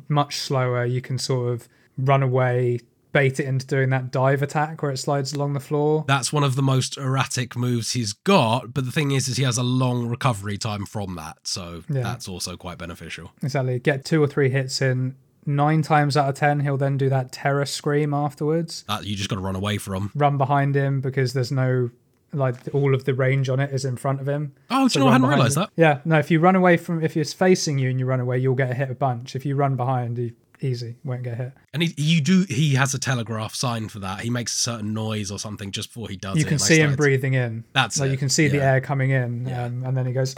much 0.09 0.37
slower. 0.37 0.85
You 0.85 1.01
can 1.01 1.17
sort 1.19 1.53
of 1.55 1.69
run 1.97 2.23
away, 2.23 2.81
bait 3.13 3.41
it 3.41 3.47
into 3.47 3.67
doing 3.67 3.91
that 3.91 4.11
dive 4.11 4.43
attack 4.43 4.83
where 4.83 4.91
it 4.93 4.99
slides 4.99 5.33
along 5.33 5.53
the 5.55 5.61
floor. 5.61 6.05
That's 6.07 6.33
one 6.33 6.45
of 6.45 6.57
the 6.57 6.63
most 6.63 6.97
erratic 6.97 7.57
moves 7.57 7.93
he's 7.93 8.13
got. 8.13 8.73
But 8.75 8.85
the 8.85 8.93
thing 8.93 9.11
is, 9.11 9.29
is 9.29 9.37
he 9.37 9.45
has 9.45 9.59
a 9.59 9.63
long 9.63 10.07
recovery 10.07 10.59
time 10.59 10.87
from 10.87 11.17
that. 11.17 11.39
So 11.45 11.83
Yeah. 11.89 12.03
that's 12.03 12.29
also 12.29 12.57
quite 12.57 12.79
beneficial. 12.79 13.33
Exactly. 13.43 13.79
Get 13.79 14.05
two 14.05 14.23
or 14.23 14.27
three 14.27 14.51
hits 14.51 14.81
in. 14.81 15.17
Nine 15.47 15.81
times 15.83 16.17
out 16.19 16.29
of 16.29 16.35
ten, 16.35 16.61
he'll 16.61 16.77
then 16.77 16.99
do 16.99 17.09
that 17.09 17.33
terror 17.33 17.65
scream 17.65 18.13
afterwards. 18.13 18.85
That 18.89 19.07
you 19.07 19.17
just 19.17 19.31
got 19.31 19.37
to 19.37 19.43
run 19.43 19.57
away 19.57 19.79
from. 19.79 20.11
run 20.15 20.37
behind 20.37 20.75
him 20.75 21.01
because 21.01 21.33
there's 21.33 21.51
no 21.51 21.91
like 22.33 22.55
all 22.73 22.95
of 22.95 23.07
the 23.07 23.15
range 23.15 23.49
on 23.49 23.59
it 23.59 23.73
is 23.73 23.85
in 23.85 23.97
front 23.97 24.21
of 24.21 24.29
him. 24.29 24.53
Oh, 24.71 24.85
do 24.85 24.89
So 24.91 24.99
you 25.01 25.05
know, 25.05 25.09
I 25.09 25.13
hadn't 25.15 25.27
realised 25.29 25.57
him. 25.57 25.63
that. 25.63 25.71
Yeah, 25.77 25.99
no. 26.05 26.19
If 26.19 26.31
you 26.31 26.39
run 26.39 26.55
away 26.55 26.77
from, 26.77 27.03
if 27.03 27.15
he's 27.15 27.33
facing 27.33 27.79
you 27.79 27.91
and 27.91 27.99
you 27.99 28.07
run 28.07 28.21
away, 28.21 28.39
you'll 28.39 28.55
get 28.55 28.77
hit 28.77 28.89
a 28.91 28.95
bunch. 28.95 29.35
If 29.35 29.45
you 29.45 29.57
run 29.57 29.75
behind, 29.77 30.17
you 30.19 30.33
easy 30.61 30.97
won't 31.05 31.23
get 31.23 31.37
hit. 31.37 31.53
And 31.73 31.83
he, 31.83 31.95
you 31.97 32.21
do. 32.21 32.45
He 32.49 32.75
has 32.75 32.95
a 32.95 32.99
telegraph 32.99 33.55
sign 33.55 33.89
for 33.89 33.99
that. 34.01 34.21
He 34.21 34.31
makes 34.31 34.55
a 34.55 34.59
certain 34.59 34.93
noise 34.95 35.31
or 35.31 35.39
something 35.39 35.71
just 35.71 35.89
before 35.91 36.09
he 36.09 36.17
does 36.17 36.37
it. 36.37 36.41
You 36.41 36.45
can 36.45 36.55
and 36.55 36.63
I 36.63 36.65
see 36.65 36.79
him 36.81 36.97
breathing 36.97 37.35
in. 37.35 37.65
That's 37.73 37.99
like 37.99 38.09
it, 38.09 38.13
you 38.13 38.19
can 38.19 38.29
see 38.29 38.49
the 38.49 38.63
air 38.63 38.81
coming 38.81 39.11
in, 39.11 39.47
Yeah. 39.47 39.65
um, 39.65 39.85
and 39.85 39.97
then 39.97 40.07
he 40.07 40.13
goes. 40.13 40.35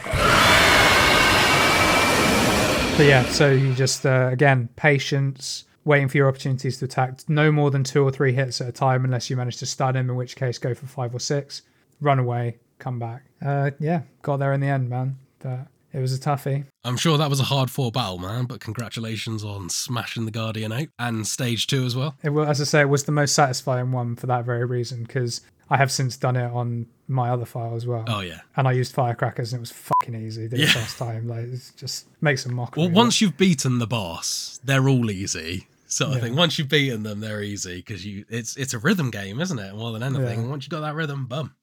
But 2.95 3.07
yeah, 3.07 3.25
so 3.31 3.49
you 3.49 3.73
just 3.73 4.05
uh, 4.05 4.29
again 4.31 4.69
patience, 4.75 5.65
waiting 5.83 6.07
for 6.07 6.17
your 6.17 6.27
opportunities 6.27 6.77
to 6.77 6.85
attack. 6.85 7.27
No 7.27 7.51
more 7.51 7.71
than 7.71 7.83
two 7.83 8.03
or 8.03 8.11
three 8.11 8.33
hits 8.33 8.61
at 8.61 8.67
a 8.67 8.71
time, 8.71 9.03
unless 9.03 9.31
you 9.31 9.35
manage 9.35 9.57
to 9.57 9.65
stun 9.65 9.95
him. 9.95 10.11
In 10.11 10.15
which 10.15 10.35
case, 10.35 10.59
go 10.59 10.75
for 10.75 10.85
five 10.85 11.13
or 11.15 11.19
six. 11.19 11.63
Run 12.01 12.19
away, 12.19 12.57
come 12.77 12.99
back. 12.99 13.23
Uh, 13.43 13.71
yeah, 13.79 14.01
got 14.21 14.37
there 14.37 14.53
in 14.53 14.59
the 14.61 14.67
end, 14.67 14.89
man. 14.91 15.17
But 15.39 15.67
it 15.93 15.99
was 15.99 16.13
a 16.13 16.19
toughie. 16.19 16.65
I'm 16.83 16.97
sure 16.97 17.17
that 17.17 17.29
was 17.29 17.39
a 17.39 17.43
hard 17.43 17.69
fought 17.71 17.93
battle, 17.93 18.17
man. 18.17 18.45
But 18.45 18.59
congratulations 18.59 19.43
on 19.43 19.69
smashing 19.69 20.25
the 20.25 20.31
Guardian 20.31 20.71
out 20.71 20.87
and 20.99 21.25
Stage 21.27 21.67
Two 21.67 21.85
as 21.85 21.95
well. 21.95 22.15
It 22.23 22.29
was, 22.31 22.47
as 22.49 22.61
I 22.61 22.63
say, 22.65 22.81
it 22.81 22.89
was 22.89 23.03
the 23.03 23.11
most 23.11 23.33
satisfying 23.35 23.91
one 23.91 24.15
for 24.15 24.27
that 24.27 24.43
very 24.45 24.65
reason 24.65 25.03
because 25.03 25.41
I 25.69 25.77
have 25.77 25.91
since 25.91 26.17
done 26.17 26.35
it 26.35 26.51
on 26.51 26.87
my 27.07 27.29
other 27.29 27.45
file 27.45 27.75
as 27.75 27.85
well. 27.87 28.03
Oh 28.07 28.21
yeah. 28.21 28.41
And 28.55 28.67
I 28.67 28.71
used 28.73 28.93
firecrackers 28.93 29.53
and 29.53 29.59
it 29.59 29.61
was 29.61 29.71
fucking 29.71 30.15
easy. 30.15 30.45
It 30.45 30.53
Yeah. 30.53 30.67
first 30.67 30.97
time. 30.97 31.27
Like 31.27 31.45
it 31.45 31.71
just 31.77 32.07
makes 32.21 32.45
a 32.45 32.49
mockery. 32.49 32.83
Well, 32.83 32.91
once 32.91 33.21
you've 33.21 33.37
beaten 33.37 33.79
the 33.79 33.87
boss, 33.87 34.59
they're 34.63 34.87
all 34.89 35.09
easy. 35.11 35.67
Sort 35.87 36.09
of 36.11 36.15
Yeah. 36.17 36.21
thing. 36.23 36.35
Once 36.35 36.57
you've 36.57 36.69
beaten 36.69 37.03
them, 37.03 37.19
they're 37.19 37.43
easy 37.43 37.77
because 37.77 38.05
you 38.05 38.25
it's 38.29 38.55
it's 38.57 38.73
a 38.73 38.79
rhythm 38.79 39.11
game, 39.11 39.39
isn't 39.39 39.59
it? 39.59 39.75
More 39.75 39.91
than 39.91 40.01
anything. 40.03 40.43
Yeah. 40.43 40.49
Once 40.49 40.65
you 40.65 40.69
got 40.69 40.79
that 40.81 40.95
rhythm, 40.95 41.25
bum. 41.27 41.53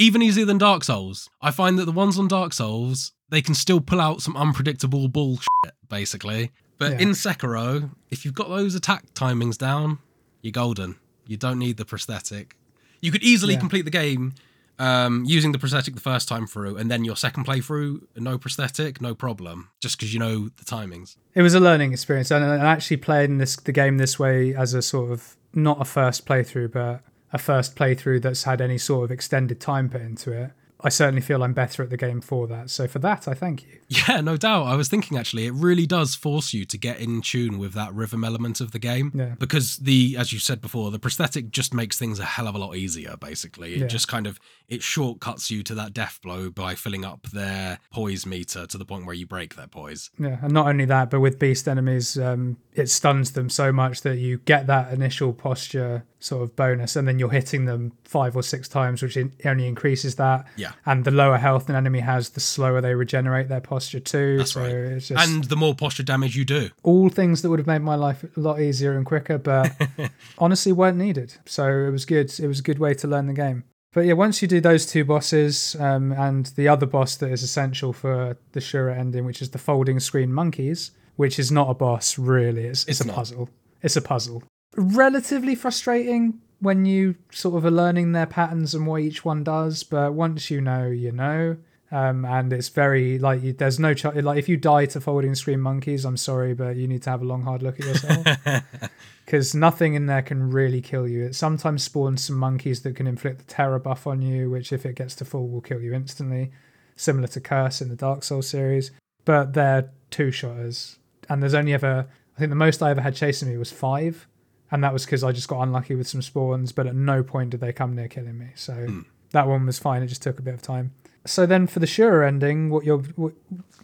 Even 0.00 0.22
easier 0.22 0.46
than 0.46 0.56
Dark 0.56 0.82
Souls. 0.82 1.28
I 1.42 1.50
find 1.50 1.78
that 1.78 1.84
the 1.84 1.92
ones 1.92 2.18
on 2.18 2.26
Dark 2.26 2.54
Souls, 2.54 3.12
they 3.28 3.42
can 3.42 3.54
still 3.54 3.80
pull 3.82 4.00
out 4.00 4.22
some 4.22 4.34
unpredictable 4.34 5.08
bullshit, 5.08 5.46
basically. 5.90 6.52
But 6.78 6.92
Yeah. 6.92 6.98
in 7.00 7.08
Sekiro, 7.10 7.90
if 8.10 8.24
you've 8.24 8.32
got 8.34 8.48
those 8.48 8.74
attack 8.74 9.12
timings 9.12 9.58
down, 9.58 9.98
you're 10.40 10.52
golden. 10.52 10.96
You 11.26 11.36
don't 11.36 11.58
need 11.58 11.76
the 11.76 11.84
prosthetic. 11.84 12.56
You 13.02 13.12
could 13.12 13.22
easily 13.22 13.54
Yeah. 13.54 13.60
complete 13.60 13.82
the 13.82 13.90
game 13.90 14.32
um, 14.78 15.26
using 15.26 15.52
the 15.52 15.58
prosthetic 15.58 15.94
the 15.94 16.00
first 16.00 16.26
time 16.26 16.46
through, 16.46 16.78
and 16.78 16.90
then 16.90 17.04
your 17.04 17.14
second 17.14 17.44
playthrough, 17.44 18.00
no 18.16 18.38
prosthetic, 18.38 18.98
no 19.02 19.14
problem, 19.14 19.68
just 19.82 19.98
because 19.98 20.14
you 20.14 20.18
know 20.18 20.48
the 20.56 20.64
timings. 20.64 21.16
It 21.34 21.42
was 21.42 21.52
a 21.52 21.60
learning 21.60 21.92
experience, 21.92 22.30
and, 22.30 22.42
and 22.42 22.62
actually 22.62 22.96
playing 22.96 23.36
this 23.36 23.56
the 23.56 23.72
game 23.72 23.98
this 23.98 24.18
way 24.18 24.54
as 24.54 24.72
a 24.72 24.80
sort 24.80 25.12
of 25.12 25.36
not 25.52 25.82
a 25.82 25.84
first 25.84 26.24
playthrough, 26.24 26.72
but 26.72 27.02
a 27.32 27.38
first 27.38 27.76
playthrough 27.76 28.22
that's 28.22 28.44
had 28.44 28.60
any 28.60 28.78
sort 28.78 29.04
of 29.04 29.10
extended 29.10 29.60
time 29.60 29.88
put 29.88 30.02
into 30.02 30.32
it. 30.32 30.50
I 30.80 30.88
certainly 30.88 31.20
feel 31.20 31.42
I'm 31.42 31.52
better 31.52 31.82
at 31.82 31.90
the 31.90 31.96
game 31.96 32.20
for 32.20 32.46
that. 32.46 32.70
So 32.70 32.88
for 32.88 32.98
that, 33.00 33.28
I 33.28 33.34
thank 33.34 33.64
you. 33.64 33.79
Yeah, 33.90 34.20
no 34.20 34.36
doubt. 34.36 34.64
I 34.66 34.76
was 34.76 34.88
thinking 34.88 35.18
actually, 35.18 35.46
it 35.46 35.52
really 35.52 35.84
does 35.84 36.14
force 36.14 36.54
you 36.54 36.64
to 36.64 36.78
get 36.78 37.00
in 37.00 37.22
tune 37.22 37.58
with 37.58 37.72
that 37.74 37.92
rhythm 37.92 38.22
element 38.22 38.60
of 38.60 38.70
the 38.70 38.78
game. 38.78 39.10
Yeah. 39.14 39.34
Because 39.38 39.78
the, 39.78 40.14
as 40.16 40.32
you 40.32 40.38
said 40.38 40.60
before, 40.60 40.92
the 40.92 41.00
prosthetic 41.00 41.50
just 41.50 41.74
makes 41.74 41.98
things 41.98 42.20
a 42.20 42.24
hell 42.24 42.46
of 42.46 42.54
a 42.54 42.58
lot 42.58 42.76
easier, 42.76 43.16
basically. 43.18 43.74
It 43.74 43.80
Yeah. 43.80 43.86
just 43.88 44.06
kind 44.06 44.28
of, 44.28 44.38
it 44.68 44.82
shortcuts 44.84 45.50
you 45.50 45.64
to 45.64 45.74
that 45.74 45.92
death 45.92 46.20
blow 46.22 46.50
by 46.50 46.76
filling 46.76 47.04
up 47.04 47.26
their 47.32 47.80
poise 47.92 48.24
meter 48.24 48.64
to 48.64 48.78
the 48.78 48.84
point 48.84 49.06
where 49.06 49.14
you 49.16 49.26
break 49.26 49.56
their 49.56 49.66
poise. 49.66 50.10
Yeah, 50.18 50.38
and 50.40 50.52
not 50.52 50.68
only 50.68 50.84
that, 50.84 51.10
but 51.10 51.18
with 51.18 51.40
beast 51.40 51.66
enemies, 51.66 52.16
um, 52.16 52.58
it 52.72 52.88
stuns 52.88 53.32
them 53.32 53.50
so 53.50 53.72
much 53.72 54.02
that 54.02 54.18
you 54.18 54.38
get 54.44 54.68
that 54.68 54.92
initial 54.92 55.32
posture 55.32 56.04
sort 56.20 56.42
of 56.42 56.54
bonus, 56.54 56.96
and 56.96 57.08
then 57.08 57.18
you're 57.18 57.30
hitting 57.30 57.64
them 57.64 57.90
five 58.04 58.36
or 58.36 58.42
six 58.42 58.68
times, 58.68 59.02
which 59.02 59.16
only 59.46 59.66
increases 59.66 60.16
that. 60.16 60.46
Yeah. 60.54 60.72
And 60.84 61.04
the 61.04 61.10
lower 61.10 61.38
health 61.38 61.68
an 61.70 61.74
enemy 61.74 62.00
has, 62.00 62.28
the 62.30 62.40
slower 62.40 62.80
they 62.82 62.94
regenerate 62.94 63.48
their 63.48 63.62
posture 63.62 63.79
too. 63.80 64.36
That's 64.38 64.52
so 64.52 64.60
right. 64.60 64.70
It's 64.70 65.08
just 65.08 65.26
And 65.26 65.44
the 65.44 65.56
more 65.56 65.74
posture 65.74 66.02
damage 66.02 66.36
you 66.36 66.44
do. 66.44 66.68
all 66.82 67.08
things 67.08 67.40
that 67.40 67.48
would 67.48 67.58
have 67.58 67.66
made 67.66 67.80
my 67.82 67.94
life 67.94 68.22
a 68.36 68.40
lot 68.40 68.60
easier 68.60 68.92
and 68.96 69.06
quicker, 69.06 69.38
but 69.38 69.72
honestly 70.38 70.72
weren't 70.72 70.98
needed. 70.98 71.34
So 71.46 71.66
it 71.86 71.90
was 71.90 72.04
good. 72.04 72.38
It 72.38 72.46
was 72.46 72.60
a 72.60 72.62
good 72.62 72.78
way 72.78 72.92
to 72.94 73.06
learn 73.08 73.26
the 73.26 73.32
game. 73.32 73.64
But 73.92 74.02
yeah, 74.02 74.12
once 74.12 74.40
you 74.42 74.46
do 74.46 74.60
those 74.60 74.86
two 74.86 75.04
bosses 75.04 75.74
um, 75.80 76.12
and 76.12 76.46
the 76.56 76.68
other 76.68 76.86
boss 76.86 77.16
that 77.16 77.32
is 77.32 77.42
essential 77.42 77.92
for 77.92 78.36
the 78.52 78.60
Shura 78.60 78.96
ending, 78.96 79.24
which 79.24 79.42
is 79.42 79.50
the 79.50 79.58
folding 79.58 79.98
screen 79.98 80.32
monkeys, 80.32 80.92
which 81.16 81.38
is 81.40 81.50
not 81.50 81.68
a 81.70 81.74
boss 81.74 82.16
really. 82.18 82.64
It's, 82.66 82.82
it's, 82.82 83.00
It's 83.00 83.00
a 83.00 83.06
not. 83.08 83.16
puzzle. 83.16 83.48
It's 83.82 83.96
a 83.96 84.02
puzzle. 84.02 84.44
Relatively 84.76 85.54
frustrating 85.54 86.40
when 86.60 86.84
you 86.84 87.16
sort 87.32 87.56
of 87.56 87.64
are 87.64 87.70
learning 87.70 88.12
their 88.12 88.26
patterns 88.26 88.74
and 88.74 88.86
what 88.86 89.00
each 89.02 89.24
one 89.24 89.42
does, 89.42 89.82
but 89.82 90.12
once 90.14 90.50
you 90.50 90.60
know, 90.60 90.86
you 90.86 91.10
know. 91.12 91.56
Um, 91.92 92.24
and 92.24 92.52
it's 92.52 92.68
very 92.68 93.18
like 93.18 93.42
you, 93.42 93.52
there's 93.52 93.80
no 93.80 93.94
ch- 93.94 94.04
like 94.04 94.38
if 94.38 94.48
you 94.48 94.56
die 94.56 94.86
to 94.86 95.00
folding 95.00 95.34
screen 95.34 95.60
monkeys, 95.60 96.04
I'm 96.04 96.16
sorry, 96.16 96.54
but 96.54 96.76
you 96.76 96.86
need 96.86 97.02
to 97.02 97.10
have 97.10 97.20
a 97.20 97.24
long 97.24 97.42
hard 97.42 97.62
look 97.62 97.80
at 97.80 97.86
yourself 97.86 98.26
because 99.24 99.56
nothing 99.56 99.94
in 99.94 100.06
there 100.06 100.22
can 100.22 100.50
really 100.50 100.80
kill 100.80 101.08
you. 101.08 101.24
It 101.24 101.34
sometimes 101.34 101.82
spawns 101.82 102.24
some 102.24 102.36
monkeys 102.36 102.82
that 102.82 102.94
can 102.94 103.08
inflict 103.08 103.38
the 103.38 103.52
terror 103.52 103.80
buff 103.80 104.06
on 104.06 104.22
you, 104.22 104.50
which 104.50 104.72
if 104.72 104.86
it 104.86 104.94
gets 104.94 105.16
to 105.16 105.24
full 105.24 105.48
will 105.48 105.60
kill 105.60 105.80
you 105.80 105.92
instantly, 105.92 106.52
similar 106.94 107.26
to 107.28 107.40
Curse 107.40 107.80
in 107.80 107.88
the 107.88 107.96
Dark 107.96 108.22
Souls 108.22 108.46
series. 108.46 108.92
But 109.24 109.54
they're 109.54 109.90
two 110.10 110.30
shotters, 110.30 110.98
and 111.28 111.42
there's 111.42 111.54
only 111.54 111.74
ever 111.74 112.06
I 112.36 112.38
think 112.38 112.50
the 112.50 112.56
most 112.56 112.82
I 112.82 112.90
ever 112.90 113.00
had 113.00 113.16
chasing 113.16 113.48
me 113.48 113.56
was 113.58 113.72
five, 113.72 114.28
and 114.70 114.84
that 114.84 114.92
was 114.92 115.04
because 115.04 115.24
I 115.24 115.32
just 115.32 115.48
got 115.48 115.60
unlucky 115.60 115.96
with 115.96 116.06
some 116.06 116.22
spawns. 116.22 116.70
But 116.70 116.86
at 116.86 116.94
no 116.94 117.24
point 117.24 117.50
did 117.50 117.60
they 117.60 117.72
come 117.72 117.96
near 117.96 118.06
killing 118.08 118.38
me, 118.38 118.50
so 118.54 118.86
that 119.32 119.48
one 119.48 119.66
was 119.66 119.80
fine. 119.80 120.04
It 120.04 120.06
just 120.06 120.22
took 120.22 120.38
a 120.38 120.42
bit 120.42 120.54
of 120.54 120.62
time. 120.62 120.92
So 121.26 121.46
then 121.46 121.66
for 121.66 121.80
the 121.80 121.86
Shura 121.86 122.26
ending, 122.26 122.70
what 122.70 122.84
you're 122.84 122.98
what, 123.16 123.32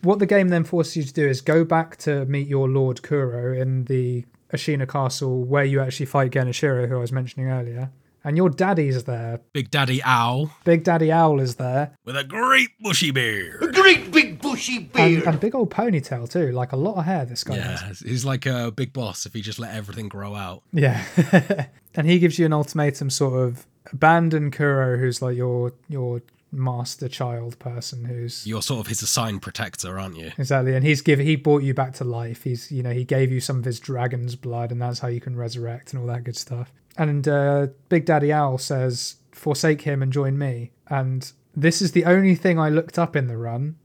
what 0.02 0.18
the 0.18 0.26
game 0.26 0.48
then 0.48 0.64
forces 0.64 0.96
you 0.96 1.02
to 1.04 1.12
do 1.12 1.28
is 1.28 1.40
go 1.40 1.64
back 1.64 1.96
to 1.98 2.24
meet 2.26 2.46
your 2.48 2.68
Lord 2.68 3.02
Kuro 3.02 3.52
in 3.52 3.84
the 3.84 4.24
Ashina 4.52 4.88
Castle 4.88 5.44
where 5.44 5.64
you 5.64 5.80
actually 5.80 6.06
fight 6.06 6.30
Genichiro, 6.32 6.88
who 6.88 6.96
I 6.96 7.00
was 7.00 7.12
mentioning 7.12 7.48
earlier. 7.48 7.90
And 8.24 8.36
your 8.36 8.50
daddy's 8.50 9.04
there. 9.04 9.38
Big 9.52 9.70
Daddy 9.70 10.02
Owl 10.02 10.50
Big 10.64 10.82
Daddy 10.82 11.12
Owl 11.12 11.38
is 11.38 11.54
there. 11.56 11.92
with 12.04 12.16
a 12.16 12.24
great 12.24 12.70
bushy 12.80 13.12
beard. 13.12 13.62
A 13.62 13.70
Great 13.70 14.10
big 14.10 14.40
bushy 14.40 14.78
And, 14.78 14.92
beard. 14.92 15.24
and 15.28 15.38
big 15.38 15.54
old 15.54 15.70
ponytail 15.70 16.28
too, 16.28 16.50
like 16.50 16.72
a 16.72 16.76
lot 16.76 16.96
of 16.96 17.04
hair. 17.04 17.24
This 17.24 17.44
guy 17.44 17.54
has. 17.58 18.02
Yeah, 18.02 18.08
he's 18.10 18.24
like 18.24 18.44
a 18.46 18.72
big 18.72 18.92
boss 18.92 19.26
if 19.26 19.32
he 19.32 19.42
just 19.42 19.60
let 19.60 19.74
everything 19.74 20.08
grow 20.08 20.34
out. 20.34 20.62
Yeah. 20.72 21.04
and 21.94 22.08
he 22.08 22.18
gives 22.18 22.36
you 22.36 22.46
an 22.46 22.52
ultimatum 22.52 23.10
sort 23.10 23.34
of 23.46 23.64
abandon 23.92 24.50
Kuro, 24.50 24.96
who's 24.98 25.22
like 25.22 25.36
your 25.36 25.72
your 25.88 26.20
master 26.52 27.08
child 27.08 27.58
person 27.58 28.04
who's 28.04 28.46
You're 28.46 28.62
sort 28.62 28.80
of 28.80 28.86
his 28.86 29.02
assigned 29.02 29.42
protector, 29.42 29.98
aren't 29.98 30.16
you? 30.16 30.32
exactly 30.38 30.74
and 30.74 30.84
he's 30.84 31.02
give 31.02 31.18
he 31.18 31.36
brought 31.36 31.62
you 31.62 31.74
back 31.74 31.94
to 31.94 32.04
life. 32.04 32.44
He's 32.44 32.70
you 32.70 32.82
know, 32.82 32.92
he 32.92 33.04
gave 33.04 33.32
you 33.32 33.40
some 33.40 33.58
of 33.58 33.64
his 33.64 33.80
dragon's 33.80 34.36
blood 34.36 34.70
and 34.72 34.80
that's 34.80 35.00
how 35.00 35.08
you 35.08 35.20
can 35.20 35.36
resurrect 35.36 35.92
and 35.92 36.00
all 36.00 36.08
that 36.08 36.24
good 36.24 36.36
stuff. 36.36 36.72
And 36.96 37.26
uh 37.28 37.68
Big 37.88 38.04
Daddy 38.06 38.32
Owl 38.32 38.58
says, 38.58 39.16
Forsake 39.32 39.82
him 39.82 40.02
and 40.02 40.12
join 40.12 40.38
me. 40.38 40.70
And 40.88 41.30
this 41.54 41.82
is 41.82 41.92
the 41.92 42.04
only 42.04 42.34
thing 42.34 42.58
I 42.58 42.68
looked 42.70 42.98
up 42.98 43.16
in 43.16 43.26
the 43.26 43.36
run 43.36 43.76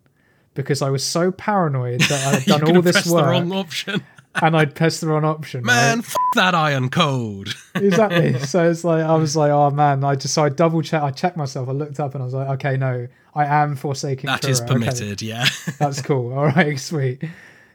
because 0.54 0.82
I 0.82 0.90
was 0.90 1.04
so 1.04 1.32
paranoid 1.32 2.02
that 2.02 2.36
I'd 2.36 2.48
You're 2.48 2.60
done 2.60 2.76
all 2.76 2.82
this 2.82 3.08
work 3.08 3.26
wrong 3.26 3.52
option. 3.52 4.04
And 4.36 4.56
I'd 4.56 4.76
pressed 4.76 5.02
the 5.02 5.08
wrong 5.08 5.26
option. 5.26 5.64
Man, 5.66 5.98
right? 6.00 6.06
f- 6.06 6.16
that 6.36 6.56
iron 6.56 6.90
code. 6.90 7.50
exactly. 7.76 8.40
So 8.40 8.70
it's 8.70 8.84
like 8.84 9.04
I 9.04 9.16
was 9.16 9.36
like, 9.36 9.52
oh 9.52 9.70
man, 9.72 10.04
I 10.04 10.16
just 10.16 10.34
so 10.34 10.44
I 10.44 10.50
double 10.50 10.82
check, 10.82 11.02
I 11.04 11.12
checked 11.12 11.38
myself, 11.38 11.68
I 11.70 11.74
looked 11.74 12.00
up, 12.00 12.14
and 12.16 12.22
I 12.22 12.26
was 12.26 12.34
like, 12.34 12.48
okay, 12.50 12.78
no, 12.78 13.08
I 13.36 13.46
am 13.46 13.76
forsaking. 13.76 14.28
That 14.28 14.42
Kuro. 14.42 14.52
is 14.52 14.62
Okay, 14.62 14.74
permitted, 14.74 15.22
yeah. 15.22 15.46
that's 15.80 16.02
cool. 16.02 16.34
All 16.34 16.48
right, 16.48 16.80
sweet. 16.92 17.24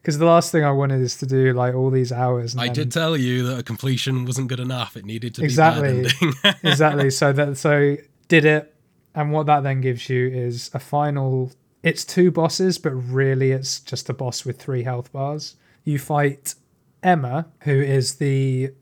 Because 0.01 0.19
the 0.19 0.25
last 0.25 0.53
thing 0.53 0.63
I 0.65 0.71
wanted 0.71 1.01
is 1.01 1.17
to 1.19 1.27
do 1.27 1.53
like 1.53 1.75
all 1.75 1.91
these 1.91 2.13
hours. 2.13 2.53
And 2.55 2.61
I 2.61 2.67
then- 2.67 2.75
did 2.75 2.93
tell 2.93 3.17
you 3.17 3.43
that 3.49 3.59
a 3.59 3.63
completion 3.63 4.25
wasn't 4.25 4.49
good 4.49 4.61
enough. 4.61 4.97
It 4.97 5.05
needed 5.05 5.35
to 5.35 5.43
Exactly. 5.45 6.03
be 6.03 6.03
bad 6.05 6.13
ending. 6.23 6.55
exactly. 6.63 7.11
So 7.11 7.33
that 7.33 7.57
so 7.59 7.97
did 8.29 8.45
it, 8.45 8.73
and 9.15 9.33
what 9.33 9.47
that 9.47 9.63
then 9.63 9.81
gives 9.81 10.09
you 10.09 10.29
is 10.29 10.71
a 10.75 10.79
final. 10.79 11.51
It's 11.83 12.05
two 12.05 12.31
bosses, 12.31 12.79
but 12.79 12.91
really 12.93 13.53
it's 13.53 13.79
just 13.81 14.09
a 14.09 14.15
boss 14.15 14.45
with 14.45 14.61
three 14.61 14.83
health 14.85 15.13
bars. 15.13 15.57
You 15.87 15.99
fight 15.99 16.55
Emma, 17.03 17.47
who 17.61 17.81
is 17.81 18.17
the 18.17 18.73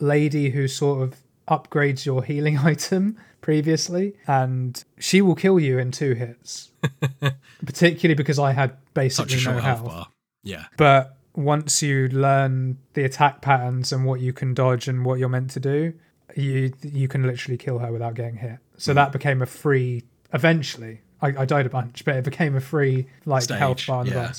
lady 0.00 0.50
who 0.50 0.66
sort 0.66 1.02
of 1.02 1.16
upgrades 1.46 2.04
your 2.04 2.24
healing 2.24 2.58
item 2.72 3.16
previously, 3.40 4.14
and 4.26 4.82
she 4.98 5.20
will 5.22 5.34
kill 5.36 5.60
you 5.60 5.78
in 5.78 5.92
two 5.92 6.14
hits. 6.14 6.72
Particularly 7.66 8.14
because 8.14 8.38
I 8.38 8.52
had 8.52 8.76
basically 8.94 9.36
no 9.44 9.52
health 9.52 9.62
health. 9.62 9.84
bar. 9.84 10.06
Yeah. 10.42 10.64
But 10.76 11.16
once 11.34 11.82
you 11.82 12.08
learn 12.08 12.78
the 12.94 13.04
attack 13.04 13.40
patterns 13.42 13.92
and 13.92 14.04
what 14.04 14.20
you 14.20 14.32
can 14.32 14.54
dodge 14.54 14.88
and 14.88 15.04
what 15.04 15.18
you're 15.18 15.28
meant 15.28 15.50
to 15.50 15.60
do, 15.60 15.92
you 16.36 16.72
you 16.82 17.08
can 17.08 17.22
literally 17.24 17.56
kill 17.58 17.78
her 17.78 17.92
without 17.92 18.14
getting 18.14 18.36
hit. 18.36 18.58
So 18.76 18.92
Hmm. 18.92 18.96
that 18.96 19.12
became 19.12 19.42
a 19.42 19.46
free. 19.46 20.04
Eventually, 20.32 21.00
I, 21.22 21.28
I 21.42 21.44
died 21.44 21.66
a 21.66 21.70
bunch, 21.70 22.04
but 22.04 22.16
it 22.16 22.24
became 22.24 22.56
a 22.56 22.60
free 22.60 23.06
like 23.24 23.42
Stage, 23.42 23.58
health 23.58 23.86
bar 23.86 24.02
in 24.02 24.08
the 24.10 24.14
yeah. 24.14 24.32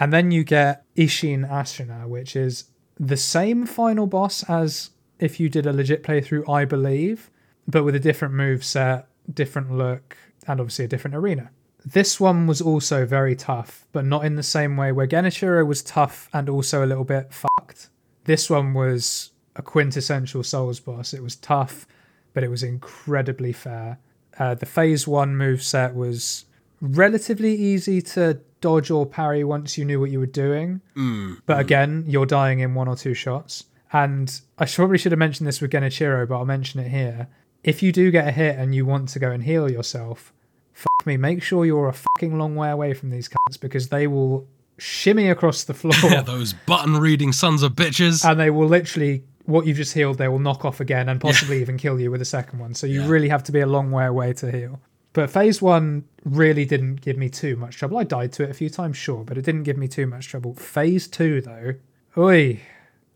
And 0.00 0.12
then 0.12 0.30
you 0.30 0.44
get 0.44 0.84
Ishin 0.96 1.48
Ashina, 1.48 2.06
which 2.06 2.36
is 2.36 2.64
the 2.98 3.16
same 3.16 3.66
final 3.66 4.06
boss 4.06 4.42
as 4.48 4.90
if 5.18 5.40
you 5.40 5.48
did 5.48 5.66
a 5.66 5.72
legit 5.72 6.02
playthrough, 6.02 6.48
I 6.48 6.64
believe, 6.64 7.30
but 7.66 7.84
with 7.84 7.94
a 7.94 8.00
different 8.00 8.34
move 8.34 8.64
set, 8.64 9.08
different 9.32 9.72
look, 9.72 10.16
and 10.46 10.60
obviously 10.60 10.84
a 10.84 10.88
different 10.88 11.16
arena. 11.16 11.50
This 11.84 12.20
one 12.20 12.46
was 12.46 12.60
also 12.60 13.06
very 13.06 13.34
tough, 13.36 13.86
but 13.92 14.04
not 14.04 14.24
in 14.24 14.36
the 14.36 14.42
same 14.42 14.76
way 14.76 14.92
where 14.92 15.06
Genichiro 15.06 15.66
was 15.66 15.82
tough 15.82 16.28
and 16.32 16.48
also 16.48 16.84
a 16.84 16.86
little 16.86 17.04
bit 17.04 17.32
fucked. 17.32 17.88
This 18.24 18.50
one 18.50 18.74
was 18.74 19.30
a 19.56 19.62
quintessential 19.62 20.42
Souls 20.42 20.80
boss. 20.80 21.14
It 21.14 21.22
was 21.22 21.36
tough, 21.36 21.86
but 22.34 22.44
it 22.44 22.50
was 22.50 22.62
incredibly 22.62 23.52
fair. 23.52 23.98
Uh, 24.38 24.54
the 24.54 24.66
phase 24.66 25.08
one 25.08 25.36
move 25.36 25.62
set 25.62 25.94
was 25.94 26.44
relatively 26.80 27.54
easy 27.54 28.00
to 28.02 28.40
dodge 28.60 28.90
or 28.90 29.06
parry 29.06 29.44
once 29.44 29.78
you 29.78 29.84
knew 29.84 30.00
what 30.00 30.10
you 30.10 30.18
were 30.18 30.26
doing. 30.26 30.80
Mm, 30.96 31.40
but 31.46 31.56
mm. 31.56 31.60
again, 31.60 32.04
you're 32.06 32.26
dying 32.26 32.60
in 32.60 32.74
one 32.74 32.88
or 32.88 32.96
two 32.96 33.14
shots. 33.14 33.64
And 33.92 34.40
I 34.58 34.66
probably 34.66 34.98
should 34.98 35.12
have 35.12 35.18
mentioned 35.18 35.46
this 35.46 35.60
with 35.60 35.70
Genichiro, 35.70 36.28
but 36.28 36.36
I'll 36.36 36.44
mention 36.44 36.80
it 36.80 36.88
here. 36.88 37.28
If 37.64 37.82
you 37.82 37.90
do 37.92 38.10
get 38.10 38.28
a 38.28 38.30
hit 38.30 38.58
and 38.58 38.74
you 38.74 38.84
want 38.84 39.08
to 39.10 39.18
go 39.18 39.30
and 39.30 39.42
heal 39.42 39.70
yourself, 39.70 40.32
fuck 40.72 41.06
me, 41.06 41.16
make 41.16 41.42
sure 41.42 41.64
you're 41.64 41.88
a 41.88 41.92
fucking 41.92 42.38
long 42.38 42.54
way 42.54 42.70
away 42.70 42.94
from 42.94 43.10
these 43.10 43.28
cunts 43.28 43.58
because 43.58 43.88
they 43.88 44.06
will 44.06 44.46
shimmy 44.78 45.28
across 45.28 45.64
the 45.64 45.74
floor 45.74 45.94
Yeah, 46.04 46.22
those 46.22 46.52
button 46.52 46.98
reading 46.98 47.32
sons 47.32 47.62
of 47.62 47.72
bitches. 47.72 48.28
and 48.28 48.38
they 48.38 48.50
will 48.50 48.68
literally 48.68 49.24
what 49.44 49.66
you've 49.66 49.76
just 49.78 49.94
healed 49.94 50.18
they 50.18 50.28
will 50.28 50.38
knock 50.38 50.64
off 50.64 50.78
again 50.78 51.08
and 51.08 51.20
possibly 51.20 51.60
even 51.60 51.78
kill 51.78 51.98
you 51.98 52.10
with 52.12 52.20
a 52.22 52.24
second 52.24 52.58
one 52.60 52.74
so 52.74 52.86
you 52.86 53.00
Yeah. 53.02 53.08
really 53.08 53.28
have 53.28 53.42
to 53.44 53.52
be 53.52 53.58
a 53.60 53.66
long 53.66 53.90
way 53.90 54.06
away 54.06 54.34
to 54.34 54.52
heal 54.52 54.80
but 55.12 55.30
phase 55.30 55.62
one 55.62 56.04
really 56.24 56.64
didn't 56.64 56.96
give 56.96 57.16
me 57.16 57.28
too 57.28 57.56
much 57.56 57.76
trouble. 57.76 57.98
I 57.98 58.04
died 58.04 58.32
to 58.34 58.44
it 58.44 58.50
a 58.50 58.54
few 58.54 58.70
times 58.70 58.96
sure 58.96 59.24
but 59.24 59.38
it 59.38 59.44
didn't 59.44 59.64
give 59.64 59.76
me 59.76 59.88
too 59.88 60.06
much 60.06 60.28
trouble. 60.28 60.54
Phase 60.54 61.08
two 61.08 61.40
though 61.40 61.74
oi 62.16 62.60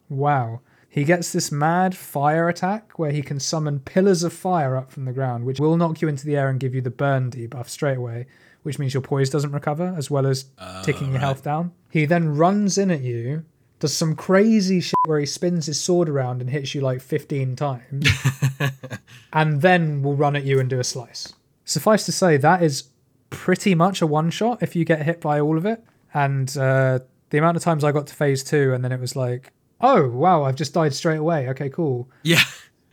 wow. 0.09 0.61
He 0.88 1.05
gets 1.05 1.32
this 1.32 1.51
mad 1.51 1.97
fire 1.97 2.51
attack 2.51 2.99
where 2.99 3.12
he 3.12 3.22
can 3.22 3.40
summon 3.40 3.80
pillars 3.80 4.22
of 4.22 4.32
fire 4.32 4.76
up 4.76 4.93
from 4.93 5.07
the 5.07 5.12
ground 5.12 5.45
which 5.45 5.59
will 5.59 5.76
knock 5.76 6.03
you 6.03 6.09
into 6.09 6.26
the 6.26 6.36
air 6.36 6.49
and 6.49 6.61
give 6.61 6.74
you 6.74 6.80
the 6.80 6.90
burn 6.90 7.30
debuff 7.30 7.68
straight 7.68 7.99
away 7.99 8.26
which 8.62 8.78
means 8.78 8.95
your 8.95 9.03
poise 9.03 9.30
doesn't 9.30 9.53
recover 9.53 9.95
as 9.97 10.11
well 10.11 10.26
as 10.26 10.47
ticking 10.84 11.11
your 11.11 11.20
health 11.20 11.43
down. 11.43 11.72
He 11.90 12.05
then 12.05 12.36
runs 12.36 12.78
in 12.78 12.90
at 12.90 13.01
you 13.01 13.45
does 13.82 13.93
some 13.93 14.14
crazy 14.14 14.80
shit 14.80 14.95
where 15.07 15.18
he 15.18 15.26
spins 15.26 15.66
his 15.66 15.80
sword 15.80 16.09
around 16.09 16.40
and 16.40 16.49
hits 16.49 16.72
you 16.72 16.80
like 16.80 17.01
15 17.01 17.57
times 17.57 18.09
and 19.32 19.61
then 19.61 20.03
will 20.03 20.14
run 20.14 20.36
at 20.36 20.45
you 20.45 20.61
and 20.61 20.70
do 20.70 20.78
a 20.78 20.84
slice. 20.84 21.34
Suffice 21.64 22.04
to 22.06 22.12
say, 22.12 22.36
that 22.36 22.62
is 22.62 22.84
pretty 23.30 23.74
much 23.74 24.02
a 24.02 24.06
one 24.06 24.30
shot 24.30 24.62
if 24.62 24.76
you 24.76 24.84
get 24.84 25.02
hit 25.02 25.20
by 25.20 25.40
all 25.40 25.56
of 25.56 25.64
it. 25.64 25.82
And 26.14 26.54
uh, 26.56 27.00
the 27.30 27.38
amount 27.38 27.56
of 27.56 27.62
times 27.62 27.82
I 27.84 27.92
got 27.92 28.06
to 28.08 28.14
phase 28.14 28.44
two 28.44 28.72
and 28.74 28.84
then 28.84 28.92
it 28.92 29.00
was 29.00 29.16
like, 29.16 29.52
oh, 29.80 30.08
wow, 30.08 30.44
I've 30.44 30.54
just 30.56 30.74
died 30.74 30.94
straight 30.94 31.16
away. 31.16 31.48
Okay, 31.48 31.68
cool. 31.68 32.08
yeah. 32.22 32.42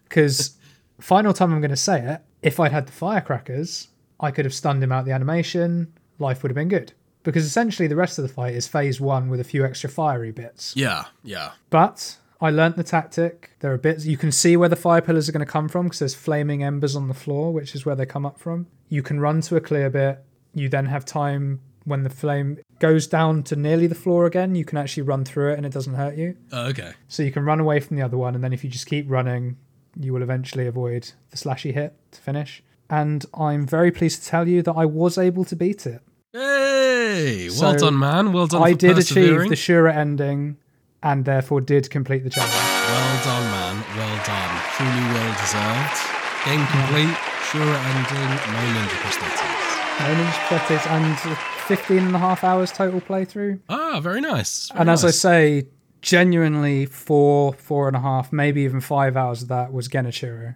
Because, 0.10 0.58
final 1.00 1.34
time 1.34 1.54
I'm 1.54 1.62
going 1.62 1.70
to 1.70 1.78
say 1.78 2.02
it, 2.02 2.22
if 2.42 2.60
I'd 2.60 2.72
had 2.72 2.88
the 2.88 2.92
firecrackers, 2.92 3.90
I 4.20 4.32
could 4.32 4.44
have 4.44 4.56
stunned 4.56 4.84
him 4.84 4.92
out 4.92 5.06
the 5.06 5.12
animation, 5.12 5.94
life 6.18 6.42
would 6.42 6.50
have 6.50 6.56
been 6.56 6.68
good. 6.68 6.94
Because 7.22 7.46
essentially 7.46 7.88
the 7.88 7.96
rest 7.96 8.18
of 8.18 8.24
the 8.24 8.34
fight 8.34 8.56
is 8.56 8.68
phase 8.68 9.00
one 9.00 9.30
with 9.30 9.40
a 9.40 9.44
few 9.44 9.64
extra 9.64 9.88
fiery 9.88 10.32
bits. 10.32 10.74
Yeah. 10.76 11.06
Yeah. 11.24 11.52
But 11.70 12.18
I 12.42 12.50
learnt 12.52 12.78
the 12.78 12.84
tactic. 12.84 13.52
There 13.60 13.74
are 13.74 13.78
bits 13.78 14.06
you 14.06 14.18
can 14.18 14.32
see 14.32 14.56
where 14.56 14.70
the 14.70 14.76
fire 14.76 15.02
pillars 15.02 15.28
are 15.28 15.32
going 15.32 15.46
to 15.46 15.52
come 15.52 15.68
from 15.68 15.86
because 15.88 16.00
there's 16.00 16.16
flaming 16.16 16.64
embers 16.64 16.96
on 16.96 17.08
the 17.08 17.14
floor, 17.14 17.52
which 17.52 17.76
is 17.76 17.86
where 17.86 17.96
they 17.96 18.06
come 18.06 18.26
up 18.26 18.40
from. 18.40 18.68
You 18.88 19.04
can 19.04 19.20
run 19.20 19.42
to 19.42 19.56
a 19.56 19.62
clear 19.62 19.90
bit. 19.90 20.24
You 20.54 20.70
then 20.70 20.86
have 20.86 21.06
time 21.06 21.60
when 21.84 22.04
the 22.04 22.10
flame 22.10 22.60
goes 22.80 23.08
down 23.08 23.44
to 23.44 23.56
nearly 23.56 23.88
the 23.88 23.96
floor 23.96 24.26
again. 24.26 24.56
You 24.56 24.64
can 24.66 24.78
actually 24.78 25.04
run 25.04 25.26
through 25.26 25.52
it 25.54 25.58
and 25.58 25.66
it 25.66 25.74
doesn't 25.74 25.96
hurt 25.96 26.16
you. 26.18 26.38
Oh, 26.52 26.68
okay. 26.68 26.94
So 27.08 27.24
you 27.24 27.32
can 27.32 27.44
run 27.44 27.60
away 27.60 27.80
from 27.80 27.98
the 27.98 28.04
other 28.04 28.18
one, 28.18 28.36
and 28.36 28.44
then 28.44 28.54
if 28.54 28.64
you 28.64 28.70
just 28.70 28.88
keep 28.88 29.06
running, 29.10 29.58
you 30.00 30.14
will 30.14 30.22
eventually 30.22 30.66
avoid 30.66 31.12
the 31.32 31.38
slashy 31.38 31.74
hit 31.74 31.94
to 32.12 32.22
finish. 32.22 32.64
And 32.90 33.26
I'm 33.34 33.68
very 33.68 33.92
pleased 33.92 34.24
to 34.24 34.30
tell 34.30 34.48
you 34.48 34.62
that 34.64 34.74
I 34.74 34.86
was 34.86 35.18
able 35.18 35.46
to 35.46 35.56
beat 35.56 35.86
it. 35.86 36.02
Hey, 36.32 37.50
well 37.50 37.74
So, 37.74 37.78
done, 37.78 38.00
man. 38.00 38.32
Well 38.34 38.48
done. 38.48 38.64
I 38.64 38.74
did 38.74 38.98
achieve 38.98 39.50
the 39.50 39.56
Shura 39.56 39.96
ending, 39.96 40.58
and 41.04 41.26
therefore 41.26 41.62
did 41.62 41.90
complete 41.90 42.24
the 42.24 42.30
challenge. 42.30 42.54
Well 42.54 43.24
done, 43.24 43.46
man. 43.52 43.76
Well 43.96 44.18
done. 44.26 44.54
Truly 44.76 45.06
well 45.14 45.32
deserved. 45.40 45.98
Game 46.46 46.66
complete. 46.68 47.16
Shura 47.50 47.78
ending. 47.92 48.32
No 48.54 48.62
ninja 48.76 48.98
prosthetics. 49.04 49.70
No 50.00 50.16
ninja 50.16 50.42
prosthetics 50.48 50.88
and 50.92 51.38
15 51.68 51.98
and 52.00 52.16
a 52.16 52.20
half 52.20 52.44
hours 52.44 52.72
total 52.72 53.02
playthrough. 53.02 53.60
Ah, 53.70 54.00
very 54.02 54.22
nice. 54.22 54.70
Very 54.70 54.82
and 54.82 54.90
as 54.90 55.06
I 55.06 55.12
say, 55.12 55.68
genuinely 56.02 56.86
four, 56.86 57.54
four 57.54 57.88
and 57.88 57.96
a 57.96 58.00
half, 58.00 58.32
maybe 58.32 58.62
even 58.62 58.82
five 58.82 59.16
hours 59.16 59.44
of 59.44 59.50
that 59.50 59.72
was 59.74 59.88
Genichiro. 59.88 60.56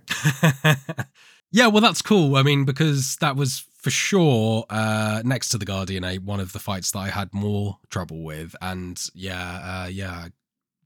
yeah, 1.51 1.67
well, 1.67 1.81
that's 1.81 2.01
cool. 2.01 2.35
I 2.35 2.43
mean, 2.43 2.65
because 2.65 3.17
that 3.17 3.35
was 3.35 3.65
for 3.83 3.89
sure 3.89 4.65
uh, 4.69 5.21
next 5.25 5.49
to 5.49 5.57
the 5.57 5.65
Guardian 5.65 6.05
Ape, 6.05 6.23
one 6.23 6.39
of 6.39 6.53
the 6.53 6.59
fights 6.59 6.91
that 6.91 6.99
I 6.99 7.09
had 7.09 7.33
more 7.33 7.79
trouble 7.89 8.23
with. 8.23 8.55
And 8.61 8.99
yeah, 9.13 9.83
uh, 9.83 9.87
yeah, 9.87 10.29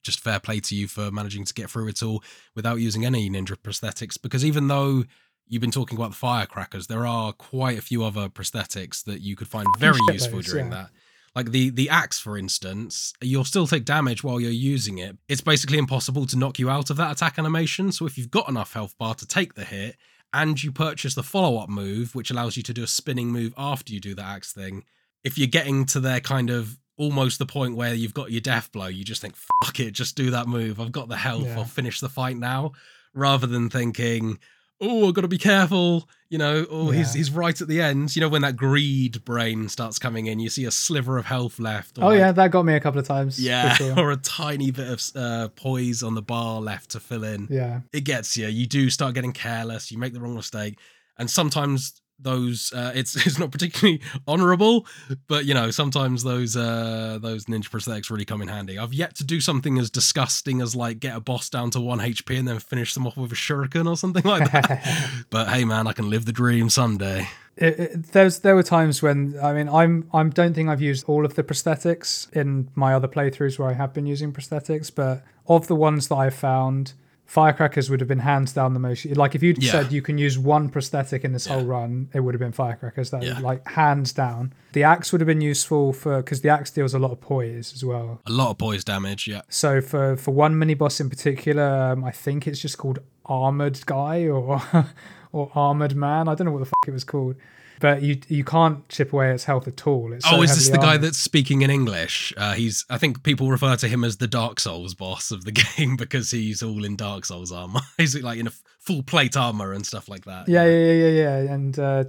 just 0.01 0.19
fair 0.19 0.39
play 0.39 0.59
to 0.61 0.75
you 0.75 0.87
for 0.87 1.11
managing 1.11 1.45
to 1.45 1.53
get 1.53 1.69
through 1.69 1.89
it 1.89 2.01
all 2.01 2.23
without 2.55 2.79
using 2.79 3.05
any 3.05 3.29
ninja 3.29 3.55
prosthetics. 3.55 4.19
Because 4.19 4.43
even 4.43 4.67
though 4.67 5.03
you've 5.47 5.61
been 5.61 5.69
talking 5.69 5.95
about 5.95 6.09
the 6.09 6.17
firecrackers, 6.17 6.87
there 6.87 7.05
are 7.05 7.33
quite 7.33 7.77
a 7.77 7.83
few 7.83 8.03
other 8.03 8.29
prosthetics 8.29 9.03
that 9.03 9.21
you 9.21 9.35
could 9.35 9.47
find 9.47 9.67
very 9.77 9.99
useful 10.07 10.41
during 10.41 10.71
yeah. 10.71 10.77
that. 10.77 10.89
Like 11.35 11.51
the 11.51 11.69
the 11.69 11.89
axe, 11.91 12.17
for 12.17 12.35
instance, 12.35 13.13
you'll 13.21 13.43
still 13.43 13.67
take 13.67 13.85
damage 13.85 14.23
while 14.23 14.39
you're 14.39 14.49
using 14.49 14.97
it. 14.97 15.17
It's 15.29 15.41
basically 15.41 15.77
impossible 15.77 16.25
to 16.25 16.35
knock 16.35 16.57
you 16.57 16.67
out 16.67 16.89
of 16.89 16.97
that 16.97 17.11
attack 17.11 17.37
animation. 17.37 17.91
So 17.91 18.07
if 18.07 18.17
you've 18.17 18.31
got 18.31 18.49
enough 18.49 18.73
health 18.73 18.97
bar 18.97 19.13
to 19.13 19.27
take 19.27 19.53
the 19.53 19.65
hit, 19.65 19.97
and 20.37 20.61
you 20.63 20.71
purchase 20.71 21.15
the 21.15 21.23
follow 21.23 21.57
up 21.57 21.67
move, 21.69 22.13
which 22.13 22.29
allows 22.29 22.55
you 22.57 22.63
to 22.63 22.73
do 22.73 22.83
a 22.83 22.87
spinning 22.87 23.31
move 23.31 23.53
after 23.57 23.91
you 23.91 23.99
do 23.99 24.13
the 24.13 24.23
axe 24.23 24.53
thing, 24.53 24.83
if 25.23 25.37
you're 25.37 25.47
getting 25.47 25.83
to 25.87 25.99
their 25.99 26.19
kind 26.19 26.49
of 26.51 26.77
almost 26.97 27.39
the 27.39 27.45
point 27.45 27.75
where 27.75 27.93
you've 27.93 28.13
got 28.13 28.31
your 28.31 28.41
death 28.41 28.71
blow, 28.71 28.87
you 28.87 29.03
just 29.03 29.21
think, 29.21 29.35
fuck 29.63 29.79
it, 29.79 29.91
just 29.91 30.15
do 30.15 30.29
that 30.31 30.47
move. 30.47 30.79
I've 30.79 30.91
got 30.91 31.09
the 31.09 31.17
health, 31.17 31.45
Yeah. 31.45 31.57
I'll 31.57 31.65
finish 31.65 31.99
the 31.99 32.09
fight 32.09 32.37
now. 32.37 32.73
Rather 33.13 33.47
than 33.47 33.69
thinking, 33.69 34.37
oh, 34.81 35.07
I've 35.07 35.13
got 35.13 35.21
to 35.21 35.27
be 35.27 35.37
careful. 35.37 36.07
You 36.29 36.37
know, 36.37 36.65
oh, 36.69 36.89
he's 36.91 37.15
Yeah. 37.15 37.19
he's 37.19 37.31
right 37.31 37.59
at 37.61 37.67
the 37.67 37.81
end. 37.81 38.15
You 38.15 38.19
know, 38.21 38.29
when 38.29 38.41
that 38.41 38.57
greed 38.57 39.23
brain 39.25 39.69
starts 39.69 39.97
coming 39.97 40.25
in, 40.27 40.39
you 40.39 40.49
see 40.49 40.65
a 40.65 40.71
sliver 40.71 41.17
of 41.17 41.25
health 41.25 41.57
left. 41.59 41.97
or 41.97 42.03
Oh 42.03 42.07
like- 42.07 42.19
yeah, 42.19 42.31
that 42.33 42.51
got 42.51 42.65
me 42.65 42.73
a 42.75 42.79
couple 42.79 42.99
of 42.99 43.07
times. 43.07 43.39
yeah, 43.39 43.73
sure. 43.75 43.97
or 43.99 44.11
a 44.11 44.17
tiny 44.17 44.71
bit 44.71 44.89
of 44.89 45.01
uh, 45.15 45.47
poise 45.55 46.03
on 46.03 46.15
the 46.15 46.21
bar 46.21 46.59
left 46.61 46.91
to 46.91 46.99
fill 46.99 47.23
in. 47.23 47.47
yeah. 47.49 47.79
It 47.93 48.01
gets 48.01 48.35
you. 48.37 48.47
You 48.47 48.67
do 48.67 48.89
start 48.89 49.13
getting 49.15 49.31
careless. 49.33 49.91
You 49.91 49.97
make 49.97 50.13
the 50.13 50.19
wrong 50.19 50.35
mistake, 50.35 50.77
and 51.17 51.29
sometimes 51.29 52.01
those 52.19 52.73
uh, 52.73 52.91
it's 52.95 53.15
it's 53.25 53.39
not 53.39 53.51
particularly 53.51 54.01
honorable, 54.27 54.85
but 55.27 55.45
you 55.45 55.53
know 55.53 55.71
sometimes 55.71 56.23
those 56.23 56.55
uh, 56.55 57.19
those 57.21 57.45
ninja 57.45 57.69
prosthetics 57.69 58.09
really 58.09 58.25
come 58.25 58.41
in 58.41 58.47
handy. 58.47 58.77
I've 58.77 58.93
yet 58.93 59.15
to 59.15 59.23
do 59.23 59.41
something 59.41 59.77
as 59.77 59.89
disgusting 59.89 60.61
as 60.61 60.75
like 60.75 60.99
get 60.99 61.15
a 61.15 61.19
boss 61.19 61.49
down 61.49 61.71
to 61.71 61.81
one 61.81 61.99
HP 61.99 62.37
and 62.37 62.47
then 62.47 62.59
finish 62.59 62.93
them 62.93 63.07
off 63.07 63.17
with 63.17 63.31
a 63.31 63.35
shuriken 63.35 63.87
or 63.87 63.97
something 63.97 64.23
like 64.23 64.51
that. 64.51 65.25
but 65.29 65.49
hey, 65.49 65.65
man, 65.65 65.87
I 65.87 65.93
can 65.93 66.09
live 66.09 66.25
the 66.25 66.31
dream 66.31 66.69
someday. 66.69 67.27
It, 67.55 67.79
it, 67.79 68.03
there's 68.11 68.39
there 68.39 68.55
were 68.55 68.63
times 68.63 69.01
when 69.01 69.37
I 69.41 69.53
mean 69.53 69.69
I'm 69.69 70.07
I 70.13 70.23
don't 70.23 70.53
think 70.53 70.69
I've 70.69 70.81
used 70.81 71.05
all 71.07 71.25
of 71.25 71.35
the 71.35 71.43
prosthetics 71.43 72.31
in 72.33 72.69
my 72.75 72.93
other 72.93 73.07
playthroughs 73.07 73.57
where 73.57 73.69
I 73.69 73.73
have 73.73 73.93
been 73.93 74.05
using 74.05 74.31
prosthetics, 74.31 74.93
but 74.93 75.23
of 75.47 75.67
the 75.67 75.75
ones 75.75 76.09
that 76.09 76.15
I've 76.15 76.35
found, 76.35 76.93
firecrackers 77.27 77.89
would 77.89 77.99
have 77.99 78.07
been 78.07 78.19
hands 78.19 78.53
down 78.53 78.73
the 78.73 78.79
most. 78.79 79.05
Like 79.05 79.35
if 79.35 79.43
you'd 79.43 79.61
Yeah. 79.61 79.71
said 79.73 79.91
you 79.91 80.01
can 80.01 80.17
use 80.17 80.39
one 80.39 80.69
prosthetic 80.69 81.23
in 81.25 81.33
this 81.33 81.45
whole 81.45 81.63
run, 81.65 82.09
it 82.13 82.21
would 82.21 82.33
have 82.33 82.39
been 82.39 82.53
firecrackers. 82.53 83.09
That 83.11 83.21
Yeah. 83.21 83.39
like 83.39 83.67
hands 83.67 84.13
down. 84.13 84.53
The 84.71 84.83
axe 84.83 85.11
would 85.11 85.19
have 85.21 85.27
been 85.27 85.41
useful 85.41 85.91
for 85.93 86.17
because 86.17 86.41
the 86.41 86.49
axe 86.49 86.71
deals 86.71 86.93
a 86.93 86.99
lot 86.99 87.11
of 87.11 87.19
poise 87.21 87.73
as 87.73 87.83
well. 87.83 88.21
A 88.25 88.31
lot 88.31 88.49
of 88.51 88.57
poise 88.57 88.83
damage. 88.83 89.27
Yeah. 89.27 89.41
So 89.49 89.81
for 89.81 90.15
for 90.15 90.31
one 90.33 90.57
mini 90.57 90.73
boss 90.73 90.99
in 90.99 91.09
particular, 91.09 91.63
um, 91.91 92.03
I 92.03 92.11
think 92.11 92.47
it's 92.47 92.59
just 92.59 92.77
called 92.77 92.99
Armored 93.25 93.85
Guy 93.85 94.27
or 94.27 94.61
or 95.33 95.51
Armored 95.53 95.95
Man. 95.95 96.29
I 96.29 96.33
don't 96.35 96.45
know 96.45 96.51
what 96.53 96.59
the 96.59 96.65
fuck 96.65 96.87
it 96.87 96.91
was 96.93 97.03
called, 97.03 97.35
but 97.79 98.01
you 98.01 98.19
you 98.27 98.43
can't 98.43 98.87
chip 98.89 99.13
away 99.13 99.31
its 99.31 99.43
health 99.43 99.67
at 99.67 99.85
all. 99.85 100.13
It's 100.13 100.27
so 100.27 100.37
oh, 100.37 100.41
is 100.41 100.55
this 100.55 100.69
the 100.69 100.77
heavily 100.77 100.97
guy 100.97 100.97
that's 100.97 101.17
speaking 101.17 101.61
in 101.61 101.69
English? 101.69 102.33
Uh, 102.35 102.53
he's. 102.53 102.85
I 102.89 102.97
think 102.97 103.23
people 103.23 103.49
refer 103.49 103.75
to 103.75 103.87
him 103.87 104.03
as 104.03 104.17
the 104.17 104.27
Dark 104.27 104.59
Souls 104.59 104.93
boss 104.93 105.31
of 105.31 105.45
the 105.45 105.51
game 105.77 105.95
because 105.95 106.31
he's 106.31 106.63
all 106.63 106.83
in 106.83 106.95
Dark 106.95 107.25
Souls 107.25 107.51
armor. 107.51 107.81
he's 107.97 108.19
like 108.21 108.39
in 108.39 108.47
a 108.47 108.51
full 108.79 109.03
plate 109.03 109.37
armor 109.37 109.73
and 109.73 109.85
stuff 109.85 110.09
like 110.09 110.25
that. 110.25 110.47
Yeah, 110.47 110.65
yeah, 110.65 110.91
yeah, 110.91 111.09
yeah, 111.09 111.41
yeah. 111.43 111.53
And 111.53 111.79
uh, 111.79 112.03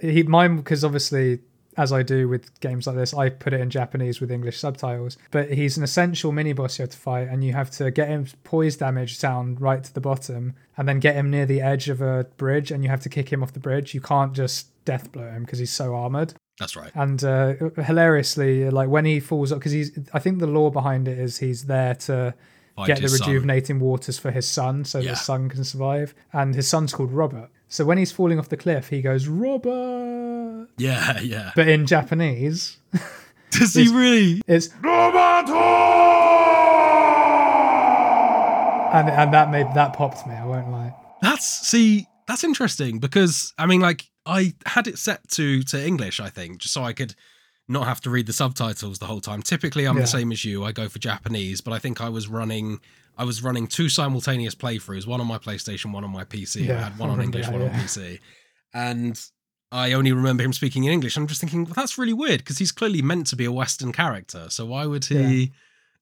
he 0.00 0.22
mine 0.22 0.56
because 0.56 0.84
obviously. 0.84 1.40
As 1.76 1.92
I 1.92 2.02
do 2.02 2.28
with 2.28 2.58
games 2.58 2.88
like 2.88 2.96
this, 2.96 3.14
I 3.14 3.28
put 3.28 3.52
it 3.52 3.60
in 3.60 3.70
Japanese 3.70 4.20
with 4.20 4.32
English 4.32 4.58
subtitles. 4.58 5.16
But 5.30 5.52
he's 5.52 5.76
an 5.76 5.84
essential 5.84 6.32
mini 6.32 6.52
boss 6.52 6.76
you 6.76 6.82
have 6.82 6.90
to 6.90 6.98
fight, 6.98 7.28
and 7.28 7.44
you 7.44 7.52
have 7.52 7.70
to 7.70 7.92
get 7.92 8.08
him 8.08 8.26
poise 8.42 8.76
damage 8.76 9.20
down 9.20 9.54
right 9.54 9.84
to 9.84 9.94
the 9.94 10.00
bottom, 10.00 10.56
and 10.76 10.88
then 10.88 10.98
get 10.98 11.14
him 11.14 11.30
near 11.30 11.46
the 11.46 11.60
edge 11.60 11.88
of 11.88 12.00
a 12.00 12.26
bridge, 12.36 12.72
and 12.72 12.82
you 12.82 12.90
have 12.90 13.02
to 13.02 13.08
kick 13.08 13.32
him 13.32 13.44
off 13.44 13.52
the 13.52 13.60
bridge. 13.60 13.94
You 13.94 14.00
can't 14.00 14.32
just 14.32 14.66
death 14.88 15.12
blow 15.12 15.28
him 15.28 15.44
because 15.44 15.58
he's 15.58 15.70
so 15.72 15.94
armored. 15.94 16.32
That's 16.58 16.74
right. 16.74 16.90
And 16.94 17.22
uh, 17.22 17.52
hilariously, 17.90 18.70
like 18.70 18.88
when 18.88 19.04
he 19.04 19.20
falls 19.20 19.52
up, 19.52 19.58
because 19.58 19.72
he's, 19.72 19.90
I 20.14 20.18
think 20.18 20.38
the 20.40 20.46
lore 20.46 20.72
behind 20.72 21.06
it 21.06 21.18
is 21.18 21.38
he's 21.38 21.66
there 21.66 21.94
to 22.06 22.34
Find 22.74 22.86
get 22.86 22.96
the 22.96 23.02
his 23.02 23.18
son. 23.18 23.28
rejuvenating 23.28 23.78
waters 23.80 24.18
for 24.18 24.30
his 24.30 24.48
son, 24.48 24.84
so 24.84 24.98
Yeah. 24.98 25.10
his 25.10 25.20
son 25.20 25.48
can 25.50 25.62
survive. 25.64 26.14
And 26.32 26.54
his 26.54 26.66
son's 26.66 26.92
called 26.94 27.12
Robert. 27.12 27.50
So 27.68 27.84
when 27.84 27.98
he's 27.98 28.10
falling 28.12 28.38
off 28.38 28.48
the 28.48 28.56
cliff, 28.56 28.88
he 28.88 29.02
goes 29.02 29.28
Robert, 29.28 30.68
Yeah, 30.78 31.20
yeah. 31.20 31.52
but 31.54 31.68
in 31.68 31.86
Japanese, 31.86 32.78
Does 33.50 33.74
he 33.74 33.88
really? 33.88 34.40
it's 34.48 34.68
and 38.94 39.08
and 39.10 39.32
that 39.34 39.50
made 39.50 39.66
that 39.74 39.92
popped 39.92 40.26
me. 40.26 40.34
I 40.34 40.44
won't 40.46 40.70
lie. 40.70 40.94
That's 41.22 41.46
see. 41.46 42.06
That's 42.28 42.44
interesting 42.44 42.98
because 43.00 43.52
I 43.58 43.66
mean, 43.66 43.80
like, 43.80 44.04
I 44.26 44.54
had 44.66 44.86
it 44.86 44.98
set 44.98 45.26
to 45.30 45.62
to 45.64 45.84
English. 45.84 46.20
I 46.20 46.28
think 46.28 46.58
just 46.58 46.74
so 46.74 46.84
I 46.84 46.92
could 46.92 47.14
not 47.66 47.86
have 47.86 48.00
to 48.02 48.10
read 48.10 48.26
the 48.26 48.32
subtitles 48.32 48.98
the 48.98 49.06
whole 49.06 49.20
time. 49.20 49.42
Typically, 49.42 49.86
I'm 49.86 49.96
Yeah. 49.96 50.02
the 50.02 50.06
same 50.08 50.30
as 50.32 50.44
you. 50.44 50.64
I 50.64 50.72
go 50.72 50.88
for 50.88 50.98
Japanese, 50.98 51.60
but 51.60 51.72
I 51.72 51.78
think 51.78 52.00
I 52.00 52.08
was 52.08 52.28
running. 52.28 52.80
I 53.16 53.24
was 53.24 53.42
running 53.42 53.66
two 53.66 53.88
simultaneous 53.88 54.54
playthroughs, 54.54 55.06
one 55.06 55.20
on 55.20 55.26
my 55.26 55.38
PlayStation, 55.38 55.92
one 55.92 56.04
on 56.04 56.10
my 56.12 56.24
PC. 56.24 56.62
I 56.62 56.64
Yeah, 56.66 56.84
had 56.84 56.98
one 56.98 57.10
on 57.10 57.20
English, 57.26 57.46
that, 57.46 57.52
one 57.52 57.62
on. 57.62 57.70
PC, 57.70 58.20
and 58.72 59.20
I 59.72 59.92
only 59.92 60.12
remember 60.12 60.42
him 60.44 60.52
speaking 60.52 60.84
in 60.84 60.92
English. 60.92 61.16
I'm 61.16 61.26
just 61.26 61.40
thinking, 61.40 61.64
well, 61.64 61.74
that's 61.74 61.98
really 61.98 62.12
weird 62.14 62.38
because 62.38 62.58
he's 62.58 62.72
clearly 62.72 63.02
meant 63.02 63.26
to 63.28 63.36
be 63.36 63.44
a 63.44 63.52
Western 63.52 63.92
character. 63.92 64.46
So 64.50 64.64
why 64.66 64.86
would 64.86 65.04
he 65.06 65.52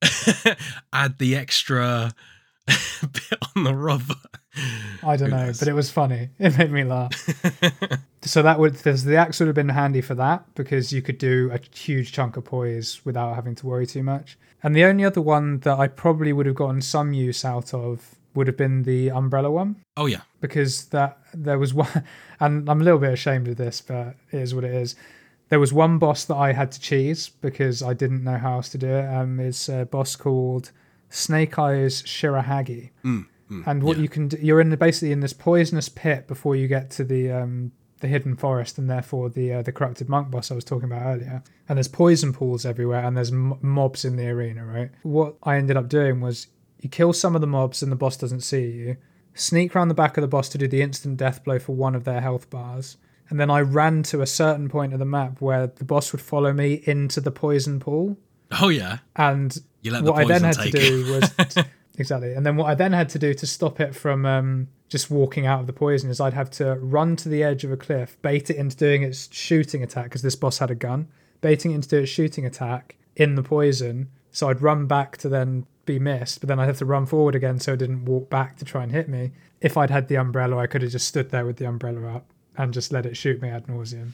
add 0.93 1.19
the 1.19 1.35
extra 1.37 2.13
bit 3.13 3.39
on 3.55 3.65
the 3.65 3.75
rubber? 3.75 4.15
I 5.03 5.17
don't 5.17 5.31
Who 5.31 5.37
know, 5.37 5.47
knows? 5.47 5.59
but 5.59 5.69
it 5.69 5.75
was 5.75 5.91
funny. 5.91 6.31
It 6.39 6.57
made 6.59 6.73
me 6.73 6.85
laugh. 6.85 7.13
so 8.23 8.43
that 8.43 8.59
would 8.59 8.75
the 8.77 9.17
axe 9.17 9.39
would 9.39 9.47
have 9.47 9.55
been 9.55 9.69
handy 9.69 10.01
for 10.01 10.15
that 10.15 10.55
because 10.55 10.93
you 10.93 11.03
could 11.03 11.19
do 11.19 11.51
a 11.53 11.61
huge 11.77 12.13
chunk 12.13 12.37
of 12.37 12.45
poise 12.45 13.01
without 13.05 13.35
having 13.35 13.55
to 13.57 13.67
worry 13.67 13.87
too 13.87 14.03
much. 14.03 14.39
And 14.63 14.75
the 14.75 14.85
only 14.85 15.05
other 15.05 15.21
one 15.21 15.61
that 15.61 15.79
I 15.79 15.89
probably 15.89 16.33
would 16.33 16.47
have 16.47 16.55
gotten 16.55 16.81
some 16.81 17.13
use 17.13 17.45
out 17.45 17.73
of 17.75 18.17
would 18.35 18.47
have 18.47 18.57
been 18.57 18.83
the 18.83 19.11
umbrella 19.11 19.51
one 19.51 19.77
oh 19.97 20.07
yeah, 20.07 20.21
because 20.41 20.87
that 20.87 21.19
there 21.33 21.59
was 21.59 21.73
one, 21.73 22.05
and 22.41 22.69
I'm 22.69 22.81
a 22.81 22.85
little 22.85 22.99
bit 22.99 23.13
ashamed 23.13 23.49
of 23.49 23.57
this, 23.57 23.81
but 23.81 24.17
it 24.33 24.41
is 24.41 24.55
what 24.55 24.65
it 24.65 24.75
is. 24.75 24.95
There 25.49 25.61
was 25.61 25.73
one 25.73 25.99
boss 25.99 26.25
that 26.25 26.35
I 26.35 26.53
had 26.53 26.73
to 26.73 26.81
cheese 26.81 27.29
because 27.29 27.83
I 27.83 27.95
didn't 27.95 28.25
know 28.25 28.37
how 28.37 28.55
else 28.55 28.69
to 28.71 28.79
do 28.79 28.89
it. 28.89 29.07
Um, 29.07 29.39
it's 29.39 29.69
a 29.69 29.85
boss 29.87 30.17
called 30.17 30.73
Snake 31.11 31.59
Eyes 31.59 32.03
Shirahagi, 32.03 32.91
and 33.65 33.83
what 33.83 33.99
you 33.99 34.09
can 34.09 34.29
do, 34.29 34.37
you're 34.41 34.61
in 34.61 34.71
the, 34.71 34.77
basically 34.77 35.13
in 35.13 35.21
this 35.21 35.33
poisonous 35.33 35.89
pit 35.89 36.27
before 36.27 36.57
you 36.57 36.67
get 36.69 36.91
to 36.93 37.05
the 37.05 37.31
um, 37.31 37.73
the 38.01 38.09
hidden 38.09 38.37
forest, 38.37 38.79
and 38.79 38.91
therefore 38.91 39.29
the 39.31 39.55
uh, 39.55 39.63
the 39.63 39.73
corrupted 39.73 40.09
monk 40.09 40.31
boss 40.31 40.51
I 40.51 40.55
was 40.55 40.65
talking 40.65 40.91
about 40.91 41.03
earlier. 41.03 41.43
And 41.69 41.77
there's 41.79 41.89
poison 41.89 42.33
pools 42.33 42.65
everywhere, 42.65 43.05
and 43.05 43.17
there's 43.17 43.33
m- 43.33 43.59
mobs 43.63 44.05
in 44.05 44.17
the 44.17 44.29
arena. 44.29 44.65
Right. 44.65 44.91
What 45.03 45.37
I 45.43 45.57
ended 45.57 45.77
up 45.77 45.89
doing 45.89 46.21
was 46.21 46.49
you 46.81 46.89
kill 46.89 47.13
some 47.13 47.35
of 47.35 47.41
the 47.41 47.47
mobs, 47.47 47.83
and 47.83 47.91
the 47.91 47.97
boss 47.97 48.17
doesn't 48.17 48.41
see 48.41 48.71
you 48.71 48.97
sneak 49.35 49.77
around 49.77 49.89
the 49.89 49.95
back 49.95 50.17
of 50.17 50.23
the 50.23 50.29
boss 50.29 50.49
to 50.49 50.59
do 50.59 50.67
the 50.67 50.83
instant 50.83 51.17
death 51.19 51.45
blow 51.45 51.59
for 51.59 51.75
one 51.75 51.95
of 51.95 52.05
their 52.05 52.21
health 52.21 52.51
bars. 52.51 52.97
And 53.29 53.41
then 53.41 53.51
I 53.51 53.61
ran 53.61 54.03
to 54.05 54.23
a 54.23 54.27
certain 54.27 54.69
point 54.69 54.93
of 54.93 54.99
the 54.99 55.05
map 55.05 55.41
where 55.41 55.67
the 55.67 55.85
boss 55.85 56.13
would 56.13 56.21
follow 56.21 56.53
me 56.53 56.83
into 56.85 57.21
the 57.21 57.31
poison 57.31 57.81
pool. 57.81 58.17
Oh 58.61 58.69
yeah. 58.69 58.99
And 59.15 59.57
You 59.83 59.93
let 59.93 60.05
the 60.05 60.13
what 60.13 60.21
I 60.21 60.27
then 60.27 60.43
had 60.43 60.59
to 60.59 60.71
do 60.71 61.13
was 61.13 61.57
exactly. 61.99 62.35
And 62.35 62.45
then 62.45 62.57
what 62.57 62.67
I 62.67 62.75
then 62.75 62.93
had 62.93 63.09
to 63.11 63.19
do 63.19 63.35
to 63.35 63.47
stop 63.47 63.81
it 63.81 63.95
from 63.95 64.27
um, 64.27 64.69
just 64.89 65.11
walking 65.11 65.47
out 65.47 65.61
of 65.61 65.67
the 65.67 65.73
poison 65.73 66.11
is 66.11 66.21
I'd 66.21 66.35
have 66.35 66.51
to 66.53 66.75
run 66.77 67.17
to 67.17 67.29
the 67.29 67.43
edge 67.43 67.65
of 67.65 67.73
a 67.73 67.77
cliff, 67.77 68.21
bait 68.23 68.51
it 68.51 68.57
into 68.57 68.77
doing 68.77 69.03
its 69.03 69.29
shooting 69.33 69.83
attack 69.83 70.05
because 70.05 70.23
this 70.23 70.37
boss 70.37 70.59
had 70.59 70.71
a 70.71 70.75
gun, 70.75 71.09
baiting 71.41 71.73
it 71.73 71.77
into 71.77 71.89
do 71.89 71.99
its 71.99 72.11
shooting 72.11 72.47
attack 72.47 72.97
in 73.17 73.35
the 73.35 73.43
poison. 73.43 74.11
So 74.31 74.49
I'd 74.49 74.63
run 74.63 74.87
back 74.87 75.17
to 75.19 75.29
then 75.29 75.67
be 75.87 75.99
missed, 75.99 76.41
but 76.41 76.49
then 76.49 76.61
I'd 76.61 76.67
have 76.67 76.79
to 76.79 76.85
run 76.85 77.07
forward 77.07 77.35
again 77.35 77.59
so 77.59 77.73
it 77.73 77.79
didn't 77.79 78.05
walk 78.05 78.29
back 78.29 78.57
to 78.59 78.65
try 78.65 78.83
and 78.83 78.93
hit 78.93 79.09
me. 79.09 79.33
If 79.61 79.77
I'd 79.77 79.91
had 79.91 80.09
the 80.09 80.17
umbrella, 80.17 80.59
I 80.59 80.67
could 80.67 80.83
have 80.83 80.91
just 80.91 81.09
stood 81.09 81.31
there 81.31 81.47
with 81.47 81.57
the 81.57 81.67
umbrella 81.67 82.17
up 82.17 82.33
and 82.57 82.75
just 82.75 82.93
let 82.93 83.07
it 83.07 83.17
shoot 83.17 83.41
me 83.41 83.49
ad 83.49 83.67
nauseum. 83.67 84.13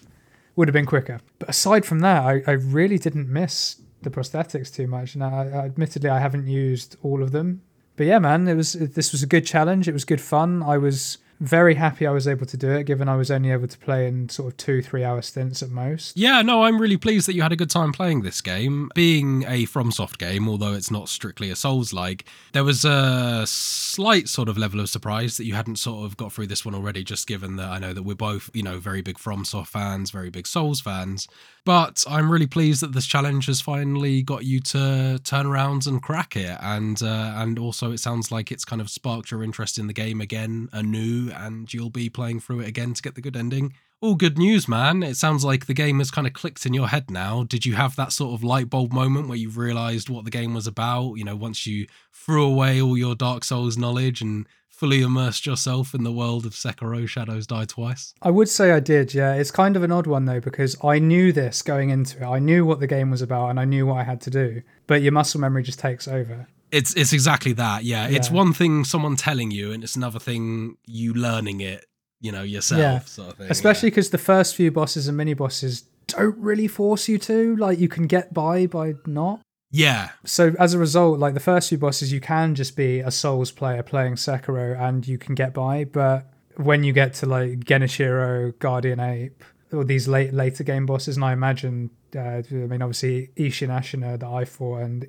Would 0.55 0.69
have 0.69 0.75
been 0.75 0.87
quicker. 0.87 1.21
But 1.39 1.49
aside 1.49 1.85
from 1.85 2.01
that, 2.01 2.25
I, 2.25 2.43
I 2.47 2.53
really 2.53 2.99
didn't 2.99 3.29
miss 3.29 3.77
the 4.03 4.11
prosthetics 4.11 4.73
too 4.73 4.87
much. 4.87 5.15
And 5.15 5.25
I, 5.25 5.29
I, 5.29 5.65
admittedly, 5.67 6.11
I 6.11 6.19
haven't 6.19 6.47
used 6.47 6.97
all 7.03 7.23
of 7.23 7.33
them. 7.33 7.63
But 7.97 8.07
yeah, 8.07 8.19
man, 8.19 8.49
it 8.49 8.55
was 8.55 8.73
this 8.73 9.13
was 9.13 9.23
a 9.23 9.27
good 9.27 9.47
challenge. 9.47 9.89
It 9.89 9.93
was 9.93 10.05
good 10.05 10.21
fun. 10.21 10.63
I 10.63 10.79
was 10.79 11.19
very 11.43 11.75
happy 11.75 12.07
I 12.07 12.13
was 12.13 12.29
able 12.29 12.47
to 12.47 12.57
do 12.57 12.71
it, 12.71 12.85
given 12.85 13.09
I 13.09 13.17
was 13.17 13.29
only 13.31 13.51
able 13.51 13.67
to 13.67 13.79
play 13.79 14.07
in 14.07 14.29
sort 14.29 14.53
of 14.53 14.57
two, 14.57 14.81
three 14.81 15.03
hour 15.03 15.21
stints 15.23 15.61
at 15.61 15.71
most. 15.71 16.17
Yeah, 16.17 16.41
no, 16.43 16.63
I'm 16.63 16.81
really 16.81 16.97
pleased 16.97 17.27
that 17.27 17.35
you 17.35 17.43
had 17.43 17.51
a 17.51 17.57
good 17.57 17.69
time 17.69 17.93
playing 17.93 18.23
this 18.23 18.41
game. 18.41 18.91
Being 18.95 19.43
a 19.43 19.67
FromSoft 19.67 20.19
game, 20.19 20.49
although 20.49 20.73
it's 20.73 20.91
not 20.91 21.09
strictly 21.09 21.51
a 21.51 21.57
Souls 21.57 21.93
like, 21.93 22.25
there 22.53 22.63
was 22.63 22.85
a 22.85 23.43
slight 23.47 24.29
sort 24.29 24.49
of 24.49 24.57
level 24.57 24.79
of 24.79 24.89
surprise 24.89 25.37
that 25.37 25.45
you 25.45 25.55
hadn't 25.55 25.77
sort 25.77 26.07
of 26.07 26.17
got 26.17 26.33
through 26.33 26.47
this 26.47 26.65
one 26.65 26.77
already, 26.77 27.03
just 27.03 27.27
given 27.27 27.57
that 27.57 27.69
I 27.69 27.79
know 27.81 27.93
that 27.93 28.05
we're 28.05 28.15
both, 28.15 28.49
you 28.55 28.63
know, 28.63 28.79
very 28.79 29.03
big 29.03 29.19
FromSoft 29.19 29.67
fans, 29.67 30.13
very 30.13 30.31
big 30.31 30.47
Souls 30.47 30.81
fans. 30.81 31.27
But 31.65 32.05
I'm 32.09 32.31
really 32.31 32.47
pleased 32.47 32.83
that 32.83 32.93
this 32.93 33.07
challenge 33.07 33.47
has 33.47 33.61
finally 33.61 34.23
got 34.23 34.45
you 34.45 34.61
to 34.61 35.21
turn 35.23 35.47
around 35.47 35.87
and 35.87 36.03
crack 36.03 36.37
it, 36.37 36.57
and 36.61 37.01
uh, 37.03 37.35
and 37.37 37.57
also 37.57 37.93
it 37.93 37.99
sounds 37.99 38.33
like 38.33 38.51
it's 38.51 38.65
kind 38.65 38.81
of 38.81 38.91
sparked 38.91 39.31
your 39.31 39.45
interest 39.45 39.79
in 39.79 39.87
the 39.87 39.93
game 39.93 40.21
again 40.21 40.69
anew, 40.73 41.32
and 41.37 41.73
you'll 41.73 41.91
be 41.91 42.09
playing 42.09 42.41
through 42.41 42.61
it 42.61 42.69
again 42.69 42.95
to 42.95 43.03
get 43.03 43.15
the 43.15 43.21
good 43.21 43.37
ending. 43.37 43.75
All 44.01 44.17
good 44.17 44.37
news, 44.37 44.67
man. 44.67 45.05
It 45.05 45.17
sounds 45.17 45.45
like 45.45 45.67
the 45.67 45.75
game 45.75 45.99
has 45.99 46.11
kind 46.11 46.27
of 46.27 46.33
clicked 46.33 46.67
in 46.67 46.75
your 46.75 46.89
head 46.89 47.09
now. 47.11 47.45
Did 47.45 47.65
you 47.65 47.75
have 47.75 47.95
that 47.95 48.11
sort 48.11 48.35
of 48.35 48.43
light 48.43 48.69
bulb 48.69 48.93
moment 48.93 49.29
where 49.29 49.39
you 49.39 49.49
realized 49.49 50.09
what 50.09 50.25
the 50.25 50.31
game 50.31 50.55
was 50.55 50.67
about? 50.67 51.15
You 51.15 51.25
know, 51.25 51.37
once 51.37 51.67
you 51.69 51.87
threw 52.13 52.45
away 52.45 52.83
all 52.83 52.99
your 52.99 53.15
Dark 53.15 53.45
Souls 53.45 53.79
knowledge 53.79 54.21
and 54.21 54.47
fully 54.69 55.03
immersed 55.03 55.47
yourself 55.47 55.95
in 55.95 56.03
the 56.03 56.11
world 56.11 56.45
of 56.45 56.55
Sekiro 56.55 57.07
Shadows 57.07 57.47
Die 57.47 57.65
Twice? 57.67 58.15
I 58.21 58.31
would 58.31 58.49
say 58.49 58.73
I 58.73 58.81
did, 58.81 59.15
yeah. 59.15 59.35
It's 59.35 59.53
kind 59.53 59.77
of 59.77 59.85
an 59.85 59.93
odd 59.93 60.09
one 60.09 60.25
though, 60.25 60.41
because 60.41 60.77
I 60.83 60.99
knew 60.99 61.31
this 61.31 61.63
going 61.63 61.91
into 61.91 62.21
it. 62.21 62.27
I 62.27 62.41
knew 62.41 62.67
what 62.67 62.81
the 62.81 62.89
game 62.89 63.09
was 63.09 63.23
about 63.23 63.51
and 63.51 63.61
I 63.61 63.65
knew 63.65 63.87
what 63.87 63.99
I 63.99 64.03
had 64.03 64.21
to 64.23 64.31
do. 64.31 64.63
But 64.89 65.03
your 65.03 65.13
muscle 65.13 65.41
memory 65.41 65.63
just 65.63 65.79
takes 65.79 66.09
over. 66.09 66.49
It's 66.73 66.95
it's 66.95 67.13
exactly 67.13 67.53
that. 67.53 67.85
Yeah. 67.85 68.09
It's 68.09 68.31
one 68.31 68.53
thing 68.53 68.85
someone 68.85 69.17
telling 69.17 69.51
you, 69.51 69.73
and 69.73 69.85
it's 69.85 69.95
another 69.95 70.19
thing 70.19 70.77
you 70.87 71.13
learning 71.13 71.61
it. 71.61 71.85
You 72.21 72.33
know 72.33 72.43
yourself. 72.43 72.81
Yeah. 72.81 73.01
Sort 73.01 73.33
of 73.33 73.39
thing. 73.39 73.51
Especially 73.51 73.91
because 73.91 74.11
the 74.11 74.19
first 74.19 74.57
few 74.57 74.71
bosses 74.71 75.09
and 75.09 75.17
mini 75.17 75.35
bosses 75.35 75.83
don't 76.07 76.39
really 76.39 76.69
force 76.69 77.09
you 77.09 77.19
to. 77.19 77.57
Like 77.57 77.79
you 77.79 77.89
can 77.89 78.07
get 78.07 78.33
by 78.33 78.67
by 78.67 78.95
not. 79.07 79.41
Yeah. 79.73 80.11
So 80.25 80.55
as 80.59 80.75
a 80.75 80.79
result, 80.79 81.19
like 81.19 81.35
the 81.35 81.41
first 81.41 81.71
few 81.71 81.79
bosses, 81.79 82.13
you 82.13 82.21
can 82.21 82.55
just 82.55 82.77
be 82.77 83.01
a 83.01 83.11
Souls 83.11 83.51
player 83.51 83.83
playing 83.83 84.15
Sekiro 84.15 84.79
and 84.79 85.07
you 85.09 85.19
can 85.19 85.35
get 85.35 85.55
by. 85.55 85.85
But 85.85 86.31
when 86.57 86.85
you 86.85 86.93
get 86.93 87.15
to 87.15 87.27
like 87.27 87.61
Genichiro, 87.61 88.57
Guardian 88.59 89.01
Ape, 89.01 89.43
or 89.73 89.85
these 89.85 90.07
late 90.07 90.35
later 90.35 90.63
game 90.63 90.85
bosses, 90.85 91.17
and 91.17 91.25
I 91.25 91.33
imagine, 91.33 91.91
uh, 92.15 92.21
I 92.21 92.43
mean, 92.51 92.83
obviously 92.83 93.31
Ishin 93.37 93.69
Ashina 93.69 94.19
that 94.21 94.29
I 94.29 94.45
fought 94.45 94.83
and 94.83 95.07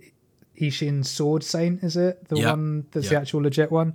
Ishin 0.68 1.06
Sword 1.06 1.44
Saint, 1.44 1.84
is 1.84 1.96
it 1.98 2.28
the 2.30 2.38
Yep. 2.38 2.50
one 2.50 2.86
that's 2.92 3.10
the 3.10 3.18
actual 3.18 3.42
legit 3.42 3.72
one? 3.72 3.94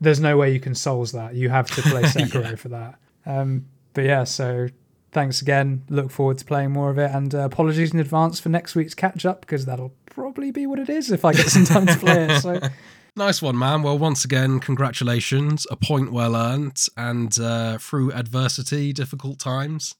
There's 0.00 0.20
no 0.20 0.36
way 0.36 0.52
you 0.52 0.60
can 0.60 0.74
Souls 0.74 1.12
that. 1.12 1.34
You 1.34 1.48
have 1.50 1.70
to 1.72 1.82
play 1.82 2.02
Sekiro 2.14 2.58
for 2.58 2.68
that. 2.70 2.98
Um, 3.26 3.66
but 3.92 4.04
yeah, 4.04 4.24
so 4.24 4.68
thanks 5.12 5.42
again. 5.42 5.82
Look 5.88 6.10
forward 6.10 6.38
to 6.38 6.44
playing 6.44 6.70
more 6.70 6.90
of 6.90 6.98
it. 6.98 7.10
And 7.10 7.34
uh, 7.34 7.40
apologies 7.40 7.92
in 7.92 8.00
advance 8.00 8.40
for 8.40 8.48
next 8.48 8.74
week's 8.74 8.94
catch 8.94 9.26
up 9.26 9.40
because 9.42 9.66
that'll 9.66 9.92
probably 10.06 10.50
be 10.50 10.66
what 10.66 10.78
it 10.78 10.88
is 10.88 11.10
if 11.10 11.24
I 11.24 11.32
get 11.32 11.48
some 11.48 11.64
time 11.64 11.86
to 11.86 11.96
play 11.96 12.24
it. 12.30 12.40
So 12.40 12.60
Nice 13.16 13.42
one, 13.42 13.58
man. 13.58 13.82
Well, 13.82 13.98
once 13.98 14.24
again, 14.24 14.60
congratulations. 14.60 15.66
A 15.70 15.76
point 15.76 16.12
well 16.12 16.36
earned, 16.36 16.86
and 16.96 17.36
uh, 17.40 17.76
through 17.78 18.12
adversity, 18.12 18.92
difficult 18.92 19.40
times, 19.40 19.96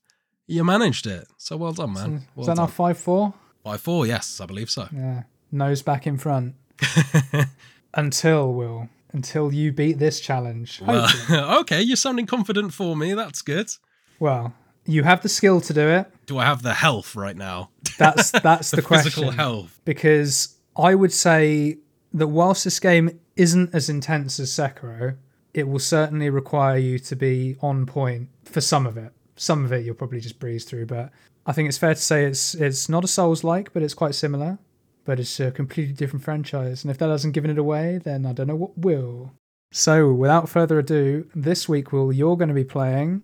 you 0.46 0.62
managed 0.62 1.06
it. 1.08 1.26
So 1.36 1.56
well 1.56 1.72
done, 1.72 1.92
man. 1.92 2.14
is 2.14 2.22
Well 2.36 2.46
that 2.46 2.56
now 2.56 2.66
five 2.68 2.96
four? 2.96 3.34
5 3.64 3.80
4, 3.80 4.06
yes, 4.06 4.40
I 4.40 4.46
believe 4.46 4.70
so. 4.70 4.88
Yeah, 4.90 5.24
nose 5.52 5.82
back 5.82 6.06
in 6.06 6.18
front. 6.18 6.54
until 7.94 8.52
Will, 8.52 8.88
until 9.12 9.52
you 9.52 9.72
beat 9.72 9.98
this 9.98 10.20
challenge. 10.20 10.80
Well, 10.80 11.08
okay, 11.60 11.82
you're 11.82 11.96
sounding 11.96 12.26
confident 12.26 12.72
for 12.72 12.96
me. 12.96 13.14
That's 13.14 13.42
good. 13.42 13.70
well, 14.18 14.54
you 14.86 15.02
have 15.02 15.22
the 15.22 15.28
skill 15.28 15.60
to 15.60 15.74
do 15.74 15.88
it. 15.88 16.10
Do 16.26 16.38
I 16.38 16.44
have 16.44 16.62
the 16.62 16.74
health 16.74 17.14
right 17.14 17.36
now? 17.36 17.70
That's 17.98 18.30
that's 18.42 18.70
the, 18.70 18.76
the 18.76 18.82
question. 18.82 19.10
physical 19.10 19.30
health. 19.30 19.80
because 19.84 20.56
I 20.76 20.94
would 20.94 21.12
say 21.12 21.78
that 22.14 22.28
whilst 22.28 22.64
this 22.64 22.80
game 22.80 23.20
isn't 23.36 23.74
as 23.74 23.88
intense 23.88 24.40
as 24.40 24.50
Sekiro, 24.50 25.16
it 25.54 25.68
will 25.68 25.78
certainly 25.78 26.30
require 26.30 26.76
you 26.78 26.98
to 26.98 27.16
be 27.16 27.56
on 27.60 27.86
point 27.86 28.28
for 28.44 28.60
some 28.60 28.86
of 28.86 28.96
it. 28.96 29.12
Some 29.36 29.64
of 29.64 29.72
it 29.72 29.84
you'll 29.84 29.94
probably 29.94 30.20
just 30.20 30.38
breeze 30.38 30.64
through, 30.64 30.86
but 30.86 31.10
I 31.46 31.52
think 31.52 31.68
it's 31.68 31.78
fair 31.78 31.94
to 31.94 32.00
say 32.00 32.24
it's 32.24 32.54
it's 32.54 32.88
not 32.88 33.04
a 33.04 33.08
Souls 33.08 33.44
like, 33.44 33.72
but 33.72 33.82
it's 33.82 33.94
quite 33.94 34.14
similar. 34.14 34.58
But 35.04 35.18
it's 35.18 35.40
a 35.40 35.50
completely 35.50 35.94
different 35.94 36.24
franchise, 36.24 36.84
and 36.84 36.90
if 36.90 36.98
that 36.98 37.08
hasn't 37.08 37.34
given 37.34 37.50
it 37.50 37.58
away, 37.58 37.98
then 37.98 38.26
I 38.26 38.32
don't 38.32 38.46
know 38.46 38.54
what 38.54 38.76
will. 38.76 39.32
So, 39.72 40.12
without 40.12 40.48
further 40.48 40.78
ado, 40.78 41.28
this 41.34 41.68
week, 41.68 41.92
Will, 41.92 42.12
you're 42.12 42.36
going 42.36 42.48
to 42.48 42.54
be 42.54 42.64
playing 42.64 43.22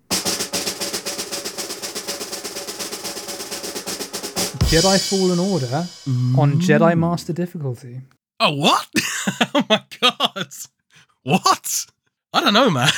Jedi 4.67 5.09
Fallen 5.09 5.39
Order 5.39 5.87
on 6.39 6.55
mm. 6.55 6.61
Jedi 6.61 6.99
Master 6.99 7.33
difficulty. 7.33 8.01
Oh, 8.41 8.53
what? 8.53 8.87
oh 9.55 9.65
my 9.69 9.83
god. 10.01 10.49
What? 11.23 11.87
I 12.33 12.41
don't 12.41 12.55
know, 12.55 12.71
man. 12.71 12.91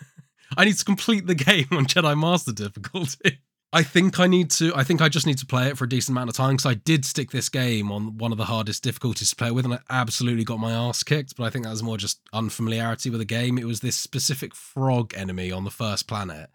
I 0.56 0.64
need 0.64 0.76
to 0.76 0.84
complete 0.84 1.26
the 1.26 1.34
game 1.34 1.68
on 1.72 1.86
Jedi 1.86 2.18
Master 2.18 2.52
difficulty. 2.52 3.38
I 3.72 3.82
think 3.84 4.18
I 4.18 4.26
need 4.26 4.50
to. 4.52 4.72
I 4.74 4.82
think 4.82 5.00
I 5.00 5.08
just 5.08 5.26
need 5.26 5.38
to 5.38 5.46
play 5.46 5.68
it 5.68 5.78
for 5.78 5.84
a 5.84 5.88
decent 5.88 6.14
amount 6.16 6.28
of 6.28 6.36
time 6.36 6.52
because 6.56 6.66
I 6.66 6.74
did 6.74 7.04
stick 7.04 7.30
this 7.30 7.48
game 7.48 7.92
on 7.92 8.18
one 8.18 8.32
of 8.32 8.38
the 8.38 8.46
hardest 8.46 8.82
difficulties 8.82 9.30
to 9.30 9.36
play 9.36 9.50
with, 9.52 9.64
and 9.64 9.74
I 9.74 9.78
absolutely 9.90 10.42
got 10.44 10.58
my 10.58 10.72
ass 10.72 11.02
kicked. 11.04 11.36
But 11.36 11.44
I 11.44 11.50
think 11.50 11.64
that 11.64 11.70
was 11.70 11.82
more 11.82 11.96
just 11.96 12.20
unfamiliarity 12.32 13.10
with 13.10 13.20
the 13.20 13.24
game. 13.24 13.58
It 13.58 13.66
was 13.66 13.78
this 13.80 13.96
specific 13.96 14.54
frog 14.56 15.14
enemy 15.16 15.52
on 15.52 15.62
the 15.64 15.70
first 15.70 16.08
planet, 16.08 16.50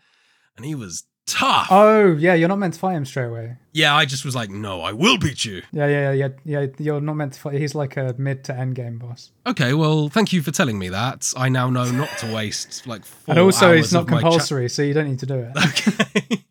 and 0.57 0.65
he 0.65 0.75
was 0.75 1.03
tough. 1.25 1.67
Oh, 1.71 2.15
yeah, 2.17 2.33
you're 2.33 2.49
not 2.49 2.59
meant 2.59 2.73
to 2.75 2.79
fight 2.81 2.95
him 2.97 3.05
straight 3.05 3.25
away. 3.27 3.55
yeah, 3.71 3.95
I 3.95 4.05
just 4.05 4.25
was 4.25 4.35
like, 4.35 4.49
no, 4.49 4.81
I 4.81 4.91
will 4.91 5.17
beat 5.17 5.43
you. 5.45 5.61
Yeah, 5.71 5.87
yeah, 5.87 6.11
yeah, 6.11 6.27
yeah, 6.43 6.59
yeah. 6.59 6.67
You're 6.77 7.01
not 7.01 7.15
meant 7.15 7.33
to 7.33 7.39
fight. 7.39 7.55
He's 7.59 7.73
like 7.73 7.95
a 7.97 8.13
mid 8.17 8.43
to 8.43 8.55
end 8.55 8.75
game 8.75 8.97
boss. 8.99 9.31
Okay, 9.47 9.73
well, 9.73 10.09
thank 10.09 10.33
you 10.33 10.41
for 10.41 10.51
telling 10.51 10.77
me 10.77 10.89
that. 10.89 11.31
I 11.37 11.47
now 11.47 11.69
know 11.69 11.89
not 11.91 12.09
to 12.19 12.33
waste 12.33 12.85
like 12.85 13.05
four 13.05 13.31
and 13.31 13.39
also, 13.39 13.71
it's 13.71 13.93
not 13.93 14.07
my 14.09 14.17
cha- 14.17 14.29
compulsory, 14.29 14.69
so 14.69 14.81
you 14.81 14.93
don't 14.93 15.07
need 15.07 15.19
to 15.19 15.25
do 15.25 15.35
it. 15.35 15.53
Okay. 15.65 16.41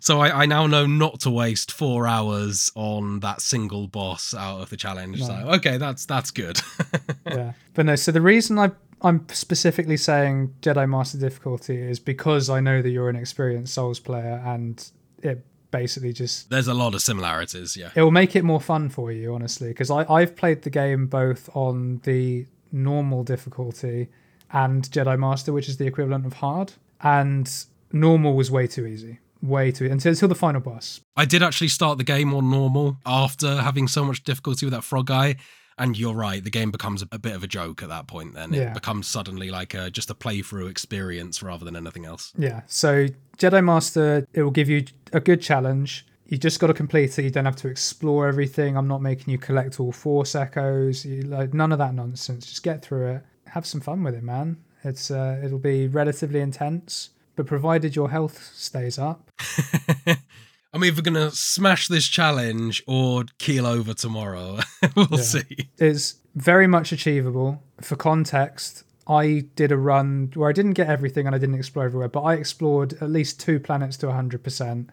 So 0.00 0.20
I, 0.20 0.42
I 0.42 0.46
now 0.46 0.66
know 0.66 0.86
not 0.86 1.20
to 1.20 1.30
waste 1.30 1.72
four 1.72 2.06
hours 2.06 2.70
on 2.74 3.20
that 3.20 3.40
single 3.40 3.86
boss 3.86 4.34
out 4.34 4.60
of 4.60 4.70
the 4.70 4.76
challenge. 4.76 5.22
So 5.22 5.32
okay, 5.32 5.76
that's 5.76 6.06
that's 6.06 6.30
good. 6.30 6.60
yeah, 7.26 7.52
but 7.74 7.86
no. 7.86 7.96
So 7.96 8.12
the 8.12 8.20
reason 8.20 8.58
I 8.58 8.70
I'm 9.02 9.26
specifically 9.30 9.96
saying 9.96 10.54
Jedi 10.62 10.88
Master 10.88 11.18
difficulty 11.18 11.76
is 11.76 11.98
because 11.98 12.48
I 12.48 12.60
know 12.60 12.82
that 12.82 12.90
you're 12.90 13.08
an 13.08 13.16
experienced 13.16 13.74
Souls 13.74 13.98
player, 13.98 14.42
and 14.44 14.84
it 15.22 15.44
basically 15.70 16.12
just 16.12 16.50
There's 16.50 16.68
a 16.68 16.74
lot 16.74 16.94
of 16.94 17.02
similarities, 17.02 17.76
yeah. 17.76 17.90
it 17.96 18.02
will 18.02 18.12
make 18.12 18.36
it 18.36 18.44
more 18.44 18.60
fun 18.60 18.88
for 18.88 19.10
you, 19.10 19.34
honestly. 19.34 19.68
Because 19.68 19.90
I 19.90 20.04
I've 20.08 20.36
played 20.36 20.62
the 20.62 20.70
game 20.70 21.06
both 21.06 21.50
on 21.54 22.00
the 22.04 22.46
normal 22.70 23.24
difficulty 23.24 24.08
and 24.52 24.84
Jedi 24.84 25.18
Master, 25.18 25.52
which 25.52 25.68
is 25.68 25.78
the 25.78 25.86
equivalent 25.86 26.26
of 26.26 26.34
hard, 26.34 26.74
and 27.00 27.50
normal 27.90 28.34
was 28.34 28.50
way 28.50 28.66
too 28.66 28.86
easy, 28.86 29.18
way 29.42 29.72
too 29.72 29.86
until 29.86 30.10
until 30.12 30.28
the 30.28 30.34
final 30.34 30.60
boss. 30.60 31.00
I 31.16 31.24
did 31.24 31.42
actually 31.42 31.68
start 31.68 31.98
the 31.98 32.04
game 32.04 32.32
on 32.32 32.50
normal 32.50 32.96
after 33.04 33.56
having 33.60 33.88
so 33.88 34.04
much 34.04 34.22
difficulty 34.24 34.64
with 34.66 34.72
that 34.72 34.84
frog 34.84 35.06
guy. 35.06 35.36
And 35.78 35.98
you're 35.98 36.14
right, 36.14 36.44
the 36.44 36.50
game 36.50 36.70
becomes 36.70 37.02
a, 37.02 37.08
a 37.12 37.18
bit 37.18 37.34
of 37.34 37.42
a 37.42 37.46
joke 37.46 37.82
at 37.82 37.88
that 37.88 38.06
point. 38.06 38.34
Then 38.34 38.52
Yeah. 38.52 38.68
it 38.70 38.74
becomes 38.74 39.08
suddenly 39.08 39.50
like 39.50 39.72
a, 39.74 39.90
just 39.90 40.10
a 40.10 40.14
playthrough 40.14 40.70
experience 40.70 41.42
rather 41.42 41.64
than 41.64 41.74
anything 41.74 42.04
else. 42.04 42.32
Yeah. 42.36 42.60
So 42.66 43.08
Jedi 43.38 43.64
Master, 43.64 44.26
it 44.34 44.42
will 44.42 44.50
give 44.50 44.68
you 44.68 44.84
a 45.14 45.18
good 45.20 45.40
challenge. 45.40 46.06
You 46.26 46.36
just 46.36 46.60
got 46.60 46.66
to 46.68 46.74
complete 46.74 47.18
it. 47.18 47.22
You 47.24 47.30
don't 47.30 47.46
have 47.46 47.56
to 47.56 47.68
explore 47.68 48.28
everything. 48.28 48.76
I'm 48.76 48.86
not 48.86 49.00
making 49.02 49.32
you 49.32 49.38
collect 49.38 49.80
all 49.80 49.92
Force 49.92 50.34
echoes. 50.34 51.04
You, 51.06 51.22
like 51.22 51.52
none 51.54 51.72
of 51.72 51.78
that 51.78 51.94
nonsense. 51.94 52.46
Just 52.46 52.62
get 52.62 52.82
through 52.82 53.06
it. 53.16 53.22
Have 53.46 53.66
some 53.66 53.80
fun 53.80 54.02
with 54.04 54.14
it, 54.14 54.22
man. 54.22 54.58
It's 54.84 55.10
uh, 55.10 55.40
it'll 55.44 55.58
be 55.58 55.88
relatively 55.88 56.40
intense, 56.40 57.10
but 57.36 57.46
provided 57.46 57.94
your 57.96 58.10
health 58.10 58.50
stays 58.54 58.98
up. 58.98 59.28
I'm 60.74 60.84
either 60.84 61.02
gonna 61.02 61.30
smash 61.30 61.88
this 61.88 62.06
challenge 62.08 62.82
or 62.86 63.24
keel 63.38 63.66
over 63.66 63.92
tomorrow. 63.94 64.58
we'll 64.96 65.06
Yeah. 65.10 65.16
see. 65.18 65.68
is 65.78 66.16
very 66.34 66.66
much 66.66 66.92
achievable. 66.92 67.62
For 67.82 67.94
context, 67.96 68.84
I 69.06 69.44
did 69.54 69.70
a 69.70 69.76
run 69.76 70.30
where 70.34 70.48
I 70.48 70.52
didn't 70.52 70.72
get 70.72 70.88
everything 70.88 71.26
and 71.26 71.34
I 71.34 71.38
didn't 71.38 71.56
explore 71.56 71.84
everywhere, 71.84 72.08
but 72.08 72.22
I 72.22 72.34
explored 72.34 72.94
at 73.02 73.10
least 73.10 73.38
two 73.40 73.60
planets 73.60 73.96
to 73.98 74.06
100% 74.06 74.88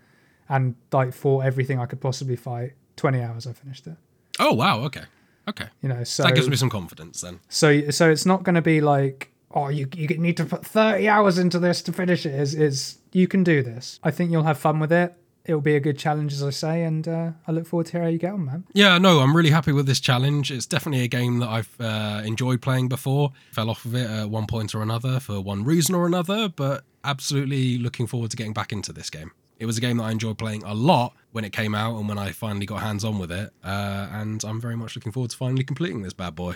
and 0.49 0.75
like 0.91 1.13
fought 1.13 1.45
everything 1.45 1.79
I 1.79 1.85
could 1.85 2.01
possibly 2.01 2.35
fight. 2.35 2.73
20 2.97 3.21
hours 3.21 3.47
I 3.47 3.53
finished 3.53 3.87
it. 3.87 3.95
Oh 4.39 4.53
wow, 4.53 4.79
okay. 4.81 5.03
Okay. 5.47 5.67
You 5.81 5.89
know, 5.89 6.03
so 6.03 6.23
that 6.23 6.35
gives 6.35 6.49
me 6.49 6.55
some 6.57 6.69
confidence 6.69 7.21
then. 7.21 7.39
so 7.47 7.89
so 7.89 8.09
it's 8.09 8.25
not 8.25 8.43
going 8.43 8.55
to 8.55 8.61
be 8.61 8.81
like 8.81 9.31
oh 9.51 9.69
you 9.69 9.87
you 9.95 10.07
need 10.17 10.37
to 10.37 10.45
put 10.45 10.65
30 10.65 11.07
hours 11.07 11.37
into 11.37 11.59
this 11.59 11.81
to 11.83 11.93
finish 11.93 12.25
it 12.25 12.33
is 12.33 12.53
is 12.53 12.97
you 13.11 13.27
can 13.27 13.43
do 13.43 13.63
this. 13.63 13.99
I 14.03 14.11
think 14.11 14.31
you'll 14.31 14.43
have 14.43 14.59
fun 14.59 14.79
with 14.79 14.91
it. 14.91 15.15
It'll 15.45 15.61
be 15.61 15.75
a 15.75 15.79
good 15.79 15.97
challenge 15.97 16.33
as 16.33 16.43
I 16.43 16.51
say 16.51 16.83
and 16.83 17.07
uh, 17.07 17.31
I 17.47 17.51
look 17.51 17.65
forward 17.65 17.87
to 17.87 17.93
hear 17.93 18.03
how 18.03 18.07
you 18.09 18.19
get 18.19 18.33
on, 18.33 18.45
man. 18.45 18.63
Yeah, 18.73 18.99
no, 18.99 19.19
I'm 19.19 19.35
really 19.35 19.49
happy 19.49 19.71
with 19.71 19.87
this 19.87 19.99
challenge. 19.99 20.51
It's 20.51 20.67
definitely 20.67 21.03
a 21.03 21.07
game 21.07 21.39
that 21.39 21.49
I've 21.49 21.75
uh, 21.79 22.21
enjoyed 22.23 22.61
playing 22.61 22.87
before. 22.87 23.31
Fell 23.51 23.69
off 23.69 23.85
of 23.85 23.95
it 23.95 24.09
at 24.09 24.29
one 24.29 24.45
point 24.45 24.75
or 24.75 24.83
another 24.83 25.19
for 25.19 25.41
one 25.41 25.63
reason 25.63 25.95
or 25.95 26.05
another, 26.05 26.49
but 26.49 26.83
absolutely 27.03 27.79
looking 27.79 28.05
forward 28.05 28.29
to 28.31 28.37
getting 28.37 28.53
back 28.53 28.71
into 28.71 28.93
this 28.93 29.09
game. 29.09 29.31
It 29.57 29.65
was 29.65 29.77
a 29.77 29.81
game 29.81 29.97
that 29.97 30.03
I 30.03 30.11
enjoyed 30.11 30.37
playing 30.37 30.63
a 30.63 30.73
lot 30.73 31.13
when 31.31 31.43
it 31.43 31.51
came 31.51 31.75
out 31.75 31.97
and 31.97 32.07
when 32.07 32.17
I 32.17 32.31
finally 32.31 32.65
got 32.65 32.81
hands 32.81 33.03
on 33.03 33.19
with 33.19 33.31
it. 33.31 33.51
Uh, 33.63 34.07
and 34.11 34.43
I'm 34.43 34.61
very 34.61 34.77
much 34.77 34.95
looking 34.95 35.11
forward 35.11 35.31
to 35.31 35.37
finally 35.37 35.63
completing 35.63 36.01
this 36.01 36.13
bad 36.13 36.35
boy. 36.35 36.55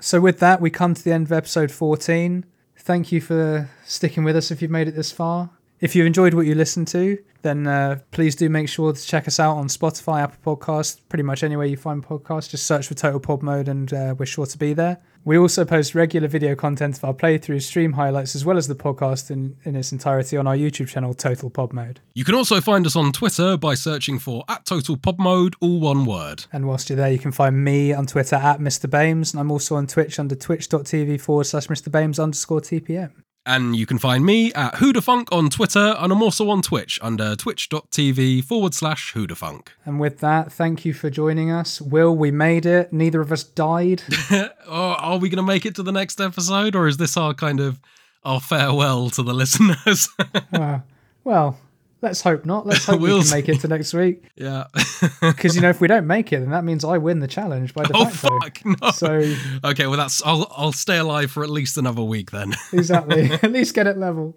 So 0.00 0.20
with 0.20 0.40
that, 0.40 0.60
we 0.60 0.70
come 0.70 0.94
to 0.94 1.02
the 1.02 1.12
end 1.12 1.26
of 1.26 1.32
episode 1.32 1.70
14. 1.70 2.44
Thank 2.76 3.12
you 3.12 3.20
for 3.20 3.70
sticking 3.84 4.24
with 4.24 4.36
us 4.36 4.50
if 4.50 4.60
you've 4.60 4.70
made 4.70 4.88
it 4.88 4.96
this 4.96 5.12
far. 5.12 5.50
If 5.84 5.94
you 5.94 6.06
enjoyed 6.06 6.32
what 6.32 6.46
you 6.46 6.54
listened 6.54 6.88
to, 6.88 7.18
then 7.42 7.66
uh, 7.66 7.98
please 8.10 8.34
do 8.34 8.48
make 8.48 8.70
sure 8.70 8.94
to 8.94 9.06
check 9.06 9.28
us 9.28 9.38
out 9.38 9.58
on 9.58 9.68
Spotify, 9.68 10.22
Apple 10.22 10.56
Podcasts, 10.56 10.98
pretty 11.10 11.24
much 11.24 11.42
anywhere 11.42 11.66
you 11.66 11.76
find 11.76 12.02
podcasts. 12.02 12.48
Just 12.48 12.66
search 12.66 12.86
for 12.86 12.94
Total 12.94 13.20
Pod 13.20 13.42
Mode 13.42 13.68
and 13.68 13.92
uh, 13.92 14.14
we're 14.18 14.24
sure 14.24 14.46
to 14.46 14.56
be 14.56 14.72
there. 14.72 15.02
We 15.24 15.36
also 15.36 15.66
post 15.66 15.94
regular 15.94 16.26
video 16.26 16.54
content 16.54 16.96
of 16.96 17.04
our 17.04 17.12
playthroughs, 17.12 17.64
stream 17.64 17.92
highlights, 17.92 18.34
as 18.34 18.46
well 18.46 18.56
as 18.56 18.66
the 18.66 18.74
podcast 18.74 19.30
in, 19.30 19.58
in 19.64 19.76
its 19.76 19.92
entirety 19.92 20.38
on 20.38 20.46
our 20.46 20.56
YouTube 20.56 20.88
channel, 20.88 21.12
Total 21.12 21.50
Pod 21.50 21.74
Mode. 21.74 22.00
You 22.14 22.24
can 22.24 22.34
also 22.34 22.62
find 22.62 22.86
us 22.86 22.96
on 22.96 23.12
Twitter 23.12 23.58
by 23.58 23.74
searching 23.74 24.18
for 24.18 24.42
at 24.48 24.64
Total 24.64 24.96
Pod 24.96 25.18
Mode, 25.18 25.54
all 25.60 25.80
one 25.80 26.06
word. 26.06 26.46
And 26.50 26.66
whilst 26.66 26.88
you're 26.88 26.96
there, 26.96 27.12
you 27.12 27.18
can 27.18 27.32
find 27.32 27.62
me 27.62 27.92
on 27.92 28.06
Twitter 28.06 28.36
at 28.36 28.58
Mr. 28.58 28.88
Bames, 28.88 29.34
and 29.34 29.40
I'm 29.40 29.50
also 29.50 29.76
on 29.76 29.86
Twitch 29.86 30.18
under 30.18 30.34
twitch.tv 30.34 31.20
forward 31.20 31.44
slash 31.44 31.66
Mr. 31.66 31.92
Bames 31.92 32.18
underscore 32.18 32.62
TPM. 32.62 33.23
And 33.46 33.76
you 33.76 33.84
can 33.84 33.98
find 33.98 34.24
me 34.24 34.52
at 34.54 34.74
Hoodafunk 34.74 35.28
on 35.30 35.50
Twitter, 35.50 35.94
and 35.98 36.10
I'm 36.10 36.22
also 36.22 36.48
on 36.48 36.62
Twitch 36.62 36.98
under 37.02 37.36
twitch.tv 37.36 38.42
forward 38.42 38.72
slash 38.72 39.12
Hoodafunk. 39.12 39.68
And 39.84 40.00
with 40.00 40.20
that, 40.20 40.50
thank 40.50 40.86
you 40.86 40.94
for 40.94 41.10
joining 41.10 41.50
us. 41.50 41.78
Will, 41.78 42.16
we 42.16 42.30
made 42.30 42.64
it. 42.64 42.90
Neither 42.90 43.20
of 43.20 43.30
us 43.30 43.44
died. 43.44 44.02
oh, 44.30 44.96
are 44.98 45.18
we 45.18 45.28
going 45.28 45.36
to 45.36 45.42
make 45.42 45.66
it 45.66 45.74
to 45.74 45.82
the 45.82 45.92
next 45.92 46.22
episode, 46.22 46.74
or 46.74 46.86
is 46.86 46.96
this 46.96 47.18
our 47.18 47.34
kind 47.34 47.60
of 47.60 47.78
our 48.24 48.40
farewell 48.40 49.10
to 49.10 49.22
the 49.22 49.34
listeners? 49.34 50.08
Uh, 50.52 50.80
well, 51.24 51.58
let's 52.04 52.20
hope 52.20 52.46
not. 52.46 52.66
Let's 52.66 52.84
hope 52.86 53.00
We'll 53.00 53.18
we 53.18 53.24
can 53.24 53.30
make 53.32 53.48
it 53.48 53.60
to 53.60 53.68
next 53.68 53.92
week. 53.92 54.22
yeah. 54.36 54.66
Because, 55.20 55.54
you 55.56 55.60
know, 55.62 55.68
if 55.70 55.80
we 55.80 55.88
don't 55.88 56.06
make 56.06 56.32
it, 56.32 56.40
then 56.40 56.50
that 56.50 56.64
means 56.64 56.84
I 56.84 56.98
win 56.98 57.20
the 57.20 57.26
challenge 57.26 57.74
by 57.74 57.84
de 57.84 57.90
oh 57.94 58.06
fuck 58.06 58.64
no. 58.64 58.90
So, 58.90 59.34
okay, 59.64 59.86
well 59.86 59.96
that's 59.96 60.22
I'll 60.24 60.46
I'll 60.56 60.72
stay 60.72 60.98
alive 60.98 61.30
for 61.30 61.42
at 61.42 61.50
least 61.50 61.76
another 61.76 62.02
week 62.02 62.30
then. 62.30 62.54
exactly. 62.72 63.30
At 63.32 63.50
least 63.52 63.74
get 63.74 63.86
it 63.86 63.98
level. 63.98 64.36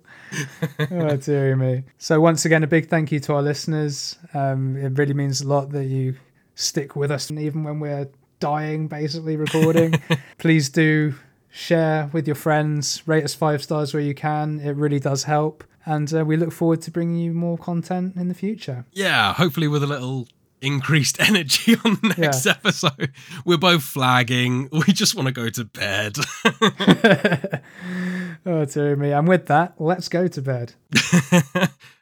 Oh, 0.91 1.15
dear 1.17 1.55
me. 1.55 1.83
So, 1.97 2.19
once 2.19 2.43
again, 2.45 2.63
a 2.63 2.67
big 2.67 2.89
thank 2.89 3.11
you 3.11 3.19
to 3.21 3.33
our 3.35 3.41
listeners. 3.41 4.17
Um, 4.33 4.75
it 4.77 4.97
really 4.97 5.13
means 5.13 5.41
a 5.41 5.47
lot 5.47 5.69
that 5.71 5.85
you 5.85 6.15
stick 6.55 6.95
with 6.95 7.11
us, 7.11 7.29
and 7.29 7.39
even 7.39 7.63
when 7.63 7.79
we're 7.79 8.09
dying, 8.39 8.87
basically 8.87 9.35
recording. 9.37 9.93
Please 10.37 10.69
do 10.69 11.13
share 11.49 12.09
with 12.13 12.27
your 12.27 12.35
friends, 12.35 13.03
rate 13.07 13.23
us 13.23 13.33
five 13.33 13.63
stars 13.63 13.93
where 13.93 14.03
you 14.03 14.13
can. 14.13 14.59
It 14.59 14.75
really 14.75 14.99
does 14.99 15.23
help. 15.23 15.63
And 15.89 16.13
uh, 16.13 16.25
we 16.25 16.35
look 16.35 16.51
forward 16.51 16.81
to 16.81 16.91
bringing 16.91 17.15
you 17.17 17.31
more 17.33 17.57
content 17.57 18.17
in 18.17 18.27
the 18.27 18.33
future. 18.35 18.85
yeah, 18.91 19.33
hopefully 19.33 19.69
with 19.69 19.83
a 19.83 19.87
little 19.87 20.27
increased 20.61 21.17
energy 21.29 21.75
on 21.85 21.97
the 22.01 22.13
next 22.17 22.45
episode. 22.45 23.13
We're 23.45 23.57
both 23.57 23.83
flagging. 23.83 24.67
We 24.87 24.91
just 24.93 25.15
want 25.15 25.27
to 25.27 25.31
go 25.31 25.49
to 25.49 25.63
bed. 25.63 26.17
Oh, 28.45 28.63
dear 28.63 28.95
me. 28.95 29.11
And 29.11 29.27
with 29.27 29.47
that, 29.47 29.73
let's 29.77 30.07
go 30.07 30.27
to 30.29 30.41
bed. 30.41 30.73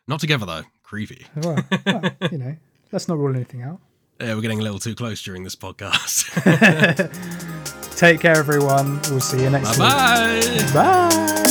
Not 0.08 0.20
together 0.20 0.46
though. 0.46 0.62
Creepy. 0.84 1.26
Well, 1.38 1.58
well, 1.88 2.04
you 2.32 2.38
know, 2.38 2.56
let's 2.92 3.08
not 3.08 3.18
rule 3.18 3.34
anything 3.36 3.64
out. 3.64 3.80
Yeah, 4.22 4.36
we're 4.36 4.42
getting 4.42 4.60
a 4.60 4.64
little 4.64 4.78
too 4.80 4.94
close 4.94 5.24
during 5.24 5.44
this 5.44 5.56
podcast. 5.56 6.30
Take 7.98 8.20
care, 8.20 8.38
everyone. 8.38 9.00
We'll 9.10 9.22
see 9.22 9.42
you 9.42 9.50
next 9.50 9.78
Bye 9.80 9.90
bye. 9.90 10.42
week. 10.56 10.74
Bye. 10.74 11.42